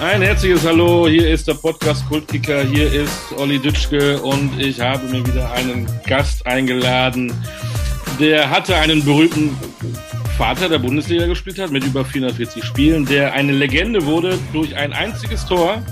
Ein 0.00 0.22
herzliches 0.22 0.66
Hallo, 0.66 1.06
hier 1.06 1.28
ist 1.28 1.46
der 1.46 1.52
Podcast 1.52 2.08
Kultkicker, 2.08 2.64
hier 2.64 2.90
ist 2.90 3.32
Olli 3.36 3.58
Dütschke 3.58 4.18
und 4.22 4.58
ich 4.58 4.80
habe 4.80 5.06
mir 5.08 5.26
wieder 5.26 5.52
einen 5.52 5.86
Gast 6.06 6.46
eingeladen, 6.46 7.30
der 8.18 8.48
hatte 8.48 8.76
einen 8.76 9.04
berühmten 9.04 9.54
Vater, 10.38 10.70
der 10.70 10.78
Bundesliga 10.78 11.26
gespielt 11.26 11.58
hat, 11.58 11.70
mit 11.70 11.84
über 11.84 12.02
440 12.02 12.64
Spielen, 12.64 13.04
der 13.04 13.34
eine 13.34 13.52
Legende 13.52 14.06
wurde 14.06 14.38
durch 14.54 14.74
ein 14.74 14.94
einziges 14.94 15.44
Tor 15.44 15.82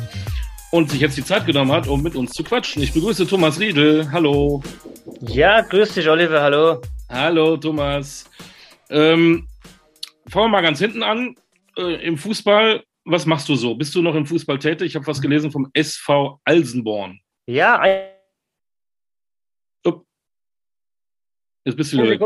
und 0.71 0.91
sich 0.91 1.01
jetzt 1.01 1.19
die 1.19 1.25
Zeit 1.25 1.45
genommen 1.45 1.73
hat, 1.73 1.87
um 1.87 2.03
mit 2.03 2.17
uns 2.17 2.33
zu 2.33 2.43
quatschen. 2.43 2.83
Ich 2.83 2.95
begrüße 2.95 3.27
Thomas 3.27 3.61
Riedel. 3.61 4.11
Hallo. 4.11 4.63
Ja, 5.21 5.61
grüß 5.61 5.93
dich, 5.93 6.09
Oliver. 6.09 6.41
Hallo. 6.41 6.81
Hallo, 7.11 7.59
Thomas. 7.59 8.25
Ähm, 8.89 9.47
fangen 10.29 10.47
wir 10.47 10.49
mal 10.49 10.63
ganz 10.63 10.79
hinten 10.79 11.03
an. 11.03 11.37
Äh, 11.77 12.07
Im 12.07 12.17
Fußball 12.17 12.83
was 13.11 13.27
machst 13.27 13.49
du 13.49 13.57
so? 13.57 13.75
Bist 13.75 13.95
du 13.95 14.03
noch 14.03 14.15
im 14.15 14.27
Fußball 14.27 14.59
tätig? 14.59 14.89
Ich 14.89 14.97
habe 14.97 15.07
was 15.07 15.21
gelesen 15.21 15.51
vom 15.51 15.69
SV 15.73 16.41
Alsenborn. 16.45 17.19
Ja, 17.47 17.79
ein 17.79 18.19
Jetzt 21.69 21.77
bist 21.77 21.93
du 21.93 21.99
wieder 21.99 22.09
weg. 22.09 22.21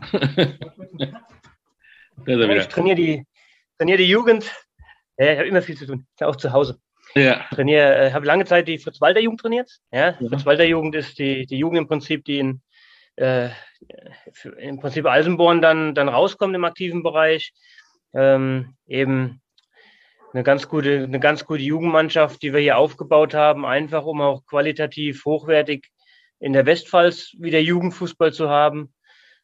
ich 2.26 2.66
trainiere 2.68 2.96
die, 2.96 3.26
trainiere 3.76 3.98
die 3.98 4.08
Jugend. 4.08 4.50
Ja, 5.18 5.32
ich 5.32 5.38
habe 5.38 5.48
immer 5.48 5.60
viel 5.60 5.76
zu 5.76 5.86
tun. 5.86 6.06
Ich 6.10 6.16
bin 6.18 6.26
auch 6.26 6.36
zu 6.36 6.50
Hause. 6.52 6.78
Ja. 7.14 7.44
Trainiere, 7.50 7.96
äh, 7.96 8.12
habe 8.12 8.24
lange 8.24 8.46
Zeit 8.46 8.66
die 8.66 8.78
Fritz-Walter 8.78 9.20
Jugend 9.20 9.40
trainiert. 9.40 9.70
Ja, 9.92 10.16
ja. 10.18 10.28
Fritz-Walter 10.28 10.64
Jugend 10.64 10.94
ist 10.94 11.18
die, 11.18 11.44
die 11.44 11.58
Jugend 11.58 11.80
im 11.80 11.86
Prinzip, 11.86 12.24
die 12.24 12.38
in, 12.38 12.62
äh, 13.16 13.50
im 14.58 14.80
Prinzip 14.80 15.04
Alsenborn 15.04 15.60
dann, 15.60 15.94
dann 15.94 16.08
rauskommt 16.08 16.54
im 16.54 16.64
aktiven 16.64 17.02
Bereich. 17.02 17.52
Ähm, 18.14 18.74
eben 18.86 19.42
eine 20.38 20.44
ganz 20.44 20.68
gute, 20.68 21.02
eine 21.02 21.18
ganz 21.18 21.44
gute 21.44 21.62
Jugendmannschaft, 21.62 22.40
die 22.42 22.52
wir 22.52 22.60
hier 22.60 22.78
aufgebaut 22.78 23.34
haben, 23.34 23.66
einfach 23.66 24.04
um 24.04 24.20
auch 24.20 24.46
qualitativ 24.46 25.24
hochwertig 25.24 25.88
in 26.38 26.52
der 26.52 26.64
Westpfalz 26.64 27.32
wieder 27.38 27.58
Jugendfußball 27.58 28.32
zu 28.32 28.48
haben. 28.48 28.94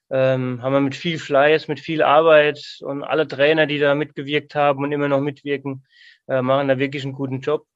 Ähm, 0.08 0.62
haben 0.62 0.72
wir 0.72 0.80
mit 0.80 0.94
viel 0.94 1.18
Fleiß, 1.18 1.66
mit 1.66 1.80
viel 1.80 2.00
Arbeit 2.00 2.78
und 2.82 3.02
alle 3.02 3.26
Trainer, 3.26 3.66
die 3.66 3.80
da 3.80 3.96
mitgewirkt 3.96 4.54
haben 4.54 4.84
und 4.84 4.92
immer 4.92 5.08
noch 5.08 5.20
mitwirken, 5.20 5.84
äh, 6.28 6.42
machen 6.42 6.68
da 6.68 6.78
wirklich 6.78 7.02
einen 7.02 7.14
guten 7.14 7.40
Job. 7.40 7.66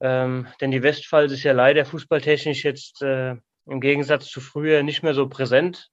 Ähm, 0.00 0.46
denn 0.62 0.70
die 0.70 0.82
Westpfalz 0.82 1.32
ist 1.32 1.42
ja 1.42 1.52
leider 1.52 1.84
fußballtechnisch 1.84 2.64
jetzt 2.64 3.02
äh, 3.02 3.34
im 3.66 3.80
Gegensatz 3.82 4.28
zu 4.28 4.40
früher 4.40 4.82
nicht 4.82 5.02
mehr 5.02 5.12
so 5.12 5.28
präsent. 5.28 5.90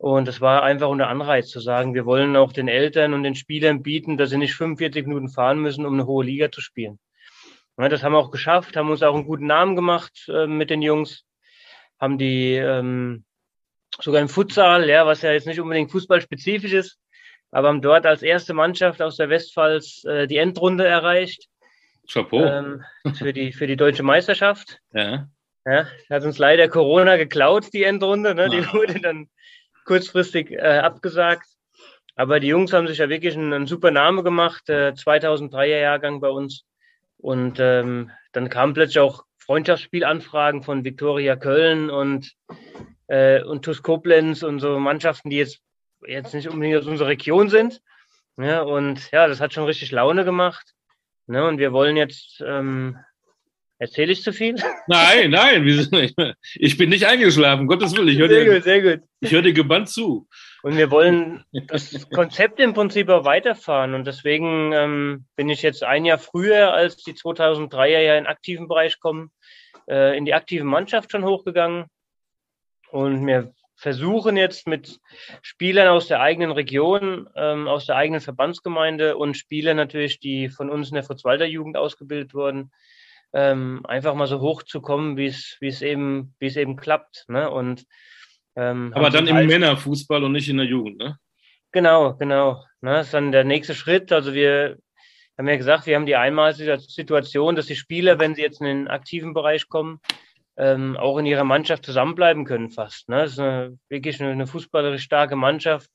Und 0.00 0.28
es 0.28 0.40
war 0.40 0.62
einfach 0.62 0.88
unter 0.88 1.08
Anreiz 1.08 1.50
zu 1.50 1.60
sagen, 1.60 1.92
wir 1.92 2.06
wollen 2.06 2.34
auch 2.34 2.54
den 2.54 2.68
Eltern 2.68 3.12
und 3.12 3.22
den 3.22 3.34
Spielern 3.34 3.82
bieten, 3.82 4.16
dass 4.16 4.30
sie 4.30 4.38
nicht 4.38 4.54
45 4.54 5.06
Minuten 5.06 5.28
fahren 5.28 5.58
müssen, 5.58 5.84
um 5.84 5.92
eine 5.92 6.06
hohe 6.06 6.24
Liga 6.24 6.50
zu 6.50 6.62
spielen. 6.62 6.98
Ja, 7.76 7.86
das 7.90 8.02
haben 8.02 8.12
wir 8.12 8.18
auch 8.18 8.30
geschafft, 8.30 8.78
haben 8.78 8.90
uns 8.90 9.02
auch 9.02 9.14
einen 9.14 9.26
guten 9.26 9.46
Namen 9.46 9.76
gemacht 9.76 10.26
äh, 10.28 10.46
mit 10.46 10.70
den 10.70 10.80
Jungs, 10.80 11.26
haben 12.00 12.16
die 12.16 12.54
ähm, 12.54 13.24
sogar 14.00 14.22
im 14.22 14.30
Futsal, 14.30 14.88
ja, 14.88 15.04
was 15.04 15.20
ja 15.20 15.32
jetzt 15.32 15.46
nicht 15.46 15.60
unbedingt 15.60 15.90
fußballspezifisch 15.90 16.72
ist, 16.72 16.98
aber 17.50 17.68
haben 17.68 17.82
dort 17.82 18.06
als 18.06 18.22
erste 18.22 18.54
Mannschaft 18.54 19.02
aus 19.02 19.18
der 19.18 19.28
Westpfalz 19.28 20.04
äh, 20.04 20.26
die 20.26 20.38
Endrunde 20.38 20.86
erreicht. 20.86 21.46
Chapeau. 22.10 22.42
Ähm, 22.42 22.84
für, 23.18 23.34
die, 23.34 23.52
für 23.52 23.66
die 23.66 23.76
deutsche 23.76 24.02
Meisterschaft. 24.02 24.78
Ja. 24.94 25.28
Ja, 25.66 25.86
hat 26.08 26.24
uns 26.24 26.38
leider 26.38 26.68
Corona 26.68 27.18
geklaut, 27.18 27.74
die 27.74 27.82
Endrunde. 27.82 28.34
Ne? 28.34 28.48
Die 28.48 28.64
wurde 28.72 28.98
dann 28.98 29.28
kurzfristig 29.90 30.52
äh, 30.52 30.78
abgesagt. 30.78 31.48
Aber 32.14 32.38
die 32.38 32.46
Jungs 32.46 32.72
haben 32.72 32.86
sich 32.86 32.98
ja 32.98 33.08
wirklich 33.08 33.36
einen, 33.36 33.52
einen 33.52 33.66
super 33.66 33.90
Name 33.90 34.22
gemacht, 34.22 34.70
äh, 34.70 34.92
2003er 34.94 35.80
Jahrgang 35.80 36.20
bei 36.20 36.28
uns. 36.28 36.64
Und 37.18 37.58
ähm, 37.58 38.12
dann 38.30 38.48
kamen 38.48 38.72
plötzlich 38.72 39.00
auch 39.00 39.24
Freundschaftsspielanfragen 39.38 40.62
von 40.62 40.84
Viktoria 40.84 41.34
Köln 41.34 41.90
und, 41.90 42.36
äh, 43.08 43.42
und 43.42 43.64
TuS 43.64 43.82
Koblenz 43.82 44.44
und 44.44 44.60
so 44.60 44.78
Mannschaften, 44.78 45.28
die 45.28 45.38
jetzt, 45.38 45.60
jetzt 46.06 46.34
nicht 46.34 46.48
unbedingt 46.48 46.78
aus 46.78 46.86
unserer 46.86 47.08
Region 47.08 47.48
sind. 47.48 47.82
Ja, 48.36 48.60
und 48.60 49.10
ja, 49.10 49.26
das 49.26 49.40
hat 49.40 49.52
schon 49.54 49.64
richtig 49.64 49.90
Laune 49.90 50.24
gemacht. 50.24 50.72
Ne, 51.26 51.44
und 51.44 51.58
wir 51.58 51.72
wollen 51.72 51.96
jetzt 51.96 52.40
ähm, 52.46 52.96
Erzähle 53.80 54.12
ich 54.12 54.22
zu 54.22 54.34
viel? 54.34 54.56
Nein, 54.88 55.30
nein, 55.30 55.66
ich 56.54 56.76
bin 56.76 56.90
nicht 56.90 57.06
eingeschlafen, 57.06 57.66
Gottes 57.66 57.96
Willen. 57.96 58.08
Ich 58.08 58.18
höre 58.18 58.28
sehr 58.28 58.44
dir, 58.44 58.54
gut, 58.54 58.62
sehr 58.62 58.82
gut. 58.82 59.08
Ich 59.20 59.32
höre 59.32 59.40
dir 59.40 59.54
gebannt 59.54 59.88
zu. 59.88 60.28
Und 60.62 60.76
wir 60.76 60.90
wollen 60.90 61.44
das 61.50 62.10
Konzept 62.10 62.60
im 62.60 62.74
Prinzip 62.74 63.08
auch 63.08 63.24
weiterfahren. 63.24 63.94
Und 63.94 64.06
deswegen 64.06 64.74
ähm, 64.74 65.24
bin 65.34 65.48
ich 65.48 65.62
jetzt 65.62 65.82
ein 65.82 66.04
Jahr 66.04 66.18
früher, 66.18 66.74
als 66.74 66.98
die 66.98 67.14
2003er 67.14 68.00
ja 68.00 68.18
in 68.18 68.26
aktiven 68.26 68.68
Bereich 68.68 69.00
kommen, 69.00 69.30
äh, 69.88 70.14
in 70.14 70.26
die 70.26 70.34
aktive 70.34 70.64
Mannschaft 70.64 71.10
schon 71.10 71.24
hochgegangen. 71.24 71.86
Und 72.90 73.26
wir 73.26 73.54
versuchen 73.76 74.36
jetzt 74.36 74.66
mit 74.66 75.00
Spielern 75.40 75.88
aus 75.88 76.06
der 76.06 76.20
eigenen 76.20 76.50
Region, 76.50 77.30
ähm, 77.34 77.66
aus 77.66 77.86
der 77.86 77.96
eigenen 77.96 78.20
Verbandsgemeinde 78.20 79.16
und 79.16 79.38
Spielern 79.38 79.78
natürlich, 79.78 80.20
die 80.20 80.50
von 80.50 80.68
uns 80.68 80.90
in 80.90 80.96
der 80.96 81.04
Fritz-Walter 81.04 81.46
Jugend 81.46 81.78
ausgebildet 81.78 82.34
wurden, 82.34 82.72
ähm, 83.32 83.80
einfach 83.84 84.14
mal 84.14 84.26
so 84.26 84.40
hoch 84.40 84.62
zu 84.62 84.80
kommen, 84.80 85.16
wie 85.16 85.26
es, 85.26 85.56
wie 85.60 85.68
es 85.68 85.82
eben, 85.82 86.34
wie 86.38 86.46
es 86.46 86.56
eben 86.56 86.76
klappt. 86.76 87.24
Ne? 87.28 87.50
Und, 87.50 87.86
ähm, 88.56 88.92
Aber 88.94 89.10
dann 89.10 89.26
im 89.26 89.46
Männerfußball 89.46 90.24
und 90.24 90.32
nicht 90.32 90.48
in 90.48 90.56
der 90.56 90.66
Jugend, 90.66 90.98
ne? 90.98 91.16
Genau, 91.72 92.14
genau. 92.14 92.64
Ne? 92.80 92.92
Das 92.94 93.06
ist 93.06 93.14
dann 93.14 93.30
der 93.30 93.44
nächste 93.44 93.74
Schritt. 93.74 94.10
Also 94.12 94.34
wir 94.34 94.78
haben 95.38 95.48
ja 95.48 95.56
gesagt, 95.56 95.86
wir 95.86 95.94
haben 95.94 96.06
die 96.06 96.16
einmalige 96.16 96.78
Situation, 96.78 97.54
dass 97.54 97.66
die 97.66 97.76
Spieler, 97.76 98.18
wenn 98.18 98.34
sie 98.34 98.42
jetzt 98.42 98.60
in 98.60 98.66
den 98.66 98.88
aktiven 98.88 99.34
Bereich 99.34 99.68
kommen, 99.68 100.00
ähm, 100.56 100.96
auch 100.96 101.16
in 101.18 101.26
ihrer 101.26 101.44
Mannschaft 101.44 101.86
zusammenbleiben 101.86 102.44
können 102.44 102.70
fast. 102.70 103.08
Ne? 103.08 103.22
Das 103.22 103.32
ist 103.32 103.38
eine, 103.38 103.78
wirklich 103.88 104.20
eine, 104.20 104.32
eine 104.32 104.46
fußballerisch 104.46 105.02
starke 105.02 105.36
Mannschaft. 105.36 105.88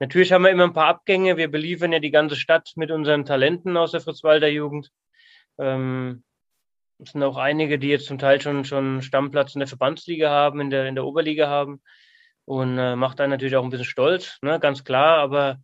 Natürlich 0.00 0.32
haben 0.32 0.42
wir 0.42 0.50
immer 0.50 0.64
ein 0.64 0.72
paar 0.72 0.88
Abgänge. 0.88 1.36
Wir 1.36 1.50
beliefern 1.50 1.92
ja 1.92 2.00
die 2.00 2.10
ganze 2.10 2.34
Stadt 2.34 2.72
mit 2.74 2.90
unseren 2.90 3.24
Talenten 3.24 3.76
aus 3.76 3.92
der 3.92 4.00
Fritz-Walter 4.00 4.48
Jugend. 4.48 4.90
Ähm, 5.58 6.24
es 7.04 7.12
sind 7.12 7.22
auch 7.22 7.36
einige, 7.36 7.78
die 7.78 7.88
jetzt 7.88 8.06
zum 8.06 8.18
Teil 8.18 8.40
schon, 8.40 8.64
schon 8.64 9.02
Stammplatz 9.02 9.54
in 9.54 9.60
der 9.60 9.68
Verbandsliga 9.68 10.30
haben, 10.30 10.60
in 10.60 10.70
der, 10.70 10.86
in 10.86 10.94
der 10.94 11.04
Oberliga 11.04 11.48
haben. 11.48 11.82
Und 12.44 12.78
äh, 12.78 12.96
macht 12.96 13.20
einen 13.20 13.30
natürlich 13.30 13.56
auch 13.56 13.64
ein 13.64 13.70
bisschen 13.70 13.84
stolz, 13.84 14.38
ne? 14.42 14.58
ganz 14.60 14.84
klar. 14.84 15.18
Aber 15.18 15.58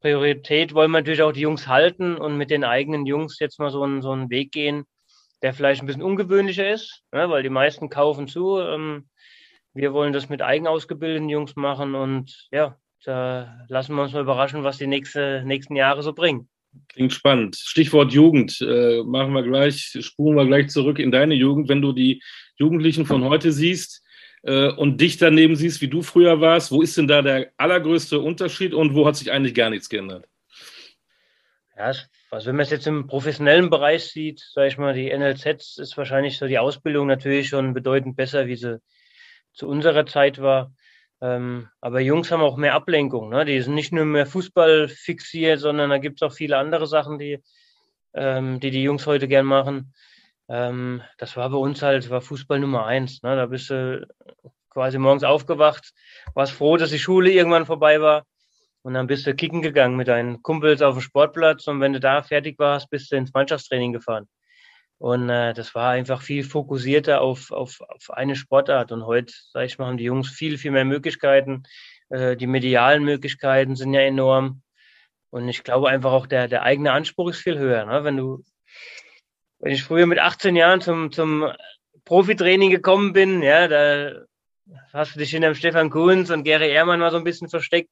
Priorität 0.00 0.74
wollen 0.74 0.90
wir 0.90 0.98
natürlich 0.98 1.22
auch 1.22 1.32
die 1.32 1.40
Jungs 1.40 1.68
halten 1.68 2.16
und 2.16 2.36
mit 2.36 2.50
den 2.50 2.64
eigenen 2.64 3.06
Jungs 3.06 3.38
jetzt 3.38 3.58
mal 3.58 3.70
so 3.70 3.82
einen, 3.82 4.02
so 4.02 4.12
einen 4.12 4.30
Weg 4.30 4.52
gehen, 4.52 4.84
der 5.42 5.54
vielleicht 5.54 5.82
ein 5.82 5.86
bisschen 5.86 6.02
ungewöhnlicher 6.02 6.70
ist, 6.70 7.02
ne? 7.12 7.28
weil 7.30 7.42
die 7.42 7.48
meisten 7.48 7.88
kaufen 7.88 8.28
zu. 8.28 8.58
Ähm, 8.60 9.08
wir 9.74 9.92
wollen 9.92 10.12
das 10.12 10.28
mit 10.28 10.42
eigen 10.42 10.66
ausgebildeten 10.66 11.28
Jungs 11.28 11.56
machen 11.56 11.94
und 11.94 12.48
ja, 12.50 12.76
da 13.04 13.64
lassen 13.68 13.94
wir 13.94 14.02
uns 14.02 14.12
mal 14.12 14.22
überraschen, 14.22 14.64
was 14.64 14.78
die 14.78 14.86
nächste, 14.86 15.42
nächsten 15.44 15.76
Jahre 15.76 16.02
so 16.02 16.12
bringen. 16.12 16.48
Klingt 16.88 17.12
spannend. 17.12 17.56
Stichwort 17.56 18.12
Jugend. 18.12 18.60
Äh, 18.60 19.02
machen 19.04 19.32
wir 19.32 19.42
gleich, 19.42 19.96
spulen 20.00 20.36
wir 20.36 20.46
gleich 20.46 20.68
zurück 20.68 20.98
in 20.98 21.10
deine 21.10 21.34
Jugend. 21.34 21.68
Wenn 21.68 21.82
du 21.82 21.92
die 21.92 22.22
Jugendlichen 22.56 23.06
von 23.06 23.24
heute 23.24 23.52
siehst 23.52 24.02
äh, 24.42 24.68
und 24.68 25.00
dich 25.00 25.16
daneben 25.16 25.56
siehst, 25.56 25.80
wie 25.80 25.88
du 25.88 26.02
früher 26.02 26.40
warst, 26.40 26.70
wo 26.70 26.82
ist 26.82 26.96
denn 26.96 27.08
da 27.08 27.22
der 27.22 27.52
allergrößte 27.56 28.18
Unterschied 28.18 28.74
und 28.74 28.94
wo 28.94 29.06
hat 29.06 29.16
sich 29.16 29.30
eigentlich 29.30 29.54
gar 29.54 29.70
nichts 29.70 29.88
geändert? 29.88 30.26
Ja, 31.76 31.92
also 32.30 32.46
wenn 32.46 32.56
man 32.56 32.64
es 32.64 32.70
jetzt 32.70 32.86
im 32.86 33.06
professionellen 33.06 33.70
Bereich 33.70 34.04
sieht, 34.04 34.40
sage 34.40 34.68
ich 34.68 34.78
mal, 34.78 34.94
die 34.94 35.10
NLZ 35.10 35.78
ist 35.78 35.96
wahrscheinlich 35.96 36.38
so 36.38 36.46
die 36.46 36.58
Ausbildung 36.58 37.06
natürlich 37.06 37.48
schon 37.48 37.74
bedeutend 37.74 38.16
besser, 38.16 38.46
wie 38.46 38.56
sie 38.56 38.80
zu 39.52 39.68
unserer 39.68 40.06
Zeit 40.06 40.40
war. 40.40 40.72
Ähm, 41.22 41.68
aber 41.80 42.00
Jungs 42.00 42.32
haben 42.32 42.42
auch 42.42 42.56
mehr 42.56 42.74
Ablenkung. 42.74 43.28
Ne? 43.28 43.44
Die 43.44 43.60
sind 43.62 43.74
nicht 43.74 43.92
nur 43.92 44.04
mehr 44.04 44.26
Fußball 44.26 44.88
fixiert, 44.88 45.60
sondern 45.60 45.90
da 45.90 45.98
gibt 45.98 46.20
es 46.20 46.26
auch 46.26 46.34
viele 46.34 46.58
andere 46.58 46.88
Sachen, 46.88 47.18
die, 47.18 47.40
ähm, 48.12 48.58
die 48.58 48.72
die 48.72 48.82
Jungs 48.82 49.06
heute 49.06 49.28
gern 49.28 49.46
machen. 49.46 49.94
Ähm, 50.48 51.00
das 51.18 51.36
war 51.36 51.48
bei 51.48 51.56
uns 51.56 51.80
halt, 51.80 52.10
war 52.10 52.22
Fußball 52.22 52.58
Nummer 52.58 52.86
eins. 52.86 53.22
Ne? 53.22 53.36
Da 53.36 53.46
bist 53.46 53.70
du 53.70 54.04
quasi 54.68 54.98
morgens 54.98 55.22
aufgewacht, 55.22 55.92
warst 56.34 56.52
froh, 56.54 56.76
dass 56.76 56.90
die 56.90 56.98
Schule 56.98 57.30
irgendwann 57.30 57.66
vorbei 57.66 58.00
war. 58.00 58.26
Und 58.82 58.94
dann 58.94 59.06
bist 59.06 59.24
du 59.24 59.34
kicken 59.34 59.62
gegangen 59.62 59.96
mit 59.96 60.08
deinen 60.08 60.42
Kumpels 60.42 60.82
auf 60.82 60.96
dem 60.96 61.02
Sportplatz. 61.02 61.68
Und 61.68 61.80
wenn 61.80 61.92
du 61.92 62.00
da 62.00 62.22
fertig 62.22 62.58
warst, 62.58 62.90
bist 62.90 63.12
du 63.12 63.16
ins 63.16 63.32
Mannschaftstraining 63.32 63.92
gefahren. 63.92 64.26
Und 65.02 65.30
äh, 65.30 65.52
das 65.52 65.74
war 65.74 65.90
einfach 65.90 66.22
viel 66.22 66.44
fokussierter 66.44 67.22
auf, 67.22 67.50
auf, 67.50 67.80
auf 67.80 68.10
eine 68.10 68.36
Sportart. 68.36 68.92
Und 68.92 69.04
heute, 69.04 69.34
sag 69.52 69.64
ich 69.64 69.76
mal, 69.76 69.88
haben 69.88 69.96
die 69.96 70.04
Jungs 70.04 70.30
viel, 70.30 70.58
viel 70.58 70.70
mehr 70.70 70.84
Möglichkeiten. 70.84 71.64
Äh, 72.08 72.36
die 72.36 72.46
medialen 72.46 73.02
Möglichkeiten 73.02 73.74
sind 73.74 73.94
ja 73.94 74.02
enorm. 74.02 74.62
Und 75.30 75.48
ich 75.48 75.64
glaube 75.64 75.88
einfach 75.88 76.12
auch, 76.12 76.28
der, 76.28 76.46
der 76.46 76.62
eigene 76.62 76.92
Anspruch 76.92 77.30
ist 77.30 77.40
viel 77.40 77.58
höher. 77.58 77.84
Ne? 77.84 78.04
Wenn 78.04 78.16
du, 78.16 78.44
wenn 79.58 79.72
ich 79.72 79.82
früher 79.82 80.06
mit 80.06 80.20
18 80.20 80.54
Jahren 80.54 80.80
zum, 80.80 81.10
zum 81.10 81.50
Profitraining 82.04 82.70
gekommen 82.70 83.12
bin, 83.12 83.42
ja, 83.42 83.66
da 83.66 84.12
hast 84.92 85.16
du 85.16 85.18
dich 85.18 85.30
hinter 85.30 85.52
Stefan 85.56 85.90
Kunz 85.90 86.30
und 86.30 86.44
Gary 86.44 86.70
Ehrmann 86.70 87.00
mal 87.00 87.10
so 87.10 87.16
ein 87.16 87.24
bisschen 87.24 87.48
versteckt 87.48 87.90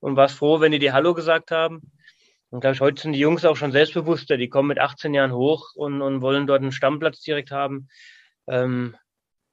und 0.00 0.16
warst 0.16 0.36
froh, 0.36 0.60
wenn 0.60 0.72
die 0.72 0.78
dir 0.78 0.92
Hallo 0.92 1.14
gesagt 1.14 1.50
haben. 1.50 1.80
Und 2.52 2.60
glaube 2.60 2.74
ich, 2.74 2.82
heute 2.82 3.00
sind 3.00 3.14
die 3.14 3.18
Jungs 3.18 3.46
auch 3.46 3.56
schon 3.56 3.72
selbstbewusster. 3.72 4.36
Die 4.36 4.50
kommen 4.50 4.68
mit 4.68 4.78
18 4.78 5.14
Jahren 5.14 5.32
hoch 5.32 5.74
und, 5.74 6.02
und 6.02 6.20
wollen 6.20 6.46
dort 6.46 6.60
einen 6.60 6.70
Stammplatz 6.70 7.22
direkt 7.22 7.50
haben. 7.50 7.88
Ähm, 8.46 8.94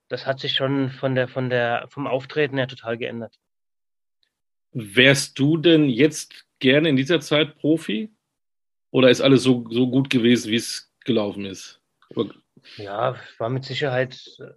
das 0.10 0.25
hat 0.25 0.42
sich 0.42 0.54
schon 0.54 0.90
von 0.90 1.16
der, 1.16 1.30
von 1.30 1.50
der, 1.50 1.88
vom 1.88 2.07
Auftreten 2.07 2.57
her 2.57 2.68
total 2.68 2.98
geändert. 2.98 3.40
Wärst 4.74 5.40
du 5.40 5.56
denn 5.56 5.86
jetzt 5.86 6.46
gerne 6.60 6.90
in 6.90 6.98
dieser 6.98 7.22
Zeit 7.22 7.56
Profi? 7.56 8.12
Oder 8.92 9.10
ist 9.10 9.22
alles 9.22 9.44
so, 9.44 9.66
so 9.69 9.90
gut 9.90 10.10
gewesen, 10.10 10.52
wie 10.52 10.57
es 10.57 10.92
gelaufen 11.06 11.45
ist? 11.45 11.80
Ja, 12.75 13.16
war 13.38 13.50
mit 13.50 13.63
Sicherheit 13.63 14.19
äh, 14.40 14.52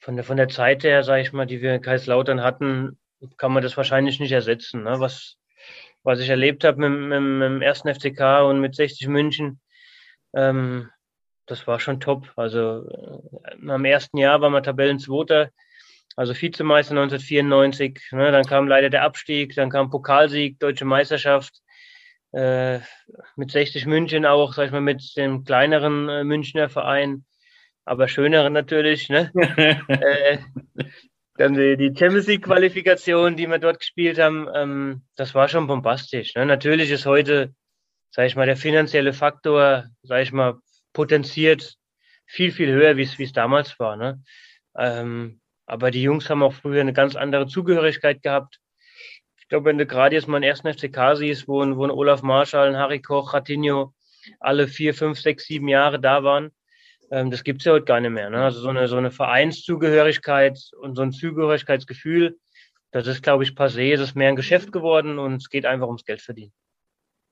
von 0.00 0.16
der, 0.16 0.24
von 0.24 0.36
der 0.36 0.48
Zeit 0.48 0.84
her, 0.84 1.02
sage 1.02 1.22
ich 1.22 1.32
mal, 1.32 1.46
die 1.46 1.62
wir 1.62 1.76
in 1.76 1.80
Kaiserslautern 1.80 2.42
hatten, 2.42 2.98
kann 3.38 3.52
man 3.52 3.62
das 3.62 3.78
wahrscheinlich 3.78 4.20
nicht 4.20 4.32
ersetzen. 4.32 4.82
Ne? 4.82 5.00
Was, 5.00 5.38
was 6.04 6.20
ich 6.20 6.28
erlebt 6.28 6.62
habe 6.64 6.88
mit, 6.88 7.08
mit, 7.08 7.20
mit 7.20 7.46
dem 7.46 7.62
ersten 7.62 7.92
FCK 7.92 8.44
und 8.44 8.60
mit 8.60 8.74
60 8.76 9.08
München, 9.08 9.60
ähm, 10.34 10.90
das 11.46 11.66
war 11.66 11.80
schon 11.80 12.00
top. 12.00 12.32
Also 12.36 12.86
äh, 12.88 13.70
am 13.70 13.84
ersten 13.84 14.18
Jahr 14.18 14.40
war 14.40 14.50
man 14.50 14.62
Tabellenzweiter, 14.62 15.50
also 16.16 16.34
Vizemeister 16.34 16.92
1994. 16.92 18.00
Ne? 18.12 18.30
Dann 18.30 18.44
kam 18.44 18.68
leider 18.68 18.90
der 18.90 19.02
Abstieg, 19.02 19.54
dann 19.54 19.70
kam 19.70 19.90
Pokalsieg, 19.90 20.58
Deutsche 20.60 20.84
Meisterschaft. 20.84 21.60
Äh, 22.32 22.80
mit 23.36 23.52
60 23.52 23.86
München 23.86 24.26
auch, 24.26 24.54
sag 24.54 24.66
ich 24.66 24.72
mal, 24.72 24.80
mit 24.80 25.16
dem 25.16 25.44
kleineren 25.44 26.08
äh, 26.08 26.24
Münchner 26.24 26.68
Verein, 26.68 27.24
aber 27.84 28.08
schöneren 28.08 28.52
natürlich. 28.52 29.08
Ne? 29.08 29.30
äh, 29.88 30.38
dann 31.36 31.54
die, 31.54 31.92
Champions 31.96 32.26
League-Qualifikation, 32.26 33.36
die 33.36 33.48
wir 33.48 33.58
dort 33.58 33.80
gespielt 33.80 34.18
haben, 34.18 34.48
ähm, 34.54 35.02
das 35.16 35.34
war 35.34 35.48
schon 35.48 35.66
bombastisch. 35.66 36.34
Ne? 36.34 36.46
Natürlich 36.46 36.90
ist 36.90 37.06
heute, 37.06 37.54
sag 38.10 38.26
ich 38.26 38.36
mal, 38.36 38.46
der 38.46 38.56
finanzielle 38.56 39.12
Faktor, 39.12 39.86
sag 40.02 40.22
ich 40.22 40.32
mal, 40.32 40.58
potenziert 40.92 41.74
viel, 42.26 42.52
viel 42.52 42.70
höher, 42.70 42.96
wie 42.96 43.02
es 43.02 43.32
damals 43.32 43.78
war. 43.80 43.96
Ne? 43.96 44.22
Ähm, 44.76 45.40
aber 45.66 45.90
die 45.90 46.02
Jungs 46.02 46.30
haben 46.30 46.42
auch 46.42 46.54
früher 46.54 46.80
eine 46.80 46.92
ganz 46.92 47.16
andere 47.16 47.46
Zugehörigkeit 47.46 48.22
gehabt. 48.22 48.60
Ich 49.38 49.48
glaube, 49.48 49.66
wenn 49.66 49.78
du 49.78 49.86
gerade 49.86 50.14
jetzt 50.14 50.28
mal 50.28 50.40
den 50.40 50.48
ersten 50.48 50.72
FCK 50.72 51.16
siehst, 51.16 51.48
wo, 51.48 51.58
wo 51.76 51.84
ein 51.84 51.90
Olaf 51.90 52.22
Marschall, 52.22 52.68
ein 52.68 52.76
Harry 52.76 53.00
Koch, 53.00 53.34
Ratinho 53.34 53.92
alle 54.40 54.68
vier, 54.68 54.94
fünf, 54.94 55.20
sechs, 55.20 55.46
sieben 55.46 55.68
Jahre 55.68 56.00
da 56.00 56.24
waren, 56.24 56.50
ähm, 57.14 57.30
das 57.30 57.44
gibt 57.44 57.60
es 57.60 57.64
ja 57.64 57.72
heute 57.72 57.84
gar 57.84 58.00
nicht 58.00 58.10
mehr. 58.10 58.28
Ne? 58.28 58.42
Also 58.42 58.60
so 58.60 58.68
eine, 58.68 58.88
so 58.88 58.96
eine 58.96 59.12
Vereinszugehörigkeit 59.12 60.58
und 60.80 60.96
so 60.96 61.02
ein 61.02 61.12
Zugehörigkeitsgefühl, 61.12 62.36
das 62.90 63.06
ist, 63.06 63.22
glaube 63.22 63.44
ich, 63.44 63.50
passé. 63.50 63.92
Es 63.92 64.00
ist 64.00 64.16
mehr 64.16 64.28
ein 64.28 64.36
Geschäft 64.36 64.72
geworden 64.72 65.18
und 65.18 65.36
es 65.36 65.48
geht 65.48 65.64
einfach 65.64 65.86
ums 65.86 66.04
Geld 66.04 66.20
verdienen. 66.20 66.52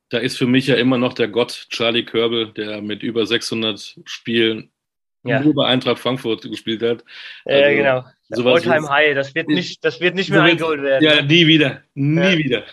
Da 0.08 0.18
ist 0.18 0.38
für 0.38 0.46
mich 0.46 0.68
ja 0.68 0.76
immer 0.76 0.98
noch 0.98 1.14
der 1.14 1.28
Gott 1.28 1.66
Charlie 1.70 2.04
Körbel, 2.04 2.52
der 2.52 2.80
mit 2.80 3.02
über 3.02 3.26
600 3.26 3.98
Spielen 4.04 4.70
ja. 5.24 5.40
nur 5.40 5.54
bei 5.54 5.66
Eintracht 5.66 5.98
Frankfurt 5.98 6.42
gespielt 6.42 6.82
hat. 6.82 7.04
Also, 7.44 7.60
ja, 7.60 7.72
genau. 7.72 8.50
Alltime 8.50 8.88
High, 8.88 9.14
das 9.14 9.34
wird 9.34 9.48
nicht, 9.48 9.84
das 9.84 10.00
wird 10.00 10.14
nicht 10.14 10.30
mehr 10.30 10.42
eingeholt 10.42 10.82
werden. 10.82 11.04
Ja, 11.04 11.22
nie 11.22 11.46
wieder. 11.46 11.82
Nie 11.94 12.20
ja. 12.20 12.38
wieder. 12.38 12.64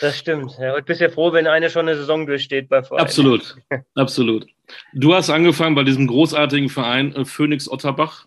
Das 0.00 0.18
stimmt. 0.18 0.52
Ja, 0.58 0.72
heute 0.72 0.84
bist 0.84 1.00
du 1.00 1.04
ja 1.04 1.10
froh, 1.10 1.32
wenn 1.32 1.46
einer 1.46 1.70
schon 1.70 1.88
eine 1.88 1.96
Saison 1.96 2.26
durchsteht 2.26 2.68
bei 2.68 2.82
Verein. 2.82 3.00
Absolut, 3.00 3.56
absolut. 3.94 4.46
Du 4.92 5.14
hast 5.14 5.30
angefangen 5.30 5.74
bei 5.74 5.84
diesem 5.84 6.06
großartigen 6.06 6.68
Verein 6.68 7.14
äh, 7.14 7.24
Phoenix 7.24 7.68
Otterbach. 7.68 8.26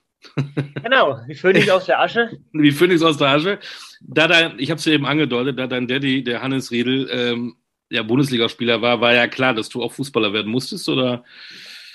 Genau, 0.84 1.20
wie 1.28 1.36
Phoenix 1.36 1.70
aus 1.70 1.86
der 1.86 2.02
Asche. 2.02 2.32
Wie 2.52 2.72
Phoenix 2.72 3.02
aus 3.02 3.18
der 3.18 3.30
Asche. 3.30 3.60
Da 4.02 4.28
dein, 4.28 4.60
ich 4.60 4.70
habe 4.70 4.80
es 4.80 4.86
ja 4.86 4.94
eben 4.94 5.06
angedeutet, 5.06 5.58
da 5.58 5.68
dein 5.68 5.88
Daddy, 5.88 6.24
der 6.24 6.42
Hannes 6.42 6.72
Riedel, 6.72 7.08
ähm, 7.12 7.56
ja, 7.90 8.04
Bundesligaspieler 8.04 8.82
war, 8.82 9.00
war 9.00 9.14
ja 9.14 9.28
klar, 9.28 9.54
dass 9.54 9.70
du 9.70 9.82
auch 9.82 9.94
Fußballer 9.94 10.34
werden 10.34 10.52
musstest, 10.52 10.90
oder? 10.90 11.24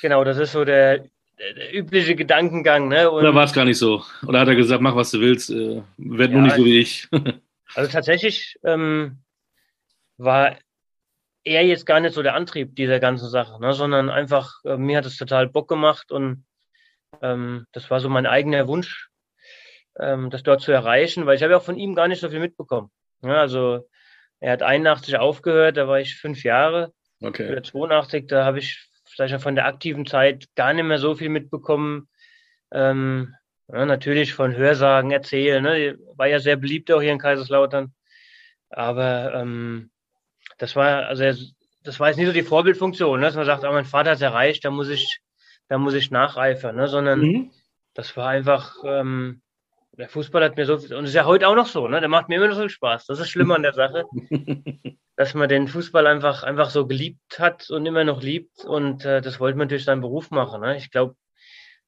Genau, 0.00 0.24
das 0.24 0.38
ist 0.38 0.52
so 0.52 0.64
der, 0.64 1.04
der 1.38 1.74
übliche 1.74 2.14
Gedankengang. 2.14 2.88
Ne? 2.88 3.10
Und 3.10 3.20
oder 3.20 3.34
war 3.34 3.44
es 3.44 3.52
gar 3.52 3.64
nicht 3.64 3.78
so? 3.78 4.02
Oder 4.26 4.40
hat 4.40 4.48
er 4.48 4.56
gesagt, 4.56 4.82
mach 4.82 4.96
was 4.96 5.10
du 5.10 5.20
willst, 5.20 5.50
äh, 5.50 5.82
werd 5.98 6.30
ja, 6.30 6.36
nur 6.36 6.42
nicht 6.42 6.56
so 6.56 6.64
wie 6.64 6.78
ich? 6.78 7.08
also 7.74 7.90
tatsächlich 7.90 8.56
ähm, 8.64 9.18
war 10.16 10.56
er 11.44 11.64
jetzt 11.64 11.86
gar 11.86 12.00
nicht 12.00 12.14
so 12.14 12.22
der 12.22 12.34
Antrieb 12.34 12.76
dieser 12.76 13.00
ganzen 13.00 13.28
Sache, 13.28 13.60
ne? 13.60 13.72
sondern 13.72 14.10
einfach, 14.10 14.64
äh, 14.64 14.76
mir 14.76 14.98
hat 14.98 15.06
es 15.06 15.16
total 15.16 15.48
Bock 15.48 15.68
gemacht 15.68 16.12
und 16.12 16.44
ähm, 17.20 17.66
das 17.72 17.90
war 17.90 18.00
so 18.00 18.08
mein 18.08 18.26
eigener 18.26 18.68
Wunsch, 18.68 19.08
ähm, 19.98 20.30
das 20.30 20.42
dort 20.42 20.60
zu 20.60 20.72
erreichen, 20.72 21.26
weil 21.26 21.36
ich 21.36 21.42
habe 21.42 21.52
ja 21.52 21.58
auch 21.58 21.64
von 21.64 21.76
ihm 21.76 21.94
gar 21.94 22.08
nicht 22.08 22.20
so 22.20 22.30
viel 22.30 22.40
mitbekommen. 22.40 22.90
Ja, 23.22 23.40
also 23.40 23.88
er 24.40 24.52
hat 24.52 24.62
81 24.62 25.18
aufgehört, 25.18 25.76
da 25.76 25.88
war 25.88 26.00
ich 26.00 26.16
fünf 26.16 26.42
Jahre. 26.42 26.92
Okay. 27.20 27.46
Für 27.46 27.62
82, 27.62 28.26
da 28.26 28.44
habe 28.44 28.58
ich 28.58 28.88
mal, 29.18 29.38
von 29.38 29.54
der 29.54 29.66
aktiven 29.66 30.06
Zeit 30.06 30.46
gar 30.56 30.72
nicht 30.72 30.84
mehr 30.84 30.98
so 30.98 31.14
viel 31.14 31.28
mitbekommen. 31.28 32.08
Ähm, 32.72 33.34
ja, 33.68 33.86
natürlich 33.86 34.34
von 34.34 34.56
Hörsagen 34.56 35.10
erzählen. 35.10 35.62
Ne? 35.62 35.98
War 36.16 36.26
ja 36.26 36.40
sehr 36.40 36.56
beliebt 36.56 36.90
auch 36.90 37.00
hier 37.00 37.12
in 37.12 37.18
Kaiserslautern. 37.18 37.94
Aber 38.70 39.34
ähm, 39.34 39.90
das 40.62 40.76
war, 40.76 41.06
also 41.06 41.24
das 41.82 41.98
war 41.98 42.06
jetzt 42.06 42.18
nicht 42.18 42.28
so 42.28 42.32
die 42.32 42.44
Vorbildfunktion, 42.44 43.18
ne? 43.18 43.26
dass 43.26 43.34
man 43.34 43.46
sagt, 43.46 43.64
oh, 43.64 43.72
mein 43.72 43.84
Vater 43.84 44.10
hat 44.10 44.16
es 44.16 44.22
erreicht, 44.22 44.64
da 44.64 44.70
muss 44.70 44.88
ich, 44.88 45.18
da 45.66 45.76
muss 45.76 45.92
ich 45.92 46.12
nacheifern, 46.12 46.76
ne? 46.76 46.86
sondern 46.86 47.20
mhm. 47.20 47.50
das 47.94 48.16
war 48.16 48.28
einfach, 48.28 48.76
ähm, 48.84 49.42
der 49.98 50.08
Fußball 50.08 50.44
hat 50.44 50.56
mir 50.56 50.64
so, 50.64 50.74
und 50.74 51.04
ist 51.04 51.14
ja 51.14 51.24
heute 51.24 51.48
auch 51.48 51.56
noch 51.56 51.66
so, 51.66 51.88
ne? 51.88 51.98
der 51.98 52.08
macht 52.08 52.28
mir 52.28 52.36
immer 52.36 52.46
noch 52.46 52.54
so 52.54 52.60
viel 52.60 52.70
Spaß. 52.70 53.06
Das 53.06 53.18
ist 53.18 53.28
schlimm 53.28 53.50
an 53.50 53.64
der 53.64 53.72
Sache, 53.72 54.04
dass 55.16 55.34
man 55.34 55.48
den 55.48 55.66
Fußball 55.66 56.06
einfach, 56.06 56.44
einfach 56.44 56.70
so 56.70 56.86
geliebt 56.86 57.40
hat 57.40 57.68
und 57.68 57.84
immer 57.84 58.04
noch 58.04 58.22
liebt 58.22 58.64
und 58.64 59.04
äh, 59.04 59.20
das 59.20 59.40
wollte 59.40 59.58
man 59.58 59.68
durch 59.68 59.82
seinen 59.82 60.00
Beruf 60.00 60.30
machen. 60.30 60.60
Ne? 60.60 60.76
Ich 60.76 60.92
glaube, 60.92 61.16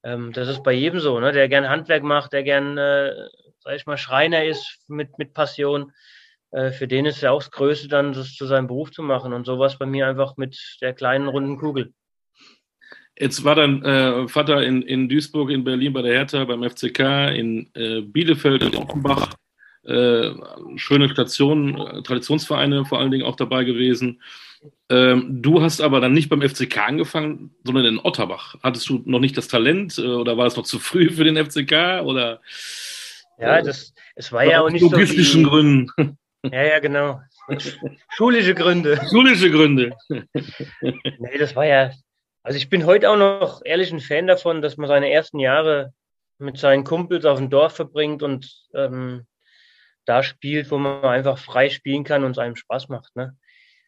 ähm, 0.03 0.33
das 0.33 0.49
ist 0.49 0.65
bei 0.65 0.73
jedem 0.73 0.99
so, 0.99 1.21
ne? 1.21 1.31
der 1.31 1.49
gern 1.49 1.69
Handwerk 1.69 2.03
macht, 2.03 2.33
der 2.33 2.43
gern, 2.43 2.77
äh, 2.77 3.13
sag 3.61 3.77
ich 3.77 3.87
mal, 3.87 3.99
Schreiner 3.99 4.45
ist 4.45 4.81
mit, 4.89 5.17
mit 5.17 5.33
Passion 5.33 5.93
äh, 6.55 6.71
für 6.71 6.87
den 6.87 7.05
ist 7.05 7.21
ja 7.21 7.33
auch 7.33 7.43
das 7.43 7.51
Größte, 7.51 7.89
dann 7.89 8.13
das 8.13 8.35
zu 8.35 8.47
seinem 8.47 8.69
Beruf 8.69 8.93
zu 8.93 9.03
machen. 9.03 9.33
Und 9.33 9.45
sowas 9.45 9.77
bei 9.77 9.87
mir 9.87 10.07
einfach 10.07 10.37
mit 10.37 10.57
der 10.81 10.93
kleinen 10.93 11.27
runden 11.27 11.59
Kugel. 11.59 11.93
Jetzt 13.19 13.45
war 13.45 13.57
dein 13.57 13.85
äh, 13.85 14.29
Vater 14.29 14.63
in, 14.63 14.83
in 14.83 15.09
Duisburg, 15.09 15.51
in 15.51 15.65
Berlin 15.65 15.93
bei 15.93 16.03
der 16.03 16.13
Hertha, 16.15 16.45
beim 16.45 16.69
FCK, 16.69 17.35
in 17.35 17.71
äh, 17.75 18.03
Bielefeld, 18.03 18.63
in 18.63 18.77
Offenbach. 18.77 19.35
Äh, 19.85 20.31
schöne 20.77 21.09
Stationen, 21.11 21.77
äh, 21.79 22.03
Traditionsvereine 22.03 22.85
vor 22.85 23.01
allen 23.01 23.11
Dingen 23.11 23.25
auch 23.25 23.37
dabei 23.37 23.65
gewesen. 23.65 24.23
Ähm, 24.89 25.43
du 25.43 25.61
hast 25.61 25.81
aber 25.81 26.01
dann 26.01 26.15
nicht 26.15 26.29
beim 26.29 26.41
FCK 26.41 26.79
angefangen, 26.79 27.55
sondern 27.65 27.85
in 27.85 27.99
Otterbach. 27.99 28.55
Hattest 28.63 28.89
du 28.89 29.03
noch 29.05 29.21
nicht 29.21 29.37
das 29.37 29.49
Talent 29.49 29.99
äh, 29.99 30.07
oder 30.07 30.39
war 30.39 30.47
es 30.47 30.57
noch 30.57 30.65
zu 30.65 30.79
früh 30.79 31.11
für 31.11 31.25
den 31.25 31.37
FCK? 31.37 32.03
Oder, 32.05 32.41
ja, 33.39 33.61
das, 33.61 33.93
es 34.15 34.33
war 34.33 34.45
ja 34.45 34.63
auch 34.63 34.71
nicht 34.71 34.83
so. 34.83 34.91
Logistischen 34.91 35.45
Gründen. 35.45 35.91
Ja, 36.53 36.63
ja, 36.63 36.79
genau. 36.79 37.21
Schulische 38.11 38.55
Gründe. 38.55 39.01
Schulische 39.09 39.51
Gründe. 39.51 39.97
nee, 40.09 41.39
das 41.39 41.57
war 41.57 41.67
ja. 41.67 41.91
Also 42.43 42.59
ich 42.59 42.69
bin 42.69 42.85
heute 42.85 43.11
auch 43.11 43.17
noch 43.17 43.63
ehrlich 43.65 43.91
ein 43.93 44.01
Fan 44.01 44.27
davon, 44.27 44.61
dass 44.61 44.77
man 44.77 44.89
seine 44.89 45.11
ersten 45.11 45.39
Jahre 45.39 45.95
mit 46.39 46.59
seinen 46.59 46.85
Kumpels 46.85 47.25
auf 47.25 47.39
dem 47.39 47.49
Dorf 47.49 47.75
verbringt 47.75 48.23
und 48.23 48.53
ähm, 48.75 49.27
da 50.05 50.23
spielt, 50.23 50.71
wo 50.71 50.77
man 50.77 51.03
einfach 51.05 51.39
frei 51.39 51.71
spielen 51.71 52.05
kann 52.05 52.25
und 52.25 52.33
es 52.33 52.39
einem 52.39 52.57
Spaß 52.57 52.89
macht. 52.91 53.17
Ne? 53.17 53.37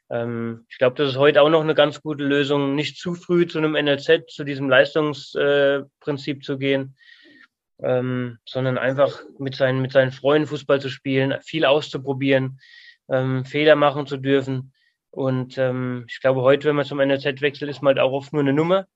Ähm, 0.08 0.64
ich 0.70 0.78
glaube, 0.78 0.96
das 0.96 1.10
ist 1.10 1.18
heute 1.18 1.42
auch 1.42 1.50
noch 1.50 1.60
eine 1.60 1.74
ganz 1.74 2.00
gute 2.00 2.24
Lösung, 2.24 2.74
nicht 2.74 2.98
zu 2.98 3.14
früh 3.14 3.46
zu 3.46 3.58
einem 3.58 3.72
NLZ, 3.72 4.24
zu 4.28 4.44
diesem 4.44 4.70
Leistungsprinzip 4.70 6.38
äh, 6.38 6.40
zu 6.40 6.56
gehen, 6.56 6.96
ähm, 7.82 8.38
sondern 8.44 8.78
einfach 8.78 9.20
mit 9.38 9.54
seinen, 9.54 9.80
mit 9.82 9.92
seinen 9.92 10.12
Freunden 10.12 10.48
Fußball 10.48 10.80
zu 10.80 10.88
spielen, 10.88 11.36
viel 11.42 11.64
auszuprobieren, 11.64 12.60
ähm, 13.08 13.44
Fehler 13.44 13.76
machen 13.76 14.06
zu 14.06 14.16
dürfen. 14.16 14.72
Und 15.10 15.56
ähm, 15.58 16.04
ich 16.08 16.20
glaube, 16.20 16.42
heute, 16.42 16.68
wenn 16.68 16.76
man 16.76 16.84
zum 16.84 16.98
NLZ 16.98 17.40
wechselt, 17.40 17.70
ist 17.70 17.82
man 17.82 17.96
halt 17.96 18.00
auch 18.00 18.12
oft 18.12 18.32
nur 18.32 18.42
eine 18.42 18.52
Nummer. 18.52 18.86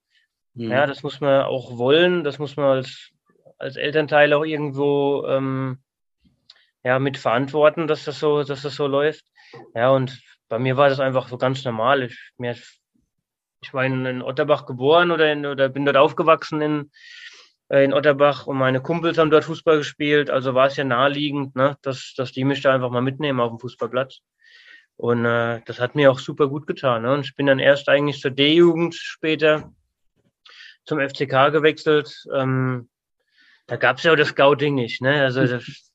Mhm. 0.53 0.71
Ja, 0.71 0.85
das 0.85 1.03
muss 1.03 1.21
man 1.21 1.43
auch 1.43 1.77
wollen, 1.77 2.23
das 2.23 2.39
muss 2.39 2.57
man 2.57 2.77
als, 2.77 3.11
als 3.57 3.75
Elternteil 3.75 4.33
auch 4.33 4.43
irgendwo 4.43 5.25
ähm, 5.27 5.79
ja, 6.83 6.99
mit 6.99 7.17
verantworten, 7.17 7.87
dass 7.87 8.05
das 8.05 8.19
so, 8.19 8.43
dass 8.43 8.63
das 8.63 8.75
so 8.75 8.87
läuft. 8.87 9.25
Ja, 9.75 9.91
und 9.91 10.21
bei 10.49 10.59
mir 10.59 10.77
war 10.77 10.89
das 10.89 10.99
einfach 10.99 11.27
so 11.27 11.37
ganz 11.37 11.63
normal. 11.63 12.03
Ich, 12.03 12.31
mir, 12.37 12.55
ich 13.61 13.73
war 13.73 13.85
in, 13.85 14.05
in 14.05 14.21
Otterbach 14.21 14.65
geboren 14.65 15.11
oder, 15.11 15.31
in, 15.31 15.45
oder 15.45 15.69
bin 15.69 15.85
dort 15.85 15.97
aufgewachsen 15.97 16.61
in, 16.61 16.91
in 17.71 17.93
Otterbach 17.93 18.47
und 18.47 18.57
meine 18.57 18.81
Kumpels 18.81 19.17
haben 19.17 19.29
dort 19.29 19.45
Fußball 19.45 19.77
gespielt. 19.77 20.29
Also 20.29 20.53
war 20.53 20.67
es 20.67 20.75
ja 20.75 20.83
naheliegend, 20.83 21.55
ne, 21.55 21.77
dass, 21.81 22.13
dass 22.17 22.31
die 22.31 22.43
mich 22.43 22.61
da 22.61 22.73
einfach 22.73 22.89
mal 22.89 23.01
mitnehmen 23.01 23.39
auf 23.39 23.51
dem 23.51 23.59
Fußballplatz. 23.59 24.19
Und 24.97 25.25
äh, 25.25 25.61
das 25.65 25.79
hat 25.79 25.95
mir 25.95 26.11
auch 26.11 26.19
super 26.19 26.47
gut 26.47 26.67
getan. 26.67 27.03
Ne? 27.03 27.13
Und 27.13 27.25
ich 27.25 27.35
bin 27.35 27.47
dann 27.47 27.59
erst 27.59 27.89
eigentlich 27.89 28.19
zur 28.19 28.31
D-Jugend 28.31 28.93
später 28.93 29.71
zum 30.83 30.99
FCK 30.99 31.51
gewechselt. 31.51 32.23
Ähm, 32.33 32.89
da 33.67 33.77
gab 33.77 33.97
es 33.97 34.03
ja 34.03 34.11
auch 34.11 34.17
das 34.17 34.29
Scouting 34.29 34.75
nicht. 34.75 35.01
Ne? 35.01 35.21
Also 35.21 35.47
das, 35.47 35.90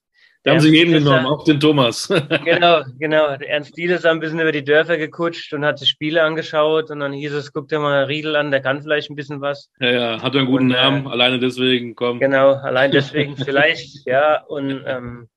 Da 0.47 0.53
haben 0.53 0.61
sie 0.61 0.73
jeden 0.73 0.93
genommen, 0.93 1.27
auch 1.27 1.43
den 1.43 1.59
Thomas. 1.59 2.07
genau, 2.45 2.85
genau. 3.01 3.27
Ernst 3.31 3.77
Diel 3.77 3.91
ist 3.91 4.07
ein 4.07 4.21
bisschen 4.21 4.39
über 4.39 4.53
die 4.53 4.63
Dörfer 4.63 4.97
gekutscht 4.97 5.53
und 5.53 5.65
hat 5.65 5.81
sich 5.81 5.89
Spiele 5.89 6.23
angeschaut 6.23 6.89
und 6.89 7.01
dann 7.01 7.13
hieß 7.13 7.33
es, 7.33 7.53
guck 7.53 7.67
dir 7.67 7.81
mal 7.81 8.05
Riedel 8.05 8.37
an, 8.37 8.53
der 8.53 8.61
kann 8.61 8.81
vielleicht 8.81 9.11
ein 9.11 9.17
bisschen 9.17 9.41
was. 9.41 9.73
Ja, 9.81 9.91
ja, 9.91 10.23
hat 10.23 10.37
einen 10.37 10.47
guten 10.47 10.67
und, 10.67 10.71
äh, 10.71 10.75
Namen, 10.75 11.07
äh, 11.07 11.09
alleine 11.09 11.41
deswegen, 11.41 11.97
komm. 11.97 12.21
Genau, 12.21 12.53
allein 12.53 12.91
deswegen 12.93 13.37
vielleicht, 13.37 14.07
ja. 14.07 14.41
Und 14.45 14.85
ähm, 14.87 15.29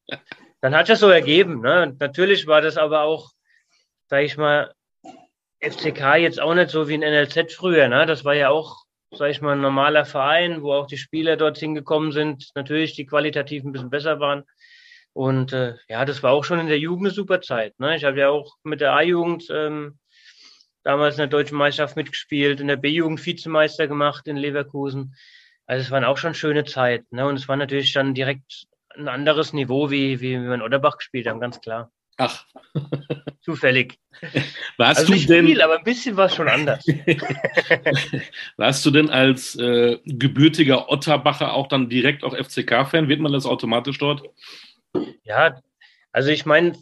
dann 0.61 0.75
hat 0.75 0.91
es 0.91 0.99
so 0.99 1.09
ergeben. 1.09 1.61
Ne? 1.61 1.95
natürlich 1.99 2.45
war 2.45 2.61
das 2.61 2.77
aber 2.77 3.01
auch, 3.01 3.31
sag 4.09 4.23
ich 4.23 4.37
mal, 4.37 4.71
FCK 5.59 6.17
jetzt 6.17 6.39
auch 6.39 6.53
nicht 6.53 6.69
so 6.69 6.87
wie 6.87 6.93
ein 6.93 6.99
NLZ 6.99 7.51
früher. 7.55 7.87
Ne? 7.87 8.05
Das 8.05 8.25
war 8.25 8.35
ja 8.35 8.49
auch, 8.49 8.75
sag 9.09 9.31
ich 9.31 9.41
mal, 9.41 9.53
ein 9.53 9.61
normaler 9.61 10.05
Verein, 10.05 10.61
wo 10.61 10.71
auch 10.73 10.85
die 10.85 10.97
Spieler 10.97 11.35
dorthin 11.35 11.73
gekommen 11.73 12.11
sind, 12.11 12.51
natürlich 12.53 12.93
die 12.93 13.07
qualitativ 13.07 13.63
ein 13.63 13.71
bisschen 13.71 13.89
besser 13.89 14.19
waren. 14.19 14.43
Und 15.13 15.53
äh, 15.53 15.75
ja, 15.87 16.05
das 16.05 16.23
war 16.23 16.31
auch 16.31 16.43
schon 16.43 16.59
in 16.59 16.67
der 16.67 16.79
Jugend 16.79 17.07
eine 17.07 17.13
super 17.13 17.41
Zeit. 17.41 17.79
Ne? 17.79 17.95
Ich 17.95 18.03
habe 18.03 18.19
ja 18.19 18.29
auch 18.29 18.55
mit 18.63 18.81
der 18.81 18.93
A-Jugend 18.93 19.47
ähm, 19.51 19.97
damals 20.83 21.15
in 21.15 21.19
der 21.19 21.27
deutschen 21.27 21.57
Meisterschaft 21.57 21.95
mitgespielt, 21.95 22.59
in 22.59 22.67
der 22.67 22.77
B-Jugend 22.77 23.25
Vizemeister 23.25 23.87
gemacht 23.87 24.27
in 24.27 24.37
Leverkusen. 24.37 25.15
Also 25.65 25.83
es 25.83 25.91
waren 25.91 26.03
auch 26.03 26.17
schon 26.17 26.33
schöne 26.33 26.63
Zeiten. 26.63 27.15
Ne? 27.15 27.25
Und 27.25 27.35
es 27.35 27.47
war 27.47 27.57
natürlich 27.57 27.93
dann 27.93 28.13
direkt 28.13 28.65
ein 28.95 29.07
anderes 29.07 29.53
Niveau, 29.53 29.89
wie, 29.91 30.19
wie 30.21 30.39
wir 30.41 30.53
in 30.53 30.61
Otterbach 30.61 30.97
gespielt 30.97 31.27
haben, 31.27 31.39
ganz 31.39 31.61
klar. 31.61 31.91
Ach. 32.17 32.45
Zufällig. 33.41 33.97
Warst 34.77 34.99
also 34.99 35.13
du 35.13 35.19
denn, 35.25 35.45
viel, 35.47 35.61
aber 35.61 35.77
ein 35.77 35.83
bisschen 35.83 36.17
war 36.17 36.25
es 36.25 36.35
schon 36.35 36.49
anders. 36.49 36.85
Warst 38.57 38.85
du 38.85 38.91
denn 38.91 39.09
als 39.09 39.55
äh, 39.55 39.97
gebürtiger 40.03 40.89
Otterbacher 40.89 41.53
auch 41.53 41.67
dann 41.67 41.87
direkt 41.87 42.25
auch 42.25 42.35
FCK-Fan? 42.35 43.07
Wird 43.07 43.21
man 43.21 43.31
das 43.31 43.45
automatisch 43.45 43.97
dort? 43.97 44.23
Ja, 45.23 45.61
also 46.11 46.29
ich 46.29 46.45
meine, 46.45 46.77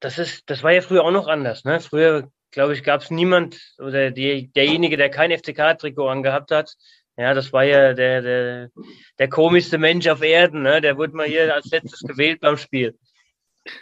das 0.00 0.18
ist, 0.18 0.48
das 0.50 0.62
war 0.62 0.72
ja 0.72 0.82
früher 0.82 1.04
auch 1.04 1.10
noch 1.10 1.28
anders. 1.28 1.64
Ne? 1.64 1.80
Früher, 1.80 2.30
glaube 2.50 2.74
ich, 2.74 2.82
gab 2.82 3.00
es 3.00 3.10
niemand 3.10 3.74
oder 3.78 4.10
die, 4.10 4.50
derjenige, 4.52 4.96
der 4.96 5.10
kein 5.10 5.30
FCK-Trikot 5.30 6.08
angehabt 6.08 6.50
hat. 6.50 6.74
Ja, 7.16 7.32
das 7.32 7.52
war 7.52 7.64
ja 7.64 7.94
der, 7.94 8.22
der, 8.22 8.70
der 9.18 9.28
komischste 9.28 9.78
Mensch 9.78 10.06
auf 10.08 10.22
Erden. 10.22 10.62
Ne? 10.62 10.80
Der 10.80 10.96
wurde 10.96 11.16
mal 11.16 11.26
hier 11.26 11.54
als 11.54 11.70
letztes 11.70 12.00
gewählt 12.00 12.40
beim 12.40 12.56
Spiel. 12.56 12.98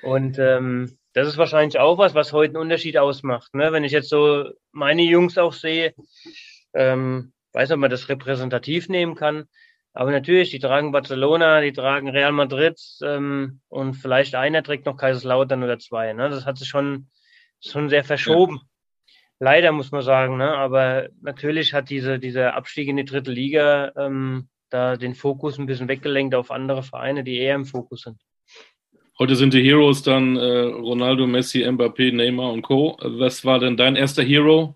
Und 0.02 0.38
ähm, 0.38 0.97
das 1.12 1.29
ist 1.29 1.38
wahrscheinlich 1.38 1.79
auch 1.79 1.99
was, 1.99 2.14
was 2.14 2.33
heute 2.33 2.55
einen 2.55 2.62
Unterschied 2.62 2.99
ausmacht. 2.99 3.55
Ne? 3.55 3.73
Wenn 3.73 3.85
ich 3.85 3.93
jetzt 3.93 4.09
so 4.09 4.50
meine 4.71 5.02
Jungs 5.02 5.38
auch 5.38 5.52
sehe, 5.52 5.95
ähm, 6.75 7.33
weiß 7.52 7.69
nicht, 7.69 7.75
ob 7.75 7.81
man 7.81 7.91
das 7.91 8.09
repräsentativ 8.09 8.88
nehmen 8.88 9.14
kann. 9.14 9.49
Aber 9.94 10.11
natürlich, 10.11 10.50
die 10.50 10.58
tragen 10.58 10.92
Barcelona, 10.92 11.61
die 11.61 11.72
tragen 11.72 12.08
Real 12.08 12.32
Madrid 12.32 12.80
ähm, 13.02 13.61
und 13.68 13.94
vielleicht 13.94 14.34
einer 14.34 14.62
trägt 14.62 14.87
noch 14.87 14.96
Kaiserslautern 14.96 15.62
oder 15.62 15.78
zwei. 15.78 16.12
Ne? 16.14 16.30
Das 16.30 16.46
hat 16.46 16.56
sich 16.56 16.68
schon, 16.68 17.08
schon 17.61 17.90
sehr 17.90 18.02
verschoben. 18.02 18.56
Ja. 18.56 19.14
Leider 19.38 19.72
muss 19.72 19.90
man 19.90 20.02
sagen. 20.02 20.38
Ne? 20.38 20.49
Aber 20.49 21.08
natürlich 21.20 21.75
hat 21.75 21.90
diese, 21.90 22.18
dieser 22.18 22.54
Abstieg 22.54 22.88
in 22.88 22.96
die 22.96 23.04
dritte 23.04 23.30
Liga 23.30 23.92
ähm, 23.96 24.49
da 24.70 24.96
den 24.96 25.14
Fokus 25.14 25.58
ein 25.58 25.66
bisschen 25.66 25.88
weggelenkt 25.88 26.34
auf 26.34 26.50
andere 26.50 26.82
Vereine, 26.82 27.22
die 27.22 27.38
eher 27.38 27.54
im 27.54 27.66
Fokus 27.66 28.02
sind. 28.02 28.18
Heute 29.18 29.37
sind 29.37 29.52
die 29.52 29.62
Heroes 29.62 30.02
dann 30.02 30.37
äh, 30.37 30.62
Ronaldo, 30.62 31.26
Messi, 31.26 31.64
Mbappé, 31.64 32.14
Neymar 32.14 32.50
und 32.50 32.62
Co. 32.62 32.96
Was 33.02 33.44
war 33.44 33.58
denn 33.58 33.76
dein 33.76 33.94
erster 33.94 34.22
Hero? 34.22 34.75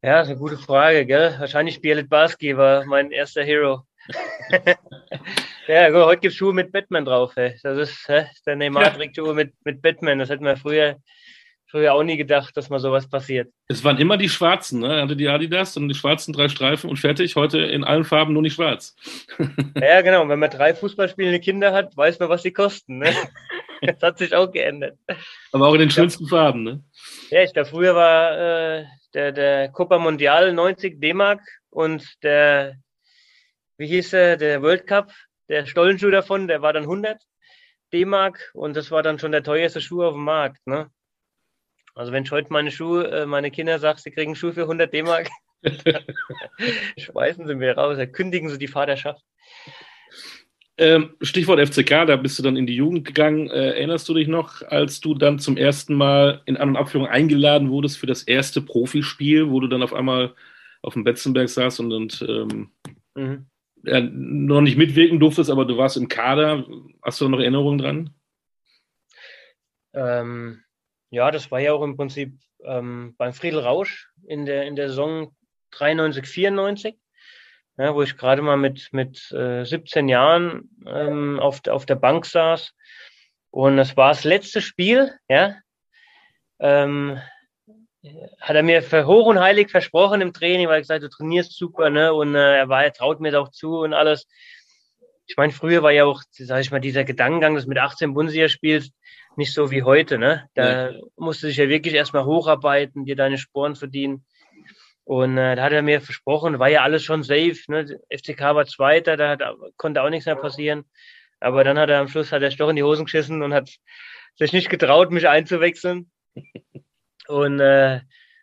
Ja, 0.00 0.20
ist 0.20 0.28
eine 0.28 0.38
gute 0.38 0.56
Frage, 0.56 1.04
gell? 1.06 1.34
Wahrscheinlich 1.38 1.80
Bielet 1.80 2.08
Barski 2.08 2.56
war 2.56 2.84
mein 2.84 3.10
erster 3.10 3.42
Hero. 3.42 3.82
ja, 5.66 5.90
gut, 5.90 6.04
heute 6.04 6.20
gibt 6.20 6.32
es 6.32 6.38
Schuhe 6.38 6.52
mit 6.52 6.70
Batman 6.70 7.04
drauf. 7.04 7.36
Ey. 7.36 7.58
Das 7.64 7.76
ist 7.76 8.08
hä? 8.08 8.26
der 8.46 8.54
Neymar 8.54 8.84
ja. 8.84 8.90
trägt 8.90 9.16
Schuhe 9.16 9.34
mit, 9.34 9.54
mit 9.64 9.82
Batman. 9.82 10.20
Das 10.20 10.30
hätten 10.30 10.44
wir 10.44 10.56
früher, 10.56 10.98
früher 11.68 11.94
auch 11.94 12.04
nie 12.04 12.16
gedacht, 12.16 12.56
dass 12.56 12.70
mal 12.70 12.78
sowas 12.78 13.08
passiert. 13.08 13.52
Es 13.66 13.82
waren 13.82 13.98
immer 13.98 14.16
die 14.16 14.28
Schwarzen, 14.28 14.80
ne? 14.80 14.98
Er 14.98 15.02
hatte 15.02 15.16
die 15.16 15.28
Adidas 15.28 15.76
und 15.76 15.88
die 15.88 15.96
schwarzen 15.96 16.32
drei 16.32 16.48
Streifen 16.48 16.88
und 16.88 16.98
fertig. 16.98 17.34
Heute 17.34 17.58
in 17.58 17.82
allen 17.82 18.04
Farben 18.04 18.34
nur 18.34 18.42
nicht 18.42 18.54
schwarz. 18.54 18.94
ja, 19.80 20.00
genau. 20.02 20.22
Und 20.22 20.28
wenn 20.28 20.38
man 20.38 20.50
drei 20.50 20.74
Fußballspielende 20.74 21.40
Kinder 21.40 21.72
hat, 21.72 21.96
weiß 21.96 22.20
man, 22.20 22.28
was 22.28 22.44
sie 22.44 22.52
kosten. 22.52 22.98
Ne? 22.98 23.12
Das 23.80 24.02
hat 24.02 24.18
sich 24.18 24.34
auch 24.34 24.50
geändert. 24.50 24.98
Aber 25.52 25.68
auch 25.68 25.74
in 25.74 25.78
den 25.78 25.90
schönsten 25.92 26.26
Farben, 26.26 26.64
ne? 26.64 26.82
Ja, 27.30 27.44
ich 27.44 27.52
glaube, 27.52 27.68
früher 27.68 27.94
war 27.94 28.78
äh, 28.80 28.84
der, 29.14 29.32
der 29.32 29.70
Copa 29.70 29.98
Mundial 29.98 30.52
90 30.52 31.00
D-Mark 31.00 31.40
und 31.70 32.22
der, 32.22 32.76
wie 33.76 33.86
hieß 33.86 34.10
der, 34.10 34.36
der 34.36 34.62
World 34.62 34.86
Cup, 34.86 35.12
der 35.48 35.66
Stollenschuh 35.66 36.10
davon, 36.10 36.48
der 36.48 36.62
war 36.62 36.72
dann 36.72 36.84
100 36.84 37.20
D-Mark 37.92 38.50
und 38.54 38.76
das 38.76 38.90
war 38.90 39.02
dann 39.02 39.18
schon 39.18 39.32
der 39.32 39.42
teuerste 39.42 39.80
Schuh 39.80 40.04
auf 40.04 40.14
dem 40.14 40.24
Markt. 40.24 40.66
Ne? 40.66 40.90
Also 41.94 42.12
wenn 42.12 42.24
ich 42.24 42.30
heute 42.30 42.52
meine 42.52 42.70
Schuhe, 42.70 43.08
äh, 43.08 43.26
meine 43.26 43.50
Kinder 43.50 43.78
sagen, 43.78 43.98
sie 43.98 44.10
kriegen 44.10 44.30
einen 44.30 44.36
Schuh 44.36 44.52
für 44.52 44.62
100 44.62 44.92
D-Mark, 44.92 45.28
schmeißen 46.98 47.46
sie 47.46 47.54
mir 47.54 47.76
raus, 47.76 47.98
kündigen 48.12 48.48
sie 48.50 48.58
die 48.58 48.68
Vaterschaft. 48.68 49.22
Ähm, 50.80 51.16
Stichwort 51.20 51.58
FCK, 51.58 52.06
da 52.06 52.16
bist 52.16 52.38
du 52.38 52.42
dann 52.44 52.56
in 52.56 52.66
die 52.66 52.76
Jugend 52.76 53.04
gegangen. 53.04 53.50
Äh, 53.50 53.70
erinnerst 53.70 54.08
du 54.08 54.14
dich 54.14 54.28
noch, 54.28 54.62
als 54.62 55.00
du 55.00 55.14
dann 55.14 55.40
zum 55.40 55.56
ersten 55.56 55.94
Mal 55.94 56.40
in 56.46 56.56
An- 56.56 56.70
und 56.70 56.76
Abführung 56.76 57.08
eingeladen 57.08 57.70
wurdest 57.70 57.98
für 57.98 58.06
das 58.06 58.22
erste 58.22 58.62
Profispiel, 58.62 59.50
wo 59.50 59.58
du 59.58 59.66
dann 59.66 59.82
auf 59.82 59.92
einmal 59.92 60.34
auf 60.82 60.94
dem 60.94 61.02
Betzenberg 61.02 61.48
saß 61.48 61.80
und, 61.80 61.92
und 61.92 62.22
ähm, 62.28 62.70
mhm. 63.16 63.46
ja, 63.82 64.00
noch 64.00 64.60
nicht 64.60 64.78
mitwirken 64.78 65.18
durftest, 65.18 65.50
aber 65.50 65.64
du 65.64 65.76
warst 65.76 65.96
im 65.96 66.06
Kader. 66.06 66.64
Hast 67.02 67.20
du 67.20 67.28
noch 67.28 67.40
Erinnerungen 67.40 67.78
dran? 67.78 68.10
Ähm, 69.94 70.62
ja, 71.10 71.32
das 71.32 71.50
war 71.50 71.58
ja 71.58 71.72
auch 71.72 71.82
im 71.82 71.96
Prinzip 71.96 72.38
ähm, 72.62 73.16
beim 73.18 73.32
Friedel 73.32 73.58
Rausch 73.58 74.12
in 74.28 74.46
der, 74.46 74.66
in 74.66 74.76
der 74.76 74.90
Saison 74.90 75.34
93, 75.72 76.24
94 76.24 76.94
ja, 77.78 77.94
wo 77.94 78.02
ich 78.02 78.16
gerade 78.16 78.42
mal 78.42 78.56
mit, 78.56 78.88
mit 78.92 79.30
äh, 79.30 79.64
17 79.64 80.08
Jahren 80.08 80.68
ähm, 80.86 81.38
auf, 81.38 81.60
auf 81.68 81.86
der 81.86 81.94
Bank 81.94 82.26
saß. 82.26 82.74
Und 83.50 83.76
das 83.76 83.96
war 83.96 84.10
das 84.10 84.24
letzte 84.24 84.60
Spiel, 84.60 85.12
ja. 85.28 85.56
Ähm, 86.58 87.20
hat 88.40 88.56
er 88.56 88.62
mir 88.62 88.82
für 88.82 89.06
hoch 89.06 89.26
und 89.26 89.38
heilig 89.40 89.70
versprochen 89.70 90.20
im 90.20 90.32
Training, 90.32 90.66
weil 90.66 90.76
er 90.76 90.80
gesagt, 90.80 91.02
du 91.02 91.08
trainierst 91.08 91.56
super, 91.56 91.88
ne? 91.88 92.12
Und 92.12 92.34
äh, 92.34 92.58
er 92.58 92.68
war, 92.68 92.84
er 92.84 92.92
traut 92.92 93.20
mir 93.20 93.38
auch 93.40 93.50
zu 93.50 93.78
und 93.78 93.94
alles. 93.94 94.26
Ich 95.26 95.36
meine, 95.36 95.52
früher 95.52 95.82
war 95.82 95.92
ja 95.92 96.04
auch, 96.04 96.22
sag 96.30 96.60
ich 96.60 96.70
mal, 96.70 96.80
dieser 96.80 97.04
Gedankengang, 97.04 97.54
dass 97.54 97.66
mit 97.66 97.78
18 97.78 98.14
Bundesliga 98.14 98.48
spielst, 98.48 98.92
nicht 99.36 99.52
so 99.52 99.70
wie 99.70 99.82
heute, 99.84 100.18
ne? 100.18 100.48
Da 100.54 100.90
ja. 100.90 100.98
musst 101.16 101.42
du 101.42 101.46
dich 101.46 101.58
ja 101.58 101.68
wirklich 101.68 101.94
erstmal 101.94 102.24
hocharbeiten, 102.24 103.04
dir 103.04 103.14
deine 103.14 103.38
Sporen 103.38 103.76
verdienen. 103.76 104.24
Und 105.08 105.38
äh, 105.38 105.56
da 105.56 105.62
hat 105.62 105.72
er 105.72 105.80
mir 105.80 106.02
versprochen, 106.02 106.58
war 106.58 106.68
ja 106.68 106.82
alles 106.82 107.02
schon 107.02 107.22
safe. 107.22 107.56
Ne? 107.68 107.98
FCK 108.14 108.40
war 108.40 108.66
Zweiter, 108.66 109.16
da 109.16 109.30
hat, 109.30 109.42
konnte 109.78 110.02
auch 110.02 110.10
nichts 110.10 110.26
mehr 110.26 110.36
passieren. 110.36 110.84
Aber 111.40 111.64
dann 111.64 111.78
hat 111.78 111.88
er 111.88 112.00
am 112.00 112.08
Schluss 112.08 112.30
hat 112.30 112.42
er 112.42 112.50
Stoch 112.50 112.68
in 112.68 112.76
die 112.76 112.82
Hosen 112.82 113.06
geschissen 113.06 113.42
und 113.42 113.54
hat 113.54 113.70
sich 114.36 114.52
nicht 114.52 114.68
getraut, 114.68 115.10
mich 115.10 115.26
einzuwechseln. 115.26 116.10
Und 117.26 117.60
äh, 117.60 118.00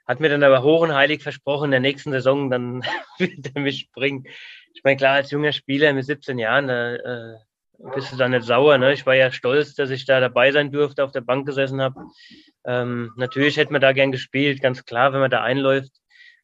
hat 0.07 0.19
mir 0.19 0.29
dann 0.29 0.43
aber 0.43 0.61
hoch 0.61 0.81
und 0.81 0.93
heilig 0.93 1.23
versprochen, 1.23 1.65
in 1.65 1.71
der 1.71 1.79
nächsten 1.79 2.11
Saison 2.11 2.51
dann 2.51 2.83
wird 3.17 3.55
er 3.55 3.61
mich 3.61 3.89
bringen. 3.91 4.27
Ich 4.75 4.83
meine, 4.83 4.97
klar, 4.97 5.15
als 5.15 5.31
junger 5.31 5.51
Spieler 5.53 5.91
mit 5.93 6.05
17 6.05 6.37
Jahren, 6.37 6.67
da 6.67 6.93
äh, 6.93 7.37
bist 7.95 8.11
du 8.11 8.15
dann 8.15 8.29
nicht 8.29 8.43
sauer. 8.43 8.77
Ne? 8.77 8.93
Ich 8.93 9.07
war 9.07 9.15
ja 9.15 9.31
stolz, 9.31 9.73
dass 9.73 9.89
ich 9.89 10.05
da 10.05 10.19
dabei 10.19 10.51
sein 10.51 10.71
durfte, 10.71 11.03
auf 11.03 11.11
der 11.11 11.21
Bank 11.21 11.47
gesessen 11.47 11.81
habe. 11.81 12.05
Ähm, 12.63 13.11
natürlich 13.15 13.57
hätte 13.57 13.71
man 13.71 13.81
da 13.81 13.91
gern 13.93 14.11
gespielt, 14.11 14.61
ganz 14.61 14.85
klar, 14.85 15.13
wenn 15.13 15.21
man 15.21 15.31
da 15.31 15.41
einläuft. 15.41 15.91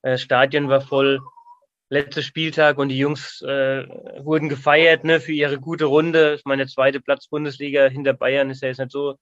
Äh, 0.01 0.17
Stadion 0.17 0.70
war 0.70 0.81
voll. 0.81 1.20
Letzter 1.89 2.22
Spieltag 2.22 2.77
und 2.77 2.88
die 2.88 2.98
Jungs 2.98 3.41
äh, 3.41 3.86
wurden 4.24 4.48
gefeiert 4.48 5.03
ne, 5.03 5.20
für 5.20 5.34
ihre 5.34 5.60
gute 5.60 5.84
Runde. 5.84 6.36
Ich 6.36 6.46
meine, 6.46 6.65
zweite 6.67 7.01
Platz 7.01 7.27
Bundesliga 7.27 7.88
hinter 7.88 8.13
Bayern 8.13 8.50
ist 8.50 8.62
ja 8.62 8.70
jetzt 8.70 8.77
nicht 8.77 8.91
so. 8.91 9.17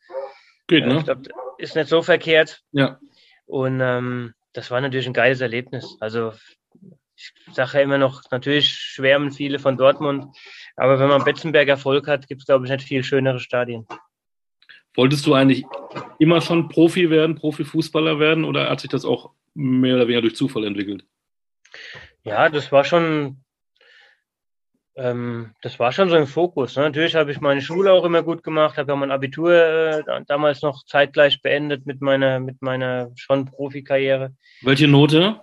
Geht, 0.68 0.86
ne? 0.86 1.00
ich 1.00 1.04
glaub, 1.04 1.18
ist 1.58 1.76
nicht 1.76 1.90
so 1.90 2.04
verkehrt. 2.04 2.62
Ja. 2.72 3.00
Und 3.48 3.80
ähm, 3.82 4.36
das 4.54 4.70
war 4.70 4.82
natürlich 4.82 5.08
ein 5.08 5.14
geiles 5.14 5.42
Erlebnis. 5.42 5.98
Also 6.00 6.34
ich 7.16 7.34
sage 7.54 7.80
ja 7.80 7.84
immer 7.84 7.98
noch, 7.98 8.22
natürlich 8.32 8.70
schwärmen 8.70 9.32
viele 9.32 9.60
von 9.60 9.76
Dortmund, 9.76 10.28
aber 10.76 11.00
wenn 11.00 11.10
man 11.10 11.24
Betzenberg 11.24 11.68
Erfolg 11.68 12.08
hat, 12.08 12.28
gibt 12.28 12.42
es, 12.42 12.46
glaube 12.46 12.66
ich, 12.66 12.72
nicht 12.72 12.88
viel 12.88 13.04
schönere 13.04 13.40
Stadien. 13.40 13.88
Wolltest 14.96 15.26
du 15.26 15.34
eigentlich 15.34 15.66
immer 16.18 16.42
schon 16.42 16.70
Profi 16.70 17.10
werden, 17.10 17.36
Profifußballer 17.36 18.20
werden 18.20 18.46
oder 18.46 18.70
hat 18.70 18.80
sich 18.80 18.90
das 18.90 19.06
auch 19.06 19.32
mehr 19.53 19.96
oder 19.96 20.08
weniger 20.08 20.22
durch 20.22 20.36
Zufall 20.36 20.65
entwickelt? 20.65 21.06
Ja, 22.24 22.50
das 22.50 22.72
war 22.72 22.84
schon, 22.84 23.38
ähm, 24.96 25.53
das 25.62 25.79
war 25.79 25.91
schon 25.91 26.10
so 26.10 26.15
im 26.15 26.27
Fokus. 26.27 26.75
Ne? 26.75 26.84
Natürlich 26.84 27.15
habe 27.15 27.32
ich 27.32 27.41
meine 27.41 27.62
Schule 27.62 27.91
auch 27.91 28.06
immer 28.06 28.24
gut 28.24 28.44
gemacht, 28.44 28.77
habe 28.77 28.91
ja 28.91 28.96
mein 28.96 29.12
Abitur 29.12 29.53
äh, 29.53 30.03
damals 30.27 30.62
noch 30.62 30.84
zeitgleich 30.86 31.41
beendet 31.41 31.86
mit 31.86 32.01
meiner, 32.01 32.39
mit 32.39 32.62
meiner 32.62 33.12
schon 33.15 33.46
Profikarriere. 33.46 34.34
Welche 34.62 34.88
Note? 34.88 35.41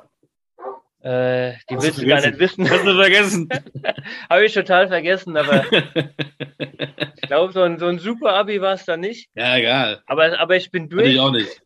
Äh, 1.07 1.55
die 1.71 1.77
willst 1.81 2.03
du 2.03 2.07
gar 2.07 2.21
nicht 2.21 2.41
wissen. 2.41 2.69
Hast 2.69 2.85
du 2.85 2.95
vergessen? 2.97 3.49
habe 4.29 4.45
ich 4.45 4.53
total 4.53 4.89
vergessen, 4.89 5.37
aber 5.37 5.65
ich 6.59 7.29
glaube, 7.29 7.53
so 7.53 7.63
ein, 7.63 7.79
so 7.79 7.87
ein 7.87 8.01
super 8.01 8.35
Abi 8.35 8.61
war 8.61 8.75
es 8.75 8.87
da 8.87 8.97
nicht. 8.97 9.31
Ja, 9.35 9.57
egal. 9.57 10.03
Aber, 10.07 10.37
aber 10.39 10.57
ich 10.57 10.73
bin 10.73 10.89
durch. 10.89 11.03
Hatte 11.03 11.13
ich 11.13 11.21
auch 11.21 11.31
nicht. 11.31 11.63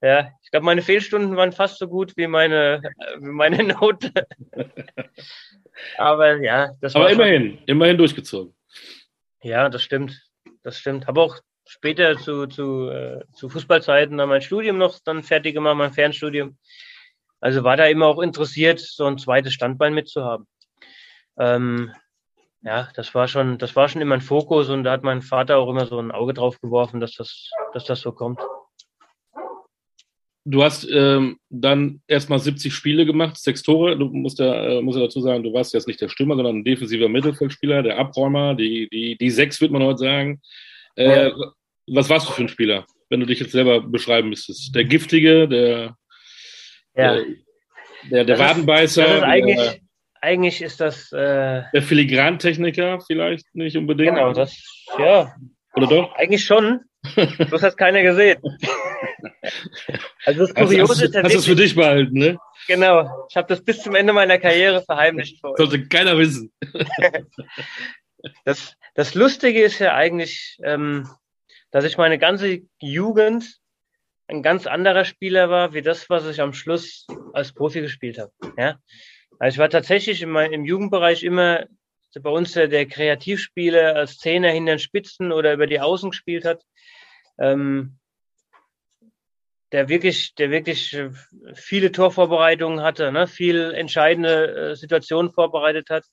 Ja, 0.00 0.30
ich 0.42 0.50
glaube, 0.50 0.66
meine 0.66 0.82
Fehlstunden 0.82 1.36
waren 1.36 1.52
fast 1.52 1.78
so 1.78 1.88
gut 1.88 2.16
wie 2.16 2.28
meine, 2.28 2.82
wie 3.18 3.30
meine 3.30 3.62
Note. 3.74 4.12
aber 5.96 6.36
ja, 6.42 6.70
das 6.80 6.94
war. 6.94 7.02
Aber 7.02 7.10
immerhin, 7.10 7.56
schon... 7.56 7.64
immerhin 7.66 7.98
durchgezogen. 7.98 8.54
Ja, 9.42 9.68
das 9.68 9.82
stimmt. 9.82 10.20
Das 10.62 10.78
stimmt. 10.78 11.06
Habe 11.06 11.20
auch 11.20 11.38
später 11.66 12.16
zu, 12.16 12.46
zu, 12.46 12.88
äh, 12.88 13.24
zu 13.34 13.48
Fußballzeiten 13.48 14.16
dann 14.16 14.28
mein 14.28 14.42
Studium 14.42 14.78
noch 14.78 14.98
dann 15.04 15.22
fertig 15.22 15.54
gemacht, 15.54 15.76
mein 15.76 15.92
Fernstudium. 15.92 16.56
Also 17.40 17.62
war 17.62 17.76
da 17.76 17.86
immer 17.86 18.06
auch 18.06 18.20
interessiert, 18.20 18.80
so 18.80 19.04
ein 19.04 19.18
zweites 19.18 19.52
Standbein 19.52 19.94
mitzuhaben. 19.94 20.46
Ähm, 21.38 21.92
ja, 22.62 22.88
das 22.94 23.14
war 23.14 23.28
schon, 23.28 23.58
das 23.58 23.76
war 23.76 23.88
schon 23.88 24.02
immer 24.02 24.16
ein 24.16 24.20
Fokus 24.20 24.68
und 24.68 24.82
da 24.82 24.92
hat 24.92 25.04
mein 25.04 25.22
Vater 25.22 25.58
auch 25.58 25.68
immer 25.68 25.86
so 25.86 26.00
ein 26.00 26.10
Auge 26.10 26.34
drauf 26.34 26.60
geworfen, 26.60 26.98
dass 26.98 27.14
das, 27.14 27.50
dass 27.72 27.84
das 27.84 28.00
so 28.00 28.12
kommt. 28.12 28.40
Du 30.50 30.64
hast 30.64 30.88
ähm, 30.90 31.38
dann 31.50 32.00
erstmal 32.08 32.38
70 32.38 32.72
Spiele 32.72 33.04
gemacht, 33.04 33.36
sechs 33.36 33.62
Tore. 33.62 33.98
Du 33.98 34.06
musst 34.06 34.38
ja, 34.38 34.78
äh, 34.78 34.80
musst 34.80 34.96
ja 34.96 35.04
dazu 35.04 35.20
sagen, 35.20 35.42
du 35.42 35.52
warst 35.52 35.74
jetzt 35.74 35.86
nicht 35.86 36.00
der 36.00 36.08
Stürmer, 36.08 36.36
sondern 36.36 36.56
ein 36.56 36.64
defensiver 36.64 37.10
Mittelfeldspieler, 37.10 37.82
der 37.82 37.98
Abräumer, 37.98 38.54
die, 38.54 38.88
die, 38.90 39.18
die 39.18 39.30
sechs, 39.30 39.60
würde 39.60 39.74
man 39.74 39.82
heute 39.82 39.98
sagen. 39.98 40.40
Äh, 40.96 41.28
ja. 41.28 41.34
Was 41.88 42.08
warst 42.08 42.28
du 42.28 42.32
für 42.32 42.42
ein 42.42 42.48
Spieler, 42.48 42.86
wenn 43.10 43.20
du 43.20 43.26
dich 43.26 43.40
jetzt 43.40 43.52
selber 43.52 43.82
beschreiben 43.82 44.30
müsstest? 44.30 44.74
Der 44.74 44.84
Giftige, 44.84 45.48
der, 45.48 45.96
ja. 46.94 47.14
der, 47.14 47.24
der, 48.10 48.24
der 48.24 48.38
Wadenbeißer? 48.38 49.16
Ist, 49.18 49.22
eigentlich, 49.24 49.56
der, 49.56 49.76
eigentlich 50.22 50.62
ist 50.62 50.80
das. 50.80 51.12
Äh, 51.12 51.64
der 51.74 51.82
Filigrantechniker 51.82 53.00
vielleicht 53.06 53.54
nicht 53.54 53.76
unbedingt. 53.76 54.14
Genau, 54.14 54.32
das, 54.32 54.56
ja. 54.98 55.34
Oder 55.74 55.86
doch? 55.88 56.14
Eigentlich 56.14 56.44
schon. 56.44 56.80
Das 57.50 57.62
hat 57.62 57.76
keiner 57.76 58.02
gesehen. 58.02 58.40
also 60.24 60.40
das 60.40 60.54
Kuriose 60.54 61.06
ist 61.06 61.14
ja 61.14 61.22
Hast 61.22 61.34
du 61.34 61.38
es 61.38 61.46
für 61.46 61.56
dich 61.56 61.74
behalten, 61.74 62.18
ne? 62.18 62.38
Genau. 62.66 63.26
Ich 63.30 63.36
habe 63.36 63.48
das 63.48 63.62
bis 63.62 63.82
zum 63.82 63.94
Ende 63.94 64.12
meiner 64.12 64.38
Karriere 64.38 64.82
verheimlicht. 64.82 65.40
Sollte 65.56 65.86
keiner 65.88 66.18
wissen. 66.18 66.52
das, 68.44 68.76
das 68.94 69.14
Lustige 69.14 69.62
ist 69.62 69.78
ja 69.78 69.94
eigentlich, 69.94 70.58
ähm, 70.62 71.08
dass 71.70 71.84
ich 71.84 71.96
meine 71.96 72.18
ganze 72.18 72.60
Jugend 72.80 73.58
ein 74.28 74.42
ganz 74.42 74.66
anderer 74.66 75.04
Spieler 75.04 75.48
war, 75.48 75.72
wie 75.72 75.82
das, 75.82 76.10
was 76.10 76.26
ich 76.26 76.40
am 76.40 76.52
Schluss 76.52 77.06
als 77.32 77.52
Profi 77.52 77.80
gespielt 77.80 78.18
habe. 78.18 78.32
Ja? 78.56 78.78
Also 79.38 79.54
ich 79.54 79.58
war 79.58 79.70
tatsächlich 79.70 80.22
in 80.22 80.30
meinem, 80.30 80.52
im 80.52 80.64
Jugendbereich 80.64 81.22
immer 81.22 81.66
bei 82.20 82.30
uns 82.30 82.52
der, 82.52 82.68
der 82.68 82.86
Kreativspieler 82.86 83.94
als 83.94 84.18
Zehner 84.18 84.50
hinter 84.50 84.74
den 84.74 84.78
Spitzen 84.78 85.32
oder 85.32 85.52
über 85.52 85.66
die 85.66 85.80
Außen 85.80 86.10
gespielt 86.10 86.44
hat. 86.44 86.62
Ähm, 87.38 87.98
der 89.72 89.88
wirklich, 89.88 90.34
der 90.34 90.50
wirklich 90.50 90.94
äh, 90.94 91.10
viele 91.54 91.92
Torvorbereitungen 91.92 92.82
hatte, 92.82 93.12
ne? 93.12 93.26
viel 93.26 93.72
entscheidende 93.72 94.70
äh, 94.70 94.76
Situationen 94.76 95.30
vorbereitet 95.30 95.90
hat. 95.90 96.04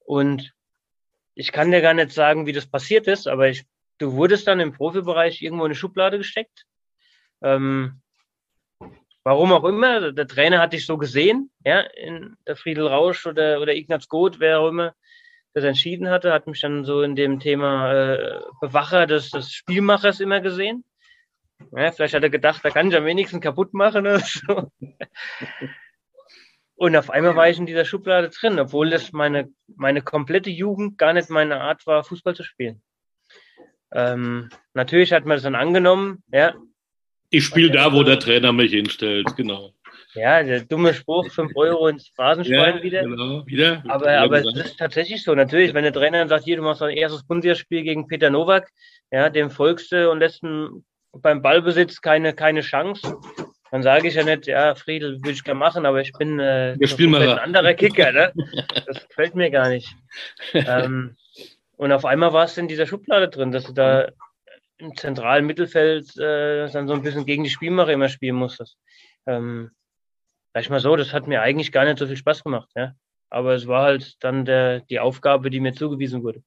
Und 0.00 0.52
ich 1.34 1.52
kann 1.52 1.70
dir 1.70 1.80
gar 1.80 1.94
nicht 1.94 2.12
sagen, 2.12 2.46
wie 2.46 2.52
das 2.52 2.66
passiert 2.66 3.06
ist, 3.06 3.26
aber 3.26 3.48
ich, 3.48 3.64
du 3.98 4.12
wurdest 4.12 4.46
dann 4.46 4.60
im 4.60 4.72
Profibereich 4.72 5.42
irgendwo 5.42 5.64
in 5.64 5.70
eine 5.70 5.74
Schublade 5.74 6.18
gesteckt. 6.18 6.64
Ähm, 7.42 8.00
warum 9.24 9.52
auch 9.52 9.64
immer, 9.64 10.12
der 10.12 10.26
Trainer 10.26 10.60
hat 10.60 10.72
dich 10.72 10.86
so 10.86 10.98
gesehen, 10.98 11.50
ja, 11.64 11.80
in 11.80 12.36
der 12.46 12.56
Friedel 12.56 12.86
Rausch 12.86 13.26
oder, 13.26 13.60
oder 13.60 13.74
Ignaz 13.74 14.08
Goth, 14.08 14.40
wer 14.40 14.60
auch 14.60 14.68
immer 14.68 14.94
das 15.54 15.64
entschieden 15.64 16.08
hatte, 16.08 16.32
hat 16.32 16.48
mich 16.48 16.60
dann 16.60 16.84
so 16.84 17.02
in 17.02 17.14
dem 17.14 17.38
Thema 17.38 17.92
äh, 17.92 18.40
Bewacher 18.60 19.06
des, 19.06 19.30
des 19.30 19.52
Spielmachers 19.52 20.18
immer 20.18 20.40
gesehen. 20.40 20.84
Ja, 21.72 21.92
vielleicht 21.92 22.14
hat 22.14 22.22
er 22.22 22.30
gedacht, 22.30 22.64
da 22.64 22.70
kann 22.70 22.88
ich 22.88 22.96
am 22.96 23.04
wenigsten 23.04 23.40
kaputt 23.40 23.74
machen 23.74 24.00
oder 24.00 24.20
so. 24.20 24.70
Und 26.76 26.96
auf 26.96 27.10
einmal 27.10 27.36
war 27.36 27.48
ich 27.48 27.58
in 27.58 27.66
dieser 27.66 27.84
Schublade 27.84 28.30
drin, 28.30 28.58
obwohl 28.58 28.90
das 28.90 29.12
meine, 29.12 29.48
meine 29.76 30.02
komplette 30.02 30.50
Jugend 30.50 30.98
gar 30.98 31.12
nicht 31.12 31.30
meine 31.30 31.60
Art 31.60 31.86
war, 31.86 32.02
Fußball 32.04 32.34
zu 32.34 32.42
spielen. 32.42 32.82
Ähm, 33.92 34.50
natürlich 34.74 35.12
hat 35.12 35.24
man 35.24 35.36
das 35.36 35.44
dann 35.44 35.54
angenommen, 35.54 36.22
ja. 36.32 36.54
Ich 37.30 37.44
spiele 37.44 37.70
da, 37.70 37.92
wo 37.92 38.02
der 38.02 38.18
Trainer 38.18 38.52
mich 38.52 38.72
hinstellt, 38.72 39.36
genau. 39.36 39.72
Ja, 40.14 40.42
der 40.42 40.60
dumme 40.60 40.94
Spruch, 40.94 41.30
5 41.30 41.52
Euro 41.56 41.88
ins 41.88 42.08
Phrasenschwein 42.08 42.76
ja, 42.76 42.82
wieder. 42.82 43.02
Genau, 43.02 43.46
wieder. 43.46 43.82
Aber, 43.88 44.18
aber 44.18 44.38
es 44.38 44.54
ist 44.56 44.78
tatsächlich 44.78 45.24
so. 45.24 45.34
Natürlich, 45.34 45.74
wenn 45.74 45.82
der 45.82 45.92
Trainer 45.92 46.26
sagt, 46.28 46.44
hier, 46.44 46.56
du 46.56 46.62
machst 46.62 46.80
dein 46.80 46.96
erstes 46.96 47.26
Bundesligaspiel 47.26 47.82
gegen 47.82 48.06
Peter 48.06 48.30
Nowak, 48.30 48.70
ja, 49.10 49.28
dem 49.28 49.50
folgst 49.50 49.90
du 49.90 50.10
und 50.10 50.20
lässt 50.20 50.42
beim 51.22 51.42
Ballbesitz 51.42 52.00
keine, 52.00 52.34
keine 52.34 52.60
Chance, 52.60 53.18
dann 53.70 53.82
sage 53.82 54.06
ich 54.08 54.14
ja 54.14 54.24
nicht, 54.24 54.46
ja, 54.46 54.74
Friedel 54.74 55.16
würde 55.16 55.32
ich 55.32 55.42
gerne 55.42 55.58
machen, 55.58 55.84
aber 55.84 56.00
ich 56.00 56.12
bin 56.12 56.38
äh, 56.38 56.76
ein 57.32 57.38
anderer 57.38 57.74
Kicker, 57.74 58.12
ne? 58.12 58.32
Das 58.86 59.08
gefällt 59.08 59.34
mir 59.34 59.50
gar 59.50 59.68
nicht. 59.68 59.88
ähm, 60.52 61.16
und 61.76 61.90
auf 61.90 62.04
einmal 62.04 62.32
war 62.32 62.44
es 62.44 62.56
in 62.56 62.68
dieser 62.68 62.86
Schublade 62.86 63.28
drin, 63.28 63.50
dass 63.50 63.64
du 63.64 63.72
da 63.72 64.08
im 64.78 64.96
zentralen 64.96 65.46
Mittelfeld 65.46 66.16
äh, 66.16 66.70
dann 66.70 66.86
so 66.86 66.94
ein 66.94 67.02
bisschen 67.02 67.26
gegen 67.26 67.44
die 67.44 67.50
Spielmacher 67.50 67.92
immer 67.92 68.08
spielen 68.08 68.36
musstest. 68.36 68.76
Ähm, 69.26 69.70
sag 70.52 70.62
ich 70.62 70.70
mal 70.70 70.80
so, 70.80 70.94
das 70.94 71.12
hat 71.12 71.26
mir 71.26 71.42
eigentlich 71.42 71.72
gar 71.72 71.84
nicht 71.84 71.98
so 71.98 72.06
viel 72.06 72.16
Spaß 72.16 72.44
gemacht, 72.44 72.70
ja. 72.76 72.94
Aber 73.28 73.54
es 73.54 73.66
war 73.66 73.82
halt 73.82 74.22
dann 74.22 74.44
der, 74.44 74.80
die 74.80 75.00
Aufgabe, 75.00 75.50
die 75.50 75.58
mir 75.58 75.72
zugewiesen 75.72 76.22
wurde. 76.22 76.44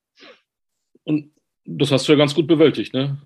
Und 1.04 1.32
das 1.66 1.92
hast 1.92 2.08
du 2.08 2.14
ja 2.14 2.18
ganz 2.18 2.34
gut 2.34 2.48
bewältigt, 2.48 2.94
ne? 2.94 3.18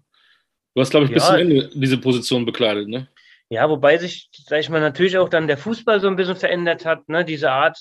Du 0.73 0.81
hast, 0.81 0.91
glaube 0.91 1.05
ich, 1.05 1.11
bis 1.11 1.25
zum 1.25 1.35
Ende 1.35 1.69
diese 1.73 1.97
Position 1.97 2.45
bekleidet, 2.45 2.87
ne? 2.87 3.07
Ja, 3.49 3.69
wobei 3.69 3.97
sich, 3.97 4.29
sag 4.31 4.61
ich 4.61 4.69
mal, 4.69 4.79
natürlich 4.79 5.17
auch 5.17 5.27
dann 5.27 5.47
der 5.47 5.57
Fußball 5.57 5.99
so 5.99 6.07
ein 6.07 6.15
bisschen 6.15 6.37
verändert 6.37 6.85
hat. 6.85 7.09
Ne? 7.09 7.25
Diese 7.25 7.51
Art 7.51 7.77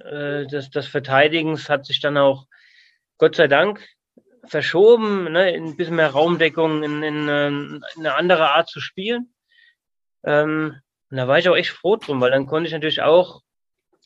äh, 0.00 0.46
des, 0.46 0.70
des 0.70 0.86
Verteidigens 0.86 1.68
hat 1.68 1.84
sich 1.84 2.00
dann 2.00 2.16
auch, 2.16 2.46
Gott 3.18 3.36
sei 3.36 3.46
Dank, 3.46 3.86
verschoben, 4.46 5.30
ne? 5.30 5.54
in 5.54 5.64
ein 5.64 5.76
bisschen 5.76 5.96
mehr 5.96 6.08
Raumdeckung, 6.08 6.82
in, 6.82 7.02
in, 7.02 7.28
in 7.28 7.84
eine 7.98 8.14
andere 8.14 8.52
Art 8.52 8.70
zu 8.70 8.80
spielen. 8.80 9.34
Ähm, 10.24 10.76
und 11.10 11.16
da 11.18 11.28
war 11.28 11.38
ich 11.38 11.50
auch 11.50 11.56
echt 11.56 11.70
froh 11.70 11.96
drum, 11.96 12.22
weil 12.22 12.30
dann 12.30 12.46
konnte 12.46 12.68
ich 12.68 12.72
natürlich 12.72 13.02
auch, 13.02 13.42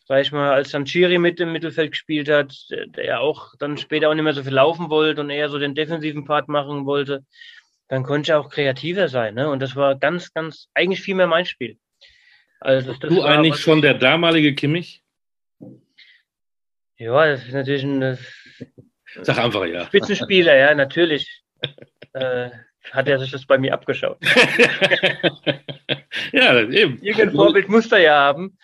sag 0.06 0.22
ich 0.22 0.32
mal, 0.32 0.52
als 0.52 0.72
dann 0.72 0.84
Chiri 0.84 1.18
mit 1.18 1.38
im 1.38 1.52
Mittelfeld 1.52 1.92
gespielt 1.92 2.28
hat, 2.28 2.52
der 2.70 3.04
ja 3.04 3.18
auch 3.20 3.54
dann 3.60 3.78
später 3.78 4.10
auch 4.10 4.14
nicht 4.14 4.24
mehr 4.24 4.34
so 4.34 4.42
viel 4.42 4.52
laufen 4.52 4.90
wollte 4.90 5.20
und 5.20 5.30
eher 5.30 5.48
so 5.48 5.60
den 5.60 5.76
defensiven 5.76 6.24
Part 6.24 6.48
machen 6.48 6.86
wollte, 6.86 7.24
dann 7.88 8.02
konnte 8.02 8.30
ich 8.30 8.32
auch 8.34 8.50
kreativer 8.50 9.08
sein. 9.08 9.34
Ne? 9.34 9.48
Und 9.50 9.60
das 9.60 9.76
war 9.76 9.96
ganz, 9.96 10.32
ganz, 10.32 10.68
eigentlich 10.74 11.00
viel 11.00 11.14
mehr 11.14 11.26
mein 11.26 11.46
Spiel. 11.46 11.78
Also 12.60 12.88
das, 12.90 13.00
das 13.00 13.10
du 13.10 13.22
eigentlich 13.22 13.56
schon 13.56 13.82
der 13.82 13.94
damalige 13.94 14.54
Kimmich? 14.54 15.02
Ja, 16.96 17.26
das 17.26 17.46
ist 17.46 17.52
natürlich 17.52 17.84
ein 17.84 18.18
Sag 19.22 19.38
einfach 19.38 19.64
ja. 19.64 19.86
Spitzenspieler, 19.86 20.56
ja, 20.56 20.74
natürlich. 20.74 21.42
äh, 22.12 22.50
hat 22.90 23.08
er 23.08 23.18
sich 23.18 23.30
das 23.30 23.46
bei 23.46 23.58
mir 23.58 23.74
abgeschaut. 23.74 24.18
ja, 26.32 26.60
eben. 26.60 27.02
Irgendein 27.02 27.32
Vorbild 27.32 27.68
muss 27.68 27.90
er 27.92 27.98
ja 27.98 28.14
haben. 28.16 28.58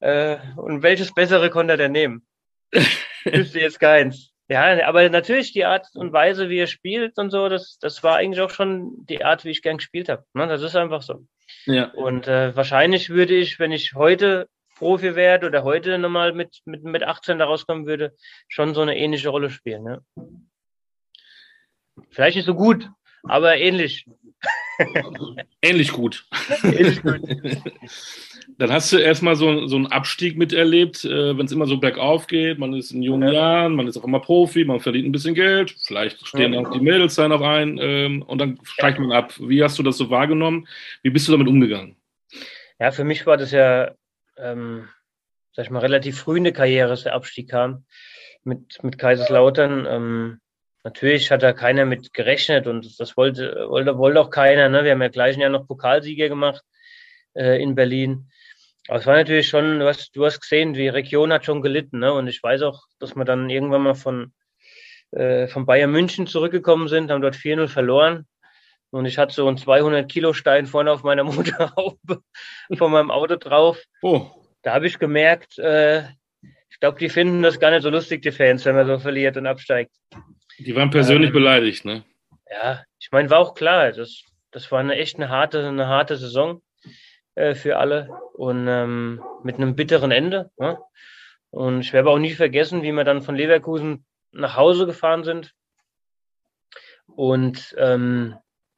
Äh, 0.00 0.36
und 0.56 0.82
welches 0.82 1.12
bessere 1.14 1.50
konnte 1.50 1.74
er 1.74 1.76
denn 1.78 1.92
nehmen? 1.92 2.26
Wüsste 3.24 3.60
jetzt 3.60 3.80
keins. 3.80 4.33
Ja, 4.48 4.86
aber 4.86 5.08
natürlich 5.08 5.52
die 5.52 5.64
Art 5.64 5.88
und 5.94 6.12
Weise, 6.12 6.50
wie 6.50 6.58
er 6.58 6.66
spielt 6.66 7.18
und 7.18 7.30
so, 7.30 7.48
das, 7.48 7.78
das 7.80 8.02
war 8.02 8.16
eigentlich 8.16 8.42
auch 8.42 8.50
schon 8.50 9.06
die 9.06 9.24
Art, 9.24 9.44
wie 9.44 9.50
ich 9.50 9.62
gern 9.62 9.78
gespielt 9.78 10.08
habe. 10.08 10.24
Ne? 10.34 10.46
Das 10.46 10.62
ist 10.62 10.76
einfach 10.76 11.00
so. 11.00 11.26
Ja. 11.64 11.90
Und 11.92 12.28
äh, 12.28 12.54
wahrscheinlich 12.54 13.10
würde 13.10 13.34
ich, 13.34 13.58
wenn 13.58 13.72
ich 13.72 13.94
heute 13.94 14.48
Profi 14.76 15.14
werde 15.14 15.46
oder 15.46 15.64
heute 15.64 15.98
nochmal 15.98 16.32
mit, 16.32 16.60
mit, 16.66 16.84
mit 16.84 17.02
18 17.02 17.38
da 17.38 17.46
rauskommen 17.46 17.86
würde, 17.86 18.14
schon 18.48 18.74
so 18.74 18.82
eine 18.82 18.98
ähnliche 18.98 19.30
Rolle 19.30 19.48
spielen. 19.48 19.84
Ne? 19.84 20.04
Vielleicht 22.10 22.36
nicht 22.36 22.46
so 22.46 22.54
gut, 22.54 22.90
aber 23.24 23.56
ähnlich. 23.56 24.06
Ähnlich 25.62 25.92
gut. 25.92 26.26
Ähnlich 26.62 27.02
gut. 27.02 27.20
Dann 28.58 28.72
hast 28.72 28.92
du 28.92 28.98
erstmal 28.98 29.36
so, 29.36 29.66
so 29.66 29.76
einen 29.76 29.86
Abstieg 29.86 30.36
miterlebt, 30.36 31.04
äh, 31.04 31.36
wenn 31.36 31.46
es 31.46 31.52
immer 31.52 31.66
so 31.66 31.78
bergauf 31.78 32.26
geht. 32.26 32.58
Man 32.58 32.74
ist 32.74 32.92
in 32.92 33.02
jungen 33.02 33.28
ja. 33.28 33.34
Jahren, 33.34 33.74
man 33.74 33.88
ist 33.88 33.96
auch 33.96 34.04
immer 34.04 34.20
Profi, 34.20 34.64
man 34.64 34.80
verdient 34.80 35.08
ein 35.08 35.12
bisschen 35.12 35.34
Geld, 35.34 35.74
vielleicht 35.84 36.26
stehen 36.26 36.54
auch 36.54 36.70
die 36.70 36.80
Mädels 36.80 37.14
da 37.14 37.26
noch 37.26 37.40
ein 37.40 37.78
ähm, 37.80 38.22
und 38.22 38.38
dann 38.38 38.60
steigt 38.64 38.98
man 38.98 39.12
ab. 39.12 39.32
Wie 39.40 39.62
hast 39.62 39.78
du 39.78 39.82
das 39.82 39.96
so 39.96 40.10
wahrgenommen? 40.10 40.68
Wie 41.02 41.10
bist 41.10 41.26
du 41.26 41.32
damit 41.32 41.48
umgegangen? 41.48 41.96
Ja, 42.78 42.90
für 42.90 43.04
mich 43.04 43.26
war 43.26 43.36
das 43.36 43.50
ja, 43.50 43.92
ähm, 44.36 44.88
sag 45.52 45.64
ich 45.64 45.70
mal, 45.70 45.80
relativ 45.80 46.18
früh 46.18 46.36
in 46.36 46.44
der 46.44 46.52
Karriere, 46.52 46.88
dass 46.88 47.04
der 47.04 47.14
Abstieg 47.14 47.50
kam 47.50 47.84
mit, 48.44 48.82
mit 48.82 48.98
Kaiserslautern. 48.98 49.86
Ähm, 49.88 50.40
Natürlich 50.84 51.30
hat 51.30 51.42
da 51.42 51.52
keiner 51.52 51.86
mit 51.86 52.12
gerechnet 52.12 52.66
und 52.66 53.00
das 53.00 53.16
wollte, 53.16 53.66
wollte, 53.68 53.98
wollte 53.98 54.20
auch 54.20 54.30
keiner. 54.30 54.68
Ne? 54.68 54.84
Wir 54.84 54.92
haben 54.92 55.02
ja 55.02 55.08
gleich 55.08 55.36
Jahr 55.36 55.50
noch 55.50 55.66
Pokalsieger 55.66 56.28
gemacht 56.28 56.62
äh, 57.34 57.60
in 57.60 57.74
Berlin. 57.74 58.30
Aber 58.86 58.98
es 58.98 59.06
war 59.06 59.16
natürlich 59.16 59.48
schon, 59.48 59.80
du 59.80 59.86
hast, 59.86 60.14
du 60.14 60.24
hast 60.24 60.40
gesehen, 60.40 60.74
die 60.74 60.88
Region 60.88 61.32
hat 61.32 61.46
schon 61.46 61.62
gelitten. 61.62 62.00
Ne? 62.00 62.12
Und 62.12 62.28
ich 62.28 62.42
weiß 62.42 62.62
auch, 62.62 62.84
dass 62.98 63.14
man 63.14 63.26
dann 63.26 63.50
irgendwann 63.50 63.82
mal 63.82 63.94
von 63.94 64.32
äh, 65.14 65.46
von 65.46 65.64
Bayern 65.64 65.92
München 65.92 66.26
zurückgekommen 66.26 66.88
sind, 66.88 67.10
haben 67.10 67.22
dort 67.22 67.36
4-0 67.36 67.68
verloren. 67.68 68.26
Und 68.90 69.06
ich 69.06 69.18
hatte 69.18 69.34
so 69.34 69.46
einen 69.46 69.56
200 69.56 70.10
Kilo 70.10 70.32
Stein 70.32 70.66
vorne 70.66 70.90
auf 70.90 71.02
meiner 71.02 71.24
Motorhaube 71.24 72.22
von 72.76 72.92
meinem 72.92 73.10
Auto 73.10 73.36
drauf. 73.36 73.82
Oh. 74.02 74.30
Da 74.62 74.74
habe 74.74 74.86
ich 74.86 74.98
gemerkt, 74.98 75.58
äh, 75.58 76.04
ich 76.70 76.80
glaube, 76.80 76.98
die 76.98 77.08
finden 77.08 77.42
das 77.42 77.60
gar 77.60 77.70
nicht 77.70 77.82
so 77.82 77.90
lustig, 77.90 78.22
die 78.22 78.32
Fans, 78.32 78.64
wenn 78.64 78.74
man 78.74 78.86
so 78.86 78.98
verliert 78.98 79.36
und 79.36 79.46
absteigt. 79.46 79.92
Die 80.58 80.74
waren 80.76 80.90
persönlich 80.90 81.28
ähm, 81.28 81.34
beleidigt, 81.34 81.84
ne? 81.84 82.04
Ja, 82.50 82.84
ich 82.98 83.10
meine, 83.10 83.30
war 83.30 83.38
auch 83.38 83.54
klar, 83.54 83.92
das, 83.92 84.22
das 84.50 84.70
war 84.70 84.80
eine 84.80 84.96
echt 84.96 85.16
eine 85.16 85.28
harte, 85.28 85.66
eine 85.66 85.88
harte 85.88 86.16
Saison 86.16 86.62
äh, 87.34 87.54
für 87.54 87.78
alle 87.78 88.08
und 88.34 88.66
ähm, 88.68 89.22
mit 89.42 89.56
einem 89.56 89.74
bitteren 89.74 90.10
Ende. 90.10 90.50
Ne? 90.56 90.78
Und 91.50 91.80
ich 91.80 91.92
werde 91.92 92.10
auch 92.10 92.18
nie 92.18 92.32
vergessen, 92.32 92.82
wie 92.82 92.92
wir 92.92 93.04
dann 93.04 93.22
von 93.22 93.36
Leverkusen 93.36 94.04
nach 94.32 94.56
Hause 94.56 94.86
gefahren 94.86 95.24
sind. 95.24 95.52
Und 97.06 97.74
ähm, 97.78 98.36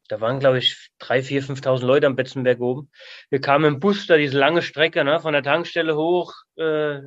da 0.08 0.20
waren, 0.20 0.40
glaube 0.40 0.58
ich, 0.58 0.90
drei, 0.98 1.22
vier, 1.22 1.42
5.000 1.42 1.84
Leute 1.84 2.06
am 2.06 2.16
Betzenberg 2.16 2.60
oben. 2.60 2.90
Wir 3.30 3.40
kamen 3.40 3.64
im 3.64 3.80
Bus 3.80 4.06
da 4.06 4.16
diese 4.16 4.38
lange 4.38 4.62
Strecke, 4.62 5.04
ne, 5.04 5.20
von 5.20 5.32
der 5.32 5.42
Tankstelle 5.42 5.96
hoch. 5.96 6.34
Äh, 6.56 7.00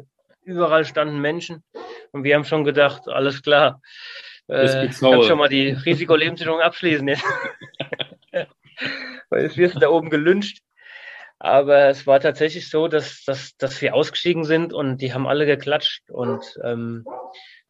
überall 0.43 0.85
standen 0.85 1.19
Menschen. 1.19 1.63
Und 2.11 2.23
wir 2.23 2.35
haben 2.35 2.45
schon 2.45 2.63
gedacht, 2.63 3.07
alles 3.07 3.41
klar. 3.41 3.81
Äh, 4.49 4.87
ich 4.87 4.99
kann 4.99 5.23
schon 5.23 5.37
mal 5.37 5.49
die 5.49 5.69
Risikolebensversicherung 5.69 6.61
abschließen. 6.61 7.07
Jetzt. 7.07 7.23
Weil 9.29 9.43
jetzt 9.43 9.57
wirst 9.57 9.75
du 9.75 9.79
da 9.79 9.89
oben 9.89 10.09
gelünscht. 10.09 10.59
Aber 11.39 11.87
es 11.87 12.05
war 12.05 12.19
tatsächlich 12.19 12.69
so, 12.69 12.89
dass, 12.89 13.23
dass, 13.23 13.55
dass 13.55 13.81
wir 13.81 13.95
ausgestiegen 13.95 14.43
sind 14.43 14.73
und 14.73 14.97
die 14.97 15.13
haben 15.13 15.27
alle 15.27 15.45
geklatscht. 15.45 16.09
Und 16.09 16.43
ähm, 16.63 17.05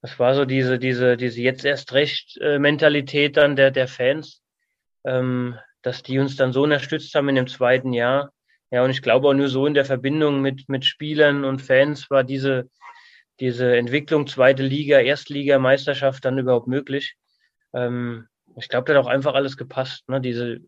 das 0.02 0.18
war 0.18 0.34
so 0.34 0.46
diese, 0.46 0.80
diese, 0.80 1.18
diese 1.18 1.42
jetzt 1.42 1.66
erst 1.66 1.94
recht 1.94 2.38
äh, 2.42 2.58
Mentalität 2.58 3.38
dann 3.38 3.56
der, 3.56 3.70
der 3.70 3.88
Fans, 3.88 4.42
ähm, 5.06 5.56
dass 5.84 6.02
die 6.02 6.18
uns 6.18 6.36
dann 6.36 6.52
so 6.52 6.64
unterstützt 6.64 7.14
haben 7.14 7.30
in 7.30 7.36
dem 7.36 7.48
zweiten 7.48 7.94
Jahr. 7.94 8.32
Ja, 8.72 8.84
und 8.84 8.90
ich 8.92 9.02
glaube 9.02 9.28
auch 9.28 9.34
nur 9.34 9.50
so 9.50 9.66
in 9.68 9.74
der 9.74 9.86
Verbindung 9.86 10.42
mit, 10.42 10.68
mit 10.70 10.86
Spielern 10.86 11.44
und 11.44 11.62
Fans 11.62 12.10
war 12.10 12.24
diese, 12.24 12.70
diese 13.40 13.76
Entwicklung 13.78 14.28
zweite 14.28 14.64
Liga, 14.64 15.00
Erstliga, 15.00 15.60
Meisterschaft 15.60 16.26
dann 16.26 16.38
überhaupt 16.38 16.68
möglich. 16.68 17.16
Ähm, 17.74 18.28
ich 18.58 18.70
glaube, 18.70 18.86
da 18.86 18.98
hat 18.98 19.06
auch 19.06 19.10
einfach 19.10 19.34
alles 19.34 19.58
gepasst. 19.58 20.08
Ne? 20.10 20.20
Diese, 20.22 20.60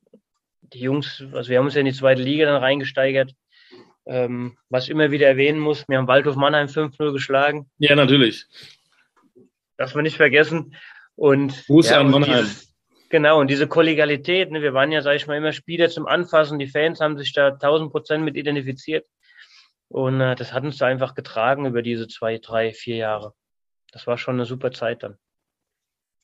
die 0.61 0.79
Jungs, 0.79 1.23
also 1.33 1.49
wir 1.49 1.57
haben 1.57 1.65
uns 1.65 1.73
ja 1.73 1.81
in 1.81 1.85
die 1.85 1.93
zweite 1.93 2.21
Liga 2.21 2.45
dann 2.45 2.61
reingesteigert. 2.61 3.33
Ähm, 4.05 4.57
was 4.69 4.85
ich 4.85 4.89
immer 4.89 5.11
wieder 5.11 5.27
erwähnen 5.27 5.59
muss, 5.59 5.87
wir 5.87 5.97
haben 5.97 6.07
Waldhof 6.07 6.35
Mannheim 6.35 6.67
5-0 6.67 7.11
geschlagen. 7.13 7.69
Ja, 7.77 7.95
natürlich. 7.95 8.45
Darf 9.77 9.93
man 9.93 10.03
nicht 10.03 10.17
vergessen. 10.17 10.75
Und, 11.15 11.53
Fuß 11.53 11.89
ja, 11.89 11.99
an 11.99 12.09
Mannheim. 12.09 12.39
Dieses, 12.39 12.73
genau, 13.09 13.39
und 13.39 13.49
diese 13.49 13.67
Kollegialität, 13.67 14.49
ne, 14.49 14.61
wir 14.61 14.73
waren 14.73 14.91
ja, 14.91 15.01
sage 15.01 15.17
ich 15.17 15.27
mal, 15.27 15.37
immer 15.37 15.51
Spieler 15.51 15.89
zum 15.89 16.07
Anfassen. 16.07 16.57
Die 16.57 16.67
Fans 16.67 16.99
haben 16.99 17.17
sich 17.17 17.33
da 17.33 17.49
1000 17.49 17.91
Prozent 17.91 18.23
mit 18.23 18.35
identifiziert. 18.37 19.05
Und 19.91 20.21
äh, 20.21 20.35
das 20.35 20.53
hat 20.53 20.63
uns 20.63 20.77
da 20.77 20.87
einfach 20.87 21.15
getragen 21.15 21.65
über 21.65 21.81
diese 21.81 22.07
zwei, 22.07 22.37
drei, 22.37 22.71
vier 22.71 22.95
Jahre. 22.95 23.33
Das 23.91 24.07
war 24.07 24.17
schon 24.17 24.35
eine 24.35 24.45
super 24.45 24.71
Zeit 24.71 25.03
dann. 25.03 25.17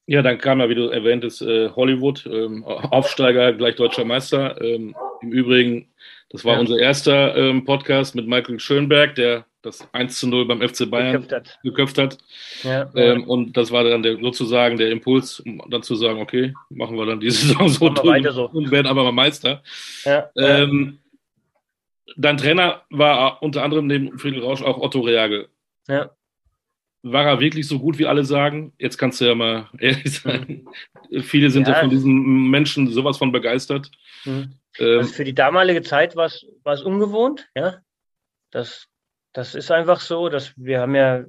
Ja, 0.05 0.21
dann 0.21 0.37
kam 0.37 0.61
ja, 0.61 0.69
wie 0.69 0.75
du 0.75 0.87
erwähntest, 0.87 1.41
äh, 1.41 1.69
Hollywood, 1.71 2.25
ähm, 2.27 2.63
Aufsteiger, 2.63 3.51
gleich 3.51 3.75
deutscher 3.75 4.05
Meister. 4.05 4.61
Ähm, 4.61 4.95
Im 5.21 5.31
Übrigen, 5.33 5.89
das 6.29 6.45
war 6.45 6.53
ja. 6.53 6.59
unser 6.61 6.79
erster 6.79 7.35
ähm, 7.35 7.65
Podcast 7.65 8.15
mit 8.15 8.25
Michael 8.25 8.57
Schönberg, 8.57 9.15
der 9.15 9.45
das 9.63 9.85
1 9.91 10.17
zu 10.17 10.29
0 10.29 10.47
beim 10.47 10.61
FC 10.61 10.89
Bayern 10.89 11.23
geköpft 11.23 11.33
hat. 11.33 11.59
Geköpft 11.61 11.97
hat. 11.97 12.17
Ja, 12.63 12.89
ähm, 12.95 13.25
und 13.25 13.57
das 13.57 13.69
war 13.71 13.83
dann 13.83 14.01
der, 14.01 14.17
sozusagen 14.17 14.77
der 14.77 14.91
Impuls, 14.91 15.41
um 15.41 15.61
dann 15.69 15.83
zu 15.83 15.95
sagen, 15.95 16.21
okay, 16.21 16.53
machen 16.69 16.95
wir 16.95 17.05
dann 17.05 17.19
diese 17.19 17.47
Saison 17.47 17.67
so, 17.67 17.87
und, 17.87 18.31
so. 18.31 18.45
und 18.45 18.71
werden 18.71 18.87
aber 18.87 19.03
mal 19.03 19.11
Meister. 19.11 19.61
Ja, 20.05 20.29
ähm, 20.37 20.99
dein 22.15 22.37
Trainer 22.37 22.83
war 22.89 23.41
unter 23.43 23.63
anderem 23.63 23.87
neben 23.87 24.17
Friedel 24.17 24.43
Rausch 24.43 24.61
auch 24.61 24.77
Otto 24.77 25.01
Reagel. 25.01 25.49
Ja 25.87 26.11
war 27.11 27.25
er 27.25 27.39
wirklich 27.39 27.67
so 27.67 27.79
gut, 27.79 27.97
wie 27.97 28.05
alle 28.05 28.23
sagen? 28.23 28.73
Jetzt 28.77 28.97
kannst 28.97 29.21
du 29.21 29.25
ja 29.25 29.35
mal 29.35 29.69
ehrlich 29.79 30.19
sein. 30.19 30.67
Mhm. 31.09 31.23
Viele 31.23 31.49
sind 31.49 31.67
ja. 31.67 31.75
ja. 31.75 31.79
von 31.81 31.89
diesen 31.89 32.49
Menschen 32.49 32.87
sowas 32.87 33.17
von 33.17 33.31
begeistert. 33.31 33.91
Mhm. 34.25 34.53
Ähm, 34.79 34.99
also 34.99 35.13
für 35.13 35.23
die 35.23 35.35
damalige 35.35 35.81
Zeit 35.81 36.15
war 36.15 36.25
es, 36.25 36.81
ungewohnt, 36.81 37.47
ja. 37.55 37.77
Das, 38.51 38.87
das 39.33 39.55
ist 39.55 39.71
einfach 39.71 39.99
so, 39.99 40.29
dass 40.29 40.53
wir 40.57 40.79
haben 40.79 40.95
ja, 40.95 41.25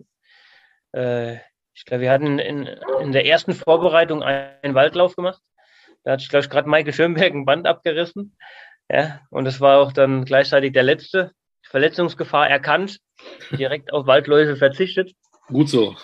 äh, 0.92 1.36
ich 1.74 1.84
glaube, 1.84 2.02
wir 2.02 2.10
hatten 2.10 2.38
in, 2.38 2.66
in 3.00 3.12
der 3.12 3.26
ersten 3.26 3.54
Vorbereitung 3.54 4.22
einen 4.22 4.74
Waldlauf 4.74 5.16
gemacht. 5.16 5.42
Da 6.04 6.12
hat, 6.12 6.28
glaube 6.28 6.44
ich, 6.44 6.50
gerade 6.50 6.68
Michael 6.68 6.92
Schönberg 6.92 7.34
ein 7.34 7.44
Band 7.44 7.66
abgerissen. 7.66 8.36
Ja, 8.90 9.20
und 9.30 9.46
es 9.46 9.60
war 9.60 9.78
auch 9.78 9.92
dann 9.92 10.24
gleichzeitig 10.24 10.72
der 10.72 10.82
letzte. 10.82 11.32
Verletzungsgefahr 11.62 12.48
erkannt, 12.48 12.98
direkt 13.50 13.92
auf 13.92 14.06
Waldläufe 14.06 14.56
verzichtet. 14.56 15.12
Gut 15.48 15.68
so. 15.68 15.96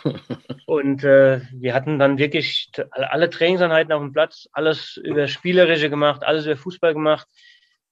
und 0.67 1.05
äh, 1.05 1.41
wir 1.53 1.75
hatten 1.75 1.99
dann 1.99 2.19
wirklich 2.19 2.71
alle 2.91 3.31
Trainingseinheiten 3.31 3.93
auf 3.93 4.03
dem 4.03 4.13
Platz, 4.13 4.49
alles 4.53 4.97
über 4.97 5.27
Spielerische 5.27 5.91
gemacht, 5.91 6.23
alles 6.23 6.47
über 6.47 6.57
Fußball 6.57 6.95
gemacht. 6.95 7.27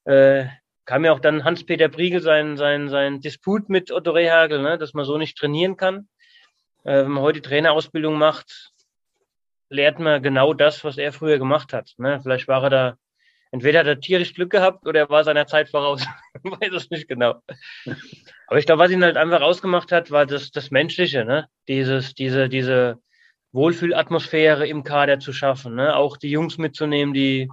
Äh, 0.04 0.46
kam 0.84 1.04
ja 1.04 1.12
auch 1.12 1.20
dann 1.20 1.44
Hans-Peter 1.44 1.88
Briegel 1.88 2.20
sein, 2.20 2.56
sein, 2.56 2.88
sein 2.88 3.20
Disput 3.20 3.68
mit 3.68 3.90
Otto 3.92 4.10
Rehagel, 4.10 4.60
ne, 4.62 4.78
dass 4.78 4.94
man 4.94 5.04
so 5.04 5.16
nicht 5.16 5.38
trainieren 5.38 5.76
kann. 5.76 6.08
Äh, 6.84 7.04
wenn 7.04 7.12
man 7.12 7.22
heute 7.22 7.42
Trainerausbildung 7.42 8.16
macht, 8.16 8.72
lernt 9.68 9.98
man 9.98 10.22
genau 10.22 10.54
das, 10.54 10.84
was 10.84 10.98
er 10.98 11.12
früher 11.12 11.38
gemacht 11.38 11.72
hat. 11.72 11.92
Ne? 11.98 12.20
Vielleicht 12.22 12.48
war 12.48 12.64
er 12.64 12.70
da 12.70 12.96
entweder 13.52 13.80
hat 13.80 13.86
er 13.86 14.00
tierisch 14.00 14.34
Glück 14.34 14.50
gehabt 14.50 14.86
oder 14.86 15.00
er 15.00 15.10
war 15.10 15.22
seiner 15.22 15.46
Zeit 15.46 15.68
voraus. 15.68 16.04
ich 16.42 16.50
weiß 16.50 16.72
es 16.72 16.90
nicht 16.90 17.06
genau. 17.06 17.40
Aber 18.48 18.58
ich 18.58 18.66
glaube, 18.66 18.82
was 18.82 18.90
ihn 18.90 19.04
halt 19.04 19.16
einfach 19.16 19.42
ausgemacht 19.42 19.92
hat, 19.92 20.10
war 20.10 20.26
das, 20.26 20.50
das 20.50 20.70
Menschliche, 20.70 21.24
ne? 21.24 21.48
Dieses, 21.68 22.14
diese, 22.14 22.48
diese 22.48 22.98
Wohlfühlatmosphäre 23.52 24.66
im 24.66 24.82
Kader 24.82 25.20
zu 25.20 25.32
schaffen, 25.32 25.76
ne? 25.76 25.94
Auch 25.94 26.16
die 26.16 26.30
Jungs 26.30 26.58
mitzunehmen, 26.58 27.14
die, 27.14 27.48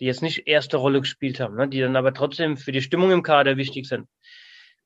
die 0.00 0.06
jetzt 0.06 0.22
nicht 0.22 0.46
erste 0.46 0.76
Rolle 0.76 1.00
gespielt 1.00 1.40
haben, 1.40 1.56
ne? 1.56 1.68
die 1.68 1.80
dann 1.80 1.96
aber 1.96 2.14
trotzdem 2.14 2.56
für 2.56 2.72
die 2.72 2.82
Stimmung 2.82 3.10
im 3.10 3.22
Kader 3.22 3.56
wichtig 3.56 3.88
sind. 3.88 4.08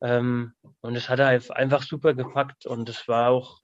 Ähm, 0.01 0.55
und 0.81 0.95
das 0.95 1.09
hat 1.09 1.19
er 1.19 1.29
einfach 1.29 1.83
super 1.83 2.15
gepackt. 2.15 2.67
Und 2.67 2.89
es 2.89 3.07
war 3.09 3.31
auch 3.31 3.61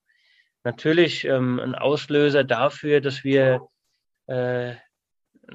natürlich 0.64 1.24
ähm, 1.24 1.58
ein 1.58 1.74
Auslöser 1.74 2.44
dafür, 2.44 3.00
dass 3.00 3.24
wir 3.24 3.66
äh, 4.26 4.74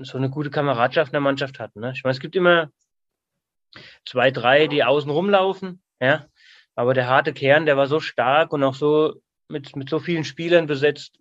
so 0.01 0.17
eine 0.17 0.29
gute 0.29 0.49
Kameradschaft 0.49 1.09
in 1.09 1.13
der 1.13 1.21
Mannschaft 1.21 1.59
hatten. 1.59 1.79
Ne? 1.79 1.91
Ich 1.95 2.03
meine, 2.03 2.13
es 2.13 2.19
gibt 2.19 2.35
immer 2.35 2.69
zwei, 4.05 4.31
drei, 4.31 4.67
die 4.67 4.83
außen 4.83 5.09
rumlaufen, 5.09 5.81
ja. 5.99 6.25
Aber 6.75 6.93
der 6.93 7.07
harte 7.07 7.33
Kern, 7.33 7.67
der 7.67 7.77
war 7.77 7.85
so 7.85 7.99
stark 7.99 8.51
und 8.51 8.63
auch 8.63 8.73
so 8.73 9.21
mit, 9.47 9.75
mit 9.75 9.89
so 9.89 9.99
vielen 9.99 10.23
Spielern 10.23 10.65
besetzt, 10.65 11.19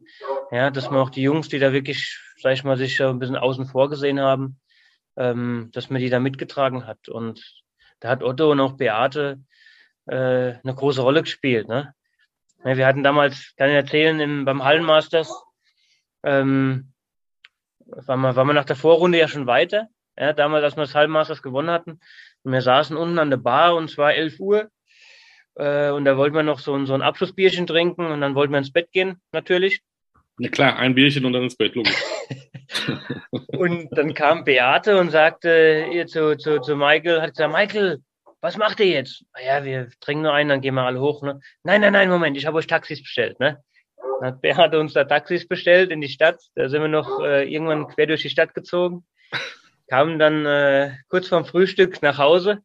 ja, 0.50 0.70
dass 0.70 0.90
man 0.90 1.00
auch 1.00 1.10
die 1.10 1.22
Jungs, 1.22 1.48
die 1.48 1.58
da 1.58 1.72
wirklich, 1.72 2.18
sag 2.38 2.54
ich 2.54 2.64
mal, 2.64 2.78
sich 2.78 3.00
ein 3.02 3.18
bisschen 3.18 3.36
außen 3.36 3.66
vor 3.66 3.90
gesehen 3.90 4.20
haben, 4.20 4.58
ähm, 5.16 5.68
dass 5.72 5.90
man 5.90 6.00
die 6.00 6.08
da 6.08 6.20
mitgetragen 6.20 6.86
hat. 6.86 7.08
Und 7.08 7.62
da 8.00 8.08
hat 8.08 8.22
Otto 8.22 8.50
und 8.50 8.60
auch 8.60 8.72
Beate 8.72 9.40
äh, 10.06 10.14
eine 10.14 10.74
große 10.74 11.02
Rolle 11.02 11.22
gespielt. 11.22 11.68
Ne? 11.68 11.94
Ja, 12.64 12.76
wir 12.76 12.86
hatten 12.86 13.02
damals, 13.02 13.54
kann 13.56 13.68
ich 13.68 13.76
erzählen, 13.76 14.18
im, 14.20 14.44
beim 14.44 14.64
Hallenmasters, 14.64 15.44
ähm, 16.22 16.91
waren 18.06 18.20
wir, 18.20 18.36
waren 18.36 18.46
wir 18.46 18.54
nach 18.54 18.64
der 18.64 18.76
Vorrunde 18.76 19.18
ja 19.18 19.28
schon 19.28 19.46
weiter. 19.46 19.88
Ja, 20.18 20.32
damals, 20.32 20.64
als 20.64 20.76
wir 20.76 20.82
das 20.82 20.94
Halbmasters 20.94 21.42
gewonnen 21.42 21.70
hatten. 21.70 22.00
Und 22.42 22.52
wir 22.52 22.60
saßen 22.60 22.96
unten 22.96 23.18
an 23.18 23.30
der 23.30 23.38
Bar 23.38 23.76
und 23.76 23.84
es 23.84 23.96
war 23.96 24.14
11 24.14 24.40
Uhr. 24.40 24.68
Äh, 25.54 25.90
und 25.90 26.04
da 26.04 26.16
wollten 26.16 26.34
wir 26.34 26.42
noch 26.42 26.58
so 26.58 26.74
ein, 26.74 26.86
so 26.86 26.94
ein 26.94 27.02
Abschlussbierchen 27.02 27.66
trinken 27.66 28.06
und 28.06 28.20
dann 28.20 28.34
wollten 28.34 28.52
wir 28.52 28.58
ins 28.58 28.72
Bett 28.72 28.90
gehen, 28.92 29.20
natürlich. 29.32 29.82
Na 30.38 30.48
klar, 30.48 30.76
ein 30.78 30.94
Bierchen 30.94 31.24
und 31.24 31.34
dann 31.34 31.44
ins 31.44 31.56
Bett, 31.56 31.74
logisch. 31.74 31.94
und 33.30 33.88
dann 33.92 34.14
kam 34.14 34.44
Beate 34.44 34.98
und 34.98 35.10
sagte 35.10 35.86
ihr 35.92 36.06
zu, 36.06 36.36
zu, 36.36 36.60
zu 36.60 36.76
Michael, 36.76 37.20
hat 37.20 37.30
gesagt, 37.30 37.52
Michael, 37.52 38.02
was 38.40 38.56
macht 38.56 38.80
ihr 38.80 38.86
jetzt? 38.86 39.24
Ah 39.34 39.40
ja, 39.44 39.64
wir 39.64 39.88
trinken 40.00 40.22
nur 40.22 40.32
einen, 40.32 40.48
dann 40.48 40.60
gehen 40.60 40.74
wir 40.74 40.82
alle 40.82 41.00
hoch. 41.00 41.22
Ne? 41.22 41.38
Nein, 41.62 41.80
nein, 41.80 41.92
nein, 41.92 42.08
Moment, 42.08 42.36
ich 42.36 42.46
habe 42.46 42.56
euch 42.56 42.66
Taxis 42.66 43.02
bestellt. 43.02 43.38
Ne? 43.38 43.62
Hat 44.20 44.40
Bernhard 44.40 44.74
uns 44.74 44.92
da 44.92 45.04
Taxis 45.04 45.46
bestellt 45.48 45.90
in 45.90 46.00
die 46.00 46.08
Stadt. 46.08 46.40
Da 46.54 46.68
sind 46.68 46.80
wir 46.80 46.88
noch 46.88 47.20
äh, 47.20 47.52
irgendwann 47.52 47.88
quer 47.88 48.06
durch 48.06 48.22
die 48.22 48.30
Stadt 48.30 48.54
gezogen. 48.54 49.04
Kamen 49.88 50.18
dann 50.18 50.46
äh, 50.46 50.92
kurz 51.08 51.28
vorm 51.28 51.44
Frühstück 51.44 52.02
nach 52.02 52.18
Hause. 52.18 52.60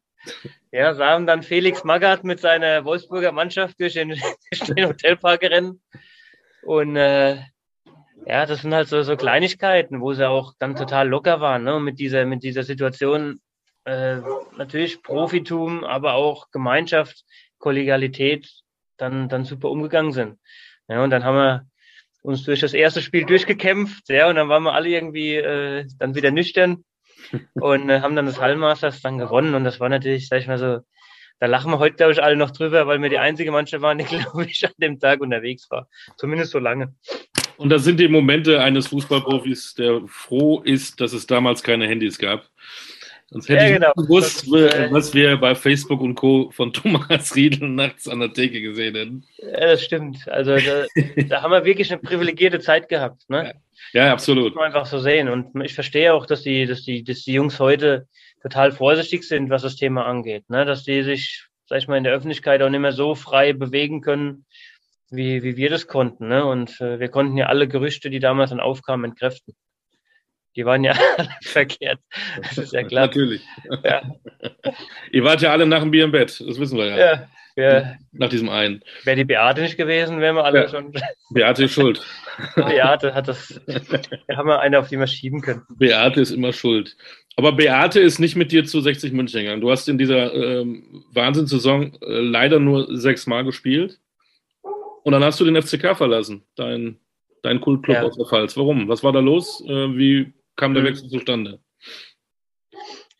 Ja, 0.72 0.94
sahen 0.94 1.26
dann 1.26 1.42
Felix 1.42 1.84
Magath 1.84 2.24
mit 2.24 2.40
seiner 2.40 2.84
Wolfsburger 2.84 3.32
Mannschaft 3.32 3.80
durch 3.80 3.94
den, 3.94 4.08
durch 4.50 4.74
den 4.74 4.86
Hotelpark 4.86 5.42
rennen. 5.42 5.82
Und 6.62 6.96
äh, 6.96 7.36
ja, 8.26 8.46
das 8.46 8.62
sind 8.62 8.74
halt 8.74 8.88
so, 8.88 9.02
so 9.02 9.16
Kleinigkeiten, 9.16 10.00
wo 10.00 10.12
sie 10.12 10.28
auch 10.28 10.52
dann 10.58 10.76
total 10.76 11.08
locker 11.08 11.40
waren, 11.40 11.64
ne? 11.64 11.80
Mit 11.80 11.98
dieser, 11.98 12.24
mit 12.26 12.42
dieser 12.42 12.62
Situation 12.62 13.40
äh, 13.84 14.18
natürlich 14.56 15.02
Profitum, 15.02 15.84
aber 15.84 16.14
auch 16.14 16.50
Gemeinschaft, 16.50 17.24
Kollegialität 17.58 18.48
dann, 18.98 19.28
dann 19.28 19.44
super 19.44 19.70
umgegangen 19.70 20.12
sind. 20.12 20.38
Ja, 20.88 21.04
und 21.04 21.10
dann 21.10 21.24
haben 21.24 21.36
wir 21.36 21.66
uns 22.22 22.44
durch 22.44 22.60
das 22.60 22.74
erste 22.74 23.02
Spiel 23.02 23.24
durchgekämpft, 23.24 24.08
ja, 24.08 24.28
und 24.28 24.36
dann 24.36 24.48
waren 24.48 24.62
wir 24.62 24.74
alle 24.74 24.88
irgendwie 24.88 25.34
äh, 25.34 25.86
dann 25.98 26.14
wieder 26.14 26.30
nüchtern 26.30 26.84
und 27.54 27.88
äh, 27.90 28.00
haben 28.00 28.16
dann 28.16 28.26
das 28.26 28.40
Hallmasters 28.40 29.00
dann 29.02 29.18
gewonnen 29.18 29.54
und 29.54 29.64
das 29.64 29.80
war 29.80 29.88
natürlich, 29.88 30.28
sag 30.28 30.40
ich 30.40 30.46
mal 30.46 30.58
so, 30.58 30.80
da 31.40 31.46
lachen 31.46 31.70
wir 31.70 31.78
heute, 31.78 31.96
glaube 31.96 32.12
ich, 32.12 32.22
alle 32.22 32.36
noch 32.36 32.50
drüber, 32.50 32.86
weil 32.86 33.00
wir 33.00 33.08
die 33.08 33.18
einzige 33.18 33.52
Mannschaft 33.52 33.82
waren, 33.82 33.98
die, 33.98 34.04
glaube 34.04 34.46
ich, 34.46 34.64
an 34.66 34.72
dem 34.78 34.98
Tag 34.98 35.20
unterwegs 35.20 35.70
war. 35.70 35.88
Zumindest 36.16 36.50
so 36.52 36.58
lange. 36.58 36.94
Und 37.56 37.70
das 37.70 37.84
sind 37.84 37.98
die 38.00 38.08
Momente 38.08 38.60
eines 38.60 38.88
Fußballprofis, 38.88 39.74
der 39.74 40.02
froh 40.06 40.60
ist, 40.60 41.00
dass 41.00 41.12
es 41.12 41.26
damals 41.26 41.62
keine 41.62 41.86
Handys 41.86 42.18
gab. 42.18 42.48
Sonst 43.30 43.50
hätte 43.50 43.64
ja, 43.64 43.70
genau. 43.72 43.92
ich 43.94 44.02
gewusst, 44.04 44.46
das, 44.50 44.74
äh, 44.74 44.88
was 44.90 45.12
wir 45.12 45.36
bei 45.36 45.54
Facebook 45.54 46.00
und 46.00 46.14
Co. 46.14 46.50
von 46.50 46.72
Thomas 46.72 47.36
Riedel 47.36 47.68
nachts 47.68 48.08
an 48.08 48.20
der 48.20 48.32
Theke 48.32 48.62
gesehen 48.62 48.94
hätten. 48.94 49.24
Ja, 49.36 49.66
das 49.66 49.84
stimmt. 49.84 50.26
Also 50.28 50.56
da, 50.56 50.86
da 51.28 51.42
haben 51.42 51.50
wir 51.50 51.64
wirklich 51.64 51.92
eine 51.92 52.00
privilegierte 52.00 52.60
Zeit 52.60 52.88
gehabt. 52.88 53.28
Ne? 53.28 53.52
Ja, 53.92 54.04
ja 54.06 54.12
absolut. 54.12 54.46
Das 54.46 54.54
muss 54.54 54.56
man 54.56 54.66
einfach 54.66 54.86
so 54.86 54.98
sehen. 54.98 55.28
Und 55.28 55.60
ich 55.62 55.74
verstehe 55.74 56.14
auch, 56.14 56.24
dass 56.24 56.42
die, 56.42 56.64
dass 56.64 56.82
die, 56.84 57.04
dass 57.04 57.24
die 57.24 57.34
Jungs 57.34 57.60
heute 57.60 58.08
total 58.40 58.72
vorsichtig 58.72 59.24
sind, 59.24 59.50
was 59.50 59.60
das 59.60 59.76
Thema 59.76 60.06
angeht. 60.06 60.48
Ne? 60.48 60.64
Dass 60.64 60.84
die 60.84 61.02
sich, 61.02 61.44
sag 61.66 61.78
ich 61.78 61.88
mal, 61.88 61.98
in 61.98 62.04
der 62.04 62.14
Öffentlichkeit 62.14 62.62
auch 62.62 62.70
nicht 62.70 62.80
mehr 62.80 62.92
so 62.92 63.14
frei 63.14 63.52
bewegen 63.52 64.00
können, 64.00 64.46
wie, 65.10 65.42
wie 65.42 65.56
wir 65.58 65.68
das 65.68 65.86
konnten. 65.86 66.28
Ne? 66.28 66.46
Und 66.46 66.80
äh, 66.80 66.98
wir 66.98 67.08
konnten 67.08 67.36
ja 67.36 67.46
alle 67.46 67.68
Gerüchte, 67.68 68.08
die 68.08 68.20
damals 68.20 68.50
dann 68.50 68.60
aufkamen, 68.60 69.10
entkräften. 69.10 69.54
Die 70.56 70.64
waren 70.64 70.84
ja 70.84 70.94
verkehrt. 71.42 72.00
Das 72.42 72.58
ist 72.58 72.72
ja 72.72 72.82
klar. 72.82 73.06
Natürlich. 73.06 73.42
Ja. 73.84 74.02
Ihr 75.12 75.24
wart 75.24 75.42
ja 75.42 75.52
alle 75.52 75.66
nach 75.66 75.80
dem 75.80 75.90
Bier 75.90 76.04
im 76.04 76.12
Bett, 76.12 76.42
das 76.46 76.58
wissen 76.58 76.78
wir 76.78 76.86
ja. 76.86 76.96
Ja. 76.96 77.28
ja. 77.56 77.94
Nach 78.12 78.28
diesem 78.28 78.48
einen. 78.48 78.82
Wäre 79.04 79.16
die 79.16 79.24
Beate 79.24 79.62
nicht 79.62 79.76
gewesen, 79.76 80.20
wären 80.20 80.36
wir 80.36 80.44
alle 80.44 80.62
ja. 80.62 80.68
schon. 80.68 80.92
Beate 81.30 81.64
ist 81.64 81.72
schuld. 81.72 82.04
Beate 82.56 83.14
hat 83.14 83.28
das. 83.28 83.60
Da 83.66 84.36
haben 84.36 84.48
wir 84.48 84.60
eine, 84.60 84.78
auf 84.78 84.88
die 84.88 84.98
wir 84.98 85.06
schieben 85.06 85.40
können. 85.40 85.62
Beate 85.68 86.20
ist 86.20 86.30
immer 86.30 86.52
schuld. 86.52 86.96
Aber 87.36 87.52
Beate 87.52 88.00
ist 88.00 88.18
nicht 88.18 88.34
mit 88.34 88.50
dir 88.50 88.64
zu 88.64 88.80
60 88.80 89.12
München 89.12 89.42
gegangen. 89.42 89.60
Du 89.60 89.70
hast 89.70 89.88
in 89.88 89.96
dieser 89.96 90.34
ähm, 90.34 91.04
Wahnsinnssaison 91.12 91.96
äh, 92.02 92.18
leider 92.18 92.58
nur 92.58 92.96
sechs 92.96 93.28
Mal 93.28 93.44
gespielt. 93.44 94.00
Und 95.04 95.12
dann 95.12 95.22
hast 95.22 95.38
du 95.38 95.44
den 95.44 95.60
FCK 95.60 95.96
verlassen, 95.96 96.42
dein, 96.56 96.98
dein 97.42 97.60
Kultclub 97.60 97.96
ja. 97.96 98.02
aus 98.02 98.16
der 98.16 98.26
Pfalz. 98.26 98.56
Warum? 98.56 98.88
Was 98.88 99.04
war 99.04 99.12
da 99.12 99.20
los? 99.20 99.62
Äh, 99.68 99.96
wie 99.96 100.32
kam 100.58 100.74
der 100.74 100.82
mhm. 100.82 100.88
Wechsel 100.88 101.08
zustande? 101.08 101.60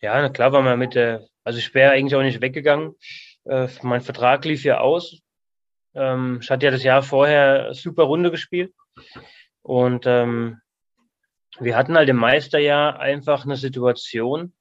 Ja, 0.01 0.21
na 0.21 0.29
klar 0.29 0.51
war 0.51 0.61
man 0.61 0.77
mit 0.77 0.93
der, 0.93 1.25
also 1.43 1.57
ich 1.57 1.73
wäre 1.73 1.93
eigentlich 1.93 2.15
auch 2.15 2.21
nicht 2.21 2.41
weggegangen. 2.41 2.95
Äh, 3.45 3.67
mein 3.81 4.01
Vertrag 4.01 4.45
lief 4.45 4.63
ja 4.63 4.79
aus. 4.79 5.19
Ähm, 5.95 6.39
ich 6.41 6.51
hatte 6.51 6.65
ja 6.65 6.71
das 6.71 6.83
Jahr 6.83 7.01
vorher 7.01 7.73
super 7.73 8.03
Runde 8.03 8.29
gespielt. 8.29 8.73
Und 9.61 10.05
ähm, 10.05 10.61
wir 11.59 11.75
hatten 11.75 11.95
halt 11.95 12.09
im 12.09 12.17
Meisterjahr 12.17 12.99
einfach 12.99 13.45
eine 13.45 13.55
Situation, 13.55 14.53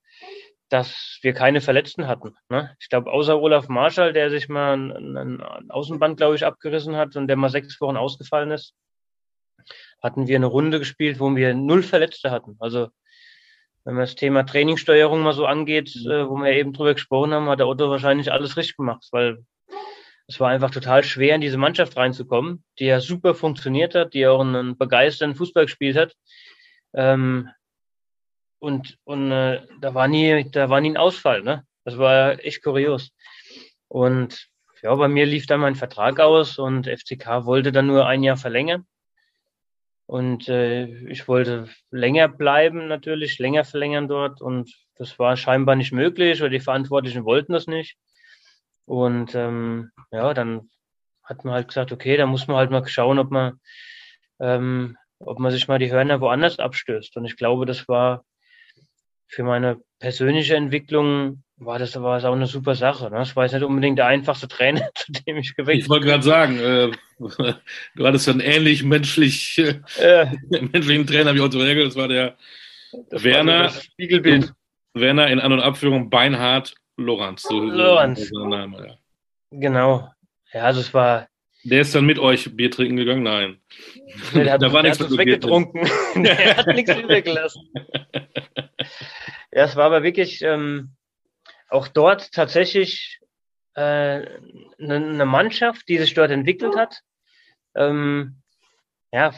dass 0.69 1.19
wir 1.23 1.33
keine 1.33 1.61
Verletzten 1.61 2.07
hatten. 2.07 2.37
Ne? 2.49 2.77
Ich 2.81 2.89
glaube, 2.89 3.11
außer 3.11 3.41
Olaf 3.41 3.69
Marschall, 3.69 4.13
der 4.13 4.31
sich 4.31 4.49
mal 4.49 4.77
ein, 4.77 5.17
ein 5.17 5.71
Außenband, 5.71 6.17
glaube 6.17 6.37
ich, 6.37 6.45
abgerissen 6.45 6.97
hat 6.97 7.17
und 7.17 7.27
der 7.27 7.37
mal 7.37 7.49
sechs 7.49 7.81
Wochen 7.81 7.97
ausgefallen 7.97 8.51
ist, 8.51 8.75
hatten 10.03 10.29
wir 10.29 10.37
eine 10.37 10.47
Runde 10.47 10.79
gespielt, 10.79 11.21
wo 11.21 11.35
wir 11.35 11.55
null 11.55 11.83
Verletzte 11.83 12.31
hatten. 12.31 12.57
Also 12.59 12.89
wenn 13.85 13.95
man 13.95 14.03
das 14.03 14.17
Thema 14.17 14.45
Trainingssteuerung 14.45 15.23
mal 15.23 15.33
so 15.33 15.47
angeht, 15.47 15.95
äh, 15.97 16.29
wo 16.29 16.37
wir 16.37 16.53
eben 16.53 16.73
drüber 16.73 16.95
gesprochen 16.95 17.33
haben, 17.33 17.49
hat 17.49 17.59
der 17.59 17.69
Otto 17.69 17.91
wahrscheinlich 17.91 18.31
alles 18.31 18.57
richtig 18.57 18.77
gemacht, 18.77 19.07
weil 19.13 19.45
es 20.27 20.39
war 20.41 20.51
einfach 20.51 20.71
total 20.71 21.05
schwer, 21.05 21.35
in 21.35 21.41
diese 21.41 21.57
Mannschaft 21.57 21.97
reinzukommen, 21.97 22.63
die 22.79 22.85
ja 22.85 23.01
super 23.01 23.35
funktioniert 23.35 23.95
hat, 23.95 24.13
die 24.13 24.27
auch 24.27 24.41
einen 24.41 24.77
begeisternden 24.77 25.37
Fußball 25.37 25.65
gespielt 25.65 25.97
hat. 25.97 26.15
Ähm, 26.93 27.49
und 28.59 28.99
und 29.05 29.33
äh, 29.33 29.63
da 29.81 29.95
war 29.95 30.07
nie, 30.07 30.51
da 30.51 30.69
war 30.69 30.81
nie 30.81 30.91
ein 30.91 30.97
Ausfall, 30.97 31.43
ne? 31.43 31.65
Das 31.85 31.97
war 31.97 32.45
echt 32.45 32.63
kurios. 32.63 33.13
Und 33.89 34.49
ja, 34.83 34.95
bei 34.95 35.09
mir 35.09 35.25
lief 35.25 35.47
dann 35.47 35.61
mein 35.61 35.77
Vertrag 35.77 36.21
aus 36.21 36.59
und 36.59 36.87
FCK 36.87 37.47
wollte 37.47 37.73
dann 37.73 37.87
nur 37.87 38.07
ein 38.07 38.23
Jahr 38.23 38.37
verlängern. 38.37 38.87
Und 40.09 40.49
äh, 40.49 40.87
ich 41.11 41.29
wollte 41.29 41.69
länger 41.91 42.29
bleiben 42.29 42.89
natürlich, 42.89 43.39
länger 43.39 43.65
verlängern 43.65 44.09
dort. 44.09 44.41
Und 44.41 44.75
das 44.97 45.19
war 45.19 45.37
scheinbar 45.37 45.77
nicht 45.77 45.93
möglich 45.93 46.41
oder 46.41 46.49
die 46.49 46.61
Verantwortlichen 46.61 47.27
wollten 47.27 47.53
das 47.53 47.67
nicht. 47.67 47.99
Und 48.87 49.35
ähm, 49.35 49.91
ja, 50.11 50.33
dann 50.33 50.71
hat 51.23 51.45
man 51.45 51.53
halt 51.53 51.69
gesagt, 51.69 51.93
okay, 51.93 52.17
da 52.17 52.25
muss 52.25 52.49
man 52.49 52.57
halt 52.57 52.71
mal 52.71 52.89
schauen, 52.89 53.19
ob 53.19 53.31
man, 53.31 53.61
ähm, 54.41 54.97
ob 55.19 55.41
man 55.41 55.53
sich 55.53 55.69
mal 55.69 55.79
die 55.79 55.93
Hörner 55.93 56.23
woanders 56.23 56.59
abstößt. 56.59 57.15
Und 57.19 57.27
ich 57.27 57.37
glaube, 57.37 57.67
das 57.67 57.87
war 57.87 58.25
für 59.27 59.43
meine 59.43 59.79
persönliche 59.99 60.57
Entwicklung 60.57 61.43
war 61.61 61.79
das 61.79 62.01
war 62.01 62.25
auch 62.25 62.33
eine 62.33 62.47
super 62.47 62.75
Sache. 62.75 63.05
Ne? 63.11 63.19
Das 63.19 63.35
war 63.35 63.45
jetzt 63.45 63.53
nicht 63.53 63.65
unbedingt 63.65 63.99
der 63.99 64.07
einfachste 64.07 64.49
Trainer, 64.49 64.89
zu 64.95 65.13
dem 65.13 65.37
ich 65.37 65.55
gewechselt 65.57 65.85
Ich 65.85 65.89
wollte 65.89 66.07
gerade 66.07 66.23
sagen, 66.23 66.59
äh, 66.59 66.91
du 67.97 68.07
hattest 68.07 68.29
einen 68.29 68.41
ähnlich 68.41 68.85
menschlich, 68.85 69.59
äh, 69.59 70.27
menschlichen 70.73 71.07
Trainer 71.07 71.35
wie 71.35 71.41
Otto 71.41 71.59
Regel. 71.59 71.85
Das 71.85 71.97
war 71.97 72.09
der 72.09 72.37
das 73.11 73.25
Werner. 73.25 73.65
War 73.65 73.71
Spiegelbild. 73.71 74.53
Werner 74.95 75.29
in 75.29 75.41
An- 75.41 75.53
und 75.53 75.61
Abführung 75.61 76.11
Beinhard 76.11 76.75
Lorenz. 76.97 77.43
So 77.43 77.61
Lorenz. 77.61 78.31
Name, 78.33 78.87
ja. 78.87 78.95
Genau. 79.51 80.11
Ja, 80.53 80.63
also 80.63 80.81
es 80.81 80.93
war. 80.95 81.29
Der 81.65 81.83
ist 81.83 81.95
dann 81.95 82.07
mit 82.07 82.19
euch 82.19 82.57
Bier 82.57 82.71
trinken 82.71 82.97
gegangen? 82.97 83.23
Nein. 83.23 83.59
Nee, 84.33 84.45
der 84.45 84.55
hat, 84.55 84.63
da 84.63 84.73
war 84.73 84.83
der 84.83 84.93
nichts 84.93 85.05
hat 85.05 85.17
weggetrunken. 85.17 85.89
der 86.23 86.57
hat 86.57 86.67
nichts 86.69 86.97
übergelassen. 86.97 87.69
Ja, 89.53 89.65
es 89.65 89.77
war 89.77 89.87
aber 89.87 90.03
wirklich 90.03 90.41
ähm, 90.43 90.97
auch 91.69 91.89
dort 91.89 92.33
tatsächlich 92.33 93.21
äh, 93.75 93.81
eine 93.81 95.01
ne 95.01 95.27
Mannschaft, 95.27 95.89
die 95.89 95.99
sich 95.99 96.15
dort 96.15 96.31
entwickelt 96.31 96.77
hat. 96.77 97.01
Ähm, 97.75 98.43
ja, 99.13 99.33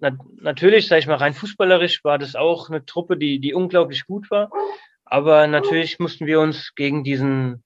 na, 0.00 0.16
natürlich, 0.40 0.86
sage 0.86 1.00
ich 1.00 1.06
mal, 1.06 1.16
rein 1.16 1.34
fußballerisch 1.34 2.04
war 2.04 2.18
das 2.18 2.36
auch 2.36 2.70
eine 2.70 2.84
Truppe, 2.86 3.16
die, 3.16 3.38
die 3.38 3.52
unglaublich 3.52 4.06
gut 4.06 4.30
war. 4.30 4.50
Aber 5.04 5.46
natürlich 5.46 5.98
mussten 5.98 6.26
wir 6.26 6.40
uns 6.40 6.74
gegen 6.74 7.04
diesen, 7.04 7.64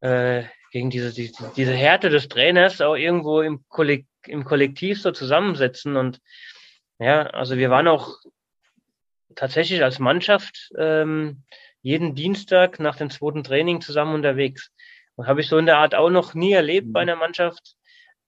äh, 0.00 0.44
gegen 0.72 0.90
diese, 0.90 1.12
die, 1.12 1.32
diese 1.56 1.72
Härte 1.72 2.10
des 2.10 2.28
Trainers 2.28 2.80
auch 2.80 2.96
irgendwo 2.96 3.40
im, 3.40 3.64
Kollek 3.68 4.06
im 4.26 4.44
Kollektiv 4.44 5.00
so 5.00 5.12
zusammensetzen. 5.12 5.96
Und 5.96 6.20
ja, 6.98 7.22
also 7.22 7.56
wir 7.56 7.70
waren 7.70 7.88
auch 7.88 8.16
tatsächlich 9.34 9.82
als 9.82 9.98
Mannschaft 9.98 10.70
ähm, 10.76 11.44
jeden 11.82 12.14
Dienstag 12.14 12.80
nach 12.80 12.96
dem 12.96 13.10
zweiten 13.10 13.44
Training 13.44 13.80
zusammen 13.80 14.14
unterwegs. 14.14 14.70
Und 15.16 15.26
habe 15.26 15.40
ich 15.40 15.48
so 15.48 15.58
in 15.58 15.66
der 15.66 15.78
Art 15.78 15.94
auch 15.94 16.10
noch 16.10 16.34
nie 16.34 16.52
erlebt 16.52 16.88
mhm. 16.88 16.92
bei 16.92 17.00
einer 17.00 17.16
Mannschaft, 17.16 17.74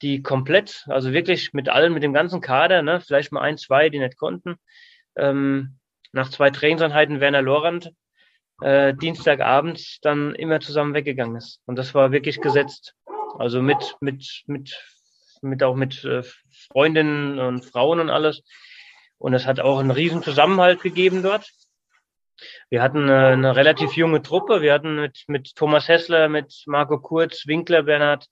die 0.03 0.23
komplett, 0.23 0.85
also 0.89 1.13
wirklich 1.13 1.53
mit 1.53 1.69
allen, 1.69 1.95
mit 1.95 2.03
dem 2.03 2.13
ganzen 2.13 2.41
Kader, 2.41 2.83
ne, 2.83 3.01
vielleicht 3.01 3.33
mal 3.33 3.41
ein, 3.41 3.57
zwei, 3.57 3.89
die 3.89 4.01
nicht 4.01 4.19
konnten, 4.19 4.57
ähm, 5.17 5.79
nach 6.13 6.31
zwei 6.31 6.51
Trainingseinheiten 6.51 7.21
Werner 7.21 7.43
Lorand 7.43 7.91
äh, 8.61 8.95
Dienstagabends 8.95 9.99
dann 10.03 10.35
immer 10.35 10.61
zusammen 10.61 10.95
weggegangen 10.95 11.37
ist. 11.37 11.61
Und 11.67 11.77
das 11.77 11.95
war 11.95 12.13
wirklich 12.13 12.41
gesetzt. 12.41 12.95
Also 13.39 13.63
mit, 13.63 13.97
mit, 14.01 14.45
mit, 14.47 14.81
mit 15.43 15.63
auch 15.63 15.75
mit 15.75 16.05
äh, 16.05 16.23
Freundinnen 16.71 17.39
und 17.39 17.65
Frauen 17.65 18.01
und 18.01 18.11
alles. 18.11 18.43
Und 19.19 19.35
es 19.35 19.47
hat 19.47 19.61
auch 19.61 19.79
einen 19.79 19.91
riesen 19.91 20.23
Zusammenhalt 20.23 20.83
gegeben 20.83 21.23
dort. 21.23 21.51
Wir 22.71 22.83
hatten 22.83 23.05
eine, 23.05 23.29
eine 23.29 23.57
relativ 23.57 23.97
junge 23.97 24.23
Truppe. 24.23 24.63
Wir 24.63 24.73
hatten 24.73 24.97
mit, 24.97 25.25
mit 25.29 25.55
Thomas 25.55 25.89
Hessler, 25.89 26.29
mit 26.29 26.63
Marco 26.67 26.99
Kurz, 26.99 27.47
Winkler, 27.47 27.85
Bernhard 27.85 28.27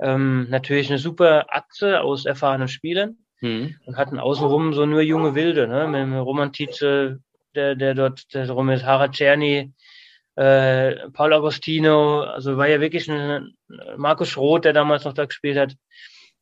ähm, 0.00 0.46
natürlich 0.50 0.90
eine 0.90 0.98
super 0.98 1.46
Achse 1.48 2.00
aus 2.00 2.26
erfahrenen 2.26 2.68
Spielern 2.68 3.16
mhm. 3.40 3.76
und 3.86 3.96
hatten 3.96 4.18
außenrum 4.18 4.74
so 4.74 4.86
nur 4.86 5.00
junge 5.00 5.34
Wilde, 5.34 5.68
ne? 5.68 5.86
mit 5.86 6.20
Roman 6.20 6.52
Tietze, 6.52 7.20
der, 7.54 7.74
der 7.74 7.94
dort 7.94 8.34
der 8.34 8.50
rum 8.50 8.68
ist, 8.70 8.84
Harald 8.84 9.12
Czerny, 9.12 9.72
äh, 10.36 11.08
Paul 11.10 11.32
Agostino, 11.32 12.20
also 12.20 12.56
war 12.58 12.68
ja 12.68 12.80
wirklich 12.80 13.10
ein 13.10 13.54
Markus 13.96 14.36
Roth, 14.36 14.66
der 14.66 14.74
damals 14.74 15.04
noch 15.04 15.14
da 15.14 15.24
gespielt 15.24 15.56
hat, 15.56 15.74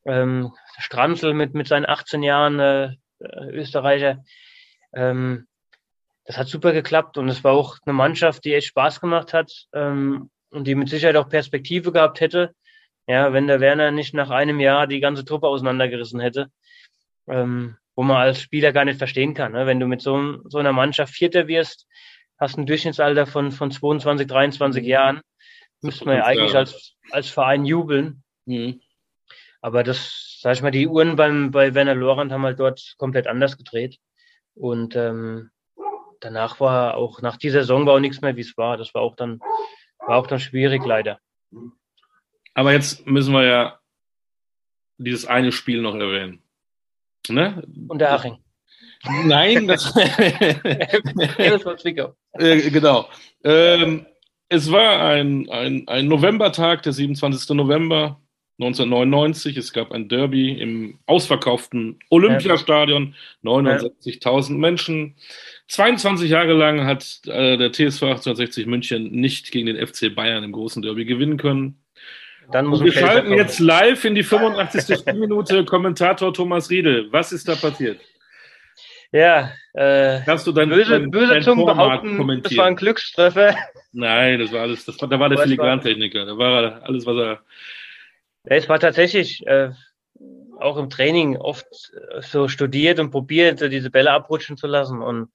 ähm, 0.04 0.52
Stranzel 0.78 1.32
mit, 1.32 1.54
mit 1.54 1.68
seinen 1.68 1.86
18 1.86 2.22
Jahren, 2.22 2.58
äh, 2.58 2.84
äh, 3.20 3.50
Österreicher. 3.50 4.24
Ähm, 4.92 5.46
das 6.24 6.38
hat 6.38 6.48
super 6.48 6.72
geklappt 6.72 7.18
und 7.18 7.28
es 7.28 7.44
war 7.44 7.52
auch 7.52 7.78
eine 7.84 7.92
Mannschaft, 7.92 8.44
die 8.44 8.54
echt 8.54 8.68
Spaß 8.68 9.00
gemacht 9.00 9.32
hat 9.32 9.52
ähm, 9.72 10.30
und 10.50 10.66
die 10.66 10.74
mit 10.74 10.88
Sicherheit 10.88 11.16
auch 11.16 11.28
Perspektive 11.28 11.92
gehabt 11.92 12.20
hätte. 12.20 12.54
Ja, 13.06 13.34
wenn 13.34 13.46
der 13.46 13.60
Werner 13.60 13.90
nicht 13.90 14.14
nach 14.14 14.30
einem 14.30 14.60
Jahr 14.60 14.86
die 14.86 15.00
ganze 15.00 15.26
Truppe 15.26 15.46
auseinandergerissen 15.46 16.20
hätte, 16.20 16.50
ähm, 17.28 17.76
wo 17.94 18.02
man 18.02 18.16
als 18.16 18.40
Spieler 18.40 18.72
gar 18.72 18.86
nicht 18.86 18.96
verstehen 18.96 19.34
kann. 19.34 19.52
Ne? 19.52 19.66
Wenn 19.66 19.78
du 19.78 19.86
mit 19.86 20.00
so, 20.00 20.38
so 20.48 20.58
einer 20.58 20.72
Mannschaft 20.72 21.12
Vierter 21.12 21.46
wirst, 21.46 21.86
hast 22.38 22.56
ein 22.56 22.64
Durchschnittsalter 22.64 23.26
von, 23.26 23.52
von 23.52 23.70
22, 23.70 24.26
23 24.26 24.84
Jahren, 24.84 25.20
müsste 25.82 26.06
man 26.06 26.16
ja 26.16 26.24
eigentlich 26.24 26.56
als, 26.56 26.96
als 27.10 27.28
Verein 27.28 27.64
jubeln. 27.66 28.22
Mhm. 28.46 28.82
aber 29.62 29.82
das, 29.82 30.38
sag 30.42 30.54
ich 30.54 30.60
mal, 30.60 30.70
die 30.70 30.86
Uhren 30.86 31.16
beim, 31.16 31.50
bei 31.50 31.74
Werner 31.74 31.94
Lorand 31.94 32.30
haben 32.30 32.44
halt 32.44 32.60
dort 32.60 32.94
komplett 32.98 33.26
anders 33.26 33.56
gedreht. 33.56 33.96
Und 34.54 34.96
ähm, 34.96 35.50
danach 36.24 36.58
war 36.60 36.96
auch, 36.96 37.22
nach 37.22 37.36
dieser 37.36 37.60
Saison 37.60 37.86
war 37.86 37.94
auch 37.94 38.00
nichts 38.00 38.20
mehr, 38.20 38.36
wie 38.36 38.40
es 38.40 38.56
war. 38.56 38.76
Das 38.76 38.94
war 38.94 39.02
auch 39.02 39.14
dann, 39.14 39.40
war 39.98 40.16
auch 40.16 40.26
dann 40.26 40.40
schwierig, 40.40 40.84
leider. 40.84 41.20
Aber 42.54 42.72
jetzt 42.72 43.06
müssen 43.06 43.34
wir 43.34 43.44
ja 43.44 43.78
dieses 44.96 45.26
eine 45.26 45.52
Spiel 45.52 45.82
noch 45.82 45.94
erwähnen. 45.94 46.42
Ne? 47.28 47.62
Und 47.88 47.98
der 47.98 48.12
Aching. 48.12 48.38
Nein, 49.24 49.66
das, 49.68 49.92
das 49.92 51.64
war 51.64 51.76
Zwickau. 51.76 52.14
Äh, 52.32 52.70
genau. 52.70 53.08
Ähm, 53.42 54.06
es 54.48 54.70
war 54.70 55.00
ein, 55.00 55.48
ein, 55.50 55.86
ein 55.88 56.08
Novembertag, 56.08 56.82
der 56.82 56.92
27. 56.92 57.50
November 57.50 58.20
1999. 58.60 59.56
Es 59.56 59.72
gab 59.72 59.92
ein 59.92 60.08
Derby 60.08 60.52
im 60.52 60.98
ausverkauften 61.06 61.98
Olympiastadion, 62.08 63.14
69.000 63.42 64.52
Menschen. 64.52 65.16
22 65.68 66.30
Jahre 66.30 66.52
lang 66.52 66.84
hat 66.84 67.20
äh, 67.26 67.56
der 67.56 67.72
TSV 67.72 68.02
1860 68.02 68.66
München 68.66 69.10
nicht 69.10 69.50
gegen 69.50 69.66
den 69.66 69.86
FC 69.86 70.14
Bayern 70.14 70.44
im 70.44 70.52
großen 70.52 70.82
Derby 70.82 71.04
gewinnen 71.04 71.36
können. 71.36 71.82
Dann 72.52 72.66
muss 72.66 72.84
wir 72.84 72.92
schalten 72.92 73.32
jetzt 73.32 73.58
live 73.58 74.04
in 74.04 74.14
die 74.14 74.22
85. 74.22 74.98
Spielminute. 75.00 75.64
Kommentator 75.64 76.32
Thomas 76.34 76.68
Riedel. 76.68 77.10
Was 77.10 77.32
ist 77.32 77.48
da 77.48 77.54
passiert? 77.54 78.00
Ja, 79.12 79.52
äh, 79.74 80.20
Hast 80.26 80.46
du 80.46 80.52
dein, 80.52 80.68
böse, 80.68 80.90
dein, 80.90 81.10
böse 81.10 81.34
dein 81.34 81.42
Zungen 81.42 81.64
behaupten, 81.64 82.42
das 82.42 82.56
war 82.56 82.66
ein 82.66 82.74
Glückstreffer. 82.74 83.56
Nein, 83.92 84.40
das 84.40 84.50
war 84.50 84.62
alles, 84.62 84.84
das 84.84 85.00
war, 85.00 85.08
da 85.08 85.20
war 85.20 85.28
der 85.28 85.38
Filigrantechniker. 85.38 86.26
Da 86.26 86.36
war 86.36 86.82
alles, 86.82 87.06
was 87.06 87.16
er. 87.16 87.40
Ja, 88.48 88.56
es 88.56 88.68
war 88.68 88.80
tatsächlich 88.80 89.46
äh, 89.46 89.70
auch 90.58 90.76
im 90.76 90.90
Training 90.90 91.36
oft 91.36 91.66
äh, 91.94 92.22
so 92.22 92.48
studiert 92.48 92.98
und 92.98 93.10
probiert, 93.10 93.60
diese 93.60 93.90
Bälle 93.90 94.12
abrutschen 94.12 94.56
zu 94.56 94.66
lassen. 94.66 95.02
Und 95.02 95.30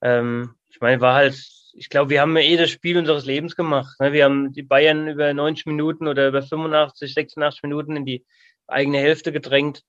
ähm, 0.00 0.54
ich 0.68 0.80
meine, 0.80 1.00
war 1.00 1.14
halt, 1.14 1.34
ich 1.74 1.88
glaube, 1.88 2.10
wir 2.10 2.20
haben 2.20 2.36
eh 2.36 2.56
das 2.56 2.70
Spiel 2.70 2.98
unseres 2.98 3.24
Lebens 3.24 3.56
gemacht. 3.56 3.98
Ne? 4.00 4.12
Wir 4.12 4.24
haben 4.24 4.52
die 4.52 4.62
Bayern 4.62 5.08
über 5.08 5.32
90 5.32 5.66
Minuten 5.66 6.06
oder 6.06 6.28
über 6.28 6.42
85, 6.42 7.14
86 7.14 7.62
Minuten 7.62 7.96
in 7.96 8.04
die 8.04 8.24
eigene 8.66 8.98
Hälfte 8.98 9.32
gedrängt. 9.32 9.82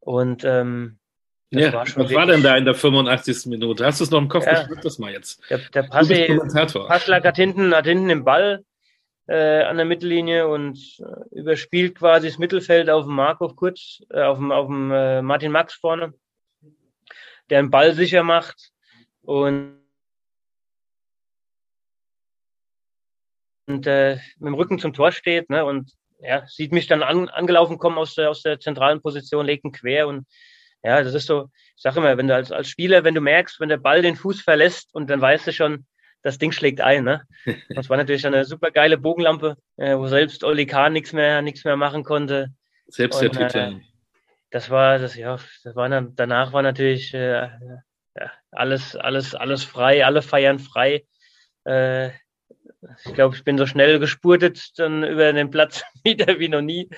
Und 0.00 0.44
ähm, 0.44 0.98
das 1.50 1.62
ja, 1.62 1.72
war 1.72 1.82
was 1.82 1.96
wirklich, 1.96 2.16
war 2.16 2.26
denn 2.26 2.42
da 2.42 2.56
in 2.56 2.64
der 2.64 2.74
85. 2.74 3.46
Minute? 3.46 3.84
Hast 3.84 4.00
du 4.00 4.04
es 4.04 4.10
noch 4.10 4.20
im 4.20 4.28
Kopf? 4.28 4.46
Ja, 4.46 4.62
Beschreib 4.62 4.82
das 4.82 4.98
mal 4.98 5.12
jetzt. 5.12 5.42
Der, 5.50 5.58
der 5.58 5.82
Passi, 5.82 6.38
Passlack 6.86 7.24
hat 7.24 7.36
hinten, 7.36 7.74
hat 7.74 7.86
hinten 7.86 8.08
den 8.08 8.24
Ball 8.24 8.64
äh, 9.30 9.62
an 9.62 9.76
der 9.76 9.86
Mittellinie 9.86 10.48
und 10.48 10.76
äh, 10.98 11.38
überspielt 11.38 11.94
quasi 11.94 12.26
das 12.26 12.38
Mittelfeld 12.38 12.90
auf 12.90 13.04
dem 13.04 13.14
Markov 13.14 13.54
kurz, 13.54 14.02
äh, 14.10 14.22
auf 14.22 14.38
dem, 14.38 14.50
auf 14.50 14.66
dem 14.66 14.90
äh, 14.90 15.22
Martin 15.22 15.52
Max 15.52 15.74
vorne, 15.74 16.12
der 17.48 17.60
einen 17.60 17.70
Ball 17.70 17.94
sicher 17.94 18.24
macht 18.24 18.72
und 19.22 19.78
und 23.68 23.86
äh, 23.86 24.16
mit 24.38 24.48
dem 24.48 24.54
Rücken 24.54 24.80
zum 24.80 24.92
Tor 24.92 25.12
steht 25.12 25.48
ne, 25.48 25.64
und 25.64 25.92
ja, 26.18 26.44
sieht 26.48 26.72
mich 26.72 26.88
dann 26.88 27.04
an, 27.04 27.28
angelaufen 27.28 27.78
kommen 27.78 27.98
aus 27.98 28.16
der, 28.16 28.30
aus 28.30 28.42
der 28.42 28.58
zentralen 28.58 29.00
Position, 29.00 29.46
legt 29.46 29.64
ihn 29.64 29.70
quer 29.70 30.08
und 30.08 30.26
ja, 30.82 31.04
das 31.04 31.14
ist 31.14 31.26
so, 31.26 31.50
ich 31.76 31.82
sage 31.82 32.00
immer, 32.00 32.16
wenn 32.16 32.26
du 32.26 32.34
als, 32.34 32.50
als 32.50 32.68
Spieler, 32.68 33.04
wenn 33.04 33.14
du 33.14 33.20
merkst, 33.20 33.60
wenn 33.60 33.68
der 33.68 33.76
Ball 33.76 34.02
den 34.02 34.16
Fuß 34.16 34.40
verlässt 34.40 34.92
und 34.92 35.08
dann 35.08 35.20
weißt 35.20 35.46
du 35.46 35.52
schon, 35.52 35.86
das 36.22 36.38
Ding 36.38 36.52
schlägt 36.52 36.80
ein. 36.80 37.04
Ne? 37.04 37.22
Das 37.70 37.88
war 37.88 37.96
natürlich 37.96 38.26
eine 38.26 38.44
super 38.44 38.70
geile 38.70 38.98
Bogenlampe, 38.98 39.56
äh, 39.76 39.96
wo 39.96 40.06
selbst 40.06 40.44
Oli 40.44 40.66
Kahn 40.66 40.92
nichts 40.92 41.12
mehr, 41.12 41.42
nichts 41.42 41.64
mehr 41.64 41.76
machen 41.76 42.04
konnte. 42.04 42.52
Selbst 42.88 43.20
der 43.20 43.30
Titel. 43.30 43.58
Äh, 43.58 43.80
das 44.50 44.68
war, 44.68 44.98
das, 44.98 45.16
ja, 45.16 45.38
das 45.64 45.76
war 45.76 45.88
dann, 45.88 46.14
danach 46.16 46.52
war 46.52 46.62
natürlich 46.62 47.14
äh, 47.14 47.48
ja, 48.16 48.32
alles, 48.50 48.96
alles, 48.96 49.34
alles 49.34 49.62
frei, 49.62 50.04
alle 50.04 50.22
feiern 50.22 50.58
frei. 50.58 51.04
Äh, 51.64 52.08
ich 53.04 53.14
glaube, 53.14 53.36
ich 53.36 53.44
bin 53.44 53.58
so 53.58 53.66
schnell 53.66 53.98
gespurtet 53.98 54.78
dann 54.78 55.04
über 55.04 55.32
den 55.32 55.50
Platz 55.50 55.84
wieder 56.04 56.38
wie 56.38 56.48
noch 56.48 56.62
nie. 56.62 56.88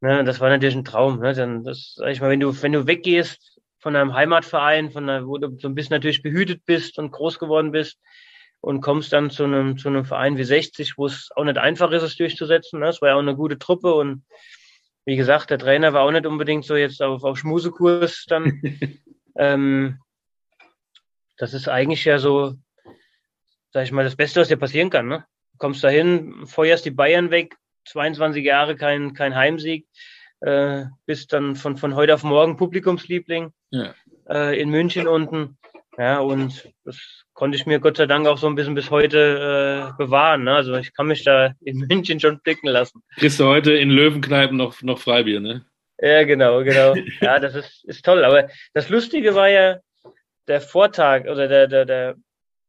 Ne, 0.00 0.24
das 0.24 0.40
war 0.40 0.48
natürlich 0.48 0.76
ein 0.76 0.84
Traum. 0.84 1.20
Ne? 1.20 1.34
Dann, 1.34 1.64
das, 1.64 1.94
sag 1.96 2.10
ich 2.10 2.20
mal, 2.20 2.30
wenn 2.30 2.40
du, 2.40 2.62
wenn 2.62 2.72
du 2.72 2.86
weggehst 2.86 3.60
von 3.78 3.94
deinem 3.94 4.14
Heimatverein, 4.14 4.90
von 4.90 5.06
der, 5.06 5.26
wo 5.26 5.38
du 5.38 5.58
so 5.58 5.68
ein 5.68 5.74
bisschen 5.74 5.94
natürlich 5.94 6.22
behütet 6.22 6.64
bist 6.66 6.98
und 6.98 7.10
groß 7.10 7.38
geworden 7.38 7.72
bist 7.72 7.98
und 8.60 8.80
kommst 8.80 9.12
dann 9.12 9.30
zu 9.30 9.44
einem, 9.44 9.78
zu 9.78 9.88
einem 9.88 10.04
Verein 10.04 10.36
wie 10.36 10.44
60, 10.44 10.98
wo 10.98 11.06
es 11.06 11.30
auch 11.34 11.44
nicht 11.44 11.58
einfach 11.58 11.90
ist, 11.92 12.02
es 12.02 12.16
durchzusetzen. 12.16 12.80
Ne? 12.80 12.88
Es 12.88 13.00
war 13.00 13.10
ja 13.10 13.14
auch 13.14 13.20
eine 13.20 13.36
gute 13.36 13.58
Truppe 13.58 13.94
und 13.94 14.24
wie 15.06 15.16
gesagt, 15.16 15.50
der 15.50 15.58
Trainer 15.58 15.92
war 15.92 16.02
auch 16.02 16.10
nicht 16.10 16.26
unbedingt 16.26 16.64
so 16.64 16.76
jetzt 16.76 17.02
auf, 17.02 17.24
auf 17.24 17.38
Schmusekurs 17.38 18.26
dann. 18.28 18.60
ähm, 19.36 19.98
das 21.38 21.54
ist 21.54 21.68
eigentlich 21.68 22.04
ja 22.04 22.18
so, 22.18 22.54
sag 23.72 23.84
ich 23.84 23.92
mal, 23.92 24.04
das 24.04 24.16
Beste, 24.16 24.40
was 24.40 24.48
dir 24.48 24.58
passieren 24.58 24.90
kann. 24.90 25.08
Ne? 25.08 25.24
Du 25.52 25.58
kommst 25.58 25.82
dahin, 25.82 26.46
feuerst 26.46 26.84
die 26.84 26.90
Bayern 26.90 27.30
weg, 27.30 27.56
22 27.86 28.44
Jahre 28.44 28.76
kein, 28.76 29.14
kein 29.14 29.34
Heimsieg, 29.34 29.86
äh, 30.40 30.84
bist 31.06 31.32
dann 31.32 31.56
von, 31.56 31.78
von 31.78 31.94
heute 31.94 32.14
auf 32.14 32.22
morgen 32.22 32.58
Publikumsliebling 32.58 33.52
ja. 33.70 33.94
äh, 34.28 34.60
in 34.60 34.68
München 34.68 35.08
unten. 35.08 35.58
Ja, 36.00 36.20
und 36.20 36.72
das 36.86 37.26
konnte 37.34 37.58
ich 37.58 37.66
mir 37.66 37.78
Gott 37.78 37.98
sei 37.98 38.06
Dank 38.06 38.26
auch 38.26 38.38
so 38.38 38.46
ein 38.46 38.54
bisschen 38.54 38.74
bis 38.74 38.90
heute 38.90 39.92
äh, 39.92 39.96
bewahren. 39.98 40.44
Ne? 40.44 40.54
Also 40.54 40.74
ich 40.76 40.94
kann 40.94 41.08
mich 41.08 41.24
da 41.24 41.52
in 41.60 41.76
München 41.88 42.18
schon 42.18 42.40
blicken 42.40 42.68
lassen. 42.68 43.02
Kriegst 43.16 43.38
du 43.38 43.44
heute 43.44 43.74
in 43.74 43.90
Löwenkneipen 43.90 44.56
noch, 44.56 44.80
noch 44.80 44.98
Freibier, 44.98 45.40
ne? 45.40 45.66
Ja, 45.98 46.24
genau, 46.24 46.64
genau. 46.64 46.94
Ja, 47.20 47.38
das 47.38 47.54
ist, 47.54 47.84
ist 47.84 48.02
toll. 48.02 48.24
Aber 48.24 48.48
das 48.72 48.88
Lustige 48.88 49.34
war 49.34 49.50
ja 49.50 49.80
der 50.48 50.62
Vortag 50.62 51.24
oder 51.24 51.48
der, 51.48 51.66
der, 51.66 51.84
der 51.84 52.16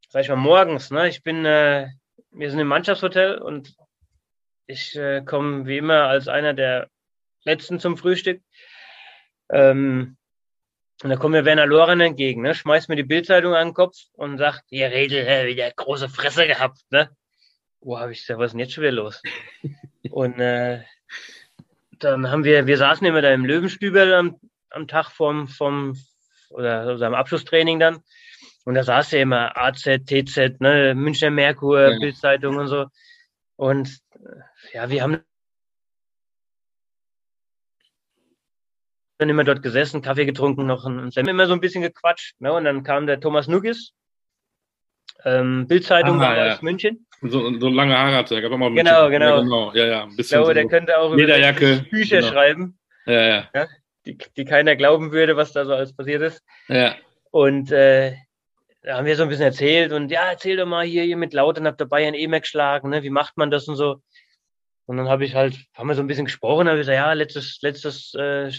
sag 0.10 0.24
ich 0.24 0.30
mal, 0.30 0.36
morgens. 0.36 0.92
Ne? 0.92 1.08
Ich 1.08 1.24
bin, 1.24 1.46
äh, 1.46 1.88
wir 2.32 2.52
sind 2.52 2.60
im 2.60 2.68
Mannschaftshotel 2.68 3.38
und 3.38 3.74
ich 4.68 4.94
äh, 4.98 5.22
komme 5.22 5.66
wie 5.68 5.78
immer 5.78 6.04
als 6.10 6.28
einer 6.28 6.54
der 6.54 6.90
Letzten 7.46 7.80
zum 7.80 7.96
Frühstück. 7.96 8.42
Ähm, 9.50 10.18
und 11.04 11.10
da 11.10 11.16
kommt 11.16 11.32
mir 11.32 11.46
Werner 11.46 11.66
Loren 11.66 12.00
entgegen, 12.00 12.42
ne? 12.42 12.54
schmeißt 12.54 12.90
mir 12.90 12.96
die 12.96 13.04
Bildzeitung 13.04 13.56
an 13.56 13.70
den 13.70 13.74
Kopf 13.74 13.98
und 14.14 14.38
sagt, 14.38 14.66
ihr 14.70 14.92
Redel, 14.92 15.26
äh, 15.26 15.48
wieder 15.48 15.72
große 15.72 16.10
Fresse 16.10 16.46
gehabt. 16.48 16.80
Ne? 16.92 17.10
Wo 17.80 17.98
habe 18.00 18.12
ich 18.12 18.20
gesagt, 18.20 18.40
was 18.40 18.48
ist 18.48 18.52
denn 18.54 18.60
jetzt 18.60 18.74
schon 18.74 18.84
wieder 18.84 18.94
los? 18.94 19.22
und 20.12 20.40
äh, 20.40 20.84
dann 22.00 22.30
haben 22.30 22.44
wir, 22.44 22.68
wir 22.68 22.78
saßen 22.78 23.06
immer 23.06 23.22
da 23.22 23.34
im 23.34 23.46
Löwenstübel 23.46 24.14
am, 24.14 24.40
am 24.70 24.88
Tag 24.88 25.10
vom, 25.10 25.48
vom 25.48 25.98
oder 26.50 26.82
also 26.82 27.06
am 27.06 27.16
Abschlusstraining 27.16 27.80
dann. 27.80 28.04
Und 28.64 28.76
da 28.76 28.84
saß 28.84 29.12
ja 29.12 29.20
immer 29.20 29.58
AZ, 29.58 29.84
TZ, 29.84 30.60
ne, 30.60 30.94
Münchner 30.96 31.32
Merkur, 31.32 31.94
ja. 31.94 32.00
Bildzeitung 32.00 32.58
und 32.58 32.68
so. 32.68 32.88
Und 33.56 34.00
ja, 34.74 34.90
wir 34.90 35.02
haben 35.02 35.24
dann 39.22 39.30
immer 39.30 39.44
dort 39.44 39.62
gesessen, 39.62 40.02
Kaffee 40.02 40.26
getrunken, 40.26 40.66
noch 40.66 40.86
ein, 40.86 41.10
immer 41.16 41.48
so 41.48 41.54
ein 41.54 41.62
bisschen 41.62 41.82
gequatscht. 41.82 42.40
Ne? 42.40 42.52
Und 42.52 42.66
dann 42.66 42.84
kam 42.84 43.08
der 43.08 43.20
Thomas 43.20 43.48
Nuggis, 43.48 43.94
ähm, 45.24 45.68
Bildzeitung 45.68 46.22
ah, 46.22 46.36
ja. 46.36 46.54
aus 46.54 46.62
München. 46.62 47.06
So, 47.22 47.60
so 47.60 47.70
lange 47.70 47.98
Haare 47.98 48.16
hatte 48.16 48.36
er, 48.36 48.42
gab 48.42 48.52
auch 48.52 48.58
Genau, 48.58 49.10
genau. 49.10 49.38
Ja, 49.38 49.42
genau. 49.42 49.74
Ja, 49.74 49.86
ja, 49.86 50.04
ein 50.04 50.16
bisschen 50.16 50.20
ich 50.20 50.30
glaube, 50.30 50.48
so 50.48 50.54
der 50.54 50.68
könnte 50.68 50.98
auch 50.98 51.14
über 51.14 51.84
Bücher 51.92 52.18
genau. 52.18 52.32
schreiben. 52.32 52.80
Ja, 53.06 53.22
ja. 53.22 53.50
ja 53.54 53.68
die, 54.06 54.18
die 54.38 54.46
keiner 54.46 54.76
glauben 54.76 55.12
würde, 55.12 55.38
was 55.38 55.54
da 55.54 55.66
so 55.66 55.74
alles 55.74 55.94
passiert 55.96 56.22
ist. 56.22 56.44
Ja. 56.68 56.96
Und 57.30 57.72
äh, 57.72 58.16
da 58.82 58.98
haben 58.98 59.06
wir 59.06 59.16
so 59.16 59.24
ein 59.24 59.30
bisschen 59.30 59.46
erzählt 59.46 59.92
und 59.92 60.10
ja, 60.10 60.32
erzähl 60.32 60.58
doch 60.58 60.66
mal 60.66 60.86
hier, 60.86 61.04
ihr 61.04 61.18
mit 61.18 61.34
Lautern 61.34 61.68
habt 61.68 61.82
ihr 61.82 61.86
Bayern 61.86 62.16
mehr 62.30 62.40
geschlagen, 62.40 62.90
ne? 62.90 63.04
Wie 63.04 63.12
macht 63.12 63.38
man 63.38 63.52
das 63.52 63.68
und 63.68 63.76
so? 63.76 64.02
Und 64.86 64.98
dann 64.98 65.08
habe 65.08 65.24
ich 65.24 65.36
halt, 65.36 65.58
haben 65.76 65.88
wir 65.88 65.96
so 65.96 66.02
ein 66.02 66.08
bisschen 66.08 66.26
gesprochen, 66.26 66.68
habe 66.68 66.80
ich 66.80 66.82
gesagt, 66.82 66.98
ja, 66.98 67.14
letztes, 67.14 67.60
letztes 67.62 68.14
äh, 68.16 68.52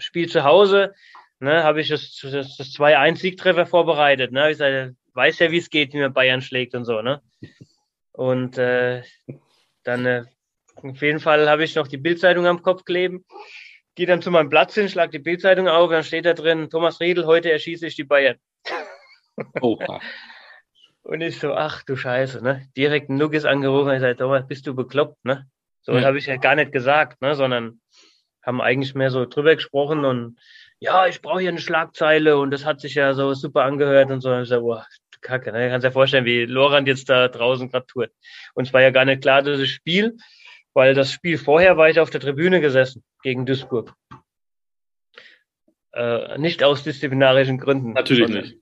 Spiel 0.00 0.28
zu 0.28 0.44
Hause, 0.44 0.94
ne, 1.38 1.62
habe 1.62 1.80
ich 1.80 1.88
das, 1.88 2.18
das, 2.22 2.56
das 2.56 2.68
2-1-Siegtreffer 2.72 3.66
vorbereitet. 3.66 4.32
Ne? 4.32 4.50
Ich 4.50 4.58
sage, 4.58 4.94
weiß 5.14 5.38
ja, 5.40 5.50
wie 5.50 5.58
es 5.58 5.70
geht, 5.70 5.92
wie 5.92 6.00
man 6.00 6.12
Bayern 6.12 6.42
schlägt 6.42 6.74
und 6.74 6.84
so, 6.84 7.02
ne? 7.02 7.22
Und 8.12 8.58
äh, 8.58 9.02
dann 9.84 10.06
äh, 10.06 10.24
auf 10.74 11.02
jeden 11.02 11.20
Fall 11.20 11.48
habe 11.48 11.64
ich 11.64 11.74
noch 11.74 11.88
die 11.88 11.96
Bildzeitung 11.96 12.46
am 12.46 12.62
Kopf 12.62 12.84
kleben. 12.84 13.24
Gehe 13.94 14.06
dann 14.06 14.22
zu 14.22 14.30
meinem 14.30 14.50
Platz 14.50 14.74
hin, 14.74 14.88
schlag 14.88 15.10
die 15.10 15.18
Bildzeitung 15.18 15.68
auf, 15.68 15.90
dann 15.90 16.04
steht 16.04 16.24
da 16.24 16.32
drin, 16.32 16.70
Thomas 16.70 17.00
Riedel, 17.00 17.26
heute 17.26 17.50
erschieße 17.50 17.86
ich 17.86 17.96
die 17.96 18.04
Bayern. 18.04 18.36
Opa. 19.60 20.00
Und 21.02 21.22
ich 21.22 21.38
so, 21.38 21.54
ach 21.54 21.82
du 21.82 21.96
Scheiße, 21.96 22.42
ne? 22.44 22.68
Direkt 22.76 23.08
ein 23.08 23.16
Nuggis 23.16 23.44
angerufen. 23.44 23.92
Ich 23.92 24.00
sage, 24.00 24.16
Thomas, 24.16 24.46
bist 24.46 24.66
du 24.66 24.74
bekloppt, 24.74 25.24
ne? 25.24 25.48
So 25.80 25.92
ja. 25.92 26.02
habe 26.02 26.18
ich 26.18 26.26
ja 26.26 26.36
gar 26.36 26.54
nicht 26.54 26.72
gesagt, 26.72 27.20
ne? 27.22 27.34
Sondern 27.34 27.79
haben 28.42 28.60
eigentlich 28.60 28.94
mehr 28.94 29.10
so 29.10 29.26
drüber 29.26 29.54
gesprochen 29.54 30.04
und 30.04 30.38
ja, 30.78 31.06
ich 31.06 31.20
brauche 31.20 31.40
hier 31.40 31.50
eine 31.50 31.60
Schlagzeile 31.60 32.38
und 32.38 32.50
das 32.50 32.64
hat 32.64 32.80
sich 32.80 32.94
ja 32.94 33.12
so 33.12 33.34
super 33.34 33.64
angehört 33.64 34.10
und 34.10 34.22
so. 34.22 34.30
Und 34.30 34.42
ich 34.42 34.48
so, 34.48 34.60
boah, 34.60 34.86
Kacke, 35.20 35.52
ne? 35.52 35.64
Du 35.64 35.70
kannst 35.70 35.86
dir 35.86 35.92
vorstellen, 35.92 36.24
wie 36.24 36.44
Lorand 36.46 36.88
jetzt 36.88 37.08
da 37.08 37.28
draußen 37.28 37.70
gerade 37.70 37.86
tut. 37.86 38.10
Und 38.54 38.66
es 38.66 38.72
war 38.72 38.80
ja 38.80 38.90
gar 38.90 39.04
nicht 39.04 39.22
klar, 39.22 39.42
das 39.42 39.68
Spiel. 39.68 40.16
weil 40.72 40.94
das 40.94 41.12
Spiel 41.12 41.36
vorher 41.36 41.76
war 41.76 41.90
ich 41.90 42.00
auf 42.00 42.10
der 42.10 42.20
Tribüne 42.20 42.60
gesessen 42.60 43.04
gegen 43.22 43.44
Duisburg. 43.44 43.92
Äh, 45.92 46.38
nicht 46.38 46.62
aus 46.62 46.84
disziplinarischen 46.84 47.58
Gründen. 47.58 47.92
Natürlich 47.92 48.28
nicht. 48.28 48.56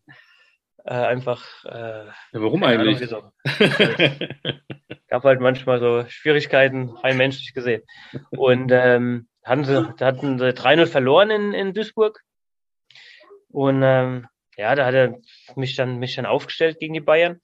Äh, 0.85 0.95
einfach. 0.95 1.65
Äh, 1.67 2.07
ja, 2.07 2.13
warum 2.33 2.65
eigentlich? 2.65 3.13
Ahnung, 3.13 3.33
gab 5.09 5.25
halt 5.25 5.41
manchmal 5.41 5.81
so 5.81 6.05
Schwierigkeiten, 6.09 6.91
rein 7.03 7.19
menschlich 7.19 7.53
gesehen. 7.53 7.83
Und 8.31 8.71
ähm, 8.73 9.29
hatten 9.49 9.65
sie, 9.65 9.95
hatten 10.01 10.39
sie 10.39 10.53
3-0 10.53 10.87
verloren 10.87 11.31
in, 11.31 11.55
in 11.55 11.75
Duisburg. 11.75 12.21
Und 13.51 13.83
ähm, 13.83 14.27
ja, 14.57 14.75
da 14.75 14.87
hat 14.87 14.95
er 14.95 15.15
mich 15.57 15.77
dann, 15.77 15.99
mich 15.99 16.17
dann 16.17 16.27
aufgestellt 16.27 16.79
gegen 16.79 16.95
die 16.95 17.01
Bayern. 17.01 17.41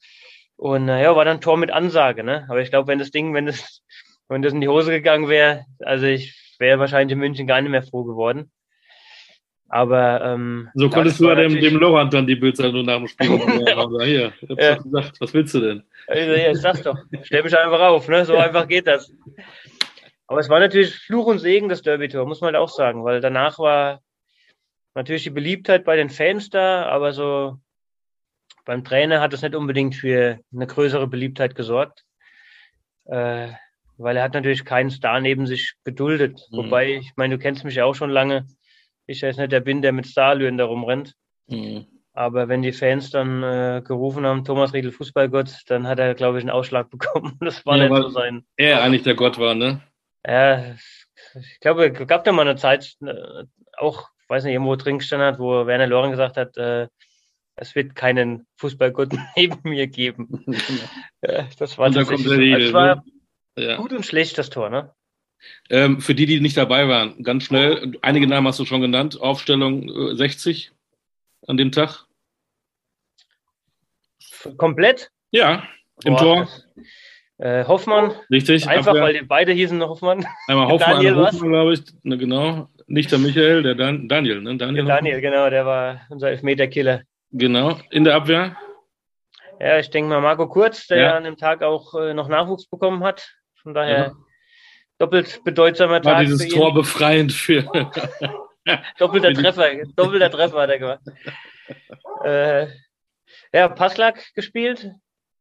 Und 0.57 0.88
äh, 0.88 1.02
ja, 1.02 1.16
war 1.16 1.24
dann 1.24 1.40
Tor 1.40 1.57
mit 1.57 1.70
Ansage, 1.70 2.22
ne? 2.22 2.46
Aber 2.48 2.61
ich 2.61 2.70
glaube, 2.70 2.88
wenn 2.88 2.98
das 2.98 3.11
Ding, 3.11 3.34
wenn 3.34 3.46
das, 3.46 3.82
wenn 4.28 4.42
das 4.42 4.52
in 4.52 4.61
die 4.61 4.68
Hose 4.68 4.90
gegangen 4.90 5.28
wäre, 5.28 5.64
also 5.80 6.07
ich 6.07 6.57
wäre 6.59 6.78
wahrscheinlich 6.78 7.12
in 7.12 7.18
München 7.18 7.46
gar 7.46 7.61
nicht 7.61 7.70
mehr 7.70 7.82
froh 7.82 8.05
geworden. 8.05 8.50
Aber 9.68 10.22
ähm, 10.22 10.68
so 10.74 10.88
konntest 10.88 11.18
du 11.18 11.28
ja 11.28 11.34
dem, 11.34 11.59
dem 11.59 11.76
Lorand 11.76 12.14
dann 12.14 12.26
die 12.26 12.36
Bildzeitung 12.36 12.84
nach 12.84 12.98
dem 12.98 13.09
Spiel 13.09 13.26
sagen, 13.28 14.05
hier, 14.05 14.32
ich 14.40 14.50
hab's 14.50 14.64
ja. 14.64 14.76
gesagt, 14.76 15.20
was 15.20 15.34
willst 15.34 15.55
du 15.55 15.61
denn? 15.61 15.82
Also, 16.07 16.32
ja, 16.32 16.55
sag's 16.55 16.82
doch, 16.82 16.96
stell 17.22 17.42
mich 17.42 17.59
einfach 17.59 17.80
auf, 17.80 18.07
ne? 18.09 18.24
So 18.24 18.36
einfach 18.36 18.68
geht 18.68 18.86
das. 18.86 19.12
Aber 20.26 20.40
es 20.40 20.48
war 20.48 20.60
natürlich 20.60 20.94
Fluch 20.94 21.26
und 21.26 21.38
Segen, 21.38 21.68
das 21.68 21.82
Derby-Tor, 21.82 22.26
muss 22.26 22.40
man 22.40 22.54
halt 22.54 22.62
auch 22.62 22.70
sagen, 22.70 23.04
weil 23.04 23.20
danach 23.20 23.58
war 23.58 24.00
natürlich 24.94 25.24
die 25.24 25.30
Beliebtheit 25.30 25.84
bei 25.84 25.96
den 25.96 26.10
Fans 26.10 26.48
da, 26.50 26.86
aber 26.86 27.12
so 27.12 27.58
beim 28.64 28.84
Trainer 28.84 29.20
hat 29.20 29.34
es 29.34 29.42
nicht 29.42 29.54
unbedingt 29.54 29.94
für 29.94 30.40
eine 30.52 30.66
größere 30.66 31.06
Beliebtheit 31.06 31.54
gesorgt. 31.54 32.04
Äh, 33.04 33.48
weil 33.96 34.16
er 34.16 34.24
hat 34.24 34.34
natürlich 34.34 34.64
keinen 34.64 34.90
Star 34.90 35.20
neben 35.20 35.46
sich 35.46 35.74
geduldet. 35.84 36.40
Mhm. 36.50 36.56
Wobei, 36.56 36.94
ich 36.94 37.12
meine, 37.16 37.36
du 37.36 37.42
kennst 37.42 37.64
mich 37.64 37.76
ja 37.76 37.84
auch 37.84 37.94
schon 37.94 38.10
lange. 38.10 38.46
Ich 39.06 39.20
jetzt 39.20 39.38
nicht 39.38 39.52
der 39.52 39.60
bin, 39.60 39.82
der 39.82 39.92
mit 39.92 40.06
Starlüren 40.06 40.58
da 40.58 40.64
rumrennt. 40.64 41.14
Mhm. 41.46 41.86
Aber 42.12 42.48
wenn 42.48 42.62
die 42.62 42.72
Fans 42.72 43.10
dann 43.10 43.42
äh, 43.42 43.82
gerufen 43.84 44.24
haben, 44.24 44.44
Thomas 44.44 44.72
Riedel 44.72 44.92
Fußballgott, 44.92 45.62
dann 45.66 45.86
hat 45.86 45.98
er, 45.98 46.14
glaube 46.14 46.38
ich, 46.38 46.44
einen 46.44 46.50
Ausschlag 46.50 46.90
bekommen. 46.90 47.36
Das 47.40 47.64
war 47.66 47.76
ja, 47.76 47.88
nicht 47.88 48.02
so 48.02 48.08
sein. 48.08 48.44
Er 48.56 48.82
eigentlich 48.82 49.02
der 49.02 49.14
Gott 49.14 49.38
war, 49.38 49.54
ne? 49.54 49.82
Ja, 50.26 50.74
ich 51.34 51.60
glaube, 51.60 51.86
es 51.86 52.06
gab 52.06 52.24
da 52.24 52.32
mal 52.32 52.42
eine 52.42 52.56
Zeit, 52.56 52.96
äh, 53.02 53.44
auch, 53.76 54.08
weiß 54.28 54.44
nicht, 54.44 54.54
irgendwo 54.54 54.76
drin 54.76 54.98
gestanden 54.98 55.26
hat, 55.26 55.38
wo 55.38 55.66
Werner 55.66 55.86
Loren 55.86 56.10
gesagt 56.10 56.36
hat, 56.36 56.56
äh, 56.56 56.88
es 57.56 57.74
wird 57.74 57.94
keinen 57.94 58.46
Fußballgott 58.56 59.12
neben 59.36 59.58
mir 59.68 59.86
geben. 59.86 60.44
das 61.20 61.78
war, 61.78 61.90
das 61.90 62.08
war 62.08 62.96
ne? 62.96 63.02
ja. 63.56 63.76
gut 63.76 63.92
und 63.92 64.06
schlecht, 64.06 64.38
das 64.38 64.50
Tor, 64.50 64.70
ne? 64.70 64.92
Ähm, 65.68 66.00
für 66.00 66.14
die, 66.14 66.24
die 66.24 66.40
nicht 66.40 66.56
dabei 66.56 66.88
waren, 66.88 67.22
ganz 67.22 67.44
schnell, 67.44 67.98
einige 68.00 68.26
Namen 68.26 68.46
hast 68.48 68.58
du 68.58 68.64
schon 68.64 68.80
genannt. 68.80 69.20
Aufstellung 69.20 70.16
60 70.16 70.68
äh, 70.68 71.50
an 71.50 71.58
dem 71.58 71.70
Tag. 71.70 72.06
Komplett? 74.56 75.10
Ja, 75.30 75.68
im 76.04 76.14
Boah, 76.14 76.18
Tor. 76.18 76.48
Äh, 77.39 77.64
Hoffmann. 77.64 78.12
Richtig. 78.30 78.68
Einfach, 78.68 78.89
Abwehr. 78.89 79.03
weil 79.03 79.14
die 79.14 79.26
beide 79.26 79.53
hießen 79.53 79.82
Hoffmann. 79.82 80.24
Einmal 80.47 80.68
Hoffmann, 80.68 80.97
Daniel 80.97 81.16
Hoffmann, 81.16 81.51
glaube 81.51 81.74
ich. 81.74 81.82
Ne, 82.03 82.16
genau. 82.16 82.68
Nicht 82.87 83.11
der 83.11 83.18
Michael, 83.18 83.62
der 83.62 83.74
Dan 83.74 84.09
Daniel. 84.09 84.41
Ne? 84.41 84.57
Daniel, 84.57 84.85
der 84.85 84.97
Daniel 84.97 85.20
genau, 85.20 85.51
der 85.51 85.66
war 85.66 86.01
unser 86.11 86.28
Elfmeterkiller. 86.30 87.03
Genau. 87.32 87.78
In 87.91 88.05
der 88.05 88.14
Abwehr? 88.14 88.57
Ja, 89.59 89.78
ich 89.78 89.91
denke 89.91 90.11
mal 90.11 90.20
Marco 90.20 90.49
Kurz, 90.49 90.87
der 90.87 90.99
ja. 90.99 91.16
an 91.16 91.24
dem 91.24 91.37
Tag 91.37 91.62
auch 91.62 91.95
äh, 91.95 92.14
noch 92.14 92.28
Nachwuchs 92.28 92.68
bekommen 92.68 93.03
hat. 93.03 93.35
Von 93.62 93.74
daher 93.74 93.99
ja 93.99 94.12
doppelt 94.99 95.43
bedeutsamer 95.45 96.01
Tag. 96.01 96.14
War 96.14 96.20
dieses 96.20 96.49
Tor 96.49 96.74
befreiend 96.74 97.32
für. 97.32 97.62
doppelter 98.99 99.32
Treffer, 99.32 99.85
doppelter 99.97 100.30
Treffer 100.30 100.61
hat 100.62 100.70
er 100.70 100.78
gemacht. 100.78 101.01
Äh, 102.22 102.68
ja, 103.53 103.68
Passlack 103.68 104.35
gespielt, 104.35 104.91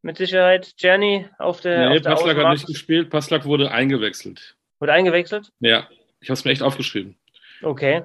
mit 0.04 0.18
Sicherheit. 0.18 0.78
Czerny 0.78 1.28
auf 1.39 1.62
der. 1.62 1.89
Nee, 1.89 1.95
auf 1.97 2.01
der 2.04 2.10
Passlack 2.12 2.38
hat 2.38 2.54
nicht 2.54 2.68
gespielt. 2.68 3.10
Passlack 3.10 3.45
wurde 3.45 3.72
eingewechselt. 3.72 4.56
Wurde 4.80 4.93
eingewechselt? 4.93 5.51
Ja, 5.60 5.88
ich 6.20 6.30
habe 6.30 6.34
es 6.34 6.45
mir 6.45 6.51
echt 6.51 6.62
aufgeschrieben. 6.62 7.18
Okay. 7.62 8.04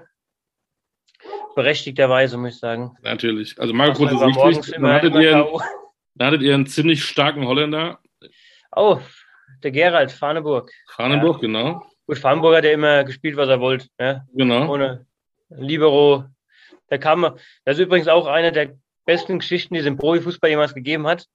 Berechtigterweise, 1.54 2.38
muss 2.38 2.54
ich 2.54 2.60
sagen. 2.60 2.96
Natürlich. 3.02 3.58
Also 3.58 3.74
Marco 3.74 3.94
Kurz 3.94 4.12
ist 4.12 4.20
wichtig. 4.20 4.74
Dann 4.74 4.92
hattet, 4.92 5.14
ihr 5.16 5.36
einen, 5.36 5.60
dann 6.14 6.26
hattet 6.28 6.42
ihr 6.42 6.54
einen 6.54 6.66
ziemlich 6.66 7.04
starken 7.04 7.46
Holländer. 7.46 7.98
Oh, 8.74 9.00
der 9.64 9.72
Gerald, 9.72 10.12
Farneburg. 10.12 10.70
Farneburg, 10.94 11.36
ja. 11.36 11.40
genau. 11.40 11.86
Gut, 12.06 12.18
Farneburg 12.18 12.56
hat 12.56 12.64
ja 12.64 12.70
immer 12.70 13.02
gespielt, 13.02 13.36
was 13.36 13.48
er 13.48 13.60
wollte. 13.60 13.88
Ja? 13.98 14.24
Genau. 14.32 14.72
Ohne 14.72 15.06
Libero. 15.50 16.24
Der 16.90 16.98
kam, 16.98 17.22
das 17.64 17.76
ist 17.76 17.84
übrigens 17.84 18.06
auch 18.06 18.26
eine 18.26 18.52
der 18.52 18.78
besten 19.04 19.40
Geschichten, 19.40 19.74
die 19.74 19.80
es 19.80 19.86
im 19.86 19.96
Profifußball 19.96 20.50
jemals 20.50 20.74
gegeben 20.74 21.08
hat. 21.08 21.26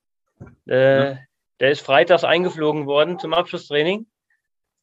Äh, 0.67 1.09
ja. 1.09 1.17
Der 1.59 1.71
ist 1.71 1.81
freitags 1.81 2.23
eingeflogen 2.23 2.85
worden 2.85 3.19
zum 3.19 3.33
Abschlusstraining, 3.33 4.07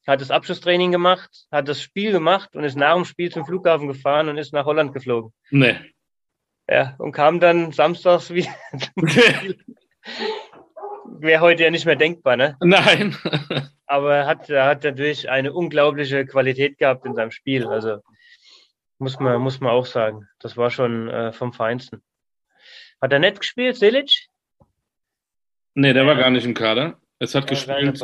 hat 0.07 0.21
das 0.21 0.31
Abschlusstraining 0.31 0.91
gemacht, 0.91 1.45
hat 1.51 1.67
das 1.67 1.81
Spiel 1.81 2.11
gemacht 2.11 2.55
und 2.55 2.63
ist 2.63 2.75
nach 2.77 2.95
dem 2.95 3.05
Spiel 3.05 3.31
zum 3.31 3.45
Flughafen 3.45 3.87
gefahren 3.87 4.29
und 4.29 4.37
ist 4.37 4.53
nach 4.53 4.65
Holland 4.65 4.93
geflogen. 4.93 5.33
Nee. 5.49 5.75
Ja, 6.69 6.95
und 6.97 7.11
kam 7.11 7.39
dann 7.39 7.71
samstags 7.71 8.33
wieder 8.33 8.49
zum 8.95 9.07
Spiel 9.07 9.57
wäre 11.21 11.41
heute 11.41 11.63
ja 11.63 11.71
nicht 11.71 11.85
mehr 11.85 11.95
denkbar, 11.95 12.35
ne? 12.35 12.57
Nein. 12.61 13.15
Aber 13.85 14.15
er 14.15 14.25
hat, 14.25 14.49
er 14.49 14.65
hat 14.65 14.83
natürlich 14.83 15.29
eine 15.29 15.53
unglaubliche 15.53 16.25
Qualität 16.25 16.77
gehabt 16.77 17.05
in 17.05 17.15
seinem 17.15 17.31
Spiel. 17.31 17.67
Also 17.67 17.99
muss 18.97 19.19
man, 19.19 19.41
muss 19.41 19.59
man 19.59 19.71
auch 19.71 19.85
sagen. 19.85 20.27
Das 20.39 20.57
war 20.57 20.71
schon 20.71 21.09
äh, 21.09 21.33
vom 21.33 21.53
Feinsten. 21.53 22.01
Hat 23.01 23.11
er 23.11 23.19
nett 23.19 23.39
gespielt, 23.39 23.77
Selic? 23.77 24.27
Nee, 25.73 25.93
der 25.93 26.05
war 26.05 26.15
gar 26.15 26.29
nicht 26.29 26.45
im 26.45 26.53
Kader. 26.53 26.99
Es 27.19 27.35
hat 27.35 27.47
gespielt. 27.47 28.03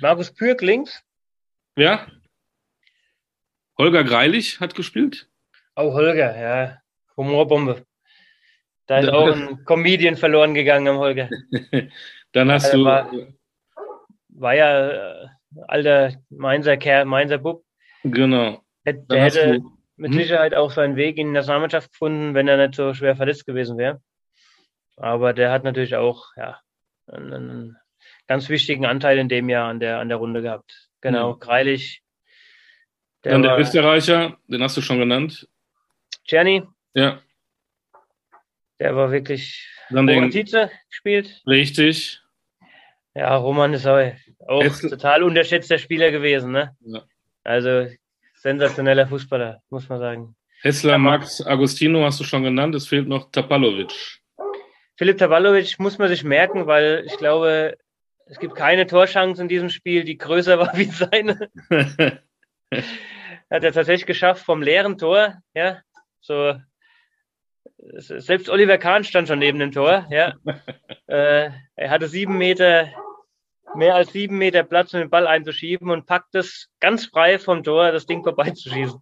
Markus 0.00 0.32
Pürk 0.32 0.60
links? 0.62 1.02
Ja. 1.76 2.06
Holger 3.78 4.04
Greilich 4.04 4.60
hat 4.60 4.74
gespielt. 4.74 5.28
Oh, 5.76 5.92
Holger, 5.92 6.36
ja. 6.36 6.78
Humorbombe. 7.16 7.84
Da 8.86 8.98
ist 8.98 9.08
auch 9.08 9.28
ein 9.28 9.64
Comedian 9.64 10.16
verloren 10.16 10.54
gegangen 10.54 10.88
am 10.88 10.98
Holger. 10.98 11.28
Dann 12.32 12.50
hast 12.50 12.72
du. 12.72 12.84
War, 12.84 13.10
war 14.28 14.54
ja 14.54 14.90
äh, 14.90 15.28
alter 15.68 16.12
Mainzer 16.30 16.76
Kerl, 16.76 17.04
Mainzer 17.04 17.38
Bub. 17.38 17.64
Genau. 18.04 18.62
Der, 18.84 18.94
der 18.94 19.22
hätte 19.22 19.60
du, 19.60 19.72
mit 19.96 20.12
hm? 20.12 20.18
Sicherheit 20.18 20.54
auch 20.54 20.70
seinen 20.70 20.96
Weg 20.96 21.18
in 21.18 21.28
die 21.28 21.32
Nationalmannschaft 21.32 21.92
gefunden, 21.92 22.34
wenn 22.34 22.48
er 22.48 22.56
nicht 22.56 22.74
so 22.74 22.94
schwer 22.94 23.16
verletzt 23.16 23.46
gewesen 23.46 23.78
wäre. 23.78 24.00
Aber 24.96 25.32
der 25.32 25.50
hat 25.50 25.64
natürlich 25.64 25.96
auch 25.96 26.32
ja, 26.36 26.60
einen, 27.08 27.76
ganz 28.26 28.48
wichtigen 28.48 28.86
Anteil 28.86 29.18
in 29.18 29.28
dem 29.28 29.48
Jahr 29.48 29.68
an 29.68 29.80
der, 29.80 29.98
an 29.98 30.08
der 30.08 30.18
Runde 30.18 30.42
gehabt. 30.42 30.88
Genau, 31.00 31.34
mhm. 31.34 31.40
Greilich. 31.40 32.02
Der 33.24 33.32
Dann 33.32 33.42
der 33.42 33.52
war, 33.52 33.60
Österreicher, 33.60 34.36
den 34.46 34.62
hast 34.62 34.76
du 34.76 34.80
schon 34.80 34.98
genannt. 34.98 35.48
Czerny. 36.24 36.62
Ja. 36.94 37.20
Der 38.78 38.94
war 38.94 39.10
wirklich 39.10 39.68
Dann 39.90 40.06
den, 40.06 40.30
gespielt. 40.30 41.42
Richtig. 41.46 42.20
Ja, 43.14 43.34
Roman 43.36 43.72
ist 43.72 43.86
auch, 43.86 44.12
auch 44.46 44.80
total 44.80 45.22
unterschätzter 45.22 45.78
Spieler 45.78 46.10
gewesen. 46.10 46.52
Ne? 46.52 46.76
Ja. 46.80 47.02
Also 47.44 47.88
sensationeller 48.34 49.06
Fußballer, 49.06 49.62
muss 49.70 49.88
man 49.88 49.98
sagen. 49.98 50.36
Hessler, 50.60 50.98
Max, 50.98 51.44
Agostino 51.44 52.04
hast 52.04 52.20
du 52.20 52.24
schon 52.24 52.42
genannt. 52.42 52.74
Es 52.74 52.88
fehlt 52.88 53.08
noch 53.08 53.30
Tapalovic. 53.30 54.20
Philipp 54.96 55.18
Tapalovic 55.18 55.78
muss 55.78 55.98
man 55.98 56.08
sich 56.08 56.24
merken, 56.24 56.66
weil 56.66 57.04
ich 57.06 57.16
glaube, 57.18 57.76
es 58.26 58.38
gibt 58.38 58.54
keine 58.54 58.86
Torchance 58.86 59.40
in 59.40 59.48
diesem 59.48 59.70
Spiel, 59.70 60.04
die 60.04 60.18
größer 60.18 60.58
war 60.58 60.76
wie 60.76 60.84
seine. 60.84 61.50
Hat 63.50 63.62
er 63.62 63.72
tatsächlich 63.72 64.06
geschafft 64.06 64.44
vom 64.44 64.62
leeren 64.62 64.98
Tor, 64.98 65.36
ja, 65.54 65.80
so 66.20 66.54
selbst 67.78 68.48
Oliver 68.48 68.78
Kahn 68.78 69.04
stand 69.04 69.28
schon 69.28 69.38
neben 69.38 69.58
dem 69.58 69.70
Tor, 69.70 70.06
ja. 70.10 70.34
äh, 71.06 71.50
er 71.76 71.90
hatte 71.90 72.08
sieben 72.08 72.38
Meter 72.38 72.88
mehr 73.74 73.94
als 73.94 74.12
sieben 74.12 74.38
Meter 74.38 74.62
Platz, 74.62 74.94
um 74.94 75.00
den 75.00 75.10
Ball 75.10 75.26
einzuschieben 75.26 75.90
und 75.90 76.06
packt 76.06 76.34
es 76.34 76.68
ganz 76.80 77.06
frei 77.06 77.38
vom 77.38 77.62
Tor, 77.62 77.92
das 77.92 78.06
Ding 78.06 78.22
vorbeizuschießen. 78.22 79.00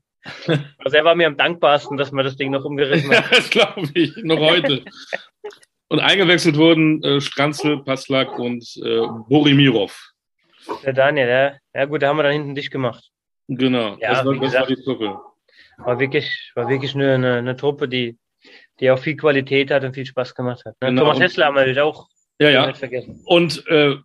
Also 0.79 0.97
er 0.97 1.05
war 1.05 1.15
mir 1.15 1.27
am 1.27 1.37
dankbarsten, 1.37 1.97
dass 1.97 2.11
man 2.11 2.25
das 2.25 2.37
Ding 2.37 2.51
noch 2.51 2.65
umgerissen 2.65 3.11
hat. 3.11 3.31
Ja, 3.31 3.37
das 3.37 3.51
glaube 3.51 3.89
ich, 3.95 4.17
noch 4.17 4.39
heute. 4.39 4.85
Und 5.89 6.01
eingewechselt 6.01 6.57
wurden 6.57 7.03
äh, 7.03 7.21
Stranzl, 7.21 7.83
Paslak 7.85 8.39
und 8.39 8.65
äh, 8.85 9.07
Borimirov. 9.29 10.13
Der 10.83 10.93
Daniel, 10.93 11.29
ja. 11.29 11.57
Ja 11.75 11.85
gut, 11.87 12.03
da 12.03 12.09
haben 12.09 12.17
wir 12.17 12.23
dann 12.23 12.33
hinten 12.33 12.55
dicht 12.55 12.71
gemacht. 12.71 13.11
Genau, 13.49 13.97
ja, 14.01 14.15
das, 14.15 14.25
war, 14.25 14.35
das 14.37 14.55
war 14.55 14.67
die 14.67 14.83
Truppe. 14.83 15.19
War 15.79 15.99
wirklich, 15.99 16.53
war 16.55 16.69
wirklich 16.69 16.95
nur 16.95 17.11
eine, 17.11 17.37
eine 17.37 17.57
Truppe, 17.57 17.89
die, 17.89 18.17
die 18.81 18.91
auch 18.91 18.99
viel 18.99 19.17
Qualität 19.17 19.71
hat 19.71 19.85
und 19.85 19.95
viel 19.95 20.07
Spaß 20.07 20.35
gemacht 20.35 20.65
hat. 20.65 20.75
Ne? 20.81 20.89
Genau. 20.89 21.03
Thomas 21.03 21.21
Hessler 21.21 21.47
haben 21.47 21.57
wir 21.57 21.85
auch 21.85 22.09
ja, 22.41 22.49
ja. 22.49 22.75
vergessen. 22.75 23.23
Und 23.27 23.67
äh, 23.69 23.97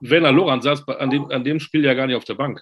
Werner 0.00 0.32
Loran 0.32 0.60
saß 0.60 0.86
an 0.88 1.10
dem, 1.10 1.30
an 1.30 1.44
dem 1.44 1.60
Spiel 1.60 1.84
ja 1.84 1.94
gar 1.94 2.06
nicht 2.06 2.16
auf 2.16 2.24
der 2.24 2.34
Bank. 2.34 2.60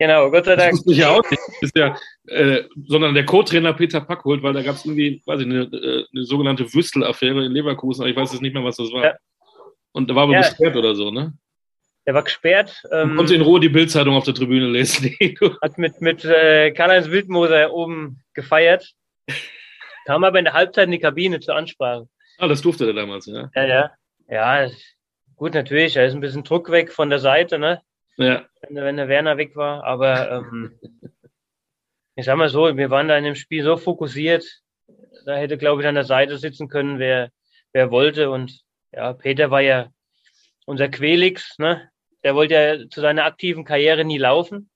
Genau, 0.00 0.30
Gott 0.30 0.46
sei 0.46 0.56
Dank. 0.56 0.72
Das 0.86 0.96
ja 0.96 1.10
auch 1.10 1.30
nicht. 1.30 1.42
Ist 1.60 1.76
ja, 1.76 1.94
äh, 2.26 2.64
sondern 2.86 3.12
der 3.12 3.26
Co-Trainer 3.26 3.74
Peter 3.74 4.00
Pack 4.00 4.24
holt, 4.24 4.42
weil 4.42 4.54
da 4.54 4.62
gab 4.62 4.76
es 4.76 4.86
irgendwie, 4.86 5.20
weiß 5.26 5.40
ich, 5.40 5.46
eine, 5.46 5.64
äh, 5.64 6.04
eine 6.10 6.24
sogenannte 6.24 6.72
Wüstel-Affäre 6.72 7.44
in 7.44 7.52
Leverkusen, 7.52 8.00
aber 8.00 8.10
ich 8.10 8.16
weiß 8.16 8.32
jetzt 8.32 8.40
nicht 8.40 8.54
mehr, 8.54 8.64
was 8.64 8.76
das 8.76 8.90
war. 8.92 9.04
Ja. 9.04 9.14
Und 9.92 10.08
da 10.08 10.14
war 10.14 10.22
aber 10.22 10.32
ja. 10.32 10.40
gesperrt 10.40 10.74
oder 10.74 10.94
so, 10.94 11.10
ne? 11.10 11.34
Der 12.06 12.14
war 12.14 12.22
gesperrt. 12.22 12.82
Ähm, 12.90 13.14
konnte 13.14 13.34
in 13.34 13.42
Ruhe 13.42 13.60
die 13.60 13.68
Bildzeitung 13.68 14.14
auf 14.14 14.24
der 14.24 14.32
Tribüne 14.32 14.68
lesen. 14.68 15.14
hat 15.62 15.76
mit, 15.76 16.00
mit 16.00 16.24
äh, 16.24 16.70
Karl-Heinz 16.70 17.10
Wildmoser 17.10 17.70
oben 17.70 18.22
gefeiert. 18.32 18.94
Kam 20.06 20.24
aber 20.24 20.38
in 20.38 20.46
der 20.46 20.54
Halbzeit 20.54 20.86
in 20.86 20.92
die 20.92 20.98
Kabine 20.98 21.40
zur 21.40 21.56
Ansprache. 21.56 22.08
Ah, 22.38 22.48
das 22.48 22.62
durfte 22.62 22.86
er 22.86 22.94
damals, 22.94 23.26
ja. 23.26 23.50
Ja, 23.54 23.66
ja. 23.66 23.90
Ja, 24.30 24.70
gut, 25.36 25.52
natürlich. 25.52 25.92
Da 25.92 26.04
ist 26.04 26.14
ein 26.14 26.20
bisschen 26.20 26.42
Druck 26.42 26.70
weg 26.70 26.90
von 26.90 27.10
der 27.10 27.18
Seite, 27.18 27.58
ne? 27.58 27.82
Ja. 28.20 28.44
Wenn, 28.68 28.76
wenn 28.76 28.96
der 28.96 29.08
Werner 29.08 29.36
weg 29.38 29.56
war. 29.56 29.84
Aber 29.84 30.30
ähm, 30.30 30.78
ich 32.14 32.24
sag 32.24 32.36
mal 32.36 32.48
so, 32.48 32.76
wir 32.76 32.90
waren 32.90 33.08
da 33.08 33.16
in 33.16 33.24
dem 33.24 33.34
Spiel 33.34 33.64
so 33.64 33.76
fokussiert, 33.76 34.44
da 35.24 35.36
hätte, 35.36 35.58
glaube 35.58 35.82
ich, 35.82 35.88
an 35.88 35.94
der 35.94 36.04
Seite 36.04 36.38
sitzen 36.38 36.68
können, 36.68 36.98
wer, 36.98 37.30
wer 37.72 37.90
wollte. 37.90 38.30
Und 38.30 38.60
ja, 38.92 39.12
Peter 39.12 39.50
war 39.50 39.60
ja 39.60 39.88
unser 40.66 40.88
Quelix, 40.88 41.58
ne? 41.58 41.90
Der 42.22 42.34
wollte 42.34 42.54
ja 42.54 42.88
zu 42.88 43.00
seiner 43.00 43.24
aktiven 43.24 43.64
Karriere 43.64 44.04
nie 44.04 44.18
laufen. 44.18 44.70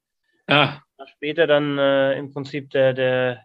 Ah. 0.46 0.80
Später 1.16 1.46
dann 1.46 1.76
äh, 1.78 2.18
im 2.18 2.32
Prinzip 2.32 2.70
der, 2.70 2.94
der, 2.94 3.44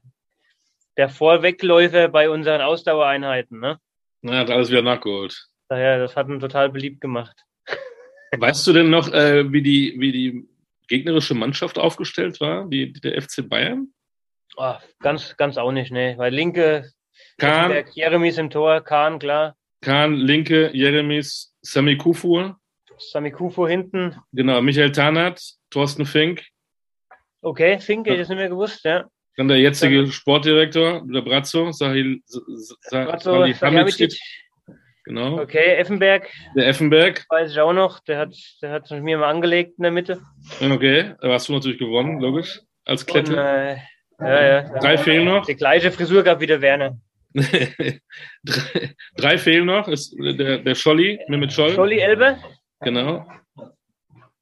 der 0.95 1.09
Vorwegläufer 1.09 2.07
bei 2.07 2.29
unseren 2.29 2.61
Ausdauereinheiten, 2.61 3.59
ne? 3.59 3.79
Na, 4.21 4.39
hat 4.39 4.49
alles 4.49 4.69
wieder 4.69 4.81
nachgeholt. 4.81 5.47
Daher, 5.67 5.99
das 5.99 6.15
hat 6.15 6.27
ihn 6.29 6.39
total 6.39 6.69
beliebt 6.69 7.01
gemacht. 7.01 7.45
Weißt 8.37 8.65
du 8.67 8.73
denn 8.73 8.89
noch, 8.89 9.11
äh, 9.11 9.51
wie, 9.51 9.61
die, 9.61 9.95
wie 9.97 10.11
die 10.11 10.47
gegnerische 10.87 11.33
Mannschaft 11.33 11.77
aufgestellt 11.77 12.39
war, 12.39 12.67
die, 12.67 12.93
der 12.93 13.21
FC 13.21 13.47
Bayern? 13.47 13.93
Oh, 14.57 14.75
ganz, 14.99 15.35
ganz 15.37 15.57
auch 15.57 15.71
nicht, 15.71 15.91
ne. 15.91 16.15
Weil 16.17 16.33
linke 16.33 16.91
Kahn, 17.37 17.85
Jeremies 17.93 18.37
im 18.37 18.49
Tor, 18.49 18.81
Kahn, 18.81 19.19
klar. 19.19 19.55
Kahn, 19.81 20.15
linke, 20.15 20.71
Jeremies, 20.73 21.55
Sami 21.61 21.97
Kufu. 21.97 22.53
Sami 22.97 23.31
Kufu 23.31 23.67
hinten. 23.67 24.15
Genau, 24.33 24.61
Michael 24.61 24.91
Tarnat, 24.91 25.41
Thorsten 25.69 26.05
Fink. 26.05 26.43
Okay, 27.41 27.79
Fink, 27.79 28.05
hätte 28.05 28.15
ich 28.15 28.21
das 28.21 28.29
nicht 28.29 28.37
mehr 28.37 28.49
gewusst, 28.49 28.83
ja. 28.83 29.05
Dann 29.37 29.47
der 29.47 29.59
jetzige 29.59 30.11
Sportdirektor, 30.11 31.01
der 31.07 31.21
Brazzo, 31.21 31.71
Sahil, 31.71 32.21
Sahil 32.25 33.05
Brazzo, 33.05 33.45
Hamicic. 33.45 34.19
Genau. 35.09 35.39
Okay, 35.41 35.73
Effenberg. 35.77 36.29
Der 36.55 36.67
Effenberg. 36.67 37.25
Weiß 37.29 37.51
ich 37.51 37.59
auch 37.59 37.73
noch. 37.73 37.99
Der 38.01 38.19
hat, 38.19 38.35
der 38.61 38.69
hat 38.69 38.91
mir 38.91 39.17
mal 39.17 39.27
angelegt 39.27 39.73
in 39.77 39.81
der 39.81 39.91
Mitte. 39.91 40.21
Okay, 40.61 41.15
da 41.19 41.33
hast 41.33 41.49
du 41.49 41.53
natürlich 41.53 41.79
gewonnen, 41.79 42.19
logisch. 42.19 42.61
Als 42.85 43.07
Klette. 43.07 43.31
Und, 43.31 43.39
äh, 43.39 43.77
ja, 44.19 44.47
ja. 44.47 44.79
Drei 44.79 44.99
fehlen 44.99 45.25
noch. 45.25 45.47
Die 45.47 45.55
gleiche 45.55 45.91
Frisur 45.91 46.21
gab 46.21 46.39
wie 46.41 46.45
der 46.45 46.61
Werner. 46.61 46.99
drei, 47.33 47.99
drei, 49.17 49.37
fehlen 49.39 49.65
noch. 49.65 49.87
Ist 49.87 50.15
der, 50.15 50.59
der 50.59 50.75
Scholli, 50.75 51.19
mit 51.27 51.53
Scholl. 51.53 51.71
Scholli 51.71 51.97
Elbe. 51.97 52.37
Genau. 52.81 53.25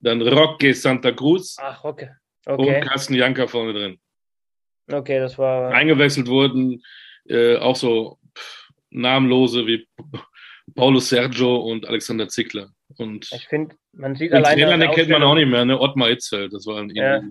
Dann 0.02 0.22
Roque 0.22 0.74
Santa 0.74 1.14
Cruz. 1.14 1.56
Ach, 1.62 1.82
Roque. 1.82 2.10
Okay. 2.46 2.76
Und 2.76 2.82
Carsten 2.82 3.14
Janker 3.14 3.48
vorne 3.48 3.72
drin. 3.72 4.00
Okay, 4.92 5.20
das 5.20 5.38
war. 5.38 5.72
Eingewechselt 5.72 6.28
wurden 6.28 6.84
äh, 7.30 7.56
auch 7.56 7.78
so 7.78 8.20
namenlose 8.90 9.66
wie 9.66 9.88
Paulo 10.76 11.00
Sergio 11.00 11.58
und 11.58 11.88
Alexander 11.88 12.28
Zickler. 12.28 12.72
Und 12.98 13.32
ich 13.32 13.48
finde, 13.48 13.76
man 13.94 14.16
sieht 14.16 14.32
den 14.32 14.38
alleine. 14.38 14.62
Trainer, 14.64 14.78
den 14.78 14.92
kennt 14.92 15.10
man 15.10 15.24
auch 15.24 15.36
nicht 15.36 15.48
mehr, 15.48 15.66
ne? 15.66 15.80
Ottmar 15.80 16.10
Itzfeld. 16.10 16.54
Das 16.54 16.66
war 16.66 16.78
irgendwie, 16.78 17.00
ja. 17.00 17.22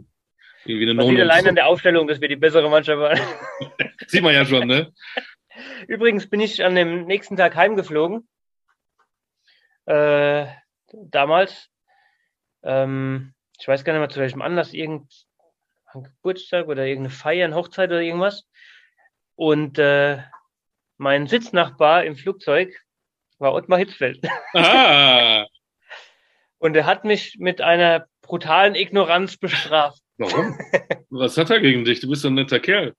irgendwie 0.65 0.85
eine 0.85 0.95
Man 0.95 1.09
sieht 1.09 1.21
allein 1.21 1.49
an 1.49 1.55
der 1.55 1.67
Aufstellung, 1.67 2.07
dass 2.07 2.21
wir 2.21 2.29
die 2.29 2.37
bessere 2.37 2.69
Mannschaft 2.69 2.99
waren. 2.99 3.21
sieht 4.07 4.23
man 4.23 4.35
ja 4.35 4.45
schon, 4.45 4.67
ne? 4.67 4.93
Übrigens 5.89 6.29
bin 6.29 6.41
ich 6.41 6.65
an 6.65 6.75
dem 6.75 7.07
nächsten 7.07 7.37
Tag 7.37 7.57
heimgeflogen. 7.57 8.29
Äh, 9.87 10.47
damals. 10.93 11.71
Ähm, 12.63 13.35
ich 13.59 13.67
weiß 13.67 13.85
gar 13.85 13.93
nicht 13.93 14.01
mehr 14.01 14.11
zu 14.11 14.21
welchem 14.21 14.43
Anlass, 14.43 14.75
irgendein 14.75 15.09
Geburtstag 15.95 16.69
oder 16.69 16.85
irgendeine 16.85 17.15
Feier, 17.15 17.47
eine 17.47 17.55
Hochzeit 17.55 17.91
oder 17.91 18.03
irgendwas. 18.03 18.47
Und 19.35 19.79
äh, 19.79 20.23
mein 20.99 21.27
Sitznachbar 21.27 22.05
im 22.05 22.17
Flugzeug 22.17 22.86
war 23.39 23.55
Ottmar 23.55 23.79
Hitzfeld. 23.79 24.21
Ah. 24.55 25.47
Und 26.59 26.75
er 26.75 26.87
hat 26.87 27.05
mich 27.05 27.37
mit 27.39 27.61
einer 27.61 28.07
brutalen 28.23 28.75
Ignoranz 28.75 29.37
bestraft. 29.37 30.01
Warum? 30.19 30.59
Was 31.11 31.37
hat 31.37 31.51
er 31.51 31.61
gegen 31.61 31.85
dich? 31.85 32.01
Du 32.01 32.09
bist 32.09 32.25
doch 32.25 32.31
ein 32.31 32.35
netter 32.35 32.61
Kerl. 32.61 32.95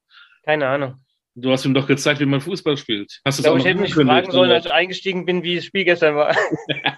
Keine 0.45 0.67
Ahnung. 0.67 1.03
Du 1.35 1.51
hast 1.51 1.65
ihm 1.65 1.73
doch 1.73 1.87
gezeigt, 1.87 2.19
wie 2.19 2.25
man 2.25 2.41
Fußball 2.41 2.77
spielt. 2.77 3.19
Hast 3.25 3.39
ich 3.39 3.43
glaube, 3.43 3.59
ich 3.59 3.65
hätte 3.65 3.79
mich 3.79 3.93
fragen 3.93 4.31
sollen, 4.31 4.51
als 4.51 4.65
ich 4.65 4.73
eingestiegen 4.73 5.25
bin, 5.25 5.43
wie 5.43 5.55
das 5.55 5.65
Spiel 5.65 5.85
gestern 5.85 6.15
war. 6.15 6.35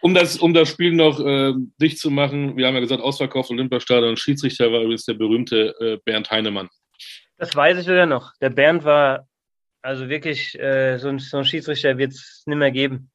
um, 0.00 0.14
das, 0.14 0.38
um 0.38 0.54
das 0.54 0.68
Spiel 0.68 0.92
noch 0.92 1.18
äh, 1.18 1.52
dicht 1.80 1.98
zu 1.98 2.10
machen, 2.10 2.56
wir 2.56 2.66
haben 2.66 2.74
ja 2.74 2.80
gesagt, 2.80 3.02
ausverkauft 3.02 3.50
Olympiastadion. 3.50 4.16
Schiedsrichter 4.16 4.70
war 4.70 4.82
übrigens 4.82 5.04
der 5.04 5.14
berühmte 5.14 5.74
äh, 5.80 5.98
Bernd 6.04 6.30
Heinemann. 6.30 6.68
Das 7.38 7.56
weiß 7.56 7.78
ich 7.78 7.86
sogar 7.86 8.06
noch. 8.06 8.34
Der 8.40 8.50
Bernd 8.50 8.84
war 8.84 9.26
also 9.82 10.08
wirklich, 10.08 10.58
äh, 10.58 10.98
so, 10.98 11.08
ein, 11.08 11.18
so 11.18 11.38
ein 11.38 11.44
Schiedsrichter 11.44 11.98
wird 11.98 12.12
es 12.12 12.42
nicht 12.46 12.58
mehr 12.58 12.70
geben. 12.70 13.10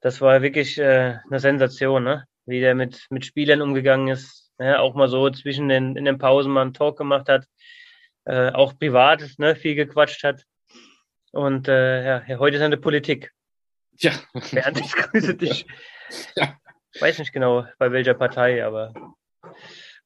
Das 0.00 0.20
war 0.20 0.42
wirklich 0.42 0.78
äh, 0.78 1.18
eine 1.28 1.40
Sensation, 1.40 2.04
ne? 2.04 2.24
wie 2.46 2.60
der 2.60 2.74
mit, 2.74 3.06
mit 3.10 3.26
Spielern 3.26 3.62
umgegangen 3.62 4.08
ist. 4.08 4.50
Ja, 4.58 4.80
auch 4.80 4.94
mal 4.94 5.08
so 5.08 5.30
zwischen 5.30 5.68
den, 5.68 5.96
in 5.96 6.04
den 6.04 6.18
Pausen 6.18 6.52
mal 6.52 6.62
einen 6.62 6.74
Talk 6.74 6.98
gemacht 6.98 7.28
hat. 7.28 7.46
Äh, 8.24 8.50
auch 8.50 8.78
privat 8.78 9.24
ne, 9.38 9.54
viel 9.54 9.74
gequatscht 9.74 10.24
hat. 10.24 10.44
Und 11.32 11.68
äh, 11.68 12.04
ja, 12.04 12.38
heute 12.38 12.56
ist 12.56 12.62
eine 12.62 12.76
Politik. 12.76 13.32
Ja. 13.98 14.12
Bernd, 14.52 14.80
ich 14.80 14.92
grüße 14.96 15.34
dich. 15.34 15.66
Ja. 16.36 16.56
Weiß 17.00 17.18
nicht 17.18 17.32
genau, 17.32 17.66
bei 17.78 17.92
welcher 17.92 18.14
Partei, 18.14 18.64
aber 18.64 18.92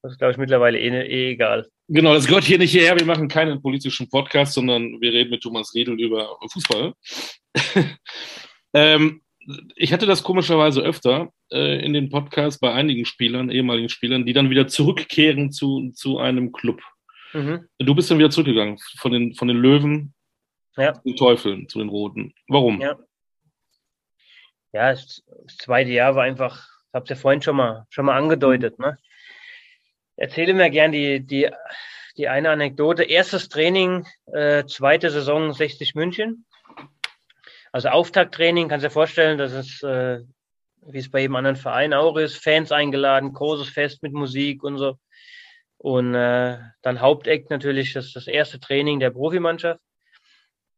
das 0.02 0.12
ist, 0.12 0.18
glaube 0.18 0.32
ich, 0.32 0.38
mittlerweile 0.38 0.78
eh, 0.78 0.88
eh 0.88 1.30
egal. 1.32 1.68
Genau, 1.86 2.12
das 2.12 2.26
gehört 2.26 2.44
hier 2.44 2.58
nicht 2.58 2.72
hierher. 2.72 2.98
Wir 2.98 3.06
machen 3.06 3.28
keinen 3.28 3.62
politischen 3.62 4.08
Podcast, 4.08 4.54
sondern 4.54 5.00
wir 5.00 5.12
reden 5.12 5.30
mit 5.30 5.42
Thomas 5.42 5.72
Redl 5.74 6.00
über 6.00 6.36
Fußball. 6.52 6.92
ähm, 8.74 9.22
ich 9.76 9.92
hatte 9.92 10.06
das 10.06 10.22
komischerweise 10.22 10.82
öfter 10.82 11.32
äh, 11.52 11.84
in 11.84 11.92
den 11.92 12.10
Podcasts 12.10 12.58
bei 12.58 12.72
einigen 12.72 13.04
Spielern, 13.04 13.50
ehemaligen 13.50 13.88
Spielern, 13.88 14.26
die 14.26 14.32
dann 14.32 14.50
wieder 14.50 14.66
zurückkehren 14.66 15.52
zu, 15.52 15.92
zu 15.94 16.18
einem 16.18 16.50
Club. 16.50 16.80
Mhm. 17.32 17.68
Du 17.78 17.94
bist 17.94 18.10
dann 18.10 18.18
wieder 18.18 18.30
zurückgegangen 18.30 18.78
von 18.98 19.12
den, 19.12 19.34
von 19.34 19.48
den 19.48 19.58
Löwen 19.58 20.14
ja. 20.76 20.94
zu 20.94 21.02
den 21.02 21.16
Teufeln, 21.16 21.68
zu 21.68 21.78
den 21.78 21.88
Roten. 21.88 22.34
Warum? 22.48 22.80
Ja, 22.80 22.98
ja 24.72 24.90
das, 24.90 25.22
das 25.46 25.56
zweite 25.58 25.90
Jahr 25.90 26.16
war 26.16 26.24
einfach, 26.24 26.66
ich 26.88 26.94
habe 26.94 27.04
es 27.04 27.10
ja 27.10 27.16
vorhin 27.16 27.42
schon 27.42 27.56
mal, 27.56 27.86
schon 27.90 28.06
mal 28.06 28.16
angedeutet, 28.16 28.78
ne? 28.80 28.98
Erzähle 30.22 30.54
mir 30.54 30.70
gern 30.70 30.92
die, 30.92 31.18
die, 31.20 31.50
die 32.16 32.28
eine 32.28 32.50
Anekdote. 32.50 33.02
Erstes 33.02 33.48
Training, 33.48 34.06
äh, 34.32 34.64
zweite 34.66 35.10
Saison 35.10 35.52
60 35.52 35.96
München. 35.96 36.46
Also 37.72 37.88
Auftakttraining, 37.88 38.68
kannst 38.68 38.84
du 38.84 38.88
dir 38.88 38.92
vorstellen, 38.92 39.36
dass 39.36 39.50
es, 39.50 39.82
äh, 39.82 40.20
wie 40.82 40.98
es 40.98 41.10
bei 41.10 41.20
jedem 41.20 41.34
anderen 41.34 41.56
Verein 41.56 41.92
auch 41.92 42.16
ist, 42.16 42.36
Fans 42.36 42.70
eingeladen, 42.70 43.32
großes 43.32 43.68
Fest 43.68 44.04
mit 44.04 44.12
Musik 44.12 44.62
und 44.62 44.78
so. 44.78 44.96
Und 45.78 46.14
äh, 46.14 46.58
dann 46.82 47.00
Haupteck 47.00 47.50
natürlich 47.50 47.92
das, 47.92 48.12
das 48.12 48.28
erste 48.28 48.60
Training 48.60 49.00
der 49.00 49.10
Profimannschaft. 49.10 49.80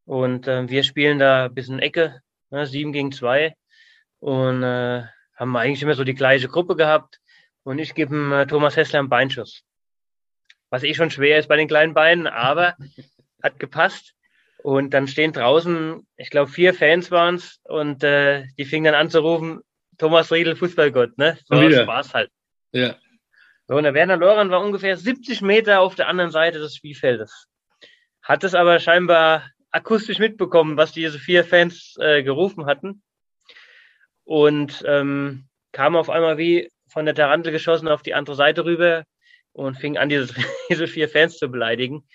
Und 0.07 0.49
äh, 0.49 0.67
wir 0.71 0.85
spielen 0.85 1.19
da 1.19 1.47
ein 1.47 1.55
bisschen 1.55 1.81
Ecke, 1.81 2.23
ne, 2.49 2.65
sieben 2.65 2.95
gegen 2.95 3.13
zwei. 3.13 3.55
Und 4.21 4.63
äh, 4.63 5.03
haben 5.35 5.57
eigentlich 5.57 5.83
immer 5.83 5.95
so 5.95 6.05
die 6.05 6.15
gleiche 6.15 6.49
Gruppe 6.49 6.77
gehabt. 6.77 7.21
Und 7.65 7.79
ich 7.79 7.95
gebe 7.95 8.15
äh, 8.35 8.47
Thomas 8.47 8.77
Hessler 8.77 9.01
einen 9.01 9.09
Beinschuss. 9.09 9.63
Was 10.71 10.83
eh 10.83 10.95
schon 10.95 11.11
schwer 11.11 11.39
ist 11.39 11.49
bei 11.49 11.57
den 11.57 11.69
kleinen 11.69 11.95
Beinen, 11.95 12.27
aber 12.27 12.77
hat 13.43 13.59
gepasst. 13.59 14.15
Und 14.63 14.95
dann 14.95 15.09
stehen 15.09 15.33
draußen, 15.33 16.07
ich 16.17 16.31
glaube, 16.31 16.51
vier 16.51 16.73
Fans 16.73 17.11
waren 17.11 17.35
es 17.35 17.61
und 17.65 18.03
äh, 18.03 18.45
die 18.57 18.65
fingen 18.65 18.85
dann 18.85 18.95
an 18.95 19.11
zu 19.11 19.21
rufen, 19.21 19.61
Thomas 19.99 20.33
Riedel, 20.33 20.57
Fußballgott, 20.57 21.19
ne? 21.19 21.39
So 21.45 21.71
Spaß 21.71 22.15
halt. 22.15 22.31
Ja. 22.73 22.97
So, 23.69 23.77
und 23.77 23.85
der 23.85 23.95
Werner 23.95 24.17
Loran 24.17 24.51
war 24.51 24.63
ungefähr 24.63 24.97
70 24.97 25.43
Meter 25.43 25.81
auf 25.81 25.95
der 25.95 26.09
anderen 26.09 26.31
Seite 26.31 26.59
des 26.59 26.77
Spielfeldes. 26.77 27.47
Hat 28.23 28.43
es 28.43 28.55
aber 28.55 28.81
scheinbar 28.81 29.51
akustisch 29.71 30.19
mitbekommen, 30.19 30.77
was 30.77 30.93
diese 30.93 31.19
vier 31.19 31.45
Fans 31.45 31.97
äh, 31.99 32.23
gerufen 32.23 32.67
hatten. 32.67 33.03
Und 34.25 34.83
ähm, 34.87 35.49
kam 35.73 35.97
auf 35.97 36.09
einmal 36.09 36.39
wie 36.39 36.71
von 36.95 37.05
der 37.05 37.15
Tarantel 37.15 37.53
geschossen 37.53 37.89
auf 37.89 38.01
die 38.01 38.15
andere 38.15 38.37
Seite 38.37 38.65
rüber 38.65 39.05
und 39.53 39.77
fing 39.77 39.99
an, 39.99 40.09
diese, 40.09 40.35
diese 40.71 40.89
vier 40.89 41.11
Fans 41.11 41.37
zu 41.37 41.51
beleidigen. 41.51 42.09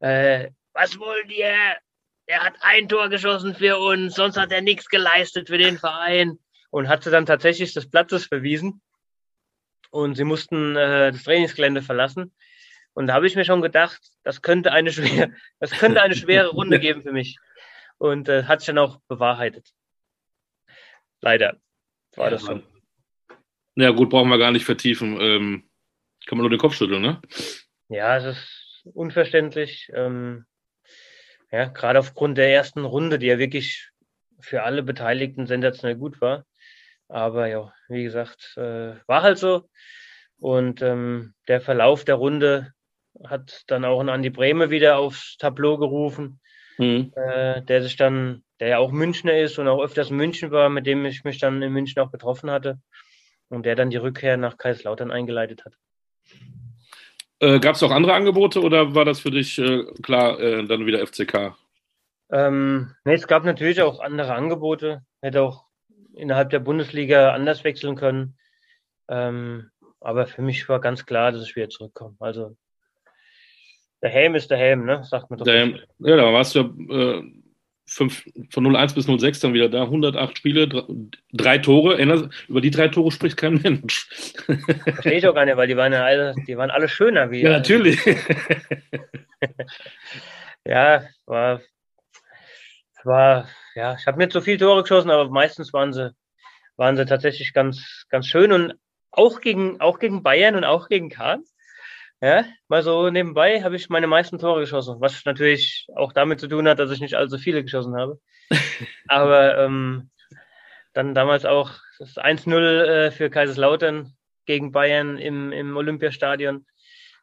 Äh, 0.00 0.50
was 0.74 0.98
wollt 0.98 1.32
ihr? 1.32 1.78
er 2.26 2.42
hat 2.42 2.54
ein 2.60 2.88
Tor 2.88 3.08
geschossen 3.08 3.54
für 3.54 3.78
uns, 3.78 4.14
sonst 4.14 4.36
hat 4.36 4.52
er 4.52 4.62
nichts 4.62 4.88
geleistet 4.88 5.48
für 5.48 5.58
den 5.58 5.78
Verein. 5.78 6.38
Und 6.70 6.88
hat 6.88 7.04
sie 7.04 7.10
dann 7.12 7.24
tatsächlich 7.24 7.72
des 7.72 7.88
Platzes 7.88 8.26
verwiesen. 8.26 8.82
Und 9.90 10.16
sie 10.16 10.24
mussten 10.24 10.74
äh, 10.74 11.12
das 11.12 11.22
Trainingsgelände 11.22 11.82
verlassen. 11.82 12.34
Und 12.94 13.06
da 13.06 13.14
habe 13.14 13.28
ich 13.28 13.36
mir 13.36 13.44
schon 13.44 13.62
gedacht, 13.62 14.00
das 14.24 14.42
könnte 14.42 14.72
eine 14.72 14.90
schwere, 14.90 15.32
das 15.60 15.70
könnte 15.70 16.02
eine 16.02 16.16
schwere 16.16 16.48
Runde 16.48 16.80
geben 16.80 17.02
für 17.02 17.12
mich. 17.12 17.36
Und 17.98 18.28
äh, 18.28 18.44
hat 18.44 18.60
sich 18.60 18.66
dann 18.66 18.78
auch 18.78 18.98
bewahrheitet. 19.06 19.68
Leider 21.20 21.58
war 22.16 22.24
ja, 22.26 22.30
das 22.30 22.42
so. 22.42 22.60
Ja, 23.76 23.90
gut, 23.90 24.10
brauchen 24.10 24.28
wir 24.28 24.38
gar 24.38 24.52
nicht 24.52 24.64
vertiefen. 24.64 25.20
Ähm, 25.20 25.68
kann 26.26 26.38
man 26.38 26.44
nur 26.44 26.50
den 26.50 26.60
Kopf 26.60 26.74
schütteln, 26.74 27.02
ne? 27.02 27.20
Ja, 27.88 28.16
es 28.16 28.24
ist 28.24 28.86
unverständlich. 28.94 29.90
Ähm, 29.94 30.46
ja, 31.50 31.66
gerade 31.66 31.98
aufgrund 31.98 32.38
der 32.38 32.52
ersten 32.52 32.84
Runde, 32.84 33.18
die 33.18 33.26
ja 33.26 33.38
wirklich 33.38 33.90
für 34.40 34.62
alle 34.62 34.82
Beteiligten 34.82 35.46
sensationell 35.46 35.96
gut 35.96 36.20
war. 36.20 36.44
Aber 37.08 37.46
ja, 37.46 37.72
wie 37.88 38.04
gesagt, 38.04 38.54
äh, 38.56 38.94
war 39.06 39.22
halt 39.22 39.38
so. 39.38 39.68
Und 40.38 40.82
ähm, 40.82 41.34
der 41.48 41.60
Verlauf 41.60 42.04
der 42.04 42.16
Runde 42.16 42.72
hat 43.24 43.62
dann 43.66 43.84
auch 43.84 44.00
einen 44.00 44.08
Andi 44.08 44.30
Breme 44.30 44.70
wieder 44.70 44.98
aufs 44.98 45.36
Tableau 45.36 45.78
gerufen, 45.78 46.40
mhm. 46.78 47.12
äh, 47.14 47.62
der 47.62 47.82
sich 47.82 47.96
dann, 47.96 48.44
der 48.60 48.68
ja 48.68 48.78
auch 48.78 48.90
Münchner 48.90 49.38
ist 49.38 49.58
und 49.58 49.68
auch 49.68 49.82
öfters 49.82 50.10
in 50.10 50.16
München 50.16 50.50
war, 50.50 50.68
mit 50.68 50.86
dem 50.86 51.04
ich 51.04 51.24
mich 51.24 51.38
dann 51.38 51.62
in 51.62 51.72
München 51.72 52.02
auch 52.02 52.10
getroffen 52.10 52.50
hatte 52.50 52.80
und 53.54 53.66
der 53.66 53.76
dann 53.76 53.90
die 53.90 53.96
Rückkehr 53.96 54.36
nach 54.36 54.58
Kaiserslautern 54.58 55.10
eingeleitet 55.10 55.64
hat. 55.64 55.74
Äh, 57.40 57.60
Gab 57.60 57.74
es 57.74 57.82
auch 57.82 57.90
andere 57.90 58.14
Angebote 58.14 58.60
oder 58.60 58.94
war 58.94 59.04
das 59.04 59.20
für 59.20 59.30
dich 59.30 59.58
äh, 59.58 59.84
klar, 60.02 60.40
äh, 60.40 60.64
dann 60.64 60.86
wieder 60.86 61.04
FCK? 61.06 61.54
Ähm, 62.30 62.94
nee, 63.04 63.14
es 63.14 63.26
gab 63.26 63.44
natürlich 63.44 63.82
auch 63.82 64.00
andere 64.00 64.34
Angebote. 64.34 65.02
Hätte 65.20 65.42
auch 65.42 65.66
innerhalb 66.14 66.50
der 66.50 66.60
Bundesliga 66.60 67.32
anders 67.32 67.64
wechseln 67.64 67.96
können. 67.96 68.36
Ähm, 69.08 69.70
aber 70.00 70.26
für 70.26 70.42
mich 70.42 70.68
war 70.68 70.80
ganz 70.80 71.06
klar, 71.06 71.32
dass 71.32 71.42
ich 71.42 71.56
wieder 71.56 71.68
zurückkomme. 71.68 72.16
Also 72.20 72.56
der 74.02 74.10
Helm 74.10 74.34
ist 74.34 74.50
der 74.50 74.58
Helm, 74.58 74.84
ne? 74.84 75.02
Sagt 75.04 75.30
man 75.30 75.38
doch. 75.38 75.44
Der 75.44 75.54
Helm, 75.54 75.78
ja, 75.98 76.16
da 76.16 76.32
warst 76.32 76.54
du 76.54 76.60
äh, 76.60 77.22
fünf, 77.86 78.24
von 78.50 78.64
01 78.74 78.94
bis 78.94 79.06
06 79.06 79.40
dann 79.40 79.54
wieder 79.54 79.68
da, 79.68 79.82
108 79.82 80.38
Spiele, 80.38 80.68
drei, 80.68 80.84
drei 81.32 81.58
Tore. 81.58 82.30
Über 82.48 82.60
die 82.60 82.70
drei 82.70 82.88
Tore 82.88 83.10
spricht 83.10 83.36
kein 83.36 83.54
Mensch. 83.54 84.08
Verstehe 84.84 85.18
ich 85.18 85.26
auch 85.26 85.34
gar 85.34 85.44
nicht, 85.44 85.56
weil 85.56 85.68
die 85.68 85.76
waren 85.76 85.92
ja 85.92 86.04
alle, 86.04 86.34
die 86.46 86.56
waren 86.56 86.70
alle 86.70 86.88
schöner 86.88 87.30
wie. 87.30 87.42
Ja, 87.42 87.50
natürlich. 87.50 88.00
ja, 90.64 91.04
war, 91.26 91.60
war, 93.04 93.48
ja, 93.74 93.96
ich 93.98 94.06
habe 94.06 94.18
nicht 94.18 94.32
so 94.32 94.40
viele 94.40 94.58
Tore 94.58 94.82
geschossen, 94.82 95.10
aber 95.10 95.28
meistens 95.30 95.72
waren 95.72 95.92
sie, 95.92 96.14
waren 96.76 96.96
sie 96.96 97.06
tatsächlich 97.06 97.52
ganz, 97.52 98.06
ganz 98.08 98.26
schön 98.26 98.52
und 98.52 98.74
auch 99.10 99.40
gegen, 99.40 99.80
auch 99.80 99.98
gegen 99.98 100.22
Bayern 100.22 100.56
und 100.56 100.64
auch 100.64 100.88
gegen 100.88 101.08
Kahn. 101.08 101.44
Ja, 102.24 102.46
mal 102.68 102.82
so 102.82 103.10
nebenbei 103.10 103.62
habe 103.62 103.76
ich 103.76 103.90
meine 103.90 104.06
meisten 104.06 104.38
Tore 104.38 104.60
geschossen, 104.60 104.96
was 104.98 105.26
natürlich 105.26 105.86
auch 105.94 106.10
damit 106.14 106.40
zu 106.40 106.48
tun 106.48 106.66
hat, 106.66 106.78
dass 106.78 106.90
ich 106.90 107.00
nicht 107.00 107.16
allzu 107.16 107.36
viele 107.36 107.62
geschossen 107.62 107.94
habe. 107.96 108.18
Aber 109.08 109.58
ähm, 109.58 110.08
dann 110.94 111.14
damals 111.14 111.44
auch 111.44 111.72
das 111.98 112.16
1-0 112.16 112.84
äh, 112.84 113.10
für 113.10 113.28
Kaiserslautern 113.28 114.14
gegen 114.46 114.72
Bayern 114.72 115.18
im, 115.18 115.52
im 115.52 115.76
Olympiastadion. 115.76 116.64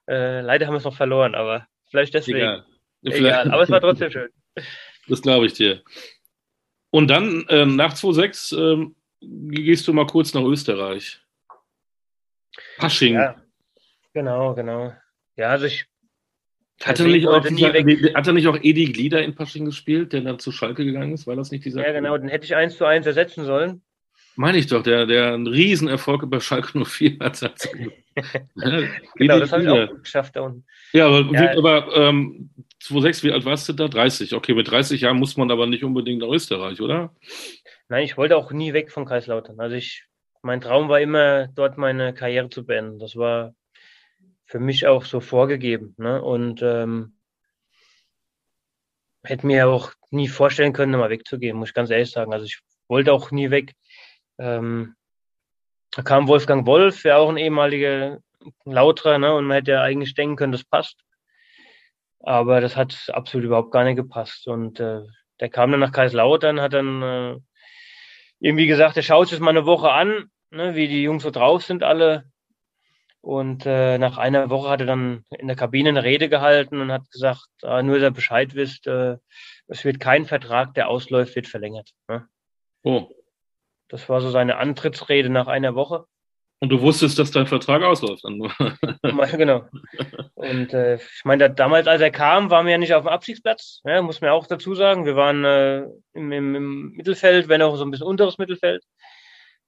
Äh, 0.08 0.42
leider 0.42 0.68
haben 0.68 0.76
wir 0.76 0.78
es 0.78 0.84
noch 0.84 0.96
verloren, 0.96 1.34
aber 1.34 1.66
vielleicht 1.90 2.14
deswegen. 2.14 2.38
Egal. 2.38 2.66
Egal. 3.02 3.52
Aber 3.52 3.64
es 3.64 3.72
war 3.72 3.82
trotzdem 3.82 4.12
schön. 4.12 4.30
Das 5.08 5.24
glaube 5.24 5.48
ich 5.48 5.54
dir. 5.54 5.82
Und 6.92 7.08
dann 7.08 7.44
ähm, 7.50 7.76
nach 7.76 7.96
2-6 7.96 8.56
ähm, 8.56 8.96
gehst 9.20 9.88
du 9.88 9.94
mal 9.94 10.06
kurz 10.06 10.32
nach 10.36 10.44
Österreich. 10.44 11.20
Pasching. 12.78 13.16
Ja, 13.16 13.42
genau, 14.14 14.56
genau. 14.56 14.94
Ja, 15.36 15.50
also 15.50 15.66
ich. 15.66 15.86
Hat 16.84 17.00
er, 17.00 17.06
nicht 17.06 17.28
auch 17.28 17.46
dieser, 17.46 17.74
hat 18.16 18.26
er 18.26 18.34
nicht 18.34 18.48
auch 18.48 18.58
Edi 18.60 18.86
Glieder 18.86 19.22
in 19.22 19.36
Pasching 19.36 19.66
gespielt, 19.66 20.14
der 20.14 20.22
dann 20.22 20.40
zu 20.40 20.52
Schalke 20.52 20.84
gegangen 20.84 21.14
ist? 21.14 21.28
War 21.28 21.36
das 21.36 21.52
nicht 21.52 21.64
dieser? 21.64 21.86
Ja, 21.86 21.92
genau, 21.94 22.18
den 22.18 22.28
hätte 22.28 22.46
ich 22.46 22.56
eins 22.56 22.76
zu 22.76 22.86
eins 22.86 23.06
ersetzen 23.06 23.46
sollen. 23.46 23.84
Meine 24.36 24.58
ich 24.58 24.68
doch, 24.68 24.82
der, 24.82 25.06
der 25.06 25.34
einen 25.34 25.46
Riesenerfolg 25.46 26.24
über 26.24 26.40
Schalke 26.40 26.84
04 26.84 27.18
hat. 27.20 27.42
ja, 27.42 27.52
genau, 29.16 29.40
das 29.40 29.52
habe 29.52 29.64
ich 29.64 29.70
auch 29.70 30.02
geschafft 30.02 30.36
da 30.36 30.42
unten. 30.42 30.66
Ja, 30.94 31.08
aber, 31.08 31.32
ja. 31.34 31.58
aber 31.58 31.96
ähm, 31.96 32.50
2,6, 32.82 33.24
wie 33.24 33.32
alt 33.32 33.46
warst 33.46 33.70
du 33.70 33.74
da? 33.74 33.88
30. 33.88 34.34
Okay, 34.34 34.54
mit 34.54 34.70
30 34.70 35.02
Jahren 35.02 35.18
muss 35.18 35.38
man 35.38 35.52
aber 35.52 35.68
nicht 35.68 35.84
unbedingt 35.84 36.22
nach 36.22 36.30
Österreich, 36.30 36.82
oder? 36.82 37.14
Nein, 37.90 38.06
ich 38.06 38.18
wollte 38.18 38.38
auch 38.38 38.52
nie 38.52 38.74
weg 38.74 38.92
von 38.92 39.06
Kaiserslautern. 39.06 39.60
Also 39.60 39.76
ich, 39.76 40.06
mein 40.42 40.62
Traum 40.62 40.88
war 40.88 41.02
immer, 41.02 41.48
dort 41.48 41.78
meine 41.78 42.14
Karriere 42.14 42.50
zu 42.50 42.66
beenden. 42.66 43.00
Das 43.00 43.16
war 43.16 43.54
für 44.52 44.60
mich 44.60 44.86
auch 44.86 45.06
so 45.06 45.22
vorgegeben. 45.22 45.96
Ne? 45.98 46.22
Und 46.22 46.62
ähm, 46.62 47.16
hätte 49.24 49.48
mir 49.48 49.70
auch 49.70 49.94
nie 50.10 50.28
vorstellen 50.28 50.74
können, 50.74 50.92
nochmal 50.92 51.10
wegzugehen, 51.10 51.56
muss 51.56 51.70
ich 51.70 51.74
ganz 51.74 51.90
ehrlich 51.90 52.12
sagen. 52.12 52.34
Also 52.34 52.46
ich 52.46 52.60
wollte 52.90 53.14
auch 53.14 53.32
nie 53.32 53.50
weg. 53.50 53.76
Ähm, 54.38 54.96
da 55.92 56.02
kam 56.02 56.28
Wolfgang 56.28 56.68
Wolf, 56.68 57.06
ja 57.06 57.16
auch 57.16 57.30
ein 57.30 57.38
ehemaliger 57.38 58.20
Lauterer, 58.66 59.20
ne? 59.20 59.34
und 59.34 59.46
man 59.46 59.56
hätte 59.56 59.72
ja 59.72 59.84
eigentlich 59.84 60.16
denken 60.16 60.36
können, 60.36 60.52
das 60.52 60.66
passt. 60.66 61.00
Aber 62.20 62.60
das 62.60 62.76
hat 62.76 63.10
absolut 63.14 63.46
überhaupt 63.46 63.72
gar 63.72 63.86
nicht 63.86 63.96
gepasst. 63.96 64.50
Und 64.50 64.82
äh, 64.82 65.04
der 65.40 65.48
kam 65.48 65.72
dann 65.72 65.80
nach 65.80 65.94
Kaiserslautern, 65.94 66.60
hat 66.60 66.74
dann 66.74 67.02
äh, 67.02 67.38
irgendwie 68.40 68.68
gesagt, 68.68 68.98
er 68.98 69.04
schaut 69.04 69.30
sich 69.30 69.40
mal 69.40 69.52
eine 69.52 69.66
Woche 69.66 69.92
an, 69.92 70.30
ne, 70.50 70.76
wie 70.76 70.90
die 70.90 71.04
Jungs 71.04 71.24
so 71.24 71.32
drauf 71.32 71.64
sind 71.64 71.84
alle. 71.84 72.31
Und 73.22 73.68
äh, 73.68 74.00
nach 74.00 74.18
einer 74.18 74.50
Woche 74.50 74.70
hat 74.70 74.80
er 74.80 74.88
dann 74.88 75.26
in 75.30 75.48
der 75.48 75.56
Kabine 75.56 75.90
eine 75.90 76.04
Rede 76.04 76.28
gehalten 76.28 76.82
und 76.82 76.92
hat 76.92 77.10
gesagt, 77.12 77.48
äh, 77.62 77.84
nur, 77.84 77.96
dass 77.96 78.04
er 78.04 78.12
Bescheid 78.12 78.56
wisst, 78.56 78.88
äh, 78.88 79.18
es 79.68 79.86
wird 79.86 80.00
kein 80.00 80.26
Vertrag, 80.26 80.74
der 80.74 80.90
ausläuft, 80.90 81.36
wird 81.36 81.48
verlängert. 81.48 81.92
Ne? 82.08 82.28
Oh. 82.84 83.10
Das 83.90 84.10
war 84.10 84.22
so 84.22 84.32
seine 84.32 84.58
Antrittsrede 84.58 85.30
nach 85.30 85.48
einer 85.48 85.76
Woche. 85.76 86.06
Und 86.62 86.70
du 86.70 86.82
wusstest, 86.82 87.18
dass 87.18 87.32
dein 87.32 87.48
Vertrag 87.48 87.82
ausläuft 87.82 88.24
genau. 89.38 89.68
Und 90.36 90.74
äh, 90.74 90.96
ich 90.96 91.26
meine, 91.26 91.50
damals, 91.50 91.88
als 91.88 92.02
er 92.02 92.12
kam, 92.12 92.52
waren 92.52 92.66
wir 92.66 92.74
ja 92.74 92.78
nicht 92.78 92.94
auf 92.94 93.04
dem 93.04 93.10
Abstiegsplatz, 93.10 93.82
ja, 93.84 94.02
muss 94.02 94.22
man 94.22 94.30
auch 94.30 94.46
dazu 94.46 94.76
sagen. 94.76 95.06
Wir 95.06 95.16
waren 95.16 95.44
äh, 95.44 95.88
im, 96.14 96.32
im, 96.32 96.56
im, 96.56 96.92
Mittelfeld, 96.92 97.48
wenn 97.48 97.64
auch 97.64 97.76
so 97.76 97.84
ein 97.84 97.90
bisschen 97.90 98.06
unteres 98.06 98.38
Mittelfeld. 98.38 98.84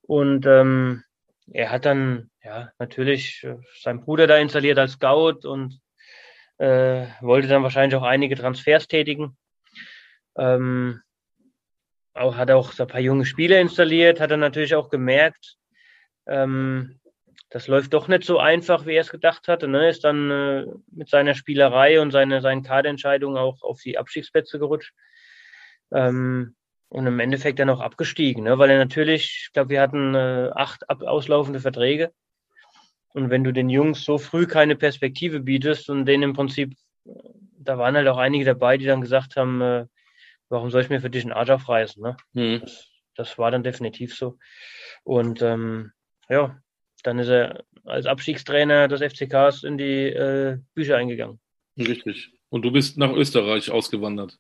Und 0.04 0.46
ähm, 0.46 1.04
er 1.52 1.72
hat 1.72 1.86
dann 1.86 2.30
ja 2.44 2.72
natürlich 2.80 3.44
äh, 3.44 3.58
seinen 3.82 4.02
Bruder 4.02 4.28
da 4.28 4.38
installiert 4.38 4.78
als 4.78 4.94
Scout 4.94 5.48
und 5.48 5.80
äh, 6.58 7.08
wollte 7.22 7.48
dann 7.48 7.64
wahrscheinlich 7.64 7.96
auch 7.96 8.04
einige 8.04 8.36
Transfers 8.36 8.88
tätigen. 8.88 9.38
Ähm, 10.38 11.02
auch, 12.14 12.36
hat 12.36 12.52
auch 12.52 12.72
so 12.72 12.84
ein 12.84 12.90
paar 12.90 13.00
junge 13.00 13.26
Spieler 13.26 13.60
installiert, 13.60 14.20
hat 14.20 14.32
er 14.32 14.38
natürlich 14.38 14.76
auch 14.76 14.90
gemerkt, 14.90 15.58
ähm, 16.28 17.00
das 17.54 17.68
läuft 17.68 17.94
doch 17.94 18.08
nicht 18.08 18.24
so 18.24 18.40
einfach, 18.40 18.88
wie 18.88 18.96
er 18.96 19.02
es 19.02 19.12
gedacht 19.12 19.48
hatte. 19.48 19.68
Ne? 19.68 19.88
Ist 19.88 20.04
dann 20.04 20.32
äh, 20.32 20.66
mit 20.92 21.08
seiner 21.08 21.36
Spielerei 21.36 22.02
und 22.02 22.10
seine, 22.10 22.42
seinen 22.42 22.64
Kaderentscheidungen 22.64 23.38
auch 23.38 23.62
auf 23.62 23.80
die 23.80 24.00
Abstiegsplätze 24.00 24.58
gerutscht. 24.58 24.96
Ähm, 25.92 26.56
und 26.90 27.06
im 27.06 27.20
Endeffekt 27.20 27.60
dann 27.60 27.70
auch 27.70 27.80
abgestiegen, 27.80 28.44
ne? 28.44 28.58
weil 28.58 28.72
er 28.72 28.78
natürlich, 28.78 29.46
ich 29.46 29.54
glaube, 29.54 29.70
wir 29.70 29.82
hatten 29.82 30.16
äh, 30.16 30.50
acht 30.54 30.90
auslaufende 30.90 31.60
Verträge. 31.60 32.12
Und 33.14 33.30
wenn 33.30 33.44
du 33.44 33.54
den 33.54 33.70
Jungs 33.70 34.04
so 34.04 34.18
früh 34.18 34.48
keine 34.48 34.76
Perspektive 34.76 35.40
bietest 35.40 35.90
und 35.90 36.06
denen 36.06 36.24
im 36.24 36.34
Prinzip, 36.34 36.76
da 37.60 37.78
waren 37.78 37.96
halt 37.96 38.08
auch 38.08 38.18
einige 38.18 38.46
dabei, 38.46 38.78
die 38.78 38.86
dann 38.86 39.02
gesagt 39.02 39.36
haben, 39.36 39.62
äh, 39.62 39.86
warum 40.50 40.72
soll 40.72 40.82
ich 40.82 40.90
mir 40.90 41.02
für 41.02 41.10
dich 41.10 41.24
einen 41.24 41.34
Arsch 41.34 41.52
aufreißen? 41.52 42.02
Ne? 42.02 42.18
Mhm. 42.34 42.62
Das, 42.62 42.90
das, 43.16 43.38
war 43.38 43.52
dann 43.52 43.64
definitiv 43.64 44.16
so. 44.16 44.38
Und 45.04 45.42
ähm, 45.42 45.92
ja, 46.28 46.58
dann 47.04 47.20
ist 47.20 47.30
er 47.30 47.64
als 47.86 48.06
Abstiegstrainer 48.06 48.88
des 48.88 49.02
FCKs 49.02 49.64
in 49.64 49.78
die 49.78 50.08
äh, 50.08 50.58
Bücher 50.74 50.98
eingegangen. 50.98 51.40
Richtig. 51.78 52.32
Und 52.50 52.64
du 52.64 52.72
bist 52.72 52.98
nach 52.98 53.12
Österreich 53.12 53.72
ausgewandert. 53.72 54.38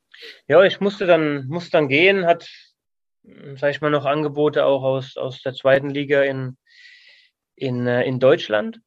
Ja, 0.47 0.63
ich 0.63 0.79
musste 0.79 1.05
dann, 1.05 1.47
musste 1.47 1.71
dann 1.71 1.89
gehen, 1.89 2.25
hat, 2.25 2.47
sag 3.55 3.71
ich 3.71 3.81
mal, 3.81 3.89
noch 3.89 4.05
Angebote 4.05 4.65
auch 4.65 4.83
aus, 4.83 5.17
aus 5.17 5.41
der 5.41 5.53
zweiten 5.53 5.89
Liga 5.89 6.21
in, 6.23 6.57
in, 7.55 7.87
äh, 7.87 8.03
in 8.03 8.19
Deutschland. 8.19 8.79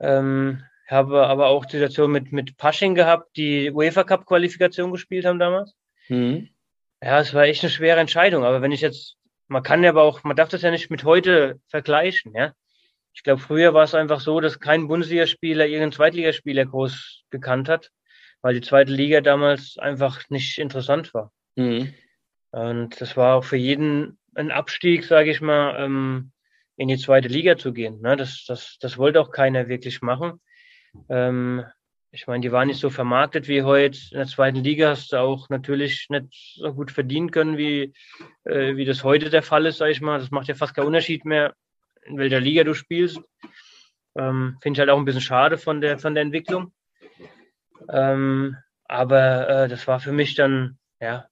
Ähm, 0.00 0.62
habe 0.86 1.26
aber 1.26 1.48
auch 1.48 1.66
die 1.66 1.78
Situation 1.78 2.12
mit, 2.12 2.32
mit 2.32 2.56
Pasching 2.56 2.94
gehabt, 2.94 3.36
die 3.36 3.70
UEFA 3.70 4.04
Cup 4.04 4.26
Qualifikation 4.26 4.92
gespielt 4.92 5.24
haben 5.24 5.38
damals. 5.38 5.74
Mhm. 6.08 6.50
Ja, 7.02 7.20
es 7.20 7.34
war 7.34 7.44
echt 7.44 7.62
eine 7.62 7.70
schwere 7.70 8.00
Entscheidung. 8.00 8.44
Aber 8.44 8.62
wenn 8.62 8.72
ich 8.72 8.80
jetzt 8.80 9.16
man 9.48 9.62
kann 9.62 9.84
ja 9.84 9.90
aber 9.90 10.02
auch, 10.02 10.24
man 10.24 10.36
darf 10.36 10.48
das 10.48 10.62
ja 10.62 10.70
nicht 10.70 10.90
mit 10.90 11.04
heute 11.04 11.60
vergleichen, 11.68 12.32
ja. 12.34 12.52
Ich 13.12 13.22
glaube, 13.22 13.40
früher 13.40 13.72
war 13.72 13.84
es 13.84 13.94
einfach 13.94 14.20
so, 14.20 14.40
dass 14.40 14.60
kein 14.60 14.88
Bundesligaspieler 14.88 15.64
irgendeinen 15.64 15.92
Zweitligaspieler 15.92 16.66
groß 16.66 17.22
gekannt 17.30 17.68
hat. 17.68 17.90
weil 18.42 18.54
die 18.54 18.60
zweite 18.60 18.92
Liga 18.92 19.22
damals 19.22 19.76
einfach 19.78 20.22
nicht 20.28 20.58
interessant 20.58 21.12
war. 21.14 21.32
Mhm. 21.56 21.94
Und 22.50 23.00
das 23.00 23.16
war 23.16 23.36
auch 23.36 23.44
für 23.44 23.56
jeden 23.56 24.18
ein 24.34 24.52
Abstieg, 24.52 25.04
sage 25.04 25.30
ich 25.30 25.40
mal, 25.40 25.82
ähm, 25.82 26.32
in 26.76 26.88
die 26.88 26.98
zweite 26.98 27.28
Liga 27.28 27.56
zu 27.56 27.72
gehen. 27.72 28.00
Ne? 28.00 28.16
Das, 28.16 28.44
das, 28.46 28.76
das 28.80 28.98
wollte 28.98 29.20
auch 29.20 29.30
keiner 29.30 29.68
wirklich 29.68 30.02
machen. 30.02 30.40
Ähm, 31.08 31.64
ich 32.10 32.26
meine, 32.26 32.40
die 32.40 32.52
waren 32.52 32.68
nicht 32.68 32.80
so 32.80 32.88
vermarktet 32.88 33.48
wie 33.48 33.62
heute. 33.62 33.98
In 34.10 34.18
der 34.18 34.26
zweiten 34.26 34.62
Liga 34.62 34.90
hast 34.90 35.12
du 35.12 35.20
auch 35.20 35.48
natürlich 35.48 36.06
nicht 36.08 36.56
so 36.56 36.72
gut 36.72 36.90
verdienen 36.90 37.30
können, 37.30 37.58
wie, 37.58 37.92
äh, 38.44 38.76
wie 38.76 38.84
das 38.84 39.04
heute 39.04 39.28
der 39.28 39.42
Fall 39.42 39.66
ist, 39.66 39.78
sage 39.78 39.92
ich 39.92 40.00
mal. 40.00 40.18
Das 40.18 40.30
macht 40.30 40.48
ja 40.48 40.54
fast 40.54 40.74
keinen 40.74 40.86
Unterschied 40.86 41.24
mehr, 41.24 41.54
in 42.04 42.16
welcher 42.16 42.40
Liga 42.40 42.64
du 42.64 42.74
spielst. 42.74 43.20
Ähm, 44.16 44.56
Finde 44.62 44.76
ich 44.76 44.80
halt 44.80 44.90
auch 44.90 44.98
ein 44.98 45.04
bisschen 45.04 45.20
schade 45.20 45.58
von 45.58 45.80
der, 45.80 45.98
von 45.98 46.14
der 46.14 46.22
Entwicklung. 46.22 46.72
Ähm, 47.90 48.56
aber 48.84 49.48
äh, 49.48 49.68
das 49.68 49.86
war 49.86 50.00
für 50.00 50.12
mich 50.12 50.34
dann, 50.34 50.78
ja, 51.00 51.26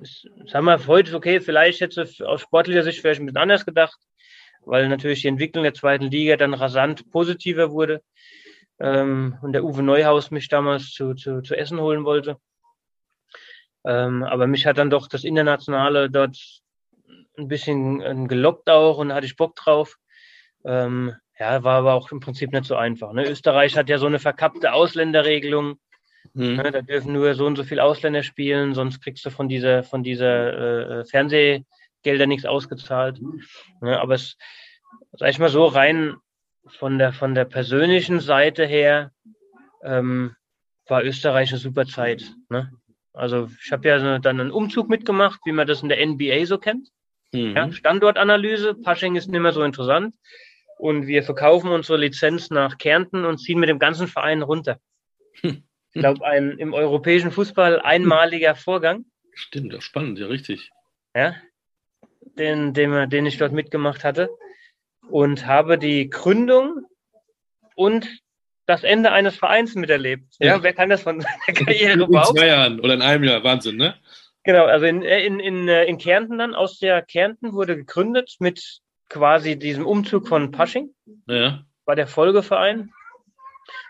sagen 0.00 0.66
wir 0.66 0.86
heute, 0.86 1.14
okay, 1.14 1.40
vielleicht 1.40 1.80
hätte 1.80 2.08
aus 2.26 2.40
sportlicher 2.40 2.82
Sicht 2.82 3.00
vielleicht 3.00 3.20
ein 3.20 3.26
bisschen 3.26 3.40
anders 3.40 3.64
gedacht, 3.64 3.98
weil 4.64 4.88
natürlich 4.88 5.22
die 5.22 5.28
Entwicklung 5.28 5.64
der 5.64 5.74
zweiten 5.74 6.10
Liga 6.10 6.36
dann 6.36 6.54
rasant 6.54 7.10
positiver 7.10 7.70
wurde 7.70 8.02
ähm, 8.78 9.38
und 9.42 9.52
der 9.52 9.64
Uwe 9.64 9.82
Neuhaus 9.82 10.30
mich 10.30 10.48
damals 10.48 10.90
zu, 10.90 11.14
zu, 11.14 11.42
zu 11.42 11.56
Essen 11.56 11.80
holen 11.80 12.04
wollte. 12.04 12.38
Ähm, 13.84 14.24
aber 14.24 14.46
mich 14.46 14.66
hat 14.66 14.78
dann 14.78 14.90
doch 14.90 15.08
das 15.08 15.24
Internationale 15.24 16.10
dort 16.10 16.36
ein 17.38 17.48
bisschen 17.48 18.00
äh, 18.00 18.26
gelockt 18.26 18.68
auch 18.68 18.98
und 18.98 19.12
hatte 19.12 19.26
ich 19.26 19.36
Bock 19.36 19.54
drauf. 19.54 19.96
Ähm, 20.64 21.14
ja, 21.38 21.62
war 21.62 21.78
aber 21.78 21.94
auch 21.94 22.10
im 22.10 22.20
Prinzip 22.20 22.52
nicht 22.52 22.64
so 22.64 22.76
einfach. 22.76 23.12
Ne? 23.12 23.28
Österreich 23.28 23.76
hat 23.76 23.88
ja 23.88 23.98
so 23.98 24.06
eine 24.06 24.18
verkappte 24.18 24.72
Ausländerregelung. 24.72 25.78
Mhm. 26.34 26.56
Ne? 26.56 26.70
Da 26.70 26.82
dürfen 26.82 27.12
nur 27.12 27.34
so 27.34 27.46
und 27.46 27.56
so 27.56 27.64
viele 27.64 27.84
Ausländer 27.84 28.22
spielen, 28.22 28.74
sonst 28.74 29.00
kriegst 29.00 29.24
du 29.24 29.30
von 29.30 29.48
dieser, 29.48 29.82
von 29.82 30.02
dieser 30.02 31.00
äh, 31.00 31.04
Fernsehgelder 31.04 32.26
nichts 32.26 32.46
ausgezahlt. 32.46 33.20
Ne? 33.80 33.98
Aber 34.00 34.14
es, 34.14 34.36
sag 35.12 35.30
ich 35.30 35.38
mal 35.38 35.48
so, 35.48 35.66
rein 35.66 36.16
von 36.66 36.98
der, 36.98 37.12
von 37.12 37.34
der 37.34 37.44
persönlichen 37.44 38.20
Seite 38.20 38.66
her 38.66 39.12
ähm, 39.82 40.34
war 40.88 41.04
Österreich 41.04 41.50
eine 41.50 41.58
super 41.58 41.86
Zeit. 41.86 42.24
Ne? 42.48 42.70
Also 43.12 43.48
ich 43.64 43.72
habe 43.72 43.88
ja 43.88 44.18
dann 44.18 44.40
einen 44.40 44.50
Umzug 44.50 44.88
mitgemacht, 44.88 45.40
wie 45.44 45.52
man 45.52 45.66
das 45.66 45.82
in 45.82 45.88
der 45.88 46.04
NBA 46.04 46.44
so 46.46 46.58
kennt. 46.58 46.88
Mhm. 47.32 47.56
Ja, 47.56 47.72
Standortanalyse, 47.72 48.74
Pasching 48.74 49.16
ist 49.16 49.28
nicht 49.28 49.40
mehr 49.40 49.52
so 49.52 49.62
interessant. 49.62 50.14
Und 50.78 51.06
wir 51.06 51.22
verkaufen 51.22 51.70
unsere 51.70 51.98
Lizenz 51.98 52.50
nach 52.50 52.76
Kärnten 52.76 53.24
und 53.24 53.38
ziehen 53.38 53.58
mit 53.58 53.70
dem 53.70 53.78
ganzen 53.78 54.08
Verein 54.08 54.42
runter. 54.42 54.78
Ich 55.96 56.02
glaube, 56.02 56.26
ein 56.26 56.58
im 56.58 56.74
europäischen 56.74 57.30
Fußball 57.30 57.80
einmaliger 57.80 58.54
Vorgang. 58.54 59.06
Stimmt, 59.32 59.72
das 59.72 59.82
spannend, 59.82 60.18
ja, 60.18 60.26
richtig. 60.26 60.70
Ja, 61.14 61.34
den, 62.38 62.74
den, 62.74 63.08
den 63.08 63.24
ich 63.24 63.38
dort 63.38 63.52
mitgemacht 63.52 64.04
hatte 64.04 64.28
und 65.08 65.46
habe 65.46 65.78
die 65.78 66.10
Gründung 66.10 66.84
und 67.76 68.06
das 68.66 68.84
Ende 68.84 69.12
eines 69.12 69.36
Vereins 69.36 69.74
miterlebt. 69.74 70.34
Ja, 70.38 70.56
ja 70.56 70.62
wer 70.62 70.74
kann 70.74 70.90
das 70.90 71.02
von 71.02 71.20
seiner 71.20 71.58
Karriere 71.58 71.92
in 71.92 72.00
überhaupt? 72.00 72.30
In 72.30 72.36
zwei 72.36 72.48
Jahren 72.48 72.80
oder 72.80 72.92
in 72.92 73.02
einem 73.02 73.24
Jahr, 73.24 73.42
Wahnsinn, 73.42 73.76
ne? 73.76 73.94
Genau, 74.44 74.66
also 74.66 74.84
in, 74.84 75.00
in, 75.00 75.40
in, 75.40 75.66
äh, 75.68 75.84
in 75.84 75.96
Kärnten 75.96 76.36
dann, 76.36 76.54
aus 76.54 76.78
der 76.78 77.00
Kärnten 77.00 77.54
wurde 77.54 77.74
gegründet 77.74 78.36
mit 78.38 78.80
quasi 79.08 79.58
diesem 79.58 79.86
Umzug 79.86 80.28
von 80.28 80.50
Pasching. 80.50 80.94
Ja. 81.26 81.64
War 81.86 81.96
der 81.96 82.06
Folgeverein. 82.06 82.92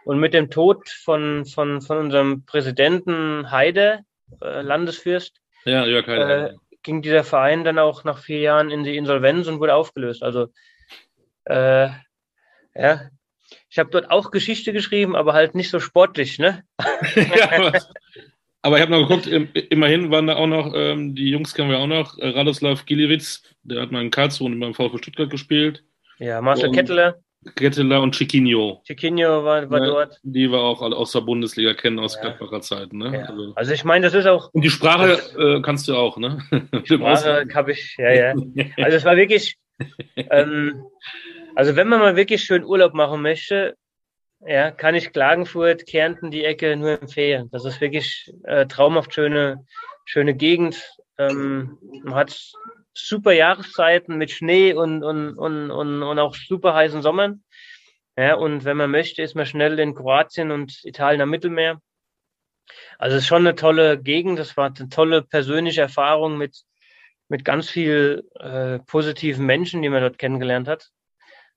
Und 0.04 0.18
mit 0.18 0.34
dem 0.34 0.50
Tod 0.50 0.88
von, 0.88 1.44
von, 1.44 1.82
von 1.82 1.98
unserem 1.98 2.44
Präsidenten 2.44 3.50
Heide, 3.50 4.00
äh, 4.40 4.62
Landesfürst, 4.62 5.40
ja, 5.64 5.84
Jörg 5.84 6.06
Heide. 6.06 6.50
Äh, 6.50 6.54
ging 6.82 7.02
dieser 7.02 7.24
Verein 7.24 7.64
dann 7.64 7.80
auch 7.80 8.04
nach 8.04 8.18
vier 8.18 8.38
Jahren 8.38 8.70
in 8.70 8.84
die 8.84 8.96
Insolvenz 8.96 9.48
und 9.48 9.58
wurde 9.58 9.74
aufgelöst. 9.74 10.22
Also 10.22 10.48
äh, 11.44 11.88
ja, 12.74 13.10
ich 13.68 13.78
habe 13.78 13.90
dort 13.90 14.10
auch 14.10 14.30
Geschichte 14.30 14.72
geschrieben, 14.72 15.16
aber 15.16 15.32
halt 15.32 15.54
nicht 15.54 15.70
so 15.70 15.80
sportlich, 15.80 16.38
ne? 16.38 16.64
ja, 17.14 17.50
aber, 17.50 17.80
aber, 18.62 18.76
ich 18.76 18.82
habe 18.82 18.92
noch 18.92 19.08
geguckt, 19.08 19.26
immerhin 19.26 20.10
waren 20.10 20.26
da 20.26 20.36
auch 20.36 20.46
noch, 20.46 20.72
ähm, 20.74 21.14
die 21.14 21.30
Jungs 21.30 21.54
kennen 21.54 21.70
wir 21.70 21.78
auch 21.78 21.86
noch, 21.86 22.18
äh, 22.18 22.28
Radoslav 22.28 22.86
Giliewicz, 22.86 23.42
der 23.62 23.82
hat 23.82 23.92
mal 23.92 24.02
in 24.02 24.10
Karlsruhe 24.10 24.46
und 24.46 24.60
beim 24.60 24.74
VfB 24.74 24.98
Stuttgart 24.98 25.30
gespielt. 25.30 25.84
Ja, 26.18 26.40
Marcel 26.40 26.68
und 26.68 26.74
Ketteler. 26.74 27.20
Ketteler 27.54 28.00
und 28.02 28.14
Chiquinho. 28.14 28.82
Chiquinho 28.84 29.44
war, 29.44 29.70
war 29.70 29.80
ja, 29.80 29.86
dort. 29.86 30.20
Die 30.22 30.50
wir 30.50 30.58
auch 30.58 30.82
aus 30.82 31.12
der 31.12 31.20
Bundesliga 31.20 31.74
kennen, 31.74 31.98
aus 31.98 32.16
ja. 32.16 32.22
Gladbacher 32.22 32.60
Zeiten. 32.60 32.98
Ne? 32.98 33.12
Ja. 33.12 33.24
Also, 33.26 33.52
also, 33.54 33.72
ich 33.72 33.84
meine, 33.84 34.06
das 34.06 34.14
ist 34.14 34.26
auch. 34.26 34.52
Und 34.52 34.62
die 34.62 34.70
Sprache 34.70 35.18
äh, 35.38 35.60
kannst 35.62 35.88
du 35.88 35.96
auch, 35.96 36.16
ne? 36.16 36.38
Die 36.72 36.94
Sprache 36.94 37.46
habe 37.54 37.72
ich, 37.72 37.96
ja, 37.98 38.12
ja. 38.12 38.34
Also 38.76 38.96
es 38.96 39.04
war 39.04 39.16
wirklich, 39.16 39.56
ähm, 40.16 40.84
also 41.54 41.76
wenn 41.76 41.88
man 41.88 42.00
mal 42.00 42.16
wirklich 42.16 42.42
schön 42.42 42.64
Urlaub 42.64 42.94
machen 42.94 43.22
möchte, 43.22 43.76
ja, 44.46 44.70
kann 44.70 44.94
ich 44.94 45.12
Klagenfurt, 45.12 45.86
Kärnten, 45.86 46.30
die 46.30 46.44
Ecke 46.44 46.76
nur 46.76 47.00
empfehlen. 47.00 47.48
Das 47.52 47.64
ist 47.64 47.80
wirklich 47.80 48.32
äh, 48.44 48.66
traumhaft 48.66 49.14
schöne, 49.14 49.64
schöne 50.04 50.34
Gegend. 50.34 50.82
Ähm, 51.18 51.78
man 52.04 52.14
hat 52.14 52.52
super 52.96 53.32
Jahreszeiten 53.32 54.16
mit 54.16 54.30
Schnee 54.30 54.72
und, 54.72 55.02
und, 55.02 55.36
und, 55.36 55.70
und, 55.70 56.02
und 56.02 56.18
auch 56.18 56.34
super 56.34 56.74
heißen 56.74 57.02
Sommern. 57.02 57.44
Ja, 58.16 58.34
und 58.34 58.64
wenn 58.64 58.76
man 58.76 58.90
möchte, 58.90 59.22
ist 59.22 59.34
man 59.34 59.46
schnell 59.46 59.78
in 59.78 59.94
Kroatien 59.94 60.50
und 60.50 60.84
Italien 60.84 61.20
am 61.20 61.30
Mittelmeer. 61.30 61.80
Also 62.98 63.16
es 63.16 63.22
ist 63.22 63.28
schon 63.28 63.46
eine 63.46 63.54
tolle 63.54 64.00
Gegend. 64.00 64.38
Das 64.38 64.56
war 64.56 64.72
eine 64.74 64.88
tolle 64.88 65.22
persönliche 65.22 65.82
Erfahrung 65.82 66.38
mit, 66.38 66.62
mit 67.28 67.44
ganz 67.44 67.68
viel 67.68 68.24
äh, 68.40 68.78
positiven 68.80 69.44
Menschen, 69.44 69.82
die 69.82 69.88
man 69.90 70.00
dort 70.00 70.18
kennengelernt 70.18 70.66
hat. 70.66 70.90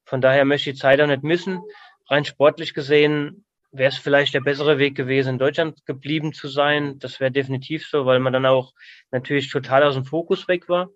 Von 0.06 0.22
daher 0.22 0.44
möchte 0.44 0.70
ich 0.70 0.76
die 0.76 0.82
Zeit 0.82 1.00
auch 1.00 1.08
nicht 1.08 1.24
missen. 1.24 1.62
Rein 2.08 2.26
sportlich 2.26 2.74
gesehen 2.74 3.46
wäre 3.72 3.90
es 3.90 3.98
vielleicht 3.98 4.34
der 4.34 4.42
bessere 4.42 4.80
Weg 4.80 4.96
gewesen, 4.96 5.30
in 5.30 5.38
Deutschland 5.38 5.86
geblieben 5.86 6.34
zu 6.34 6.48
sein. 6.48 7.00
Das 7.00 7.20
wäre 7.20 7.32
definitiv 7.32 7.88
so, 7.88 8.06
weil 8.06 8.20
man 8.20 8.34
dann 8.34 8.46
auch 8.46 8.74
natürlich 9.12 9.50
total 9.50 9.84
aus 9.84 9.94
dem 9.94 10.06
Fokus 10.06 10.48
weg 10.48 10.68
war. 10.68 10.90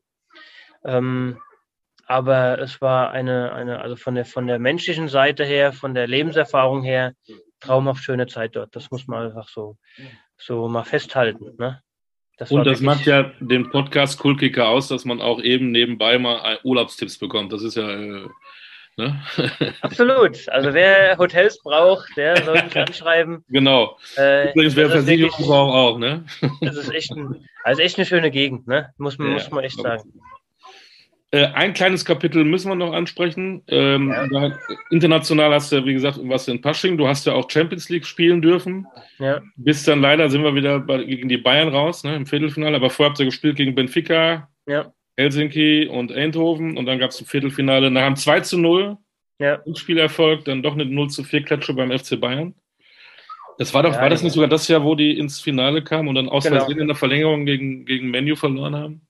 Ähm, 0.86 1.38
aber 2.06 2.60
es 2.60 2.82
war 2.82 3.12
eine, 3.12 3.54
eine, 3.54 3.82
also 3.82 3.96
von 3.96 4.16
der, 4.16 4.26
von 4.26 4.48
der 4.48 4.60
menschlichen 4.60 5.08
Seite 5.08 5.46
her, 5.46 5.74
von 5.74 5.94
der 5.94 6.08
Lebenserfahrung 6.08 6.84
her, 6.84 7.14
traumhaft 7.60 8.04
schöne 8.04 8.28
Zeit 8.28 8.56
dort. 8.56 8.76
Das 8.76 8.92
muss 8.92 9.08
man 9.08 9.28
einfach 9.28 9.48
so, 9.48 9.78
so 10.38 10.68
mal 10.68 10.84
festhalten. 10.84 11.56
Ne? 11.58 11.82
Das 12.38 12.52
und 12.52 12.66
das 12.66 12.82
macht 12.82 13.06
ja 13.06 13.32
den 13.40 13.70
Podcast 13.70 14.20
Kulkicker 14.20 14.68
aus, 14.68 14.90
dass 14.90 15.06
man 15.06 15.22
auch 15.22 15.42
eben 15.42 15.72
nebenbei 15.72 16.18
mal 16.18 16.60
Urlaubstipps 16.64 17.18
bekommt. 17.18 17.54
Das 17.54 17.64
ist 17.64 17.76
ja 17.76 17.90
äh, 17.90 18.28
Ne? 18.96 19.24
Absolut. 19.82 20.48
Also 20.50 20.74
wer 20.74 21.18
Hotels 21.18 21.60
braucht, 21.64 22.16
der 22.16 22.44
soll 22.44 22.62
mich 22.64 22.78
anschreiben. 22.78 23.44
Genau. 23.50 23.98
Äh, 24.18 24.52
Übrigens, 24.52 24.76
wer 24.76 24.90
Versicherung 24.90 25.46
braucht 25.46 25.74
auch, 25.74 25.98
ne? 25.98 26.26
Das 26.62 26.78
ist 26.78 26.94
echt, 26.94 27.12
ein, 27.12 27.48
also 27.64 27.82
echt 27.82 27.98
eine 27.98 28.06
schöne 28.06 28.30
Gegend, 28.30 28.68
ne? 28.68 28.94
Muss 28.98 29.18
man, 29.18 29.30
ja, 29.30 29.34
muss 29.34 29.50
man 29.50 29.64
echt 29.64 29.82
sagen. 29.82 30.14
Äh, 31.34 31.48
ein 31.56 31.74
kleines 31.74 32.06
Kapitel 32.06 32.44
müssen 32.44 32.70
wir 32.70 32.76
noch 32.76 32.94
ansprechen. 32.94 33.64
Ähm, 33.68 34.14
ja. 34.32 34.52
international 34.92 35.52
hast 35.52 35.72
du, 35.72 35.84
wie 35.84 35.94
gesagt, 35.94 36.20
was 36.22 36.48
in 36.48 36.62
Pasching. 36.62 36.96
Du 36.96 37.08
hast 37.08 37.26
ja 37.26 37.34
auch 37.34 37.50
Champions 37.50 37.90
League 37.90 38.06
spielen 38.06 38.40
dürfen. 38.40 38.86
Ja. 39.18 39.42
Bis 39.56 39.84
dann 39.84 40.00
leider 40.00 40.30
sind 40.30 40.44
wir 40.44 40.54
wieder 40.54 40.80
bei, 40.80 41.04
gegen 41.04 41.28
die 41.28 41.40
Bayern 41.40 41.70
raus, 41.70 42.04
ne, 42.04 42.16
im 42.16 42.28
Viertelfinale. 42.28 42.76
Aber 42.76 42.92
vorher 42.92 43.10
habt 43.10 43.20
ihr 43.20 43.26
gespielt 43.26 43.56
gegen 43.56 43.74
Benfica. 43.74 44.48
Ja. 44.68 44.94
Helsinki 45.18 45.88
und 45.88 46.12
Eindhoven 46.12 46.78
und 46.78 46.86
dann 46.86 47.00
gab 47.00 47.10
es 47.10 47.20
ein 47.20 47.26
Viertelfinale 47.26 47.90
nach 47.90 48.04
einem 48.04 48.16
2 48.16 48.42
zu 48.42 48.60
0 48.60 48.98
ja. 49.40 49.60
Spielerfolg, 49.74 50.46
dann 50.46 50.62
doch 50.62 50.74
eine 50.74 50.86
0 50.86 51.10
zu 51.10 51.24
4 51.24 51.44
Klatsche 51.44 51.74
beim 51.74 51.92
FC 51.92 52.20
Bayern. 52.20 52.54
Das 53.58 53.74
war 53.74 53.82
doch, 53.82 53.94
ja, 53.94 54.02
war 54.02 54.10
das 54.10 54.22
ja. 54.22 54.26
nicht 54.26 54.34
sogar 54.34 54.50
das 54.50 54.68
Jahr, 54.68 54.84
wo 54.84 54.94
die 54.94 55.18
ins 55.18 55.42
Finale 55.42 55.84
kamen 55.84 56.10
und 56.10 56.16
dann 56.16 56.30
aus 56.30 56.44
genau. 56.44 56.58
Versehen 56.58 56.80
in 56.80 56.88
der 56.88 56.96
Verlängerung 56.96 57.46
gegen, 57.46 57.86
gegen 57.86 58.12
Menu 58.12 58.36
verloren 58.36 58.76
haben? 58.76 59.08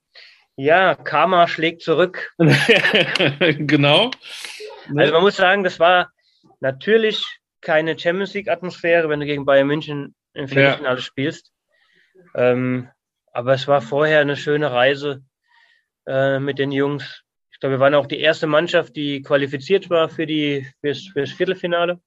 Ja, 0.55 0.95
Karma 0.95 1.47
schlägt 1.47 1.81
zurück. 1.81 2.31
genau. 2.37 4.11
Also 4.95 5.13
man 5.13 5.23
muss 5.23 5.35
sagen, 5.35 5.63
das 5.63 5.79
war 5.79 6.11
natürlich 6.59 7.25
keine 7.61 7.97
Champions 7.97 8.33
League-Atmosphäre, 8.33 9.09
wenn 9.09 9.19
du 9.19 9.25
gegen 9.25 9.45
Bayern 9.45 9.67
München 9.67 10.15
im 10.33 10.47
Viertelfinale 10.47 10.97
ja. 10.97 11.01
spielst. 11.01 11.51
Ähm, 12.35 12.89
aber 13.31 13.53
es 13.53 13.67
war 13.67 13.81
vorher 13.81 14.19
eine 14.19 14.35
schöne 14.35 14.71
Reise 14.71 15.23
äh, 16.05 16.39
mit 16.39 16.59
den 16.59 16.71
Jungs. 16.71 17.23
Ich 17.51 17.59
glaube, 17.59 17.75
wir 17.75 17.79
waren 17.79 17.95
auch 17.95 18.07
die 18.07 18.19
erste 18.19 18.45
Mannschaft, 18.45 18.95
die 18.95 19.21
qualifiziert 19.21 19.89
war 19.89 20.09
für, 20.09 20.25
die, 20.27 20.67
fürs, 20.81 21.07
fürs 21.07 21.31
Viertelfinale 21.31 21.99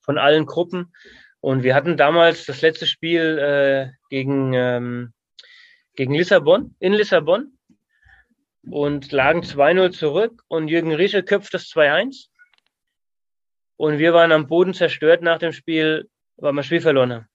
von 0.00 0.18
allen 0.18 0.46
Gruppen. 0.46 0.92
Und 1.40 1.62
wir 1.62 1.74
hatten 1.74 1.96
damals 1.96 2.44
das 2.46 2.62
letzte 2.62 2.86
Spiel 2.86 3.38
äh, 3.38 3.92
gegen, 4.10 4.52
ähm, 4.54 5.12
gegen 5.96 6.14
Lissabon, 6.14 6.74
in 6.78 6.92
Lissabon 6.92 7.56
und 8.70 9.12
lagen 9.12 9.40
2-0 9.40 9.90
zurück 9.90 10.42
und 10.48 10.68
Jürgen 10.68 10.94
Riesche 10.94 11.22
köpft 11.22 11.54
das 11.54 11.64
2-1. 11.70 12.28
Und 13.76 13.98
wir 13.98 14.14
waren 14.14 14.32
am 14.32 14.46
Boden 14.46 14.74
zerstört 14.74 15.22
nach 15.22 15.38
dem 15.38 15.52
Spiel, 15.52 16.08
weil 16.36 16.52
wir 16.52 16.62
Spiel 16.62 16.80
verloren 16.80 17.12
haben. 17.12 17.28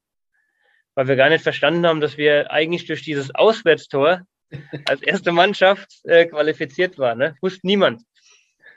Weil 0.96 1.08
wir 1.08 1.16
gar 1.16 1.30
nicht 1.30 1.44
verstanden 1.44 1.86
haben, 1.86 2.02
dass 2.02 2.18
wir 2.18 2.52
eigentlich 2.52 2.86
durch 2.86 3.04
dieses 3.04 3.34
Auswärtstor 3.34 4.22
als 4.86 5.02
erste 5.02 5.32
Mannschaft 5.32 6.02
äh, 6.04 6.26
qualifiziert 6.26 6.98
waren. 6.98 7.20
Ne? 7.20 7.36
Wusste 7.42 7.66
niemand. 7.66 8.04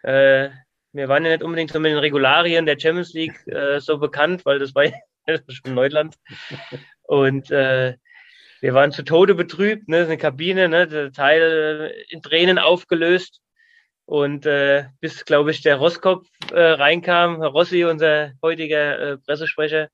Äh, 0.03 0.51
wir 0.93 1.09
waren 1.09 1.25
ja 1.25 1.33
nicht 1.33 1.43
unbedingt 1.43 1.73
so 1.73 1.81
mit 1.81 1.91
den 1.91 1.99
Regularien 1.99 2.67
der 2.67 2.79
Champions 2.79 3.13
League 3.15 3.45
äh, 3.49 3.81
so 3.81 3.99
bekannt, 3.99 4.47
weil 4.47 4.61
das 4.61 4.75
war 4.75 4.85
ja 4.85 4.93
schon 5.49 5.75
Neuland. 5.75 6.17
Und 7.03 7.51
äh, 7.51 7.97
wir 8.65 8.73
waren 8.73 8.93
zu 8.93 9.03
Tode 9.03 9.35
betrübt, 9.35 9.91
ne? 9.91 10.05
eine 10.05 10.17
Kabine, 10.17 10.71
ne? 10.71 10.89
der 10.89 11.13
Teil 11.13 11.93
in 12.09 12.23
Tränen 12.23 12.59
aufgelöst. 12.59 13.43
Und 14.07 14.47
äh, 14.47 14.87
bis, 15.01 15.27
glaube 15.27 15.51
ich, 15.51 15.61
der 15.61 15.77
Rosskopf 15.77 16.27
äh, 16.51 16.59
reinkam, 16.59 17.43
Herr 17.43 17.51
Rossi, 17.51 17.85
unser 17.85 18.33
heutiger 18.41 18.99
äh, 18.99 19.19
Pressesprecher, 19.19 19.91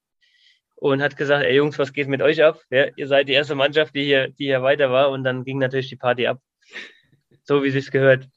und 0.77 1.03
hat 1.03 1.17
gesagt, 1.17 1.45
ey 1.45 1.57
Jungs, 1.57 1.81
was 1.81 1.93
geht 1.93 2.07
mit 2.07 2.23
euch 2.23 2.45
ab? 2.45 2.61
Ja, 2.71 2.87
ihr 2.95 3.09
seid 3.09 3.29
die 3.29 3.33
erste 3.33 3.57
Mannschaft, 3.57 3.93
die 3.97 4.05
hier, 4.05 4.29
die 4.29 4.45
hier 4.45 4.63
weiter 4.63 4.93
war. 4.93 5.11
Und 5.11 5.25
dann 5.25 5.43
ging 5.43 5.59
natürlich 5.59 5.89
die 5.89 5.97
Party 5.97 6.29
ab. 6.29 6.39
So 7.43 7.65
wie 7.65 7.71
sich's 7.71 7.91
gehört. 7.91 8.29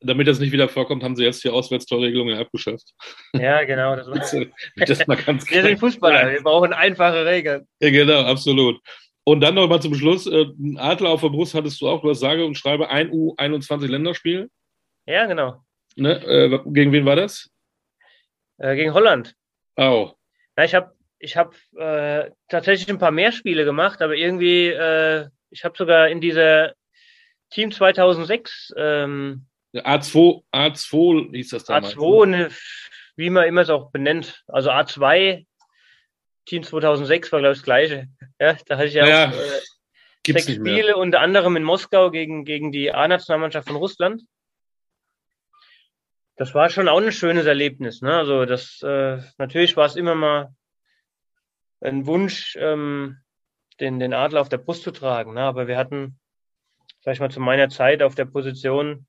Damit 0.00 0.28
das 0.28 0.38
nicht 0.38 0.52
wieder 0.52 0.68
vorkommt, 0.68 1.02
haben 1.02 1.16
sie 1.16 1.24
jetzt 1.24 1.42
die 1.42 1.48
Auswärtstorregelungen 1.48 2.36
abgeschafft. 2.38 2.92
Ja, 3.32 3.64
genau. 3.64 3.96
Das, 3.96 4.06
war 4.08 4.46
das 4.76 5.06
mal 5.06 5.16
ganz 5.16 5.50
wir 5.50 5.62
sind 5.62 5.80
Fußballer, 5.80 6.30
wir 6.32 6.42
brauchen 6.42 6.72
einfache 6.72 7.24
Regeln. 7.24 7.66
Ja, 7.80 7.90
genau, 7.90 8.20
absolut. 8.20 8.78
Und 9.24 9.40
dann 9.40 9.54
noch 9.54 9.68
mal 9.68 9.80
zum 9.80 9.94
Schluss, 9.94 10.26
äh, 10.26 10.46
Adler 10.76 11.10
auf 11.10 11.22
der 11.22 11.30
Brust 11.30 11.54
hattest 11.54 11.80
du 11.80 11.88
auch, 11.88 12.02
du 12.02 12.10
hast 12.10 12.20
sage 12.20 12.44
und 12.44 12.56
schreibe 12.56 12.90
ein 12.90 13.10
U21 13.10 13.88
Länderspiel. 13.88 14.50
Ja, 15.06 15.26
genau. 15.26 15.62
Ne? 15.96 16.22
Äh, 16.24 16.60
gegen 16.66 16.92
wen 16.92 17.06
war 17.06 17.16
das? 17.16 17.50
Äh, 18.58 18.76
gegen 18.76 18.94
Holland. 18.94 19.34
Oh. 19.76 20.12
Ja, 20.56 20.64
ich 20.64 20.74
habe 20.74 20.92
ich 21.18 21.36
hab, 21.36 21.54
äh, 21.76 22.30
tatsächlich 22.48 22.88
ein 22.88 22.98
paar 22.98 23.10
mehr 23.10 23.32
Spiele 23.32 23.64
gemacht, 23.64 24.02
aber 24.02 24.14
irgendwie, 24.14 24.68
äh, 24.68 25.28
ich 25.50 25.64
habe 25.64 25.76
sogar 25.76 26.08
in 26.08 26.20
dieser 26.20 26.74
Team 27.50 27.72
2006 27.72 28.74
ähm, 28.76 29.46
A2, 29.74 30.42
A2 30.52 31.34
hieß 31.34 31.50
das 31.50 31.64
damals. 31.64 31.96
A2, 31.96 32.26
ne? 32.26 32.48
wie 33.16 33.30
man 33.30 33.44
immer 33.44 33.62
es 33.62 33.70
auch 33.70 33.90
benennt. 33.90 34.44
Also 34.46 34.70
A2 34.70 35.46
Team 36.44 36.62
2006 36.62 37.32
war, 37.32 37.40
glaube 37.40 37.52
ich, 37.52 37.58
das 37.58 37.64
gleiche. 37.64 38.08
Ja, 38.38 38.56
da 38.66 38.76
hatte 38.76 38.86
ich 38.86 38.94
ja, 38.94 39.06
ja 39.06 39.28
auch 39.28 39.32
äh, 39.32 40.32
sechs 40.32 40.54
Spiele, 40.54 40.96
unter 40.96 41.20
anderem 41.20 41.56
in 41.56 41.64
Moskau 41.64 42.10
gegen, 42.10 42.44
gegen 42.44 42.72
die 42.72 42.92
A-Nationalmannschaft 42.92 43.66
von 43.66 43.76
Russland. 43.76 44.22
Das 46.36 46.54
war 46.54 46.68
schon 46.68 46.88
auch 46.88 47.00
ein 47.00 47.12
schönes 47.12 47.46
Erlebnis. 47.46 48.02
Ne? 48.02 48.14
Also 48.14 48.44
das 48.44 48.82
äh, 48.82 49.18
natürlich 49.38 49.76
war 49.76 49.86
es 49.86 49.96
immer 49.96 50.14
mal 50.14 50.54
ein 51.80 52.06
Wunsch, 52.06 52.56
ähm, 52.60 53.18
den, 53.80 53.98
den 53.98 54.14
Adler 54.14 54.40
auf 54.40 54.48
der 54.48 54.58
Brust 54.58 54.82
zu 54.82 54.90
tragen. 54.90 55.34
Ne? 55.34 55.40
Aber 55.40 55.66
wir 55.66 55.78
hatten, 55.78 56.18
sag 57.00 57.14
ich 57.14 57.20
mal, 57.20 57.30
zu 57.30 57.40
meiner 57.40 57.68
Zeit 57.70 58.02
auf 58.02 58.14
der 58.14 58.26
Position 58.26 59.06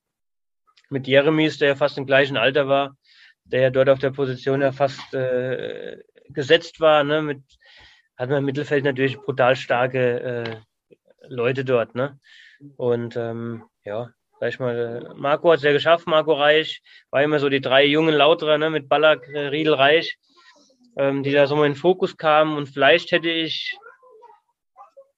mit 0.89 1.07
Jeremies, 1.07 1.57
der 1.57 1.69
ja 1.69 1.75
fast 1.75 1.97
im 1.97 2.05
gleichen 2.05 2.37
Alter 2.37 2.67
war, 2.67 2.95
der 3.43 3.61
ja 3.61 3.69
dort 3.69 3.89
auf 3.89 3.99
der 3.99 4.11
Position 4.11 4.61
ja 4.61 4.71
fast 4.71 5.13
äh, 5.13 5.97
gesetzt 6.29 6.79
war, 6.79 7.03
ne, 7.03 7.21
mit, 7.21 7.43
hatten 8.17 8.31
wir 8.31 8.37
im 8.37 8.45
Mittelfeld 8.45 8.83
natürlich 8.83 9.17
brutal 9.17 9.55
starke 9.55 10.19
äh, 10.21 10.55
Leute 11.27 11.65
dort, 11.65 11.95
ne? 11.95 12.19
Und 12.75 13.15
ähm, 13.15 13.63
ja, 13.83 14.09
sag 14.39 14.49
ich 14.49 14.59
mal, 14.59 15.13
Marco 15.15 15.51
hat 15.51 15.57
es 15.57 15.63
ja 15.63 15.71
geschafft, 15.71 16.07
Marco 16.07 16.33
Reich, 16.33 16.81
war 17.11 17.23
immer 17.23 17.39
so 17.39 17.49
die 17.49 17.61
drei 17.61 17.85
jungen 17.85 18.15
Lauterer, 18.15 18.57
ne, 18.57 18.69
mit 18.69 18.89
Ballack, 18.89 19.27
äh, 19.29 19.47
Riedel, 19.47 19.73
Reich, 19.73 20.17
ähm, 20.97 21.23
die 21.23 21.31
da 21.31 21.47
so 21.47 21.55
mal 21.55 21.65
in 21.65 21.73
den 21.73 21.79
Fokus 21.79 22.17
kamen 22.17 22.57
und 22.57 22.67
vielleicht 22.67 23.11
hätte 23.11 23.29
ich 23.29 23.77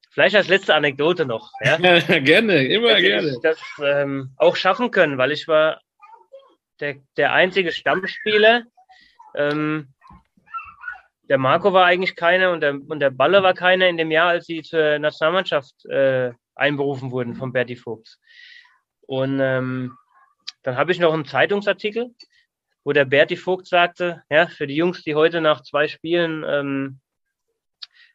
Vielleicht 0.10 0.36
als 0.36 0.48
letzte 0.48 0.76
Anekdote 0.76 1.26
noch. 1.26 1.52
Ja? 1.64 1.78
gerne, 2.20 2.66
immer 2.66 2.90
hätte 2.90 3.02
gerne. 3.02 3.30
Ich 3.30 3.42
das 3.42 3.60
ähm, 3.84 4.34
auch 4.38 4.56
schaffen 4.56 4.92
können, 4.92 5.18
weil 5.18 5.32
ich 5.32 5.48
war 5.48 5.82
der, 6.80 6.96
der 7.18 7.34
einzige 7.34 7.72
Stammspieler, 7.72 8.64
ähm, 9.36 9.94
der 11.30 11.38
Marco 11.38 11.74
war 11.74 11.86
eigentlich 11.86 12.16
keiner 12.16 12.52
und 12.52 12.62
der, 12.62 12.74
und 12.74 13.00
der 13.00 13.12
Balle 13.12 13.44
war 13.44 13.54
keiner 13.54 13.88
in 13.88 13.98
dem 13.98 14.10
Jahr, 14.10 14.30
als 14.30 14.48
sie 14.48 14.64
zur 14.64 14.98
Nationalmannschaft 14.98 15.86
äh, 15.86 16.32
einberufen 16.56 17.12
wurden 17.12 17.36
von 17.36 17.54
Berti 17.54 17.76
Vogts. 17.76 18.20
Und 19.02 19.40
ähm, 19.40 19.96
dann 20.64 20.76
habe 20.76 20.92
ich 20.92 21.00
noch 21.00 21.14
einen 21.14 21.26
Zeitungsartikel, 21.26 22.10
wo 22.84 22.94
der 22.94 23.06
Berti 23.06 23.38
Vogt 23.38 23.68
sagte, 23.68 24.24
ja, 24.30 24.48
für 24.48 24.66
die 24.66 24.76
Jungs, 24.76 25.04
die 25.04 25.16
heute 25.16 25.42
nach 25.42 25.62
zwei 25.62 25.88
Spielen 25.88 26.44
ähm, 26.48 27.00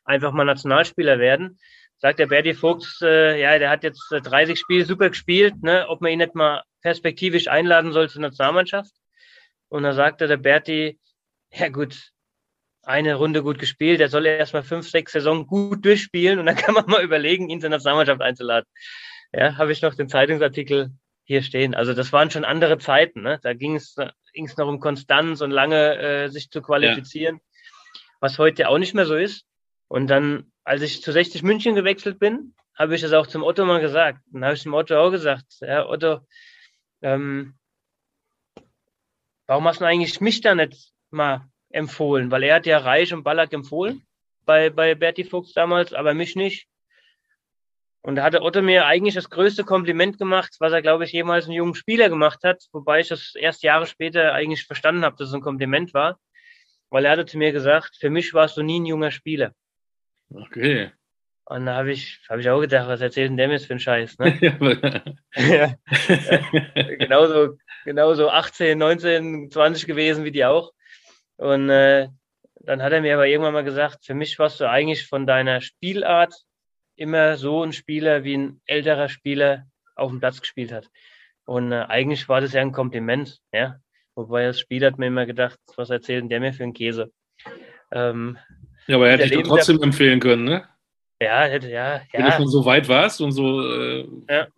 einfach 0.04 0.32
mal 0.32 0.44
Nationalspieler 0.44 1.18
werden, 1.18 1.58
sagt 1.98 2.18
der 2.18 2.26
Berti 2.26 2.54
Vogt, 2.54 2.86
äh, 3.02 3.40
ja, 3.40 3.58
der 3.58 3.70
hat 3.70 3.84
jetzt 3.84 4.02
30 4.10 4.58
Spiele 4.58 4.84
super 4.84 5.08
gespielt, 5.08 5.62
ne, 5.62 5.86
ob 5.88 6.00
man 6.00 6.12
ihn 6.12 6.18
nicht 6.18 6.34
mal 6.34 6.62
perspektivisch 6.82 7.48
einladen 7.48 7.92
soll 7.92 8.08
zur 8.08 8.22
Nationalmannschaft. 8.22 8.92
Und 9.68 9.82
da 9.82 9.92
sagte 9.92 10.26
der 10.26 10.36
Berti, 10.36 10.98
ja 11.50 11.68
gut, 11.68 12.12
eine 12.82 13.14
Runde 13.14 13.42
gut 13.42 13.58
gespielt. 13.58 14.00
Er 14.00 14.08
soll 14.08 14.26
erstmal 14.26 14.62
fünf, 14.62 14.88
sechs 14.88 15.12
Saison 15.12 15.46
gut 15.46 15.84
durchspielen 15.84 16.38
und 16.38 16.46
dann 16.46 16.56
kann 16.56 16.74
man 16.74 16.86
mal 16.86 17.02
überlegen, 17.02 17.48
ihn 17.48 17.60
zur 17.60 17.70
Nationalmannschaft 17.70 18.20
einzuladen. 18.20 18.68
Ja, 19.32 19.56
habe 19.56 19.72
ich 19.72 19.82
noch 19.82 19.94
den 19.94 20.08
Zeitungsartikel 20.08 20.90
hier 21.24 21.42
stehen. 21.42 21.74
Also 21.74 21.94
das 21.94 22.12
waren 22.12 22.30
schon 22.30 22.44
andere 22.44 22.78
Zeiten. 22.78 23.22
Ne? 23.22 23.40
Da 23.42 23.54
ging 23.54 23.76
es 23.76 23.96
ging's 24.32 24.56
noch 24.56 24.68
um 24.68 24.80
Konstanz 24.80 25.40
und 25.40 25.50
lange 25.50 25.96
äh, 25.98 26.28
sich 26.28 26.50
zu 26.50 26.60
qualifizieren, 26.60 27.36
ja. 27.36 28.00
was 28.20 28.38
heute 28.38 28.68
auch 28.68 28.78
nicht 28.78 28.94
mehr 28.94 29.06
so 29.06 29.16
ist. 29.16 29.46
Und 29.94 30.08
dann, 30.08 30.50
als 30.64 30.82
ich 30.82 31.02
zu 31.02 31.12
60 31.12 31.44
München 31.44 31.76
gewechselt 31.76 32.18
bin, 32.18 32.52
habe 32.74 32.96
ich 32.96 33.02
das 33.02 33.12
auch 33.12 33.28
zum 33.28 33.44
Otto 33.44 33.64
mal 33.64 33.80
gesagt. 33.80 34.18
Dann 34.32 34.44
habe 34.44 34.54
ich 34.54 34.64
dem 34.64 34.74
Otto 34.74 34.98
auch 34.98 35.12
gesagt, 35.12 35.46
ja, 35.60 35.86
Otto, 35.88 36.18
ähm, 37.00 37.54
warum 39.46 39.68
hast 39.68 39.80
du 39.80 39.84
eigentlich 39.84 40.20
mich 40.20 40.40
da 40.40 40.56
nicht 40.56 40.92
mal 41.10 41.46
empfohlen, 41.70 42.32
weil 42.32 42.42
er 42.42 42.56
hat 42.56 42.66
ja 42.66 42.78
Reich 42.78 43.14
und 43.14 43.22
Ballack 43.22 43.52
empfohlen 43.52 44.04
bei, 44.44 44.68
bei 44.68 44.96
Berti 44.96 45.22
Fuchs 45.22 45.52
damals, 45.52 45.92
aber 45.92 46.12
mich 46.12 46.34
nicht. 46.34 46.66
Und 48.02 48.16
da 48.16 48.24
hatte 48.24 48.42
Otto 48.42 48.62
mir 48.62 48.86
eigentlich 48.86 49.14
das 49.14 49.30
größte 49.30 49.62
Kompliment 49.62 50.18
gemacht, 50.18 50.56
was 50.58 50.72
er, 50.72 50.82
glaube 50.82 51.04
ich, 51.04 51.12
jemals 51.12 51.44
einem 51.44 51.54
jungen 51.54 51.76
Spieler 51.76 52.08
gemacht 52.08 52.42
hat, 52.42 52.64
wobei 52.72 52.98
ich 52.98 53.06
das 53.06 53.36
erst 53.36 53.62
Jahre 53.62 53.86
später 53.86 54.32
eigentlich 54.34 54.66
verstanden 54.66 55.04
habe, 55.04 55.14
dass 55.14 55.28
es 55.28 55.34
ein 55.34 55.40
Kompliment 55.40 55.94
war, 55.94 56.18
weil 56.90 57.04
er 57.04 57.12
hatte 57.12 57.26
zu 57.26 57.38
mir 57.38 57.52
gesagt, 57.52 57.96
für 58.00 58.10
mich 58.10 58.34
warst 58.34 58.56
du 58.56 58.64
nie 58.64 58.80
ein 58.80 58.86
junger 58.86 59.12
Spieler. 59.12 59.54
Okay. 60.34 60.90
Und 61.46 61.66
da 61.66 61.76
habe 61.76 61.92
ich, 61.92 62.20
hab 62.28 62.38
ich 62.38 62.48
auch 62.48 62.60
gedacht, 62.60 62.88
was 62.88 63.00
erzählt 63.00 63.28
denn 63.28 63.36
der 63.36 63.48
mir 63.48 63.60
für 63.60 63.70
einen 63.70 63.80
Scheiß? 63.80 64.18
Ne? 64.18 64.38
ja, 65.36 65.74
genauso, 66.98 67.58
genauso 67.84 68.30
18, 68.30 68.78
19, 68.78 69.50
20 69.50 69.86
gewesen 69.86 70.24
wie 70.24 70.30
die 70.30 70.44
auch. 70.44 70.72
Und 71.36 71.68
äh, 71.68 72.08
dann 72.54 72.82
hat 72.82 72.92
er 72.92 73.02
mir 73.02 73.14
aber 73.14 73.26
irgendwann 73.26 73.52
mal 73.52 73.64
gesagt, 73.64 74.06
für 74.06 74.14
mich 74.14 74.38
warst 74.38 74.60
du 74.60 74.68
eigentlich 74.68 75.06
von 75.06 75.26
deiner 75.26 75.60
Spielart 75.60 76.34
immer 76.96 77.36
so 77.36 77.62
ein 77.62 77.72
Spieler, 77.72 78.24
wie 78.24 78.36
ein 78.36 78.62
älterer 78.64 79.10
Spieler 79.10 79.66
auf 79.96 80.10
dem 80.10 80.20
Platz 80.20 80.40
gespielt 80.40 80.72
hat. 80.72 80.88
Und 81.44 81.72
äh, 81.72 81.84
eigentlich 81.88 82.28
war 82.28 82.40
das 82.40 82.54
ja 82.54 82.62
ein 82.62 82.72
Kompliment, 82.72 83.40
ja. 83.52 83.76
Wobei 84.14 84.46
das 84.46 84.60
Spiel 84.60 84.84
hat 84.86 84.96
mir 84.96 85.08
immer 85.08 85.26
gedacht, 85.26 85.58
was 85.76 85.90
erzählt 85.90 86.22
denn 86.22 86.28
der 86.28 86.40
mir 86.40 86.52
für 86.52 86.62
einen 86.62 86.72
Käse? 86.72 87.12
Ähm, 87.90 88.38
ja, 88.86 88.96
aber 88.96 89.08
er 89.08 89.18
hätte 89.18 89.28
dich 89.28 89.42
doch 89.42 89.56
trotzdem 89.56 89.78
der, 89.78 89.86
empfehlen 89.86 90.20
können, 90.20 90.44
ne? 90.44 90.64
Ja, 91.20 91.44
hätte, 91.44 91.70
ja, 91.70 92.02
Wenn 92.12 92.22
ja. 92.22 92.30
du 92.30 92.36
schon 92.36 92.48
so 92.48 92.64
weit 92.64 92.88
warst 92.88 93.20
und 93.20 93.32
so, 93.32 93.66
äh, 93.66 94.06
ja. 94.28 94.48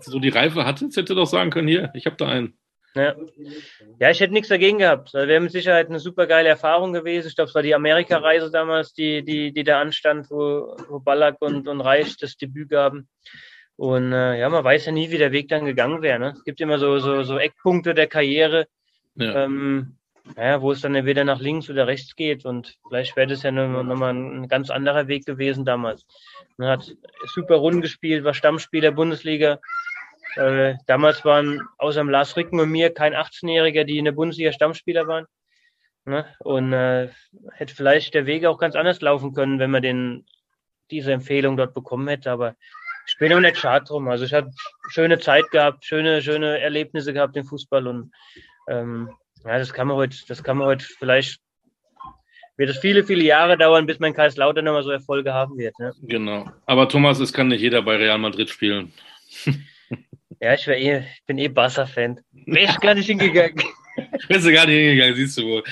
so 0.00 0.18
die 0.18 0.28
Reife 0.28 0.64
hattest, 0.64 0.96
hätte 0.96 1.14
doch 1.14 1.26
sagen 1.26 1.50
können, 1.50 1.68
hier, 1.68 1.90
ich 1.94 2.06
habe 2.06 2.16
da 2.16 2.28
einen. 2.28 2.58
Ja. 2.94 3.14
ja, 4.00 4.10
ich 4.10 4.20
hätte 4.20 4.34
nichts 4.34 4.48
dagegen 4.48 4.78
gehabt. 4.78 5.14
Das 5.14 5.26
wäre 5.26 5.40
mit 5.40 5.52
Sicherheit 5.52 5.88
eine 5.88 5.98
super 5.98 6.26
geile 6.26 6.50
Erfahrung 6.50 6.92
gewesen. 6.92 7.28
Ich 7.28 7.34
glaube, 7.34 7.48
es 7.48 7.54
war 7.54 7.62
die 7.62 7.74
Amerika-Reise 7.74 8.50
damals, 8.50 8.92
die, 8.92 9.24
die, 9.24 9.52
die 9.52 9.64
da 9.64 9.80
anstand, 9.80 10.30
wo, 10.30 10.76
wo 10.88 11.00
Ballack 11.00 11.36
und, 11.40 11.68
und 11.68 11.80
Reich 11.80 12.16
das 12.18 12.36
Debüt 12.36 12.68
gaben. 12.68 13.08
Und 13.76 14.12
äh, 14.12 14.38
ja, 14.38 14.48
man 14.50 14.62
weiß 14.62 14.86
ja 14.86 14.92
nie, 14.92 15.10
wie 15.10 15.18
der 15.18 15.32
Weg 15.32 15.48
dann 15.48 15.64
gegangen 15.64 16.02
wäre. 16.02 16.18
Ne? 16.18 16.34
Es 16.36 16.44
gibt 16.44 16.60
immer 16.60 16.78
so, 16.78 16.98
so, 16.98 17.22
so 17.22 17.38
Eckpunkte 17.38 17.94
der 17.94 18.06
Karriere, 18.06 18.66
ja. 19.14 19.44
ähm, 19.44 19.96
ja, 20.36 20.60
wo 20.62 20.72
es 20.72 20.80
dann 20.80 20.94
entweder 20.94 21.24
nach 21.24 21.40
links 21.40 21.68
oder 21.68 21.86
rechts 21.86 22.14
geht. 22.16 22.44
Und 22.44 22.78
vielleicht 22.88 23.16
wäre 23.16 23.26
das 23.26 23.42
ja 23.42 23.50
nochmal 23.50 23.84
noch 23.84 24.00
ein 24.40 24.48
ganz 24.48 24.70
anderer 24.70 25.08
Weg 25.08 25.26
gewesen 25.26 25.64
damals. 25.64 26.06
Man 26.56 26.68
hat 26.68 26.94
super 27.26 27.56
Runden 27.56 27.80
gespielt, 27.80 28.24
war 28.24 28.34
Stammspieler 28.34 28.92
Bundesliga, 28.92 29.58
äh, 30.36 30.76
damals 30.86 31.24
waren 31.24 31.60
außer 31.78 32.04
Lars 32.04 32.36
Ricken 32.36 32.60
und 32.60 32.70
mir 32.70 32.92
kein 32.92 33.14
18-Jähriger, 33.14 33.84
die 33.84 33.98
in 33.98 34.06
der 34.06 34.12
Bundesliga 34.12 34.52
Stammspieler 34.52 35.06
waren. 35.06 35.26
Ne? 36.04 36.26
Und 36.40 36.72
äh, 36.72 37.10
hätte 37.52 37.74
vielleicht 37.74 38.14
der 38.14 38.26
Weg 38.26 38.44
auch 38.46 38.58
ganz 38.58 38.74
anders 38.74 39.00
laufen 39.00 39.34
können, 39.34 39.58
wenn 39.58 39.70
man 39.70 39.82
den, 39.82 40.26
diese 40.90 41.12
Empfehlung 41.12 41.56
dort 41.56 41.74
bekommen 41.74 42.08
hätte. 42.08 42.30
Aber 42.30 42.56
ich 43.06 43.16
bin 43.18 43.32
auch 43.32 43.40
nicht 43.40 43.58
schade 43.58 43.84
drum. 43.84 44.08
Also 44.08 44.24
ich 44.24 44.32
habe 44.32 44.50
schöne 44.88 45.18
Zeit 45.18 45.50
gehabt, 45.50 45.84
schöne, 45.84 46.22
schöne 46.22 46.60
Erlebnisse 46.60 47.12
gehabt 47.12 47.36
im 47.36 47.44
Fußball 47.44 47.86
und 47.86 48.12
ähm, 48.68 49.10
ja, 49.44 49.58
das 49.58 49.72
kann 49.72 49.88
man 49.88 49.96
heute, 49.96 50.16
das 50.28 50.42
kann 50.42 50.58
man 50.58 50.66
heute 50.66 50.84
vielleicht 50.98 51.40
wird 52.56 52.70
es 52.70 52.78
viele, 52.78 53.02
viele 53.02 53.24
Jahre 53.24 53.56
dauern, 53.56 53.86
bis 53.86 53.98
mein 53.98 54.14
Kaiserslautern 54.14 54.64
nochmal 54.64 54.82
so 54.82 54.90
Erfolge 54.90 55.32
haben 55.32 55.56
wird. 55.56 55.78
Ne? 55.78 55.92
Genau. 56.02 56.48
Aber 56.66 56.88
Thomas, 56.88 57.18
es 57.18 57.32
kann 57.32 57.48
nicht 57.48 57.60
jeder 57.60 57.82
bei 57.82 57.96
Real 57.96 58.18
Madrid 58.18 58.50
spielen. 58.50 58.92
ja, 60.40 60.54
ich, 60.54 60.68
eh, 60.68 60.98
ich 60.98 61.24
bin 61.26 61.38
eh 61.38 61.48
Barca-Fan. 61.48 62.20
Wäre 62.46 62.70
ich 62.70 62.80
gar 62.80 62.94
nicht 62.94 63.06
hingegangen. 63.06 63.60
Bist 64.28 64.46
du 64.46 64.52
gar 64.52 64.66
nicht 64.66 64.76
hingegangen, 64.76 65.16
siehst 65.16 65.38
du 65.38 65.42
wohl. 65.42 65.64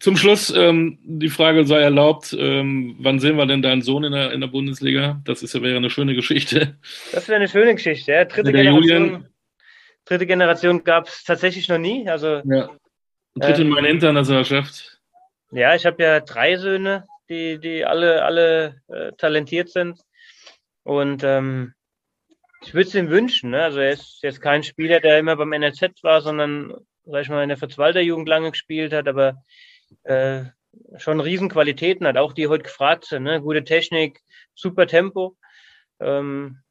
Zum 0.00 0.16
Schluss, 0.16 0.52
ähm, 0.54 0.98
die 1.04 1.28
Frage 1.28 1.64
sei 1.64 1.80
erlaubt, 1.80 2.36
ähm, 2.38 2.96
wann 2.98 3.20
sehen 3.20 3.36
wir 3.36 3.46
denn 3.46 3.62
deinen 3.62 3.82
Sohn 3.82 4.04
in 4.04 4.12
der, 4.12 4.32
in 4.32 4.40
der 4.40 4.48
Bundesliga? 4.48 5.20
Das 5.24 5.42
ist, 5.42 5.54
wäre 5.62 5.76
eine 5.76 5.90
schöne 5.90 6.14
Geschichte. 6.14 6.76
Das 7.12 7.28
wäre 7.28 7.36
eine 7.36 7.48
schöne 7.48 7.74
Geschichte, 7.74 8.12
ja. 8.12 8.24
Dritte 8.24 8.52
der 8.52 8.64
Generation, 8.64 9.04
Julian. 9.04 9.28
dritte 10.04 10.26
Generation 10.26 10.82
gab 10.82 11.06
es 11.06 11.24
tatsächlich 11.24 11.68
noch 11.68 11.78
nie. 11.78 12.08
Also, 12.08 12.42
ja. 12.44 12.68
Ähm, 13.40 13.60
in 13.60 13.68
meiner 13.68 13.88
Internationalschaft. 13.88 15.00
Ja, 15.50 15.74
ich 15.74 15.86
habe 15.86 16.02
ja 16.02 16.20
drei 16.20 16.56
Söhne, 16.56 17.06
die, 17.28 17.58
die 17.58 17.84
alle, 17.84 18.24
alle 18.24 18.82
äh, 18.88 19.12
talentiert 19.12 19.70
sind. 19.70 20.00
Und 20.82 21.22
ähm, 21.24 21.74
ich 22.62 22.74
würde 22.74 22.88
es 22.88 22.94
ihm 22.94 23.10
wünschen. 23.10 23.50
Ne? 23.50 23.62
Also 23.62 23.80
er 23.80 23.90
ist 23.90 24.22
jetzt 24.22 24.40
kein 24.40 24.62
Spieler, 24.62 25.00
der 25.00 25.18
immer 25.18 25.36
beim 25.36 25.52
NRZ 25.52 26.02
war, 26.02 26.20
sondern 26.20 26.74
sag 27.04 27.22
ich 27.22 27.28
mal, 27.28 27.42
in 27.42 27.48
der 27.48 27.58
Verzwalder 27.58 28.00
Jugend 28.00 28.28
lange 28.28 28.50
gespielt 28.50 28.92
hat, 28.92 29.08
aber 29.08 29.42
äh, 30.04 30.44
schon 30.96 31.20
Riesenqualitäten 31.20 32.06
hat, 32.06 32.16
auch 32.16 32.32
die 32.32 32.48
heute 32.48 32.64
gefragt 32.64 33.04
sind. 33.04 33.24
Ne? 33.24 33.40
Gute 33.40 33.64
Technik, 33.64 34.20
super 34.54 34.86
Tempo. 34.86 35.36
Ähm, 36.00 36.61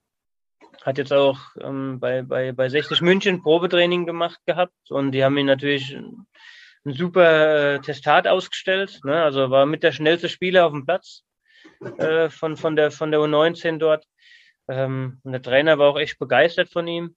hat 0.84 0.97
jetzt 0.97 1.13
auch 1.13 1.39
ähm, 1.59 1.99
bei, 1.99 2.23
bei, 2.23 2.51
bei 2.51 2.69
60 2.69 3.01
München 3.01 3.41
Probetraining 3.41 4.05
gemacht 4.05 4.39
gehabt 4.45 4.89
und 4.89 5.11
die 5.11 5.23
haben 5.23 5.38
ihn 5.38 5.45
natürlich 5.45 5.95
ein 5.95 6.93
super 6.93 7.75
äh, 7.75 7.79
Testat 7.79 8.27
ausgestellt. 8.27 8.99
Ne? 9.03 9.21
Also 9.21 9.49
war 9.49 9.65
mit 9.65 9.84
der 9.84 9.91
schnellste 9.91 10.29
Spieler 10.29 10.65
auf 10.65 10.71
dem 10.71 10.86
Platz 10.86 11.23
äh, 11.97 12.29
von, 12.29 12.57
von, 12.57 12.75
der, 12.75 12.91
von 12.91 13.11
der 13.11 13.19
U19 13.19 13.77
dort. 13.77 14.05
Ähm, 14.67 15.19
und 15.23 15.32
der 15.32 15.41
Trainer 15.41 15.77
war 15.77 15.89
auch 15.89 15.99
echt 15.99 16.17
begeistert 16.19 16.69
von 16.69 16.88
ihm. 16.88 17.15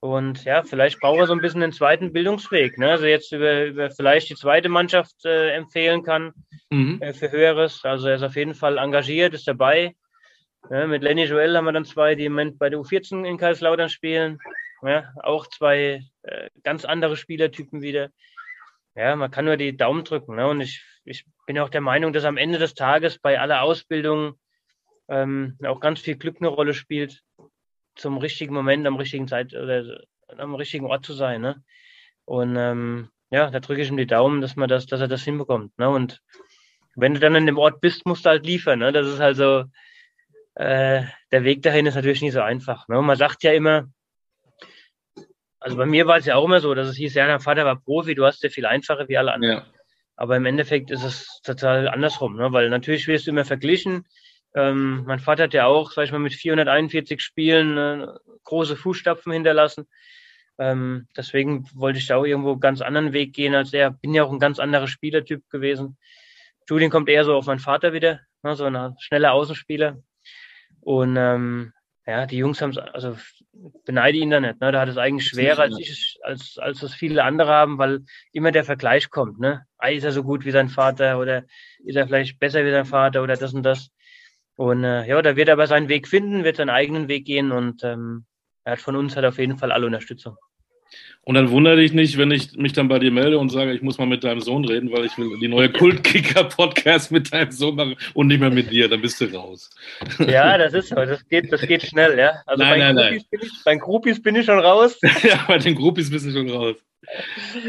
Und 0.00 0.44
ja, 0.44 0.62
vielleicht 0.62 0.98
braucht 0.98 1.18
er 1.20 1.26
so 1.26 1.34
ein 1.34 1.42
bisschen 1.42 1.60
den 1.60 1.72
zweiten 1.72 2.12
Bildungsweg. 2.12 2.78
Ne? 2.78 2.90
Also 2.90 3.04
jetzt 3.04 3.32
über, 3.32 3.66
über 3.66 3.90
vielleicht 3.90 4.30
die 4.30 4.34
zweite 4.34 4.70
Mannschaft 4.70 5.24
äh, 5.26 5.50
empfehlen 5.50 6.02
kann 6.02 6.32
mhm. 6.70 7.00
äh, 7.02 7.12
für 7.12 7.30
Höheres. 7.30 7.84
Also 7.84 8.08
er 8.08 8.16
ist 8.16 8.22
auf 8.22 8.36
jeden 8.36 8.54
Fall 8.54 8.78
engagiert, 8.78 9.34
ist 9.34 9.46
dabei. 9.46 9.94
Ja, 10.68 10.86
mit 10.86 11.02
Lenny 11.02 11.24
Joel 11.24 11.56
haben 11.56 11.64
wir 11.64 11.72
dann 11.72 11.84
zwei, 11.84 12.14
die 12.14 12.26
im 12.26 12.32
Moment 12.32 12.58
bei 12.58 12.68
der 12.68 12.78
U14 12.78 13.24
in 13.24 13.38
Kaiserslautern 13.38 13.88
spielen. 13.88 14.38
Ja, 14.82 15.12
auch 15.22 15.46
zwei 15.46 16.02
äh, 16.22 16.50
ganz 16.62 16.84
andere 16.84 17.16
Spielertypen 17.16 17.82
wieder. 17.82 18.10
Ja, 18.94 19.16
man 19.16 19.30
kann 19.30 19.44
nur 19.44 19.56
die 19.56 19.76
Daumen 19.76 20.04
drücken. 20.04 20.36
Ne? 20.36 20.46
Und 20.46 20.60
ich, 20.60 20.84
ich 21.04 21.24
bin 21.46 21.58
auch 21.58 21.68
der 21.68 21.80
Meinung, 21.80 22.12
dass 22.12 22.24
am 22.24 22.36
Ende 22.36 22.58
des 22.58 22.74
Tages 22.74 23.18
bei 23.18 23.40
aller 23.40 23.62
Ausbildung 23.62 24.34
ähm, 25.08 25.56
auch 25.64 25.80
ganz 25.80 26.00
viel 26.00 26.16
Glück 26.16 26.36
eine 26.40 26.48
Rolle 26.48 26.74
spielt 26.74 27.22
zum 27.96 28.18
richtigen 28.18 28.54
Moment, 28.54 28.86
am 28.86 28.96
richtigen 28.96 29.28
Zeit 29.28 29.54
oder 29.54 30.02
am 30.36 30.54
richtigen 30.54 30.86
Ort 30.86 31.04
zu 31.04 31.12
sein. 31.12 31.40
Ne? 31.40 31.62
Und 32.24 32.56
ähm, 32.56 33.10
ja, 33.30 33.50
da 33.50 33.60
drücke 33.60 33.82
ich 33.82 33.88
ihm 33.88 33.96
die 33.96 34.06
Daumen, 34.06 34.40
dass 34.40 34.56
man 34.56 34.68
das, 34.68 34.86
dass 34.86 35.00
er 35.00 35.08
das 35.08 35.24
hinbekommt. 35.24 35.78
Ne? 35.78 35.88
Und 35.88 36.20
wenn 36.94 37.14
du 37.14 37.20
dann 37.20 37.34
in 37.34 37.46
dem 37.46 37.58
Ort 37.58 37.80
bist, 37.80 38.06
musst 38.06 38.24
du 38.24 38.30
halt 38.30 38.46
liefern. 38.46 38.78
Ne? 38.78 38.92
Das 38.92 39.06
ist 39.06 39.20
also 39.20 39.64
äh, 40.60 41.04
der 41.32 41.44
Weg 41.44 41.62
dahin 41.62 41.86
ist 41.86 41.94
natürlich 41.94 42.20
nicht 42.20 42.34
so 42.34 42.42
einfach. 42.42 42.86
Ne? 42.88 43.00
man 43.00 43.16
sagt 43.16 43.42
ja 43.42 43.52
immer, 43.52 43.88
also 45.58 45.76
bei 45.78 45.86
mir 45.86 46.06
war 46.06 46.18
es 46.18 46.26
ja 46.26 46.36
auch 46.36 46.44
immer 46.44 46.60
so, 46.60 46.74
dass 46.74 46.86
es 46.86 46.96
hieß, 46.96 47.14
ja, 47.14 47.26
dein 47.26 47.40
Vater 47.40 47.64
war 47.64 47.80
Profi, 47.80 48.14
du 48.14 48.26
hast 48.26 48.42
ja 48.42 48.50
viel 48.50 48.66
einfacher 48.66 49.08
wie 49.08 49.16
alle 49.16 49.32
anderen. 49.32 49.58
Ja. 49.58 49.66
Aber 50.16 50.36
im 50.36 50.44
Endeffekt 50.44 50.90
ist 50.90 51.02
es 51.02 51.40
total 51.42 51.88
andersrum, 51.88 52.36
ne? 52.36 52.52
weil 52.52 52.68
natürlich 52.68 53.08
wirst 53.08 53.26
du 53.26 53.30
immer 53.30 53.46
verglichen. 53.46 54.06
Ähm, 54.54 55.04
mein 55.06 55.18
Vater 55.18 55.44
hat 55.44 55.54
ja 55.54 55.64
auch, 55.64 55.92
sag 55.92 56.04
ich 56.04 56.12
mal, 56.12 56.18
mit 56.18 56.34
441 56.34 57.22
Spielen 57.22 57.78
äh, 57.78 58.06
große 58.44 58.76
Fußstapfen 58.76 59.32
hinterlassen. 59.32 59.86
Ähm, 60.58 61.06
deswegen 61.16 61.66
wollte 61.72 62.00
ich 62.00 62.06
da 62.06 62.16
auch 62.16 62.26
irgendwo 62.26 62.52
einen 62.52 62.60
ganz 62.60 62.82
anderen 62.82 63.14
Weg 63.14 63.32
gehen 63.32 63.54
als 63.54 63.72
er. 63.72 63.92
Bin 63.92 64.12
ja 64.12 64.24
auch 64.24 64.32
ein 64.32 64.40
ganz 64.40 64.58
anderer 64.58 64.88
Spielertyp 64.88 65.48
gewesen. 65.48 65.96
Julian 66.68 66.90
kommt 66.90 67.08
eher 67.08 67.24
so 67.24 67.34
auf 67.34 67.46
meinen 67.46 67.60
Vater 67.60 67.94
wieder, 67.94 68.20
ne, 68.42 68.54
so 68.56 68.66
ein 68.66 68.94
schneller 68.98 69.32
Außenspieler. 69.32 70.02
Und 70.80 71.16
ähm, 71.16 71.72
ja, 72.06 72.26
die 72.26 72.38
Jungs 72.38 72.60
haben 72.60 72.70
es, 72.70 72.78
also 72.78 73.16
beneide 73.84 74.18
ihn 74.18 74.30
da 74.30 74.40
nicht. 74.40 74.60
Ne? 74.60 74.72
Da 74.72 74.80
hat 74.80 74.88
es 74.88 74.96
eigentlich 74.96 75.28
schwerer, 75.28 75.62
als 75.62 75.78
ich 75.78 76.18
als, 76.22 76.58
als 76.58 76.80
das 76.80 76.94
viele 76.94 77.22
andere 77.24 77.52
haben, 77.52 77.78
weil 77.78 78.00
immer 78.32 78.52
der 78.52 78.64
Vergleich 78.64 79.10
kommt. 79.10 79.38
Ne? 79.38 79.64
Ah, 79.78 79.88
ist 79.88 80.04
er 80.04 80.12
so 80.12 80.22
gut 80.22 80.44
wie 80.44 80.50
sein 80.50 80.68
Vater 80.68 81.18
oder 81.18 81.44
ist 81.84 81.96
er 81.96 82.06
vielleicht 82.06 82.38
besser 82.38 82.64
wie 82.64 82.70
sein 82.70 82.86
Vater 82.86 83.22
oder 83.22 83.36
das 83.36 83.54
und 83.54 83.62
das. 83.62 83.90
Und 84.56 84.84
äh, 84.84 85.06
ja, 85.06 85.20
da 85.22 85.36
wird 85.36 85.48
er 85.48 85.54
aber 85.54 85.66
seinen 85.66 85.88
Weg 85.88 86.08
finden, 86.08 86.44
wird 86.44 86.56
seinen 86.56 86.70
eigenen 86.70 87.08
Weg 87.08 87.24
gehen 87.26 87.52
und 87.52 87.82
ähm, 87.84 88.26
er 88.64 88.72
hat 88.72 88.80
von 88.80 88.96
uns 88.96 89.16
halt 89.16 89.24
auf 89.26 89.38
jeden 89.38 89.56
Fall 89.56 89.72
alle 89.72 89.86
Unterstützung. 89.86 90.36
Und 91.22 91.34
dann 91.34 91.50
wundere 91.50 91.76
dich 91.76 91.92
nicht, 91.92 92.16
wenn 92.18 92.30
ich 92.30 92.56
mich 92.56 92.72
dann 92.72 92.88
bei 92.88 92.98
dir 92.98 93.12
melde 93.12 93.38
und 93.38 93.50
sage, 93.50 93.72
ich 93.72 93.82
muss 93.82 93.98
mal 93.98 94.06
mit 94.06 94.24
deinem 94.24 94.40
Sohn 94.40 94.64
reden, 94.64 94.90
weil 94.90 95.04
ich 95.04 95.16
will 95.18 95.38
die 95.38 95.48
neue 95.48 95.70
Kultkicker-Podcast 95.70 97.12
mit 97.12 97.32
deinem 97.32 97.52
Sohn 97.52 97.76
machen 97.76 97.96
und 98.14 98.28
nicht 98.28 98.40
mehr 98.40 98.50
mit 98.50 98.70
dir, 98.72 98.88
dann 98.88 99.02
bist 99.02 99.20
du 99.20 99.26
raus. 99.26 99.70
Ja, 100.18 100.56
das 100.56 100.72
ist 100.72 100.88
so, 100.88 100.96
das 100.96 101.24
geht, 101.28 101.52
das 101.52 101.60
geht 101.60 101.82
schnell, 101.82 102.18
ja. 102.18 102.42
Also 102.46 102.62
nein, 102.62 102.80
bei, 102.80 102.92
nein, 102.92 102.96
Groupies 102.96 103.22
nein. 103.22 103.26
Bin 103.30 103.40
ich, 103.42 103.64
bei 103.64 103.76
Groupies 103.76 104.22
bin 104.22 104.34
ich 104.34 104.46
schon 104.46 104.58
raus. 104.58 104.98
ja, 105.22 105.44
bei 105.46 105.58
den 105.58 105.74
Groupies 105.74 106.10
bist 106.10 106.26
du 106.26 106.32
schon 106.32 106.50
raus. 106.50 106.76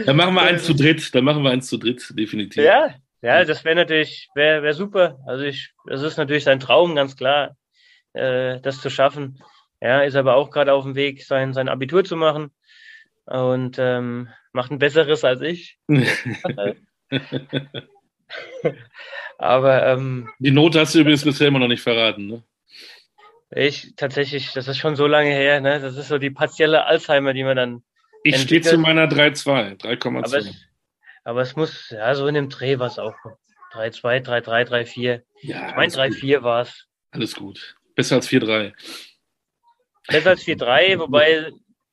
Dann 0.05 0.15
machen 0.15 0.33
wir 0.33 0.41
eins 0.41 0.63
zu 0.63 0.73
dritt, 0.73 1.13
dann 1.13 1.23
machen 1.23 1.43
wir 1.43 1.51
eins 1.51 1.67
zu 1.67 1.77
dritt, 1.77 2.13
definitiv. 2.17 2.63
Ja, 2.63 2.95
ja, 3.21 3.43
das 3.43 3.63
wäre 3.65 3.75
natürlich, 3.75 4.29
wäre 4.33 4.63
wär 4.63 4.73
super. 4.73 5.19
Also 5.27 5.43
ich, 5.43 5.71
das 5.85 6.01
ist 6.01 6.17
natürlich 6.17 6.45
sein 6.45 6.59
Traum, 6.59 6.95
ganz 6.95 7.15
klar, 7.15 7.55
äh, 8.13 8.59
das 8.61 8.81
zu 8.81 8.89
schaffen. 8.89 9.43
Ja, 9.81 10.01
ist 10.01 10.15
aber 10.15 10.35
auch 10.35 10.51
gerade 10.51 10.73
auf 10.73 10.83
dem 10.83 10.95
Weg, 10.95 11.23
sein, 11.23 11.53
sein 11.53 11.69
Abitur 11.69 12.03
zu 12.03 12.15
machen 12.15 12.51
und 13.25 13.77
ähm, 13.79 14.29
macht 14.53 14.71
ein 14.71 14.79
besseres 14.79 15.23
als 15.23 15.41
ich. 15.41 15.77
aber 19.37 19.87
ähm, 19.87 20.29
die 20.39 20.51
Note 20.51 20.79
hast 20.79 20.95
du 20.95 20.99
übrigens 20.99 21.23
bisher 21.23 21.47
immer 21.47 21.59
noch 21.59 21.67
nicht 21.67 21.83
verraten, 21.83 22.27
ne? 22.27 22.43
Ich 23.53 23.95
tatsächlich, 23.97 24.53
das 24.53 24.69
ist 24.69 24.77
schon 24.77 24.95
so 24.95 25.07
lange 25.07 25.31
her, 25.31 25.59
ne? 25.59 25.81
Das 25.81 25.97
ist 25.97 26.07
so 26.07 26.17
die 26.17 26.31
partielle 26.31 26.85
Alzheimer, 26.85 27.33
die 27.33 27.43
man 27.43 27.57
dann. 27.57 27.83
Ich 28.23 28.37
stehe 28.39 28.61
zu 28.61 28.77
meiner 28.77 29.07
3,2, 29.07 29.77
3,2. 29.81 30.55
Aber 31.23 31.41
es 31.41 31.55
muss, 31.55 31.89
ja, 31.89 32.15
so 32.15 32.27
in 32.27 32.35
dem 32.35 32.49
Dreh 32.49 32.79
war 32.79 32.87
es 32.87 32.97
auch. 32.97 33.15
3-2, 33.73 34.25
3-3, 34.25 34.67
3-4. 34.67 35.21
Ja, 35.41 35.69
ich 35.69 35.75
meine, 35.75 35.91
3-4 35.91 36.43
war 36.43 36.61
es. 36.63 36.87
Alles 37.11 37.35
gut. 37.35 37.75
Besser 37.95 38.15
als 38.15 38.29
4-3. 38.29 38.73
Besser 40.07 40.29
als 40.31 40.43
4-3, 40.43 40.99
wobei 40.99 41.51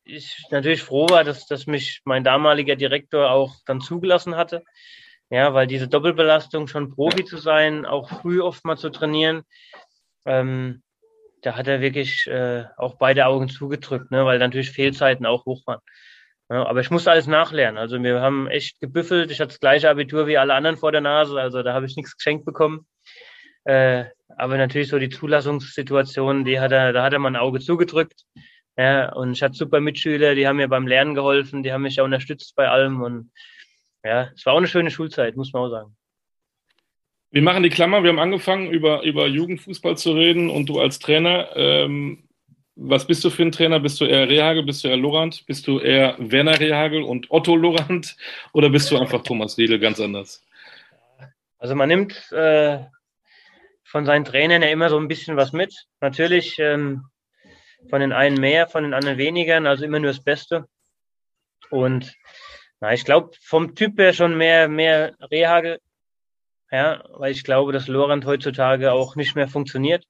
ich 0.08 0.46
natürlich 0.50 0.82
froh 0.82 1.08
war, 1.08 1.24
dass, 1.24 1.46
dass 1.46 1.66
mich 1.66 2.00
mein 2.04 2.24
damaliger 2.24 2.76
Direktor 2.76 3.30
auch 3.30 3.56
dann 3.66 3.80
zugelassen 3.80 4.36
hatte. 4.36 4.64
Ja, 5.30 5.52
weil 5.52 5.66
diese 5.66 5.88
Doppelbelastung, 5.88 6.68
schon 6.68 6.90
Profi 6.90 7.24
zu 7.24 7.36
sein, 7.36 7.84
auch 7.84 8.08
früh 8.08 8.40
oft 8.40 8.64
mal 8.64 8.78
zu 8.78 8.88
trainieren, 8.88 9.42
ähm, 10.24 10.82
da 11.42 11.54
hat 11.54 11.68
er 11.68 11.80
wirklich 11.80 12.26
äh, 12.26 12.64
auch 12.78 12.96
beide 12.96 13.26
Augen 13.26 13.48
zugedrückt, 13.48 14.10
ne, 14.10 14.24
weil 14.24 14.38
natürlich 14.38 14.70
Fehlzeiten 14.70 15.26
auch 15.26 15.44
hoch 15.44 15.66
waren. 15.66 15.80
Ja, 16.50 16.66
aber 16.66 16.80
ich 16.80 16.90
musste 16.90 17.10
alles 17.10 17.26
nachlernen. 17.26 17.78
Also 17.78 18.02
wir 18.02 18.22
haben 18.22 18.48
echt 18.48 18.80
gebüffelt. 18.80 19.30
Ich 19.30 19.38
hatte 19.40 19.48
das 19.48 19.60
gleiche 19.60 19.90
Abitur 19.90 20.26
wie 20.26 20.38
alle 20.38 20.54
anderen 20.54 20.78
vor 20.78 20.92
der 20.92 21.02
Nase. 21.02 21.38
Also 21.38 21.62
da 21.62 21.74
habe 21.74 21.84
ich 21.84 21.96
nichts 21.96 22.16
geschenkt 22.16 22.46
bekommen. 22.46 22.86
Äh, 23.64 24.06
aber 24.36 24.56
natürlich 24.56 24.88
so 24.88 24.98
die 24.98 25.10
Zulassungssituation, 25.10 26.46
die 26.46 26.58
hat 26.58 26.72
er, 26.72 26.94
da 26.94 27.02
hat 27.02 27.12
er 27.12 27.18
mal 27.18 27.28
ein 27.28 27.36
Auge 27.36 27.60
zugedrückt. 27.60 28.24
Ja, 28.78 29.12
und 29.12 29.32
ich 29.32 29.42
hatte 29.42 29.56
super 29.56 29.80
Mitschüler, 29.80 30.36
die 30.36 30.46
haben 30.46 30.56
mir 30.56 30.68
beim 30.68 30.86
Lernen 30.86 31.16
geholfen, 31.16 31.64
die 31.64 31.72
haben 31.72 31.82
mich 31.82 32.00
auch 32.00 32.04
unterstützt 32.04 32.54
bei 32.54 32.68
allem. 32.68 33.02
Und 33.02 33.32
ja, 34.04 34.30
es 34.36 34.46
war 34.46 34.52
auch 34.52 34.58
eine 34.58 34.68
schöne 34.68 34.92
Schulzeit, 34.92 35.36
muss 35.36 35.52
man 35.52 35.64
auch 35.64 35.70
sagen. 35.70 35.96
Wir 37.32 37.42
machen 37.42 37.64
die 37.64 37.70
Klammer. 37.70 38.04
Wir 38.04 38.10
haben 38.10 38.20
angefangen, 38.20 38.70
über, 38.70 39.02
über 39.02 39.26
Jugendfußball 39.26 39.98
zu 39.98 40.12
reden 40.12 40.48
und 40.48 40.68
du 40.68 40.78
als 40.78 41.00
Trainer. 41.00 41.48
Ähm, 41.56 42.28
was 42.76 43.04
bist 43.04 43.24
du 43.24 43.30
für 43.30 43.42
ein 43.42 43.50
Trainer? 43.50 43.80
Bist 43.80 44.00
du 44.00 44.04
eher 44.04 44.28
Rehagel, 44.28 44.62
bist 44.62 44.84
du 44.84 44.88
eher 44.88 44.96
Lorand? 44.96 45.44
Bist 45.46 45.66
du 45.66 45.80
eher 45.80 46.14
Werner 46.18 46.60
Rehagel 46.60 47.02
und 47.02 47.32
Otto 47.32 47.56
Lorand? 47.56 48.16
Oder 48.52 48.70
bist 48.70 48.92
du 48.92 48.96
einfach 48.96 49.24
Thomas 49.24 49.58
Riedel 49.58 49.80
ganz 49.80 49.98
anders? 49.98 50.46
Also 51.58 51.74
man 51.74 51.88
nimmt 51.88 52.30
äh, 52.30 52.78
von 53.82 54.06
seinen 54.06 54.24
Trainern 54.24 54.62
ja 54.62 54.68
immer 54.68 54.88
so 54.88 54.98
ein 54.98 55.08
bisschen 55.08 55.36
was 55.36 55.52
mit. 55.52 55.74
Natürlich 56.00 56.60
ähm, 56.60 57.02
von 57.88 58.00
den 58.00 58.12
einen 58.12 58.40
mehr, 58.40 58.66
von 58.66 58.82
den 58.82 58.94
anderen 58.94 59.18
weniger, 59.18 59.62
also 59.64 59.84
immer 59.84 59.98
nur 59.98 60.10
das 60.10 60.22
Beste. 60.22 60.66
Und 61.70 62.14
na, 62.80 62.92
ich 62.92 63.04
glaube 63.04 63.30
vom 63.42 63.74
Typ 63.74 63.98
her 63.98 64.12
schon 64.12 64.36
mehr, 64.36 64.68
mehr 64.68 65.14
Rehagel. 65.30 65.80
Ja, 66.70 67.02
weil 67.12 67.32
ich 67.32 67.44
glaube, 67.44 67.72
dass 67.72 67.88
Lorand 67.88 68.26
heutzutage 68.26 68.92
auch 68.92 69.16
nicht 69.16 69.34
mehr 69.34 69.48
funktioniert. 69.48 70.04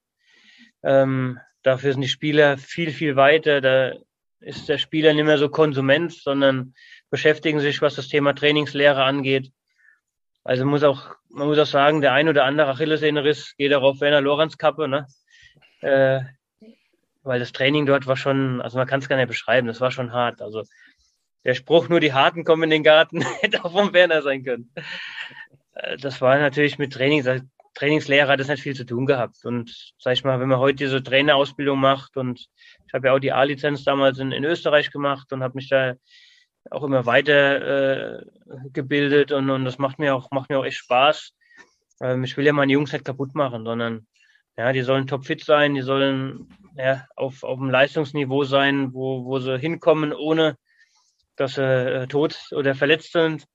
Ähm, 0.83 1.39
Dafür 1.63 1.91
sind 1.91 2.01
die 2.01 2.07
Spieler 2.07 2.57
viel, 2.57 2.91
viel 2.91 3.15
weiter. 3.15 3.61
Da 3.61 3.93
ist 4.39 4.69
der 4.69 4.77
Spieler 4.77 5.13
nicht 5.13 5.25
mehr 5.25 5.37
so 5.37 5.49
Konsument, 5.49 6.13
sondern 6.13 6.73
beschäftigen 7.09 7.59
sich, 7.59 7.81
was 7.81 7.95
das 7.95 8.07
Thema 8.07 8.33
Trainingslehre 8.33 9.03
angeht. 9.03 9.51
Also 10.43 10.65
muss 10.65 10.83
auch, 10.83 11.15
man 11.29 11.47
muss 11.47 11.59
auch 11.59 11.65
sagen, 11.65 12.01
der 12.01 12.13
ein 12.13 12.29
oder 12.29 12.45
andere 12.45 12.69
Achillessehnenriss 12.69 13.55
geht 13.57 13.73
auch 13.73 13.83
auf 13.83 13.99
Werner 13.99 14.21
Lorenz 14.21 14.57
Kappe, 14.57 14.87
ne? 14.87 15.05
Äh, 15.81 16.21
weil 17.23 17.39
das 17.39 17.51
Training 17.51 17.85
dort 17.85 18.07
war 18.07 18.17
schon, 18.17 18.61
also 18.61 18.77
man 18.77 18.87
kann 18.87 18.99
es 18.99 19.09
gar 19.09 19.17
nicht 19.17 19.27
beschreiben, 19.27 19.67
das 19.67 19.81
war 19.81 19.91
schon 19.91 20.13
hart. 20.13 20.41
Also 20.41 20.63
der 21.43 21.53
Spruch, 21.53 21.89
nur 21.89 21.99
die 21.99 22.13
Harten 22.13 22.43
kommen 22.43 22.63
in 22.63 22.69
den 22.69 22.83
Garten, 22.83 23.21
hätte 23.41 23.63
auch 23.63 23.71
vom 23.71 23.93
Werner 23.93 24.21
sein 24.21 24.43
können. 24.43 24.73
Äh, 25.73 25.97
das 25.97 26.21
war 26.21 26.37
natürlich 26.37 26.77
mit 26.77 26.93
Training, 26.93 27.23
Trainingslehrer 27.75 28.33
hat 28.33 28.39
das 28.39 28.47
nicht 28.49 28.63
viel 28.63 28.75
zu 28.75 28.85
tun 28.85 29.05
gehabt. 29.05 29.45
Und 29.45 29.93
sag 29.97 30.13
ich 30.13 30.23
mal, 30.23 30.39
wenn 30.39 30.49
man 30.49 30.59
heute 30.59 30.75
diese 30.75 31.01
Trainerausbildung 31.01 31.79
macht 31.79 32.17
und 32.17 32.47
ich 32.87 32.93
habe 32.93 33.07
ja 33.07 33.13
auch 33.13 33.19
die 33.19 33.31
A-Lizenz 33.31 33.83
damals 33.83 34.19
in, 34.19 34.31
in 34.31 34.43
Österreich 34.43 34.91
gemacht 34.91 35.31
und 35.31 35.43
habe 35.43 35.55
mich 35.55 35.69
da 35.69 35.95
auch 36.71 36.83
immer 36.83 37.05
weiter 37.05 38.17
äh, 38.19 38.25
gebildet 38.73 39.31
und, 39.31 39.49
und 39.49 39.63
das 39.65 39.77
macht 39.77 39.97
mir 39.97 40.13
auch 40.13 40.29
macht 40.31 40.49
mir 40.49 40.59
auch 40.59 40.65
echt 40.65 40.77
Spaß. 40.77 41.33
Ähm, 42.01 42.23
ich 42.23 42.35
will 42.35 42.45
ja 42.45 42.53
meine 42.53 42.73
Jungs 42.73 42.91
nicht 42.91 43.05
kaputt 43.05 43.33
machen, 43.33 43.63
sondern 43.63 44.07
ja, 44.59 44.73
die 44.73 44.81
sollen 44.81 45.07
topfit 45.07 45.41
sein, 45.41 45.73
die 45.73 45.81
sollen 45.81 46.49
ja, 46.75 47.07
auf, 47.15 47.43
auf 47.45 47.57
dem 47.59 47.69
Leistungsniveau 47.69 48.43
sein, 48.43 48.93
wo, 48.93 49.23
wo 49.23 49.39
sie 49.39 49.57
hinkommen, 49.57 50.11
ohne 50.11 50.57
dass 51.37 51.55
sie 51.55 51.63
äh, 51.63 52.07
tot 52.07 52.37
oder 52.51 52.75
verletzt 52.75 53.13
sind. 53.13 53.45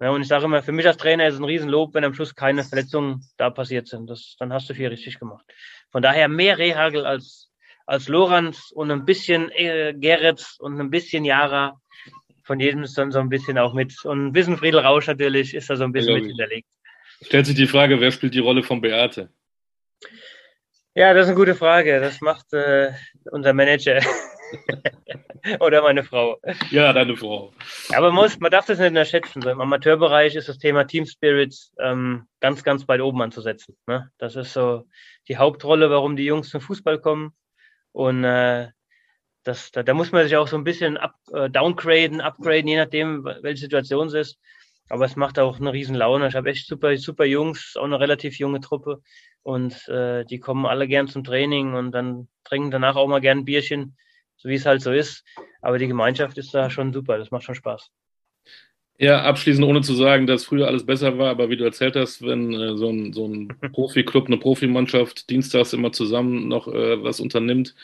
Ja, 0.00 0.08
und 0.08 0.22
ich 0.22 0.28
sage 0.28 0.46
immer, 0.46 0.62
für 0.62 0.72
mich 0.72 0.86
als 0.86 0.96
Trainer 0.96 1.28
ist 1.28 1.34
es 1.34 1.40
ein 1.40 1.44
Riesenlob, 1.44 1.92
wenn 1.92 2.04
am 2.04 2.14
Schluss 2.14 2.34
keine 2.34 2.64
Verletzungen 2.64 3.20
da 3.36 3.50
passiert 3.50 3.88
sind. 3.88 4.08
Das, 4.08 4.36
dann 4.38 4.54
hast 4.54 4.70
du 4.70 4.74
viel 4.74 4.88
richtig 4.88 5.18
gemacht. 5.18 5.44
Von 5.92 6.00
daher 6.00 6.28
mehr 6.28 6.56
Rehagel 6.56 7.04
als, 7.04 7.50
als 7.84 8.08
Lorenz 8.08 8.70
und 8.70 8.90
ein 8.90 9.04
bisschen 9.04 9.50
äh, 9.50 9.92
Gerrit 9.94 10.56
und 10.60 10.80
ein 10.80 10.88
bisschen 10.88 11.26
Jara. 11.26 11.78
Von 12.42 12.58
jedem 12.58 12.84
ist 12.84 12.96
dann 12.96 13.12
so 13.12 13.18
ein 13.18 13.28
bisschen 13.28 13.58
auch 13.58 13.74
mit. 13.74 14.02
Und 14.06 14.28
ein 14.28 14.32
bisschen 14.32 14.56
Friedel 14.56 14.80
Rausch 14.80 15.08
natürlich 15.08 15.52
ist 15.52 15.68
da 15.68 15.76
so 15.76 15.84
ein 15.84 15.92
bisschen 15.92 16.14
mit 16.14 16.24
hinterlegt. 16.24 16.68
Stellt 17.20 17.44
sich 17.44 17.54
die 17.54 17.66
Frage, 17.66 18.00
wer 18.00 18.12
spielt 18.12 18.32
die 18.32 18.38
Rolle 18.38 18.62
von 18.62 18.80
Beate? 18.80 19.28
Ja, 20.96 21.12
das 21.12 21.24
ist 21.24 21.30
eine 21.30 21.36
gute 21.36 21.56
Frage. 21.56 22.00
Das 22.00 22.20
macht 22.20 22.52
äh, 22.52 22.92
unser 23.32 23.52
Manager. 23.52 24.00
Oder 25.60 25.82
meine 25.82 26.04
Frau. 26.04 26.38
Ja, 26.70 26.92
deine 26.92 27.16
Frau. 27.16 27.52
Aber 27.92 28.12
man, 28.12 28.22
muss, 28.22 28.38
man 28.38 28.52
darf 28.52 28.66
das 28.66 28.78
nicht 28.78 28.90
unterschätzen. 28.90 29.42
So 29.42 29.50
Im 29.50 29.60
Amateurbereich 29.60 30.36
ist 30.36 30.48
das 30.48 30.58
Thema 30.58 30.84
Team 30.84 31.04
Spirit 31.04 31.52
ähm, 31.80 32.28
ganz, 32.38 32.62
ganz 32.62 32.86
weit 32.86 33.00
oben 33.00 33.20
anzusetzen. 33.22 33.76
Ne? 33.88 34.08
Das 34.18 34.36
ist 34.36 34.52
so 34.52 34.84
die 35.26 35.36
Hauptrolle, 35.36 35.90
warum 35.90 36.14
die 36.14 36.26
Jungs 36.26 36.50
zum 36.50 36.60
Fußball 36.60 37.00
kommen. 37.00 37.32
Und 37.90 38.22
äh, 38.22 38.68
das, 39.42 39.72
da, 39.72 39.82
da 39.82 39.94
muss 39.94 40.12
man 40.12 40.22
sich 40.22 40.36
auch 40.36 40.48
so 40.48 40.56
ein 40.56 40.64
bisschen 40.64 40.96
up, 40.96 41.16
äh, 41.32 41.50
downgraden, 41.50 42.20
upgraden, 42.20 42.68
je 42.68 42.76
nachdem, 42.76 43.24
welche 43.24 43.62
Situation 43.62 44.06
es 44.06 44.14
ist. 44.14 44.38
Aber 44.88 45.04
es 45.04 45.16
macht 45.16 45.38
auch 45.38 45.58
eine 45.58 45.72
riesen 45.72 45.94
Laune. 45.94 46.28
Ich 46.28 46.34
habe 46.34 46.50
echt 46.50 46.66
super, 46.66 46.96
super 46.96 47.24
Jungs, 47.24 47.76
auch 47.76 47.84
eine 47.84 48.00
relativ 48.00 48.38
junge 48.38 48.60
Truppe. 48.60 49.02
Und 49.42 49.88
äh, 49.88 50.24
die 50.24 50.38
kommen 50.38 50.66
alle 50.66 50.88
gern 50.88 51.08
zum 51.08 51.24
Training 51.24 51.74
und 51.74 51.92
dann 51.92 52.28
trinken 52.44 52.70
danach 52.70 52.96
auch 52.96 53.08
mal 53.08 53.20
gern 53.20 53.38
ein 53.38 53.44
Bierchen 53.44 53.96
so 54.36 54.48
wie 54.48 54.54
es 54.54 54.66
halt 54.66 54.82
so 54.82 54.92
ist. 54.92 55.24
Aber 55.60 55.78
die 55.78 55.88
Gemeinschaft 55.88 56.38
ist 56.38 56.54
da 56.54 56.70
schon 56.70 56.92
super, 56.92 57.18
das 57.18 57.30
macht 57.30 57.44
schon 57.44 57.54
Spaß. 57.54 57.90
Ja, 58.96 59.22
abschließend, 59.22 59.66
ohne 59.66 59.80
zu 59.80 59.92
sagen, 59.94 60.28
dass 60.28 60.44
früher 60.44 60.68
alles 60.68 60.86
besser 60.86 61.18
war, 61.18 61.30
aber 61.30 61.50
wie 61.50 61.56
du 61.56 61.64
erzählt 61.64 61.96
hast, 61.96 62.22
wenn 62.22 62.52
äh, 62.52 62.76
so 62.76 62.90
ein, 62.90 63.12
so 63.12 63.26
ein 63.26 63.48
Profi-Club, 63.72 64.26
eine 64.26 64.36
Profimannschaft 64.36 65.28
dienstags 65.30 65.72
immer 65.72 65.90
zusammen 65.90 66.46
noch 66.46 66.68
äh, 66.68 67.02
was 67.02 67.18
unternimmt, 67.18 67.74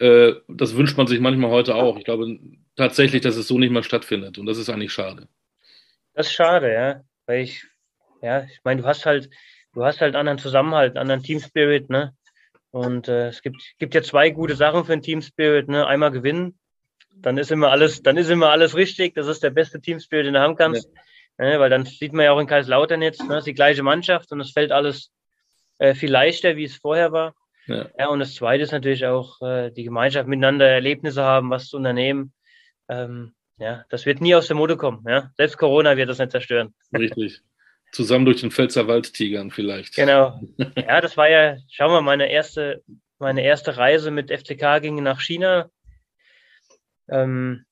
äh, 0.00 0.32
das 0.48 0.74
wünscht 0.74 0.96
man 0.96 1.06
sich 1.06 1.20
manchmal 1.20 1.50
heute 1.50 1.76
auch. 1.76 1.98
Ich 1.98 2.04
glaube 2.04 2.40
tatsächlich, 2.74 3.20
dass 3.20 3.36
es 3.36 3.46
so 3.46 3.58
nicht 3.58 3.70
mehr 3.70 3.84
stattfindet 3.84 4.38
und 4.38 4.46
das 4.46 4.58
ist 4.58 4.70
eigentlich 4.70 4.92
schade. 4.92 5.28
Das 6.20 6.26
ist 6.26 6.34
schade, 6.34 6.70
ja, 6.70 7.00
weil 7.24 7.40
ich, 7.40 7.64
ja, 8.20 8.44
ich 8.44 8.60
meine, 8.62 8.82
du 8.82 8.86
hast 8.86 9.06
halt, 9.06 9.30
du 9.72 9.86
hast 9.86 10.02
halt 10.02 10.14
anderen 10.14 10.36
Zusammenhalt, 10.36 10.98
anderen 10.98 11.22
Team 11.22 11.40
Spirit, 11.40 11.88
ne? 11.88 12.14
Und 12.72 13.08
äh, 13.08 13.28
es 13.28 13.40
gibt, 13.40 13.56
gibt 13.78 13.94
ja 13.94 14.02
zwei 14.02 14.28
gute 14.28 14.54
Sachen 14.54 14.84
für 14.84 14.92
ein 14.92 15.00
Team 15.00 15.22
Spirit. 15.22 15.70
Ne? 15.70 15.86
Einmal 15.86 16.10
gewinnen, 16.10 16.58
dann 17.16 17.38
ist 17.38 17.50
immer 17.50 17.70
alles, 17.70 18.02
dann 18.02 18.18
ist 18.18 18.28
immer 18.28 18.50
alles 18.50 18.76
richtig. 18.76 19.14
Das 19.14 19.28
ist 19.28 19.42
der 19.42 19.48
beste 19.48 19.80
Team 19.80 19.98
Spirit, 19.98 20.26
den 20.26 20.34
du 20.34 20.40
haben 20.40 20.56
kannst. 20.56 20.90
Ja. 21.38 21.46
Ne? 21.46 21.58
Weil 21.58 21.70
dann 21.70 21.86
sieht 21.86 22.12
man 22.12 22.26
ja 22.26 22.32
auch 22.32 22.38
in 22.38 22.46
Kaiserslautern 22.46 23.00
jetzt, 23.00 23.22
ne? 23.22 23.28
das 23.28 23.38
ist 23.38 23.46
die 23.46 23.54
gleiche 23.54 23.82
Mannschaft 23.82 24.30
und 24.30 24.40
es 24.40 24.50
fällt 24.52 24.72
alles 24.72 25.10
äh, 25.78 25.94
viel 25.94 26.10
leichter, 26.10 26.56
wie 26.56 26.64
es 26.64 26.76
vorher 26.76 27.12
war. 27.12 27.34
Ja. 27.66 27.86
ja, 27.98 28.08
und 28.08 28.18
das 28.18 28.34
zweite 28.34 28.62
ist 28.62 28.72
natürlich 28.72 29.06
auch 29.06 29.40
äh, 29.40 29.70
die 29.70 29.84
Gemeinschaft 29.84 30.28
miteinander 30.28 30.68
Erlebnisse 30.68 31.22
haben, 31.22 31.48
was 31.48 31.68
zu 31.68 31.78
unternehmen. 31.78 32.34
Ähm, 32.90 33.32
ja, 33.60 33.84
das 33.90 34.06
wird 34.06 34.20
nie 34.20 34.34
aus 34.34 34.46
der 34.46 34.56
Mode 34.56 34.76
kommen. 34.76 35.04
Ja? 35.06 35.30
Selbst 35.36 35.58
Corona 35.58 35.96
wird 35.96 36.08
das 36.08 36.18
nicht 36.18 36.32
zerstören. 36.32 36.74
Richtig. 36.92 37.40
Zusammen 37.92 38.24
durch 38.24 38.40
den 38.40 38.50
Pfälzer 38.50 38.88
Wald 38.88 39.12
tigern 39.14 39.50
vielleicht. 39.50 39.96
Genau. 39.96 40.40
Ja, 40.76 41.00
das 41.00 41.16
war 41.16 41.28
ja, 41.28 41.56
schauen 41.70 41.92
wir, 41.92 42.00
meine 42.00 42.30
erste, 42.30 42.82
meine 43.18 43.42
erste 43.42 43.76
Reise 43.76 44.10
mit 44.10 44.30
FCK 44.30 44.80
ging 44.80 45.02
nach 45.02 45.20
China. 45.20 45.70
Ähm, 47.08 47.64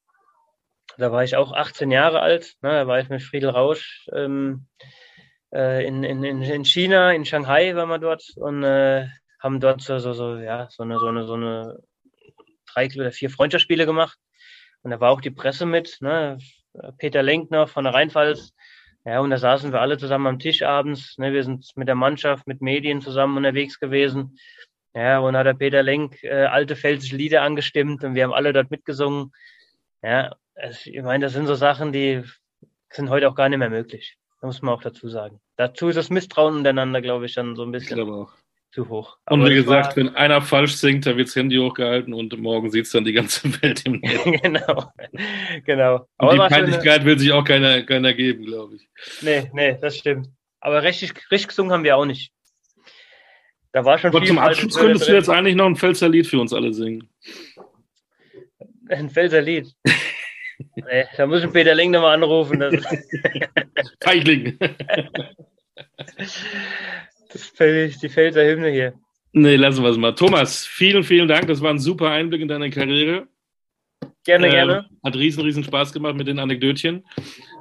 da 0.99 1.13
war 1.13 1.23
ich 1.23 1.37
auch 1.37 1.53
18 1.53 1.91
Jahre 1.91 2.21
alt. 2.21 2.57
Ne, 2.63 2.71
da 2.71 2.87
war 2.87 3.01
ich 3.01 3.09
mit 3.09 3.23
Friedel 3.23 3.51
Rausch 3.51 4.09
ähm, 4.13 4.67
äh, 5.53 5.87
in, 5.87 6.03
in, 6.03 6.23
in 6.25 6.65
China, 6.65 7.13
in 7.13 7.25
Shanghai 7.25 7.75
waren 7.75 7.89
wir 7.89 7.99
dort 7.99 8.25
und 8.37 8.63
äh, 8.65 9.07
haben 9.41 9.61
dort 9.61 9.81
so, 9.81 9.99
so, 9.99 10.13
so, 10.13 10.37
ja, 10.37 10.69
so 10.71 10.83
eine, 10.83 10.99
so 10.99 11.07
eine, 11.07 11.27
so 11.27 11.35
eine 11.35 11.79
drei 12.73 12.89
oder 12.99 13.13
vier 13.13 13.31
Freundschaftsspiele 13.31 13.87
gemacht. 13.87 14.19
Und 14.83 14.91
da 14.91 15.01
war 15.01 15.11
auch 15.11 15.21
die 15.21 15.31
Presse 15.31 15.67
mit, 15.67 15.99
ne? 16.01 16.39
Peter 16.99 17.23
Lenkner 17.23 17.67
von 17.67 17.85
der 17.85 17.95
Rheinpfalz, 17.95 18.53
ja, 19.05 19.21
und 19.21 19.31
da 19.31 19.39
saßen 19.39 19.73
wir 19.73 19.81
alle 19.81 19.97
zusammen 19.97 20.27
am 20.27 20.39
Tisch 20.39 20.63
abends. 20.63 21.17
Ne? 21.17 21.33
Wir 21.33 21.43
sind 21.43 21.71
mit 21.77 21.89
der 21.89 21.95
Mannschaft, 21.95 22.47
mit 22.47 22.61
Medien 22.61 23.01
zusammen 23.01 23.39
unterwegs 23.39 23.81
gewesen. 23.81 24.39
Ja, 24.95 25.21
und 25.21 25.37
hat 25.37 25.47
der 25.47 25.55
Peter 25.55 25.83
Lenk 25.83 26.23
äh, 26.25 26.45
alte 26.45 26.77
pfälzische 26.77 27.17
Lieder 27.17 27.43
angestimmt 27.43 28.05
und 28.05 28.15
wir 28.15 28.25
haben 28.25 28.35
alle 28.35 28.53
dort 28.53 28.71
mitgesungen. 28.71 29.33
Ja, 30.03 30.35
also, 30.55 30.91
ich 30.91 31.03
meine, 31.03 31.25
das 31.25 31.33
sind 31.33 31.47
so 31.47 31.55
Sachen, 31.55 31.93
die 31.93 32.23
sind 32.91 33.09
heute 33.09 33.29
auch 33.29 33.35
gar 33.35 33.49
nicht 33.49 33.59
mehr 33.59 33.71
möglich. 33.71 34.19
Da 34.41 34.47
muss 34.47 34.61
man 34.61 34.75
auch 34.75 34.83
dazu 34.83 35.09
sagen. 35.09 35.41
Dazu 35.57 35.89
ist 35.89 35.97
das 35.97 36.11
Misstrauen 36.11 36.57
untereinander, 36.57 37.01
glaube 37.01 37.27
ich, 37.27 37.35
dann 37.35 37.57
so 37.57 37.63
ein 37.63 37.71
bisschen. 37.71 37.99
Ich 37.99 38.05
glaube 38.05 38.13
auch 38.13 38.33
zu 38.79 38.89
hoch. 38.89 39.17
Und 39.27 39.45
wie 39.45 39.55
gesagt, 39.55 39.89
war, 39.89 39.97
wenn 39.97 40.15
einer 40.15 40.41
falsch 40.41 40.77
singt, 40.77 41.05
dann 41.07 41.17
wird 41.17 41.29
das 41.29 41.37
Handy 41.37 41.57
hochgehalten 41.57 42.15
und 42.15 42.39
morgen 42.39 42.71
sieht 42.71 42.87
es 42.87 42.93
dann 42.93 43.05
die 43.05 43.13
ganze 43.13 43.51
Welt 43.63 43.85
im 43.85 44.01
Netz. 44.01 44.23
genau, 44.43 44.93
genau. 45.65 46.09
Und 46.19 46.33
die 46.33 46.39
Peinlichkeit 46.39 47.05
will 47.05 47.19
sich 47.19 47.33
auch 47.33 47.45
keiner, 47.45 47.83
keiner 47.83 48.15
geben, 48.15 48.45
glaube 48.45 48.77
ich. 48.77 48.89
Nee, 49.21 49.51
nee, 49.53 49.77
das 49.81 49.97
stimmt. 49.97 50.29
Aber 50.61 50.83
richtig, 50.83 51.13
richtig 51.31 51.49
gesungen 51.49 51.73
haben 51.73 51.85
wir 51.85 51.97
auch 51.97 52.05
nicht. 52.05 52.33
Da 53.73 53.85
war 53.85 53.99
schon 53.99 54.11
Aber 54.11 54.21
viel 54.21 54.29
zum 54.29 54.39
Abschluss 54.39 54.77
könntest 54.77 55.09
du 55.09 55.13
jetzt 55.13 55.29
eigentlich 55.29 55.57
noch 55.57 55.67
ein 55.67 55.77
Pfälzer 55.77 56.09
Lied 56.09 56.27
für 56.27 56.41
uns 56.41 56.53
alle 56.53 56.73
singen. 56.73 57.09
Ein 58.89 59.11
Pfälzer 59.11 59.43
Lied? 59.43 59.75
nee, 60.77 61.05
da 61.17 61.27
muss 61.27 61.45
ich 61.45 61.53
Peter 61.53 61.75
Ling 61.75 61.91
nochmal 61.91 62.15
anrufen. 62.15 62.63
Feichling. 64.01 64.59
Das 67.31 67.53
ist 67.61 68.03
die 68.03 68.09
Pfälzer 68.09 68.45
Hymne 68.45 68.71
hier. 68.71 68.95
Nee, 69.33 69.57
lassen 69.57 69.83
wir 69.83 69.91
es 69.91 69.99
mal. 69.99 70.15
Thomas, 70.15 70.65
vielen, 70.65 71.05
vielen 71.05 71.29
Dank. 71.29 71.47
Das 71.47 71.61
war 71.61 71.71
ein 71.71 71.79
super 71.79 72.11
Einblick 72.11 72.41
in 72.41 72.49
deine 72.49 72.71
Karriere. 72.71 73.29
Gerne, 74.25 74.49
äh, 74.49 74.51
gerne. 74.51 74.89
Hat 75.05 75.17
riesen, 75.17 75.43
riesen 75.43 75.65
Spaß 75.65 75.93
gemacht 75.93 76.17
mit 76.17 76.27
den 76.27 76.39
Anekdötchen. 76.39 77.05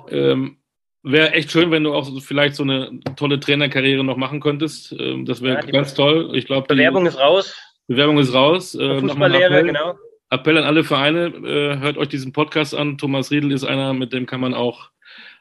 Ähm, 0.09 0.57
wäre 1.03 1.31
echt 1.31 1.51
schön, 1.51 1.71
wenn 1.71 1.83
du 1.83 1.93
auch 1.93 2.09
vielleicht 2.21 2.55
so 2.55 2.63
eine 2.63 2.99
tolle 3.15 3.39
Trainerkarriere 3.39 4.03
noch 4.03 4.17
machen 4.17 4.39
könntest. 4.39 4.95
Ähm, 4.97 5.25
das 5.25 5.41
wäre 5.41 5.55
ja, 5.55 5.71
ganz 5.71 5.93
toll. 5.93 6.31
Ich 6.33 6.45
glaube, 6.45 6.67
Bewerbung 6.67 7.05
ist 7.05 7.19
raus. 7.19 7.55
Bewerbung 7.87 8.17
ist 8.17 8.33
raus. 8.33 8.75
Äh, 8.75 8.99
Fußballlehrer, 8.99 9.63
genau. 9.63 9.95
Appell 10.29 10.57
an 10.57 10.65
alle 10.65 10.83
Vereine, 10.83 11.27
äh, 11.27 11.79
hört 11.79 11.97
euch 11.97 12.09
diesen 12.09 12.33
Podcast 12.33 12.75
an. 12.75 12.97
Thomas 12.97 13.31
Riedel 13.31 13.53
ist 13.53 13.63
einer, 13.63 13.93
mit 13.93 14.11
dem 14.11 14.25
kann 14.25 14.41
man 14.41 14.53
auch, 14.53 14.89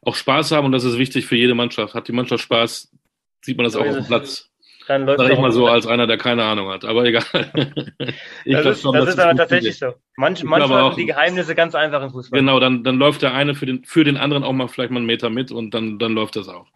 auch 0.02 0.14
Spaß 0.14 0.52
haben 0.52 0.66
und 0.66 0.72
das 0.72 0.84
ist 0.84 0.98
wichtig 0.98 1.26
für 1.26 1.36
jede 1.36 1.54
Mannschaft. 1.54 1.94
Hat 1.94 2.06
die 2.06 2.12
Mannschaft 2.12 2.44
Spaß, 2.44 2.92
sieht 3.40 3.56
man 3.56 3.64
das 3.64 3.76
auch 3.76 3.86
auf 3.86 3.94
dem 3.94 4.06
Platz. 4.06 4.50
Dann 4.88 5.04
läuft 5.04 5.18
Sag 5.18 5.32
ich 5.32 5.38
mal 5.38 5.50
so 5.50 5.66
als 5.66 5.86
einer, 5.86 6.06
der 6.06 6.16
keine 6.16 6.44
Ahnung 6.44 6.68
hat, 6.68 6.84
aber 6.84 7.04
egal. 7.04 7.24
das 8.44 8.66
ist, 8.66 8.82
schon, 8.82 8.94
das 8.94 9.08
ist 9.08 9.18
aber 9.18 9.34
tatsächlich 9.34 9.78
so. 9.78 9.94
Manch, 10.16 10.44
manchmal 10.44 10.84
sind 10.90 10.98
die 10.98 11.06
Geheimnisse 11.06 11.56
ganz 11.56 11.74
einfach 11.74 12.02
im 12.02 12.10
Fußball. 12.10 12.38
Genau, 12.38 12.60
dann, 12.60 12.84
dann 12.84 12.96
läuft 12.96 13.22
der 13.22 13.34
eine 13.34 13.54
für 13.54 13.66
den, 13.66 13.84
für 13.84 14.04
den 14.04 14.16
anderen 14.16 14.44
auch 14.44 14.52
mal 14.52 14.68
vielleicht 14.68 14.92
mal 14.92 14.98
einen 14.98 15.06
Meter 15.06 15.28
mit 15.28 15.50
und 15.50 15.74
dann, 15.74 15.98
dann 15.98 16.12
läuft 16.12 16.36
das 16.36 16.48
auch. 16.48 16.66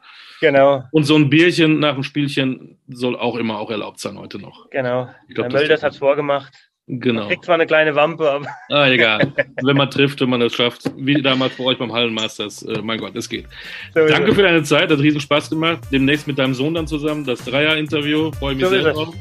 Genau. 0.41 0.85
Und 0.91 1.05
so 1.05 1.15
ein 1.15 1.31
Bierchen 1.31 1.79
nach 1.79 1.95
dem 1.95 2.03
Spielchen 2.03 2.79
soll 2.89 3.15
auch 3.17 3.37
immer 3.37 3.59
auch 3.59 3.71
erlaubt 3.71 4.01
sein 4.01 4.19
heute 4.19 4.39
noch. 4.39 4.71
Genau. 4.71 5.11
Ich 5.29 5.35
glaub, 5.35 5.47
Herr 5.47 5.53
Mölders 5.53 5.83
hat 5.83 5.93
es 5.93 5.99
vorgemacht. 5.99 6.70
Genau. 6.93 7.21
Man 7.21 7.29
kriegt 7.29 7.45
zwar 7.45 7.55
eine 7.55 7.67
kleine 7.67 7.95
Wampe, 7.95 8.29
aber. 8.29 8.47
Ah, 8.69 8.87
egal. 8.89 9.33
wenn 9.63 9.77
man 9.77 9.89
trifft, 9.91 10.21
wenn 10.21 10.29
man 10.29 10.41
das 10.41 10.55
schafft. 10.55 10.91
Wie 10.97 11.23
damals 11.23 11.55
bei 11.57 11.65
euch 11.65 11.79
beim 11.79 11.93
Hallenmasters. 11.93 12.63
Äh, 12.65 12.83
mein 12.83 12.99
Gott, 12.99 13.15
es 13.15 13.29
geht. 13.29 13.47
So 13.95 14.07
Danke 14.09 14.35
für 14.35 14.43
deine 14.43 14.65
Zeit, 14.65 14.91
hat 14.91 14.99
riesen 14.99 15.21
Spaß 15.21 15.51
gemacht. 15.51 15.79
Demnächst 15.93 16.27
mit 16.27 16.39
deinem 16.39 16.55
Sohn 16.55 16.75
dann 16.75 16.89
zusammen. 16.89 17.25
Das 17.25 17.45
Dreier-Interview. 17.45 18.33
Freue 18.33 18.57
mich 18.57 18.65
so 18.65 18.71
sehr 18.71 18.93
drauf. 18.93 19.15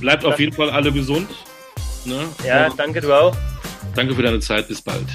Bleibt 0.00 0.24
auf 0.24 0.40
jeden 0.40 0.52
Fall 0.52 0.70
alle 0.70 0.90
gesund. 0.90 1.28
Ne? 2.06 2.24
Ja, 2.44 2.62
ja, 2.62 2.68
danke, 2.76 3.00
du 3.00 3.12
auch. 3.12 3.36
Danke 3.94 4.14
für 4.14 4.22
deine 4.22 4.40
Zeit. 4.40 4.66
Bis 4.66 4.82
bald. 4.82 5.06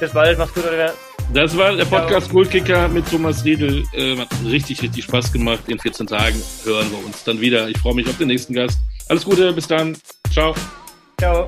Bis 0.00 0.12
bald. 0.12 0.36
Mach's 0.36 0.52
gut, 0.52 0.64
oder? 0.66 0.92
Das 1.32 1.56
war 1.56 1.74
der 1.74 1.86
Podcast 1.86 2.30
Goldkicker 2.30 2.88
mit 2.88 3.08
Thomas 3.08 3.42
Riedel. 3.42 3.84
Äh, 3.94 4.18
hat 4.18 4.28
richtig, 4.44 4.82
richtig 4.82 5.04
Spaß 5.04 5.32
gemacht. 5.32 5.60
In 5.68 5.78
14 5.78 6.06
Tagen 6.06 6.42
hören 6.64 6.90
wir 6.90 7.06
uns 7.06 7.24
dann 7.24 7.40
wieder. 7.40 7.68
Ich 7.68 7.78
freue 7.78 7.94
mich 7.94 8.06
auf 8.06 8.18
den 8.18 8.28
nächsten 8.28 8.52
Gast. 8.52 8.78
Alles 9.08 9.24
Gute, 9.24 9.50
bis 9.54 9.66
dann. 9.66 9.96
Ciao. 10.30 10.54
Tchau. 11.22 11.46